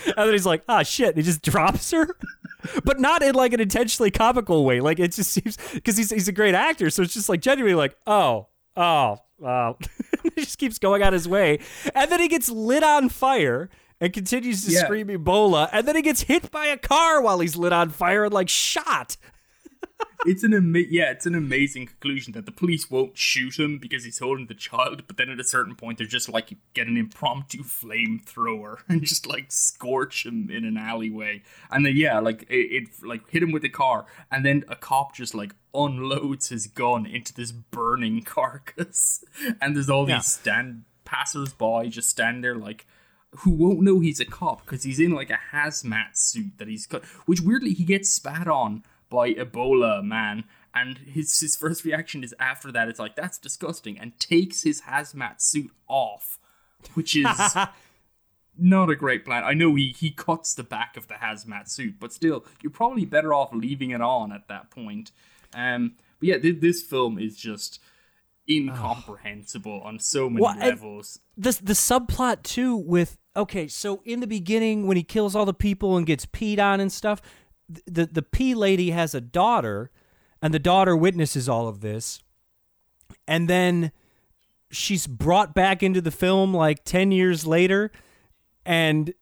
And 0.06 0.16
then 0.16 0.32
he's 0.32 0.46
like, 0.46 0.62
"Ah, 0.68 0.82
shit!" 0.82 1.08
And 1.08 1.16
he 1.16 1.22
just 1.22 1.42
drops 1.50 1.90
her, 1.90 2.16
but 2.84 2.98
not 3.00 3.22
in 3.22 3.34
like 3.34 3.52
an 3.52 3.60
intentionally 3.60 4.10
comical 4.10 4.64
way. 4.64 4.80
Like 4.80 4.98
it 4.98 5.12
just 5.12 5.30
seems 5.32 5.56
because 5.74 5.96
he's 5.96 6.10
he's 6.10 6.28
a 6.28 6.32
great 6.32 6.54
actor, 6.54 6.90
so 6.90 7.02
it's 7.02 7.14
just 7.14 7.28
like 7.28 7.40
genuinely 7.40 7.74
like, 7.76 7.96
"Oh, 8.06 8.48
oh, 8.76 9.18
oh." 9.44 9.76
he 10.34 10.42
just 10.44 10.58
keeps 10.58 10.78
going 10.78 11.02
on 11.02 11.12
his 11.12 11.28
way, 11.28 11.58
and 11.94 12.10
then 12.10 12.20
he 12.20 12.28
gets 12.28 12.48
lit 12.48 12.82
on 12.82 13.08
fire 13.08 13.68
and 14.00 14.12
continues 14.12 14.64
to 14.64 14.72
Yeah. 14.72 14.80
scream 14.84 15.08
Ebola, 15.08 15.68
and 15.72 15.86
then 15.86 15.96
he 15.96 16.02
gets 16.02 16.22
hit 16.22 16.50
by 16.50 16.66
a 16.66 16.76
car 16.78 17.20
while 17.20 17.40
he's 17.40 17.56
lit 17.56 17.72
on 17.72 17.90
fire 17.90 18.24
and 18.24 18.32
like 18.32 18.48
shot. 18.48 19.16
It's 20.26 20.42
an 20.42 20.52
ama- 20.54 20.80
yeah, 20.80 21.10
it's 21.10 21.26
an 21.26 21.34
amazing 21.34 21.86
conclusion 21.86 22.32
that 22.34 22.44
the 22.46 22.52
police 22.52 22.90
won't 22.90 23.16
shoot 23.16 23.58
him 23.58 23.78
because 23.78 24.04
he's 24.04 24.18
holding 24.18 24.46
the 24.46 24.54
child, 24.54 25.04
but 25.06 25.16
then 25.16 25.30
at 25.30 25.40
a 25.40 25.44
certain 25.44 25.74
point 25.74 25.98
they're 25.98 26.06
just 26.06 26.28
like 26.28 26.52
get 26.74 26.86
an 26.86 26.96
impromptu 26.96 27.62
flamethrower 27.62 28.78
and 28.88 29.02
just 29.02 29.26
like 29.26 29.46
scorch 29.50 30.26
him 30.26 30.50
in 30.50 30.64
an 30.64 30.76
alleyway, 30.76 31.42
and 31.70 31.84
then 31.86 31.96
yeah, 31.96 32.18
like 32.18 32.42
it, 32.50 32.54
it 32.54 32.88
like 33.02 33.28
hit 33.30 33.42
him 33.42 33.52
with 33.52 33.62
the 33.62 33.68
car, 33.68 34.06
and 34.30 34.44
then 34.44 34.64
a 34.68 34.76
cop 34.76 35.14
just 35.14 35.34
like 35.34 35.54
unloads 35.74 36.48
his 36.48 36.66
gun 36.66 37.06
into 37.06 37.32
this 37.32 37.52
burning 37.52 38.22
carcass, 38.24 39.24
and 39.60 39.74
there's 39.74 39.90
all 39.90 40.08
Yeah. 40.08 40.16
these 40.16 40.26
stand 40.32 40.84
passers-by 41.04 41.88
just 41.88 42.08
stand 42.08 42.44
there 42.44 42.54
like 42.54 42.86
who 43.38 43.50
won't 43.50 43.80
know 43.80 43.98
he's 44.00 44.20
a 44.20 44.24
cop 44.24 44.64
because 44.64 44.82
he's 44.84 44.98
in 45.00 45.10
like 45.12 45.30
a 45.30 45.38
hazmat 45.52 46.16
suit 46.16 46.52
that 46.58 46.66
he's 46.68 46.86
got, 46.86 47.04
which 47.26 47.40
weirdly 47.40 47.72
he 47.72 47.84
gets 47.84 48.10
spat 48.10 48.46
on 48.48 48.82
by 49.10 49.32
Ebola 49.34 50.02
man, 50.02 50.44
and 50.74 50.98
his 50.98 51.38
his 51.40 51.56
first 51.56 51.84
reaction 51.84 52.22
is 52.24 52.34
after 52.40 52.70
that 52.72 52.88
it's 52.88 52.98
like 53.00 53.16
that's 53.16 53.38
disgusting 53.38 53.98
and 53.98 54.18
takes 54.18 54.62
his 54.62 54.82
hazmat 54.82 55.40
suit 55.40 55.70
off, 55.88 56.38
which 56.94 57.16
is 57.16 57.26
not 58.58 58.88
a 58.90 58.96
great 58.96 59.24
plan. 59.24 59.42
I 59.44 59.52
know 59.52 59.74
he 59.74 59.94
he 59.98 60.10
cuts 60.10 60.54
the 60.54 60.62
back 60.62 60.96
of 60.96 61.08
the 61.08 61.14
hazmat 61.14 61.68
suit, 61.68 61.96
but 62.00 62.12
still, 62.12 62.44
you're 62.62 62.70
probably 62.70 63.04
better 63.04 63.34
off 63.34 63.52
leaving 63.52 63.90
it 63.90 64.00
on 64.00 64.32
at 64.32 64.48
that 64.48 64.70
point. 64.70 65.10
Um, 65.52 65.96
but 66.20 66.28
yeah, 66.28 66.38
th- 66.38 66.60
this 66.60 66.82
film 66.82 67.18
is 67.18 67.36
just 67.36 67.80
incomprehensible 68.48 69.80
on 69.82 69.98
so 69.98 70.28
many 70.28 70.42
Well, 70.42 70.56
levels. 70.58 71.20
the 71.36 71.58
the 71.62 71.72
subplot 71.72 72.42
too 72.42 72.76
with 72.76 73.16
okay, 73.36 73.68
so 73.68 74.02
in 74.04 74.20
the 74.20 74.26
beginning 74.26 74.86
when 74.86 74.96
he 74.96 75.02
kills 75.02 75.34
all 75.36 75.44
the 75.46 75.54
people 75.54 75.96
and 75.96 76.06
gets 76.06 76.26
peed 76.26 76.58
on 76.58 76.80
and 76.80 76.92
stuff, 76.92 77.20
the 77.86 78.06
the 78.06 78.22
pee 78.22 78.54
lady 78.54 78.90
has 78.90 79.14
a 79.14 79.20
daughter, 79.20 79.90
and 80.42 80.52
the 80.52 80.58
daughter 80.58 80.96
witnesses 80.96 81.48
all 81.48 81.68
of 81.68 81.80
this, 81.80 82.22
and 83.26 83.48
then 83.48 83.92
she's 84.70 85.06
brought 85.06 85.54
back 85.54 85.82
into 85.82 86.00
the 86.00 86.10
film 86.10 86.54
like 86.54 86.84
ten 86.84 87.12
years 87.12 87.46
later, 87.46 87.90
and 88.64 89.12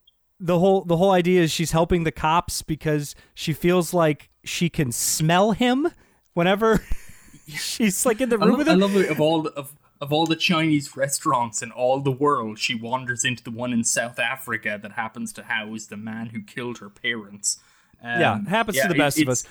the 0.40 0.59
whole 0.59 0.84
the 0.84 0.96
whole 0.96 1.11
idea 1.11 1.42
is 1.42 1.51
she's 1.51 1.72
helping 1.72 2.05
the 2.05 2.12
cops 2.12 2.62
because 2.62 3.14
she 3.34 3.53
feels 3.53 3.92
like 3.92 4.30
she 4.44 4.68
can 4.68 4.92
smell 4.92 5.53
him 5.53 5.88
whenever 6.34 6.84
she's 7.49 8.07
like 8.07 8.20
in 8.20 8.28
the 8.28 8.38
room 8.38 8.51
love, 8.51 8.59
with 8.59 8.68
I 8.68 8.74
love 8.74 8.96
it 8.96 9.11
of 9.11 9.20
all 9.20 9.42
the, 9.42 9.51
of 9.51 9.72
of 10.01 10.12
all 10.12 10.26
the 10.26 10.36
Chinese 10.36 10.96
restaurants 10.96 11.62
in 11.62 11.70
all 11.72 12.01
the 12.01 12.12
world, 12.12 12.59
she 12.59 12.74
wanders 12.74 13.24
into 13.24 13.42
the 13.42 13.51
one 13.51 13.72
in 13.72 13.82
South 13.82 14.18
Africa 14.18 14.78
that 14.80 14.92
happens 14.92 15.32
to 15.32 15.44
house 15.44 15.86
the 15.86 15.96
man 15.96 16.26
who 16.26 16.40
killed 16.40 16.78
her 16.78 16.88
parents. 16.88 17.59
Um, 18.03 18.20
yeah, 18.20 18.38
happens 18.49 18.78
to 18.80 18.88
the 18.88 18.94
it- 18.94 18.99
best 18.99 19.20
of 19.20 19.28
us. 19.28 19.44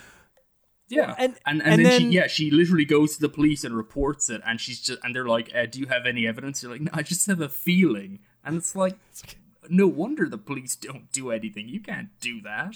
Yeah, 0.89 1.15
and- 1.17 1.37
and 1.45 1.61
and, 1.61 1.73
and 1.73 1.85
then, 1.85 2.01
she 2.01 2.07
yeah 2.09 2.27
she 2.27 2.49
literally 2.49 2.85
goes 2.85 3.15
to 3.15 3.21
the 3.21 3.27
police 3.29 3.63
and 3.65 3.75
reports 3.75 4.29
it, 4.29 4.41
and 4.45 4.59
she's 4.61 4.79
just 4.81 4.99
and 5.03 5.13
they're 5.13 5.27
like, 5.27 5.51
uh, 5.53 5.65
"Do 5.65 5.79
you 5.79 5.87
have 5.87 6.05
any 6.05 6.25
evidence?" 6.25 6.63
You're 6.63 6.71
like, 6.71 6.81
"No, 6.81 6.91
I 6.93 7.01
just 7.03 7.25
have 7.27 7.41
a 7.41 7.49
feeling," 7.49 8.19
and 8.45 8.55
it's 8.55 8.73
like, 8.73 8.95
no 9.69 9.85
wonder 9.87 10.29
the 10.29 10.37
police 10.37 10.77
don't 10.77 11.11
do 11.11 11.29
anything. 11.31 11.67
You 11.67 11.81
can't 11.81 12.07
do 12.21 12.39
that. 12.43 12.75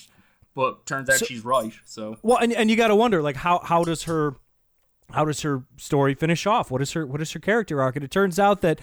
But 0.53 0.85
turns 0.85 1.09
out 1.09 1.25
she's 1.25 1.45
right. 1.45 1.71
So 1.85 2.17
Well, 2.21 2.37
and 2.37 2.51
and 2.51 2.69
you 2.69 2.75
got 2.75 2.89
to 2.89 2.95
wonder 2.97 3.21
like 3.21 3.37
how 3.37 3.59
how 3.59 3.85
does 3.85 4.03
her 4.03 4.35
how 5.11 5.23
does 5.23 5.39
her 5.43 5.63
story 5.77 6.13
finish 6.13 6.45
off? 6.45 6.69
What 6.69 6.81
is 6.81 6.91
her 6.91 7.07
what 7.07 7.21
is 7.21 7.31
her 7.31 7.39
character 7.39 7.81
arc? 7.81 7.95
And 7.95 8.03
it 8.03 8.11
turns 8.11 8.37
out 8.37 8.59
that 8.59 8.81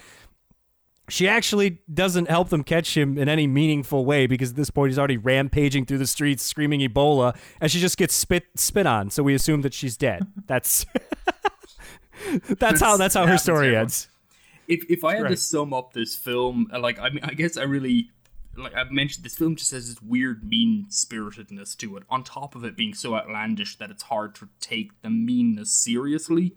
she 1.09 1.27
actually 1.27 1.81
doesn't 1.93 2.29
help 2.29 2.49
them 2.49 2.63
catch 2.63 2.95
him 2.95 3.17
in 3.17 3.27
any 3.29 3.47
meaningful 3.47 4.05
way 4.05 4.27
because 4.27 4.51
at 4.51 4.55
this 4.55 4.69
point 4.69 4.91
he's 4.91 4.99
already 4.99 5.17
rampaging 5.17 5.85
through 5.85 5.97
the 5.97 6.07
streets 6.07 6.43
screaming 6.43 6.81
Ebola, 6.81 7.35
and 7.59 7.71
she 7.71 7.79
just 7.79 7.97
gets 7.97 8.13
spit 8.13 8.45
spit 8.55 8.85
on. 8.85 9.09
So 9.09 9.23
we 9.23 9.33
assume 9.33 9.61
that 9.61 9.73
she's 9.73 9.97
dead. 9.97 10.27
That's 10.47 10.85
that's 12.59 12.81
how 12.81 12.97
that's 12.97 13.15
how 13.15 13.25
her 13.25 13.37
story 13.37 13.75
ends. 13.75 14.09
if 14.67 14.85
if 14.89 15.03
I 15.03 15.15
had 15.15 15.27
to 15.27 15.37
sum 15.37 15.73
up 15.73 15.93
this 15.93 16.15
film, 16.15 16.69
uh, 16.73 16.79
like 16.79 16.99
I 16.99 17.09
mean, 17.09 17.23
I 17.23 17.33
guess 17.33 17.57
I 17.57 17.63
really 17.63 18.11
like 18.55 18.75
I've 18.75 18.91
mentioned 18.91 19.25
this 19.25 19.35
film 19.35 19.55
just 19.55 19.71
has 19.71 19.89
this 19.89 20.01
weird 20.01 20.43
mean 20.43 20.85
spiritedness 20.89 21.75
to 21.77 21.97
it. 21.97 22.03
On 22.09 22.23
top 22.23 22.55
of 22.55 22.63
it 22.63 22.77
being 22.77 22.93
so 22.93 23.15
outlandish 23.15 23.77
that 23.77 23.89
it's 23.89 24.03
hard 24.03 24.35
to 24.35 24.49
take 24.59 25.01
the 25.01 25.09
meanness 25.09 25.71
seriously. 25.71 26.55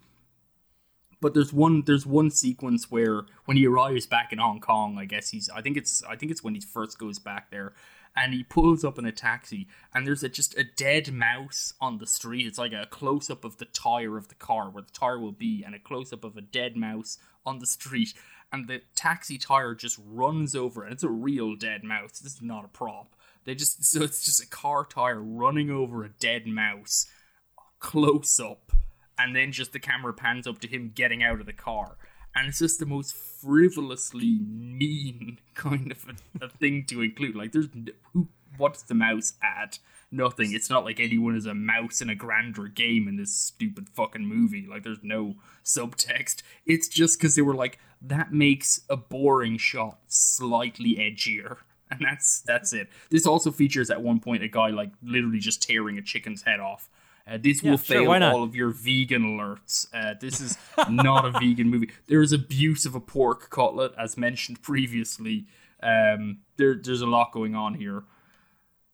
But 1.22 1.34
there's 1.34 1.52
one 1.52 1.84
there's 1.86 2.04
one 2.04 2.30
sequence 2.30 2.90
where 2.90 3.22
when 3.44 3.56
he 3.56 3.64
arrives 3.64 4.06
back 4.06 4.32
in 4.32 4.40
Hong 4.40 4.58
Kong, 4.58 4.98
I 4.98 5.04
guess 5.04 5.30
he's 5.30 5.48
I 5.48 5.62
think 5.62 5.76
it's 5.76 6.02
I 6.02 6.16
think 6.16 6.32
it's 6.32 6.42
when 6.42 6.56
he 6.56 6.60
first 6.60 6.98
goes 6.98 7.20
back 7.20 7.52
there 7.52 7.74
and 8.16 8.34
he 8.34 8.42
pulls 8.42 8.84
up 8.84 8.98
in 8.98 9.06
a 9.06 9.12
taxi 9.12 9.68
and 9.94 10.04
there's 10.04 10.24
a, 10.24 10.28
just 10.28 10.58
a 10.58 10.64
dead 10.64 11.12
mouse 11.12 11.74
on 11.80 11.98
the 11.98 12.08
street. 12.08 12.44
It's 12.44 12.58
like 12.58 12.72
a 12.72 12.86
close 12.90 13.30
up 13.30 13.44
of 13.44 13.58
the 13.58 13.66
tire 13.66 14.18
of 14.18 14.28
the 14.28 14.34
car 14.34 14.68
where 14.68 14.82
the 14.82 14.90
tire 14.90 15.20
will 15.20 15.30
be 15.30 15.62
and 15.64 15.76
a 15.76 15.78
close 15.78 16.12
up 16.12 16.24
of 16.24 16.36
a 16.36 16.42
dead 16.42 16.76
mouse 16.76 17.18
on 17.46 17.60
the 17.60 17.66
street 17.66 18.14
and 18.52 18.66
the 18.66 18.82
taxi 18.96 19.38
tire 19.38 19.76
just 19.76 20.00
runs 20.04 20.56
over 20.56 20.82
and 20.82 20.92
it's 20.92 21.04
a 21.04 21.08
real 21.08 21.54
dead 21.54 21.84
mouse. 21.84 22.18
This 22.18 22.34
is 22.34 22.42
not 22.42 22.64
a 22.64 22.68
prop. 22.68 23.14
They 23.44 23.54
just 23.54 23.84
so 23.84 24.02
it's 24.02 24.24
just 24.24 24.42
a 24.42 24.48
car 24.48 24.84
tire 24.84 25.22
running 25.22 25.70
over 25.70 26.02
a 26.02 26.08
dead 26.08 26.48
mouse 26.48 27.06
close 27.78 28.40
up 28.40 28.72
and 29.22 29.36
then 29.36 29.52
just 29.52 29.72
the 29.72 29.78
camera 29.78 30.12
pans 30.12 30.46
up 30.46 30.58
to 30.60 30.68
him 30.68 30.90
getting 30.94 31.22
out 31.22 31.40
of 31.40 31.46
the 31.46 31.52
car. 31.52 31.96
And 32.34 32.48
it's 32.48 32.58
just 32.58 32.80
the 32.80 32.86
most 32.86 33.14
frivolously 33.14 34.40
mean 34.40 35.38
kind 35.54 35.92
of 35.92 36.06
a, 36.08 36.46
a 36.46 36.48
thing 36.48 36.84
to 36.88 37.02
include. 37.02 37.36
Like 37.36 37.52
there's 37.52 37.68
who 38.12 38.28
what's 38.56 38.82
the 38.82 38.94
mouse 38.94 39.34
at? 39.42 39.78
Nothing. 40.10 40.52
It's 40.52 40.68
not 40.68 40.84
like 40.84 41.00
anyone 41.00 41.36
is 41.36 41.46
a 41.46 41.54
mouse 41.54 42.00
in 42.00 42.10
a 42.10 42.14
grander 42.14 42.68
game 42.68 43.08
in 43.08 43.16
this 43.16 43.34
stupid 43.34 43.88
fucking 43.88 44.26
movie. 44.26 44.66
Like 44.68 44.82
there's 44.82 45.02
no 45.02 45.36
subtext. 45.64 46.42
It's 46.66 46.88
just 46.88 47.18
because 47.18 47.36
they 47.36 47.42
were 47.42 47.54
like 47.54 47.78
that 48.00 48.32
makes 48.32 48.80
a 48.90 48.96
boring 48.96 49.56
shot 49.58 49.98
slightly 50.08 50.96
edgier. 50.96 51.58
And 51.90 52.00
that's 52.00 52.40
that's 52.40 52.72
it. 52.72 52.88
This 53.10 53.26
also 53.26 53.50
features 53.50 53.90
at 53.90 54.02
one 54.02 54.18
point 54.18 54.42
a 54.42 54.48
guy 54.48 54.70
like 54.70 54.92
literally 55.02 55.38
just 55.38 55.62
tearing 55.62 55.98
a 55.98 56.02
chicken's 56.02 56.42
head 56.42 56.58
off 56.58 56.88
uh, 57.26 57.38
this 57.40 57.62
will 57.62 57.76
sure, 57.76 57.98
fail 57.98 58.06
why 58.06 58.18
not? 58.18 58.34
all 58.34 58.42
of 58.42 58.56
your 58.56 58.70
vegan 58.70 59.22
alerts. 59.22 59.86
Uh, 59.94 60.14
this 60.20 60.40
is 60.40 60.58
not 60.88 61.24
a 61.24 61.30
vegan 61.30 61.68
movie. 61.68 61.90
There 62.06 62.22
is 62.22 62.32
abuse 62.32 62.84
of 62.84 62.94
a 62.94 63.00
pork 63.00 63.48
cutlet, 63.50 63.92
as 63.98 64.16
mentioned 64.16 64.62
previously. 64.62 65.46
Um, 65.82 66.38
there, 66.56 66.74
there's 66.74 67.00
a 67.00 67.06
lot 67.06 67.32
going 67.32 67.54
on 67.54 67.74
here. 67.74 68.04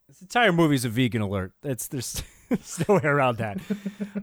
This 0.08 0.22
entire 0.22 0.52
movie 0.52 0.74
is 0.74 0.84
a 0.84 0.88
vegan 0.88 1.22
alert. 1.22 1.52
It's 1.62 1.88
there's, 1.88 2.22
there's 2.48 2.82
no 2.88 2.96
way 2.96 3.02
around 3.04 3.38
that. 3.38 3.58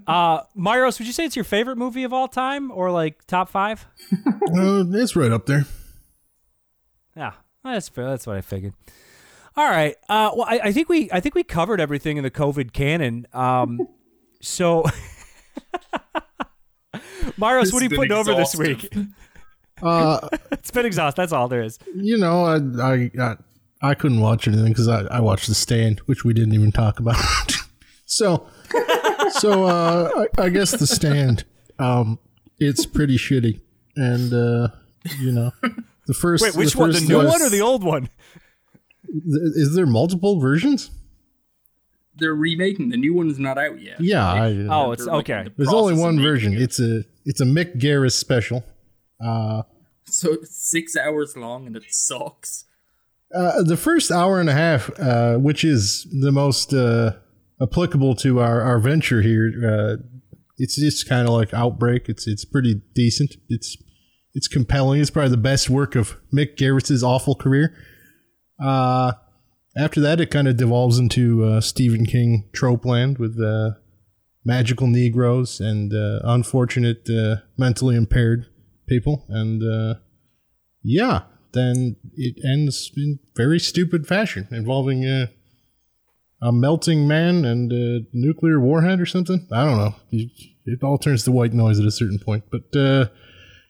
Uh, 0.07 0.41
Myros, 0.57 0.99
would 0.99 1.07
you 1.07 1.13
say 1.13 1.25
it's 1.25 1.35
your 1.35 1.45
favorite 1.45 1.77
movie 1.77 2.03
of 2.03 2.13
all 2.13 2.27
time, 2.27 2.71
or 2.71 2.91
like 2.91 3.25
top 3.25 3.49
five? 3.49 3.85
Uh, 4.47 4.85
it's 4.91 5.15
right 5.15 5.31
up 5.31 5.47
there. 5.47 5.65
Yeah, 7.17 7.33
that's 7.63 7.89
fair. 7.89 8.05
That's 8.05 8.27
what 8.27 8.37
I 8.37 8.41
figured. 8.41 8.73
All 9.57 9.67
right. 9.67 9.95
Uh, 10.07 10.31
well, 10.35 10.45
I, 10.47 10.59
I 10.65 10.71
think 10.71 10.87
we 10.87 11.09
I 11.11 11.19
think 11.19 11.33
we 11.33 11.43
covered 11.43 11.81
everything 11.81 12.17
in 12.17 12.23
the 12.23 12.31
COVID 12.31 12.71
canon. 12.71 13.25
Um, 13.33 13.87
so, 14.45 14.83
Myros, 17.37 17.63
This 17.63 17.73
what 17.73 17.81
are 17.81 17.85
you 17.85 17.89
putting 17.95 18.11
over 18.11 18.33
this 18.35 18.55
week? 18.55 18.93
Uh, 19.81 20.27
It's 20.51 20.71
been 20.71 20.85
exhausted. 20.85 21.21
That's 21.21 21.31
all 21.33 21.47
there 21.47 21.61
is. 21.63 21.77
you 21.95 22.17
know, 22.17 22.45
I 22.45 22.55
I 22.81 23.11
I, 23.19 23.35
I 23.81 23.93
couldn't 23.93 24.21
watch 24.21 24.47
anything 24.47 24.69
because 24.69 24.87
I, 24.87 25.01
I 25.05 25.19
watched 25.19 25.47
The 25.47 25.55
Stand, 25.55 25.99
which 26.01 26.23
we 26.23 26.33
didn't 26.33 26.53
even 26.53 26.71
talk 26.71 26.99
about. 26.99 27.17
so, 28.05 28.47
so 29.31 29.65
uh, 29.65 30.25
I, 30.37 30.43
I 30.43 30.49
guess 30.49 30.71
The 30.71 30.87
Stand, 30.87 31.43
um, 31.77 32.19
it's 32.59 32.85
pretty 32.85 33.17
shitty, 33.17 33.59
and 33.95 34.33
uh, 34.33 34.69
you 35.19 35.31
know, 35.31 35.51
the 36.07 36.13
first. 36.13 36.43
Wait, 36.43 36.55
which 36.55 36.73
the 36.73 36.79
one? 36.79 36.91
The 36.91 37.01
new 37.01 37.17
was- 37.17 37.27
one 37.27 37.41
or 37.41 37.49
the 37.49 37.61
old 37.61 37.83
one? 37.83 38.09
Is 39.07 39.75
there 39.75 39.85
multiple 39.85 40.39
versions? 40.39 40.89
They're 42.17 42.33
remaking. 42.35 42.89
The 42.89 42.97
new 42.97 43.13
one's 43.13 43.39
not 43.39 43.57
out 43.57 43.81
yet. 43.81 43.99
Yeah, 43.99 44.25
I, 44.25 44.49
Oh, 44.69 44.91
it's 44.91 45.05
like, 45.05 45.29
okay. 45.29 45.43
the 45.43 45.51
there's 45.57 45.73
only 45.73 45.93
one 45.95 46.21
version. 46.21 46.53
it. 46.53 46.61
It's 46.61 46.79
a 46.79 47.03
it's 47.25 47.41
a 47.41 47.45
Mick 47.45 47.77
Garris 47.79 48.13
special. 48.13 48.63
Uh, 49.23 49.63
so 50.05 50.33
it's 50.33 50.55
six 50.69 50.95
hours 50.95 51.35
long 51.35 51.67
and 51.67 51.75
it 51.75 51.83
sucks. 51.89 52.65
Uh, 53.33 53.63
the 53.63 53.75
first 53.77 54.11
hour 54.11 54.39
and 54.39 54.49
a 54.49 54.53
half, 54.53 54.89
uh, 54.99 55.35
which 55.37 55.63
is 55.63 56.07
the 56.21 56.31
most 56.31 56.73
uh, 56.73 57.11
applicable 57.61 58.15
to 58.15 58.39
our, 58.39 58.61
our 58.61 58.79
venture 58.79 59.21
here, 59.21 59.51
uh, 59.67 59.95
it's 60.57 60.75
just 60.77 61.09
kind 61.09 61.27
of 61.27 61.33
like 61.33 61.53
Outbreak. 61.53 62.07
It's 62.07 62.27
it's 62.27 62.45
pretty 62.45 62.81
decent. 62.93 63.35
It's 63.49 63.75
it's 64.33 64.47
compelling. 64.47 65.01
It's 65.01 65.09
probably 65.09 65.31
the 65.31 65.37
best 65.37 65.69
work 65.69 65.95
of 65.95 66.15
Mick 66.33 66.55
Garris's 66.55 67.03
awful 67.03 67.35
career. 67.35 67.75
Uh, 68.63 69.13
after 69.77 69.99
that, 70.01 70.21
it 70.21 70.31
kind 70.31 70.47
of 70.47 70.57
devolves 70.57 70.97
into 70.99 71.43
uh, 71.43 71.61
Stephen 71.61 72.05
King 72.05 72.49
trope 72.53 72.85
land 72.85 73.17
with 73.17 73.39
uh, 73.39 73.71
magical 74.45 74.87
Negroes 74.87 75.59
and 75.59 75.93
uh, 75.93 76.19
unfortunate 76.23 77.09
uh, 77.09 77.37
mentally 77.57 77.95
impaired 77.95 78.45
people, 78.87 79.25
and 79.27 79.61
uh, 79.63 79.99
yeah, 80.81 81.23
then 81.51 81.97
it 82.15 82.35
ends 82.45 82.91
in 82.95 83.19
very 83.35 83.59
stupid 83.59 84.07
fashion 84.07 84.47
involving 84.51 85.05
uh, 85.05 85.27
a 86.41 86.51
melting 86.51 87.07
man 87.07 87.43
and 87.43 87.73
a 87.73 88.01
nuclear 88.13 88.59
warhead 88.59 89.01
or 89.01 89.05
something. 89.05 89.47
I 89.51 89.65
don't 89.65 89.77
know. 89.77 89.95
It, 90.11 90.83
all 90.83 90.97
turns 90.97 91.23
to 91.23 91.31
white 91.31 91.53
noise 91.53 91.79
at 91.79 91.85
a 91.85 91.91
certain 91.91 92.19
point. 92.19 92.45
But 92.49 93.09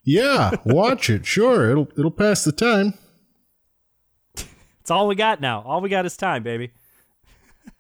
yeah, 0.03 0.51
watch 0.65 1.09
it. 1.09 1.25
Sure, 1.25 1.69
it'll 1.69 1.89
it'll 1.97 2.11
pass 2.11 2.43
the 2.43 2.51
time. 2.51 2.93
It's 4.85 4.91
all 4.91 5.07
we 5.07 5.15
got 5.15 5.41
now. 5.41 5.63
All 5.65 5.81
we 5.81 5.89
got 5.89 6.05
is 6.05 6.15
time, 6.15 6.43
baby. 6.43 6.71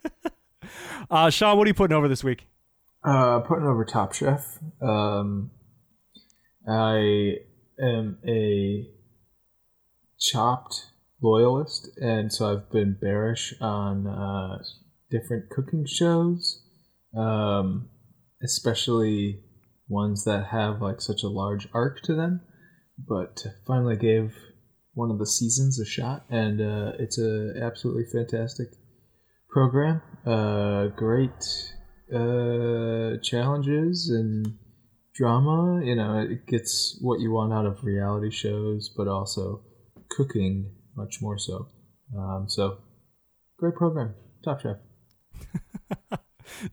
uh, 1.11 1.29
Sean, 1.29 1.55
what 1.55 1.65
are 1.65 1.67
you 1.67 1.75
putting 1.75 1.95
over 1.95 2.07
this 2.07 2.23
week? 2.23 2.47
Uh, 3.03 3.41
putting 3.41 3.67
over 3.67 3.85
Top 3.85 4.11
Chef. 4.11 4.57
Um, 4.81 5.51
I 6.67 7.35
am 7.79 8.17
a 8.27 8.89
chopped 10.19 10.87
loyalist, 11.21 11.91
and 12.01 12.33
so 12.33 12.51
I've 12.51 12.71
been 12.71 12.97
bearish 12.99 13.53
on 13.61 14.07
uh, 14.07 14.63
different 15.11 15.51
cooking 15.51 15.85
shows, 15.85 16.63
um, 17.15 17.87
especially 18.43 19.43
ones 19.87 20.25
that 20.25 20.47
have 20.47 20.81
like 20.81 21.01
such 21.01 21.21
a 21.21 21.27
large 21.27 21.67
arc 21.71 22.01
to 22.05 22.15
them. 22.15 22.41
But 22.97 23.45
finally 23.67 23.95
gave 23.95 24.35
one 24.95 25.11
of 25.11 25.19
the 25.19 25.27
seasons 25.27 25.79
a 25.79 25.85
shot, 25.85 26.25
and 26.29 26.59
uh, 26.59 26.93
it's 26.97 27.19
a 27.19 27.53
absolutely 27.61 28.05
fantastic 28.11 28.69
program. 29.49 30.01
Uh, 30.25 30.87
great 30.87 31.73
uh, 32.13 33.17
challenges 33.21 34.09
and 34.09 34.57
drama. 35.13 35.83
You 35.83 35.95
know, 35.95 36.19
it 36.19 36.47
gets 36.47 36.97
what 37.01 37.19
you 37.19 37.31
want 37.31 37.53
out 37.53 37.65
of 37.65 37.83
reality 37.83 38.31
shows, 38.31 38.89
but 38.89 39.07
also 39.07 39.61
cooking 40.09 40.71
much 40.95 41.21
more 41.21 41.37
so. 41.37 41.67
Um, 42.17 42.45
so, 42.47 42.77
great 43.57 43.75
program, 43.75 44.15
Top 44.43 44.61
Chef. 44.61 44.77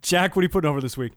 Jack, 0.02 0.36
what 0.36 0.40
are 0.40 0.44
you 0.44 0.48
putting 0.48 0.70
over 0.70 0.80
this 0.80 0.96
week? 0.96 1.12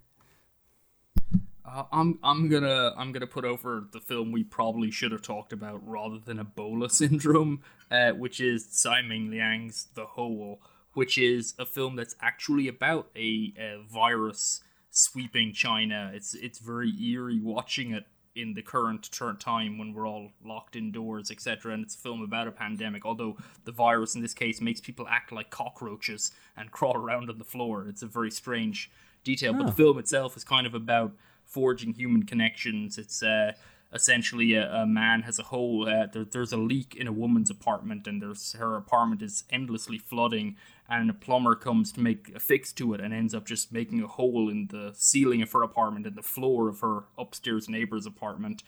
I'm 1.92 2.20
I'm 2.24 2.50
gonna 2.50 2.94
I'm 2.98 3.12
gonna 3.12 3.28
put 3.28 3.46
over 3.46 3.88
the 3.92 4.00
film 4.00 4.32
we 4.32 4.44
probably 4.44 4.92
should 4.92 5.12
have 5.12 5.22
talked 5.22 5.52
about 5.54 5.86
rather 5.88 6.20
than 6.20 6.38
Ebola 6.38 6.90
syndrome, 6.92 7.62
uh, 7.92 8.12
which 8.12 8.40
is 8.40 8.66
Tsai 8.66 9.02
Ming-liang's 9.02 9.88
The 9.96 10.06
Hole, 10.06 10.62
which 10.94 11.18
is 11.18 11.54
a 11.60 11.66
film 11.66 11.96
that's 11.96 12.16
actually 12.22 12.68
about 12.68 13.10
a, 13.16 13.54
a 13.58 13.84
virus 13.92 14.62
sweeping 14.90 15.54
China. 15.54 16.12
It's 16.14 16.34
it's 16.34 16.60
very 16.60 16.92
eerie 17.02 17.40
watching 17.42 17.92
it 17.92 18.06
in 18.36 18.54
the 18.54 18.62
current 18.62 19.10
current 19.18 19.40
time 19.40 19.78
when 19.78 19.94
we're 19.94 20.08
all 20.08 20.32
locked 20.44 20.76
indoors, 20.76 21.32
etc. 21.32 21.74
And 21.74 21.84
it's 21.84 21.96
a 21.96 22.00
film 22.00 22.22
about 22.22 22.48
a 22.48 22.52
pandemic, 22.52 23.06
although 23.06 23.38
the 23.64 23.72
virus 23.72 24.16
in 24.16 24.22
this 24.22 24.34
case 24.34 24.62
makes 24.62 24.82
people 24.82 25.08
act 25.10 25.32
like 25.32 25.50
cockroaches 25.50 26.32
and 26.56 26.72
crawl 26.72 26.96
around 26.96 27.30
on 27.30 27.38
the 27.38 27.46
floor. 27.46 27.88
It's 27.88 28.02
a 28.02 28.08
very 28.08 28.32
strange 28.32 28.92
detail, 29.24 29.54
but 29.54 29.66
the 29.66 29.72
film 29.72 29.98
itself 29.98 30.38
is 30.38 30.44
kind 30.44 30.68
of 30.68 30.74
about 30.76 31.14
forging 31.46 31.94
human 31.94 32.24
connections. 32.24 32.98
It's 32.98 33.24
uh, 33.24 33.54
essentially 33.94 34.54
a, 34.54 34.72
a 34.72 34.86
man 34.86 35.22
has 35.22 35.40
a 35.40 35.44
hole. 35.44 35.88
Uh, 35.88 36.08
there, 36.08 36.26
there's 36.26 36.52
a 36.52 36.58
leak 36.58 36.96
in 36.96 37.08
a 37.08 37.12
woman's 37.12 37.50
apartment, 37.50 38.08
and 38.08 38.22
there's 38.22 38.54
her 38.54 38.76
apartment 38.76 39.22
is 39.22 39.46
endlessly 39.50 39.98
flooding. 39.98 40.58
And 40.88 41.10
a 41.10 41.14
plumber 41.14 41.56
comes 41.56 41.92
to 41.94 42.00
make 42.00 42.32
a 42.36 42.40
fix 42.40 42.72
to 42.74 42.94
it, 42.94 43.02
and 43.02 43.14
ends 43.14 43.34
up 43.34 43.46
just 43.46 43.72
making 43.72 44.04
a 44.04 44.08
hole 44.08 44.50
in 44.50 44.68
the 44.68 44.92
ceiling 44.94 45.42
of 45.42 45.52
her 45.54 45.64
apartment 45.64 46.06
and 46.06 46.16
the 46.16 46.22
floor 46.22 46.70
of 46.70 46.82
her 46.82 47.06
upstairs 47.18 47.68
neighbor's 47.68 48.06
apartment. 48.06 48.62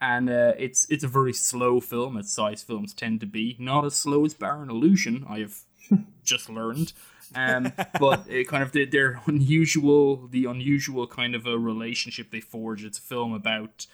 And 0.00 0.30
uh, 0.30 0.52
it's 0.56 0.86
it's 0.88 1.04
a 1.04 1.08
very 1.08 1.32
slow 1.32 1.80
film, 1.80 2.16
as 2.16 2.32
Tsai's 2.32 2.62
films 2.62 2.94
tend 2.94 3.20
to 3.20 3.26
be. 3.26 3.56
Not 3.58 3.84
as 3.84 3.96
slow 3.96 4.24
as 4.24 4.32
Barren 4.32 4.70
Illusion, 4.70 5.26
I 5.28 5.40
have 5.40 5.56
just 6.22 6.48
learned. 6.48 6.92
Um, 7.34 7.72
but 8.00 8.24
it 8.28 8.48
kind 8.48 8.62
of 8.62 8.72
their- 8.72 8.86
their 8.86 9.20
unusual, 9.26 10.26
the 10.28 10.44
unusual 10.46 11.06
kind 11.06 11.34
of 11.34 11.46
a 11.46 11.58
relationship 11.58 12.30
they 12.30 12.40
forge. 12.40 12.84
It's 12.84 12.98
a 12.98 13.02
film 13.02 13.32
about 13.32 13.86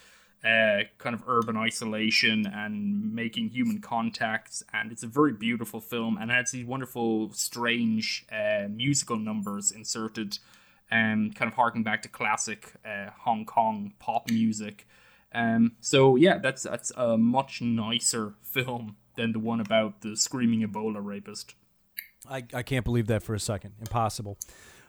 uh, 0.45 0.83
kind 0.99 1.15
of 1.15 1.23
urban 1.27 1.57
isolation 1.57 2.45
and 2.45 3.13
making 3.13 3.49
human 3.49 3.79
contacts, 3.81 4.63
and 4.73 4.91
it's 4.91 5.01
a 5.01 5.07
very 5.07 5.33
beautiful 5.33 5.81
film, 5.81 6.17
and 6.17 6.29
it 6.29 6.33
has 6.35 6.51
these 6.51 6.65
wonderful, 6.65 7.31
strange 7.33 8.25
uh, 8.31 8.67
musical 8.69 9.17
numbers 9.17 9.71
inserted, 9.71 10.37
um, 10.91 11.31
kind 11.33 11.49
of 11.49 11.55
harking 11.55 11.81
back 11.83 12.03
to 12.03 12.09
classic 12.09 12.73
uh, 12.85 13.09
Hong 13.21 13.45
Kong 13.45 13.93
pop 13.97 14.29
music. 14.29 14.87
Um, 15.33 15.73
so 15.81 16.15
yeah, 16.15 16.37
that's 16.37 16.63
that's 16.63 16.91
a 16.95 17.17
much 17.17 17.61
nicer 17.61 18.35
film 18.43 18.97
than 19.15 19.31
the 19.31 19.39
one 19.39 19.59
about 19.59 20.01
the 20.01 20.15
screaming 20.15 20.61
Ebola 20.61 21.03
rapist. 21.03 21.55
I, 22.29 22.43
I 22.53 22.63
can't 22.63 22.85
believe 22.85 23.07
that 23.07 23.23
for 23.23 23.33
a 23.33 23.39
second. 23.39 23.73
Impossible. 23.79 24.37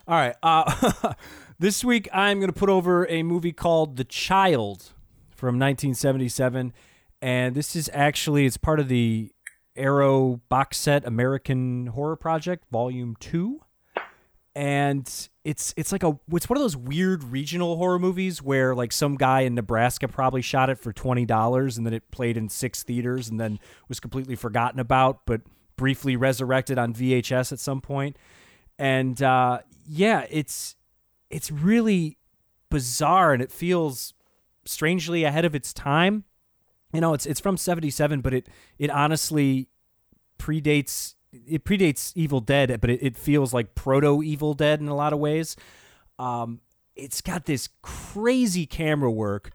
All 0.08 0.14
right. 0.14 0.36
Uh, 0.42 1.14
this 1.58 1.84
week, 1.84 2.08
I'm 2.12 2.38
going 2.38 2.52
to 2.52 2.58
put 2.58 2.68
over 2.68 3.08
a 3.08 3.22
movie 3.22 3.52
called 3.52 3.96
The 3.96 4.04
Child 4.04 4.90
from 5.30 5.58
1977. 5.58 6.72
And 7.20 7.54
this 7.54 7.74
is 7.74 7.90
actually, 7.92 8.46
it's 8.46 8.56
part 8.56 8.78
of 8.80 8.88
the 8.88 9.32
Arrow 9.76 10.40
box 10.48 10.78
set 10.78 11.04
American 11.06 11.88
Horror 11.88 12.16
Project, 12.16 12.64
Volume 12.70 13.16
2. 13.20 13.60
And 14.54 15.28
it's 15.44 15.74
it's 15.76 15.92
like 15.92 16.02
a 16.02 16.18
it's 16.32 16.48
one 16.48 16.56
of 16.56 16.62
those 16.62 16.76
weird 16.76 17.22
regional 17.24 17.76
horror 17.76 17.98
movies 17.98 18.42
where 18.42 18.74
like 18.74 18.90
some 18.90 19.14
guy 19.14 19.42
in 19.42 19.54
Nebraska 19.54 20.08
probably 20.08 20.40
shot 20.40 20.70
it 20.70 20.78
for 20.78 20.94
twenty 20.94 21.26
dollars 21.26 21.76
and 21.76 21.86
then 21.86 21.92
it 21.92 22.10
played 22.10 22.38
in 22.38 22.48
six 22.48 22.82
theaters 22.82 23.28
and 23.28 23.38
then 23.38 23.60
was 23.88 24.00
completely 24.00 24.34
forgotten 24.34 24.80
about, 24.80 25.26
but 25.26 25.42
briefly 25.76 26.16
resurrected 26.16 26.78
on 26.78 26.92
VHS 26.92 27.52
at 27.52 27.58
some 27.58 27.80
point. 27.80 28.16
And 28.78 29.20
uh, 29.22 29.60
yeah, 29.86 30.26
it's 30.30 30.76
it's 31.30 31.50
really 31.50 32.18
bizarre 32.70 33.32
and 33.32 33.42
it 33.42 33.50
feels 33.50 34.14
strangely 34.64 35.24
ahead 35.24 35.44
of 35.44 35.54
its 35.54 35.72
time. 35.72 36.24
You 36.92 37.00
know, 37.00 37.14
it's 37.14 37.26
it's 37.26 37.40
from 37.40 37.56
'77, 37.56 38.20
but 38.20 38.34
it 38.34 38.48
it 38.78 38.90
honestly 38.90 39.68
predates 40.38 41.14
it 41.32 41.64
predates 41.64 42.12
Evil 42.14 42.40
Dead, 42.40 42.80
but 42.80 42.90
it, 42.90 43.02
it 43.02 43.16
feels 43.16 43.52
like 43.52 43.74
proto 43.74 44.22
Evil 44.22 44.54
Dead 44.54 44.80
in 44.80 44.88
a 44.88 44.94
lot 44.94 45.12
of 45.12 45.18
ways. 45.18 45.56
Um, 46.18 46.60
it's 46.94 47.20
got 47.20 47.44
this 47.44 47.68
crazy 47.82 48.66
camera 48.66 49.10
work 49.10 49.50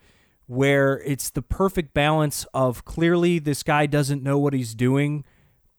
where 0.46 1.00
it's 1.00 1.30
the 1.30 1.42
perfect 1.42 1.94
balance 1.94 2.46
of 2.54 2.86
clearly 2.86 3.40
this 3.40 3.64
guy 3.64 3.86
doesn't 3.86 4.22
know 4.22 4.38
what 4.38 4.54
he's 4.54 4.76
doing, 4.76 5.24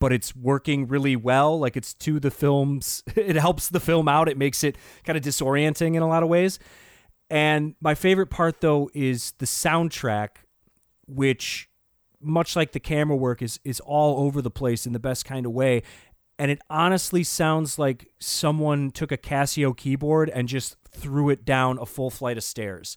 but 0.03 0.13
it's 0.13 0.35
working 0.35 0.89
really 0.89 1.15
well. 1.15 1.61
Like 1.61 1.77
it's 1.77 1.95
to 1.95 2.19
the 2.19 2.33
film's, 2.33 3.05
it 3.15 3.37
helps 3.37 3.69
the 3.69 3.79
film 3.79 4.09
out. 4.09 4.29
It 4.29 4.37
makes 4.37 4.65
it 4.65 4.77
kind 5.05 5.17
of 5.17 5.23
disorienting 5.23 5.95
in 5.95 6.03
a 6.03 6.09
lot 6.09 6.25
of 6.25 6.29
ways. 6.29 6.59
And 7.31 7.77
my 7.81 7.95
favorite 7.95 8.27
part 8.27 8.61
though 8.61 8.91
is 8.95 9.33
the 9.39 9.47
soundtrack, 9.47 10.31
which 11.07 11.69
much 12.21 12.57
like 12.57 12.73
the 12.73 12.81
camera 12.81 13.17
work 13.17 13.43
is 13.43 13.61
is 13.65 13.79
all 13.79 14.25
over 14.27 14.43
the 14.43 14.51
place 14.51 14.87
in 14.87 14.93
the 14.93 14.99
best 14.99 15.25
kind 15.25 15.47
of 15.47 15.53
way 15.53 15.83
and 16.39 16.53
it 16.53 16.61
honestly 16.71 17.25
sounds 17.25 17.81
like 17.81 18.09
someone 18.21 18.93
took 18.93 19.11
a 19.11 19.19
Casio 19.19 19.77
keyboard 19.77 20.31
and 20.31 20.47
just 20.47 20.77
threw 20.89 21.31
it 21.31 21.45
down 21.45 21.79
a 21.81 21.87
full 21.87 22.11
flight 22.11 22.37
of 22.37 22.45
stairs 22.45 22.97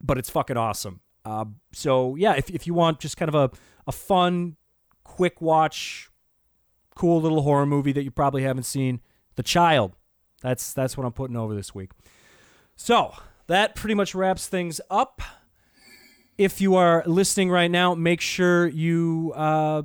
but 0.00 0.16
it's 0.16 0.30
fucking 0.30 0.56
awesome 0.56 1.00
uh, 1.24 1.44
so 1.72 2.14
yeah 2.14 2.34
if, 2.34 2.48
if 2.50 2.68
you 2.68 2.74
want 2.74 3.00
just 3.00 3.16
kind 3.16 3.28
of 3.28 3.34
a, 3.34 3.50
a 3.88 3.92
fun 3.92 4.56
quick 5.10 5.40
watch 5.40 6.08
cool 6.94 7.20
little 7.20 7.42
horror 7.42 7.66
movie 7.66 7.92
that 7.92 8.04
you 8.04 8.10
probably 8.10 8.42
haven't 8.42 8.62
seen 8.62 9.00
the 9.34 9.42
child. 9.42 9.92
That's 10.42 10.72
that's 10.72 10.96
what 10.96 11.04
i'm 11.04 11.12
putting 11.12 11.36
over 11.36 11.54
this 11.54 11.74
week. 11.74 11.90
So 12.76 13.14
that 13.46 13.74
pretty 13.74 13.94
much 13.94 14.14
wraps 14.14 14.46
things 14.46 14.80
up. 14.88 15.20
If 16.38 16.60
you 16.60 16.76
are 16.76 17.02
listening 17.06 17.50
right 17.50 17.70
now, 17.70 17.94
make 17.94 18.20
sure 18.20 18.66
you 18.68 19.32
uh, 19.34 19.82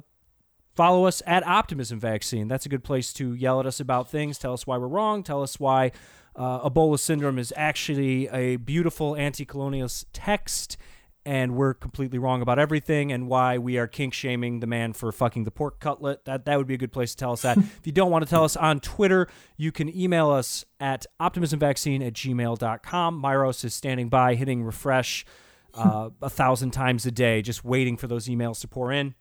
follow 0.75 1.05
us 1.05 1.21
at 1.25 1.45
Optimism 1.45 1.99
Vaccine. 1.99 2.47
That's 2.47 2.65
a 2.65 2.69
good 2.69 2.83
place 2.83 3.11
to 3.13 3.33
yell 3.33 3.59
at 3.59 3.65
us 3.65 3.79
about 3.79 4.09
things, 4.09 4.37
tell 4.37 4.53
us 4.53 4.67
why 4.67 4.77
we're 4.77 4.87
wrong, 4.87 5.23
tell 5.23 5.41
us 5.41 5.59
why 5.59 5.91
uh, 6.35 6.69
Ebola 6.69 6.99
syndrome 6.99 7.39
is 7.39 7.51
actually 7.57 8.27
a 8.27 8.57
beautiful 8.57 9.15
anti 9.15 9.45
colonialist 9.45 10.05
text 10.13 10.77
and 11.25 11.55
we're 11.55 11.73
completely 11.73 12.19
wrong 12.19 12.41
about 12.41 12.59
everything 12.59 13.11
and 13.11 13.27
why 13.27 13.57
we 13.57 13.77
are 13.77 13.87
kink 13.87 14.13
shaming 14.13 14.59
the 14.59 14.67
man 14.67 14.93
for 14.93 15.11
fucking 15.11 15.43
the 15.43 15.51
pork 15.51 15.79
cutlet. 15.79 16.25
That 16.25 16.45
that 16.45 16.57
would 16.57 16.67
be 16.67 16.75
a 16.75 16.77
good 16.77 16.91
place 16.91 17.11
to 17.11 17.17
tell 17.17 17.31
us 17.31 17.41
that. 17.41 17.57
if 17.57 17.81
you 17.83 17.91
don't 17.91 18.11
want 18.11 18.23
to 18.23 18.29
tell 18.29 18.43
us 18.43 18.55
on 18.55 18.79
Twitter, 18.79 19.27
you 19.57 19.71
can 19.71 19.95
email 19.95 20.29
us 20.29 20.63
at 20.79 21.05
optimismvaccine 21.19 22.05
at 22.05 22.13
gmail.com. 22.13 23.21
Myros 23.21 23.65
is 23.65 23.73
standing 23.73 24.07
by, 24.07 24.35
hitting 24.35 24.63
refresh 24.63 25.25
uh, 25.73 26.09
a 26.21 26.29
thousand 26.29 26.71
times 26.71 27.05
a 27.05 27.11
day, 27.11 27.41
just 27.41 27.65
waiting 27.65 27.97
for 27.97 28.07
those 28.07 28.27
emails 28.27 28.61
to 28.61 28.67
pour 28.67 28.91
in. 28.91 29.15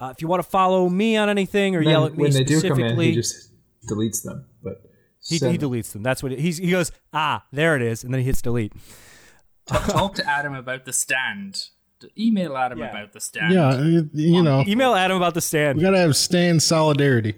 Uh, 0.00 0.12
if 0.14 0.22
you 0.22 0.28
want 0.28 0.42
to 0.42 0.48
follow 0.48 0.88
me 0.88 1.16
on 1.16 1.28
anything 1.28 1.74
or 1.74 1.82
Then 1.82 1.90
yell 1.90 2.06
at 2.06 2.12
me 2.16 2.22
when 2.22 2.32
they 2.32 2.44
do 2.44 2.60
come 2.60 2.72
in, 2.72 2.76
specifically, 2.76 3.06
he 3.06 3.14
just 3.14 3.50
deletes 3.90 4.22
them. 4.22 4.44
But 4.62 4.82
he, 5.26 5.38
he 5.38 5.58
deletes 5.58 5.92
them. 5.92 6.02
That's 6.02 6.22
what 6.22 6.32
it, 6.32 6.38
he's, 6.38 6.58
he 6.58 6.70
goes. 6.70 6.92
Ah, 7.12 7.44
there 7.52 7.74
it 7.74 7.82
is, 7.82 8.04
and 8.04 8.12
then 8.12 8.20
he 8.20 8.26
hits 8.26 8.40
delete. 8.40 8.72
Talk, 9.68 9.84
talk 9.84 10.14
to 10.16 10.28
Adam 10.28 10.54
about 10.54 10.84
the 10.84 10.92
stand. 10.92 11.64
Email 12.18 12.56
Adam 12.56 12.78
Yeah. 12.78 12.90
about 12.90 13.12
the 13.12 13.20
stand. 13.20 13.52
Yeah, 13.54 13.80
you 14.14 14.42
know, 14.42 14.64
Email 14.66 14.94
Adam 14.94 15.16
about 15.16 15.34
the 15.34 15.40
stand. 15.40 15.78
we 15.78 15.82
gotta 15.82 15.98
have 15.98 16.16
stand 16.16 16.62
solidarity. 16.62 17.34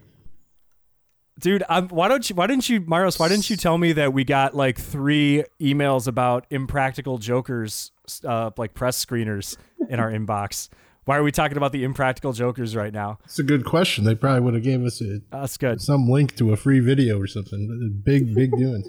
dude 1.39 1.63
I'm, 1.69 1.89
why 1.89 2.09
don't 2.09 2.29
you 2.29 2.37
why 2.37 2.47
didn't 2.47 2.69
you 2.69 2.81
Maros 2.83 3.19
why 3.19 3.29
didn't 3.29 3.49
you 3.49 3.57
tell 3.57 3.79
me 3.79 3.93
that 3.93 4.13
we 4.13 4.25
got 4.25 4.55
like 4.55 4.79
three 4.79 5.45
emails 5.61 6.07
about 6.07 6.47
impractical 6.51 7.17
jokers 7.17 7.93
uh, 8.25 8.51
like 8.59 8.75
press 8.75 9.03
screeners 9.03 9.57
in 9.89 9.99
our 9.99 10.11
inbox 10.11 10.69
why 11.07 11.17
are 11.17 11.23
we 11.23 11.33
talking 11.33 11.57
about 11.57 11.73
the 11.73 11.83
impractical 11.83 12.35
jokers 12.35 12.77
right 12.77 12.93
now 12.93 13.19
It's 13.25 13.39
a 13.39 13.43
good 13.43 13.65
question. 13.65 14.05
They 14.05 14.15
probably 14.15 14.41
would 14.43 14.53
have 14.55 14.63
gave 14.63 14.85
us 14.85 15.01
a, 15.01 15.21
that's 15.31 15.57
good 15.57 15.81
some 15.81 16.07
link 16.11 16.37
to 16.37 16.53
a 16.53 16.57
free 16.57 16.81
video 16.81 17.19
or 17.19 17.27
something. 17.27 18.03
Big, 18.05 18.35
big 18.35 18.51
doings. 18.53 18.87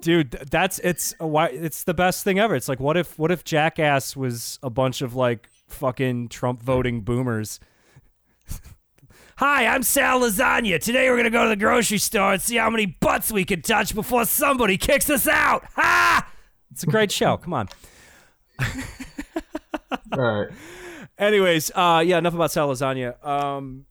Dude 0.00 0.30
that's 0.50 0.78
it's 0.78 1.14
a, 1.20 1.26
why 1.26 1.48
it's 1.48 1.84
the 1.84 1.92
best 1.92 2.24
thing 2.24 2.38
ever 2.38 2.54
it's 2.54 2.68
like 2.68 2.80
what 2.80 2.96
if 2.96 3.18
what 3.18 3.30
if 3.30 3.44
jackass 3.44 4.16
was 4.16 4.58
a 4.62 4.70
bunch 4.70 5.02
of 5.02 5.14
like 5.14 5.48
fucking 5.66 6.28
trump 6.28 6.62
voting 6.62 7.02
boomers 7.02 7.60
Hi, 9.36 9.66
I'm 9.66 9.84
Sal 9.84 10.22
Lasagna. 10.22 10.80
Today 10.80 11.08
we're 11.08 11.16
gonna 11.16 11.30
go 11.30 11.44
to 11.44 11.50
the 11.50 11.54
grocery 11.56 11.98
store 11.98 12.32
and 12.32 12.42
see 12.42 12.56
how 12.56 12.70
many 12.70 12.86
butts 12.86 13.30
we 13.30 13.44
can 13.44 13.62
touch 13.62 13.94
before 13.94 14.24
somebody 14.24 14.76
kicks 14.76 15.08
us 15.08 15.28
out. 15.28 15.64
Ha! 15.76 16.28
It's 16.72 16.82
a 16.82 16.86
great 16.86 17.12
show. 17.12 17.36
Come 17.36 17.52
on. 17.52 17.68
All 20.12 20.18
right. 20.18 20.48
Anyways, 21.18 21.70
uh, 21.74 22.02
yeah, 22.04 22.18
enough 22.18 22.34
about 22.34 22.50
Sal 22.50 22.68
Lasagna. 22.68 23.24
Um, 23.24 23.86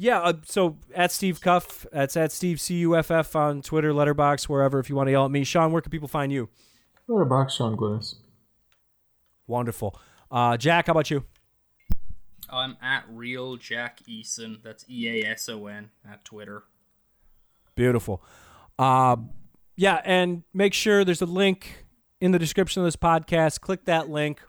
yeah, 0.00 0.20
uh, 0.20 0.32
so 0.46 0.78
at 0.94 1.12
Steve 1.12 1.42
Cuff, 1.42 1.86
that's 1.92 2.16
at 2.16 2.32
Steve 2.32 2.58
C 2.58 2.76
U 2.76 2.96
F 2.96 3.10
F 3.10 3.36
on 3.36 3.60
Twitter, 3.60 3.92
Letterboxd, 3.92 4.48
wherever. 4.48 4.78
If 4.78 4.88
you 4.88 4.96
want 4.96 5.08
to 5.08 5.10
yell 5.10 5.26
at 5.26 5.30
me, 5.30 5.44
Sean, 5.44 5.72
where 5.72 5.82
can 5.82 5.90
people 5.90 6.08
find 6.08 6.32
you? 6.32 6.48
Letterboxd 7.06 7.50
Sean 7.50 7.76
Glynis. 7.76 8.14
Wonderful. 9.46 10.00
Uh, 10.30 10.56
Jack, 10.56 10.86
how 10.86 10.92
about 10.92 11.10
you? 11.10 11.24
I'm 12.48 12.78
at 12.80 13.04
real 13.10 13.56
Jack 13.56 14.00
Eason. 14.08 14.62
That's 14.62 14.86
E 14.88 15.22
A 15.22 15.28
S 15.32 15.50
O 15.50 15.66
N 15.66 15.90
at 16.10 16.24
Twitter. 16.24 16.64
Beautiful. 17.74 18.22
Uh, 18.78 19.16
yeah, 19.76 20.00
and 20.04 20.44
make 20.54 20.72
sure 20.72 21.04
there's 21.04 21.20
a 21.20 21.26
link 21.26 21.84
in 22.22 22.30
the 22.30 22.38
description 22.38 22.80
of 22.80 22.86
this 22.86 22.96
podcast. 22.96 23.60
Click 23.60 23.84
that 23.84 24.08
link. 24.08 24.40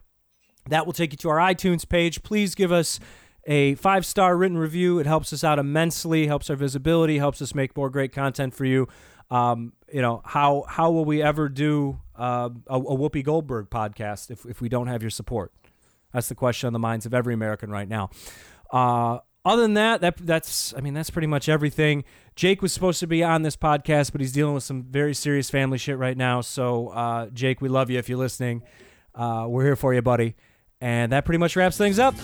That 0.68 0.86
will 0.86 0.94
take 0.94 1.12
you 1.12 1.18
to 1.18 1.28
our 1.28 1.38
iTunes 1.38 1.86
page. 1.86 2.22
Please 2.22 2.54
give 2.54 2.72
us 2.72 3.00
a 3.44 3.74
five 3.76 4.06
star 4.06 4.36
written 4.36 4.58
review. 4.58 4.98
It 4.98 5.06
helps 5.06 5.32
us 5.32 5.42
out 5.44 5.58
immensely, 5.58 6.26
helps 6.26 6.50
our 6.50 6.56
visibility, 6.56 7.18
helps 7.18 7.42
us 7.42 7.54
make 7.54 7.76
more 7.76 7.90
great 7.90 8.12
content 8.12 8.54
for 8.54 8.64
you. 8.64 8.88
Um, 9.30 9.72
you 9.92 10.02
know 10.02 10.22
how 10.24 10.64
how 10.68 10.90
will 10.90 11.04
we 11.04 11.22
ever 11.22 11.48
do 11.48 11.98
uh, 12.16 12.50
a, 12.66 12.78
a 12.78 12.96
Whoopi 12.96 13.24
Goldberg 13.24 13.70
podcast 13.70 14.30
if 14.30 14.44
if 14.44 14.60
we 14.60 14.68
don't 14.68 14.86
have 14.86 15.02
your 15.02 15.10
support? 15.10 15.52
That's 16.12 16.28
the 16.28 16.34
question 16.34 16.66
on 16.66 16.72
the 16.72 16.78
minds 16.78 17.06
of 17.06 17.14
every 17.14 17.34
American 17.34 17.70
right 17.70 17.88
now. 17.88 18.10
Uh, 18.70 19.18
other 19.44 19.62
than 19.62 19.74
that, 19.74 20.00
that 20.02 20.16
that's 20.18 20.74
I 20.76 20.80
mean 20.80 20.94
that's 20.94 21.10
pretty 21.10 21.26
much 21.26 21.48
everything. 21.48 22.04
Jake 22.36 22.62
was 22.62 22.72
supposed 22.72 23.00
to 23.00 23.06
be 23.06 23.24
on 23.24 23.42
this 23.42 23.56
podcast, 23.56 24.12
but 24.12 24.20
he's 24.20 24.32
dealing 24.32 24.54
with 24.54 24.64
some 24.64 24.84
very 24.84 25.14
serious 25.14 25.50
family 25.50 25.78
shit 25.78 25.98
right 25.98 26.16
now. 26.16 26.40
So 26.40 26.88
uh, 26.88 27.26
Jake, 27.30 27.60
we 27.60 27.68
love 27.68 27.90
you 27.90 27.98
if 27.98 28.08
you're 28.08 28.18
listening. 28.18 28.62
Uh, 29.14 29.46
we're 29.48 29.64
here 29.64 29.76
for 29.76 29.92
you, 29.92 30.02
buddy. 30.02 30.36
And 30.80 31.12
that 31.12 31.24
pretty 31.24 31.38
much 31.38 31.56
wraps 31.56 31.76
things 31.76 31.98
up. 31.98 32.14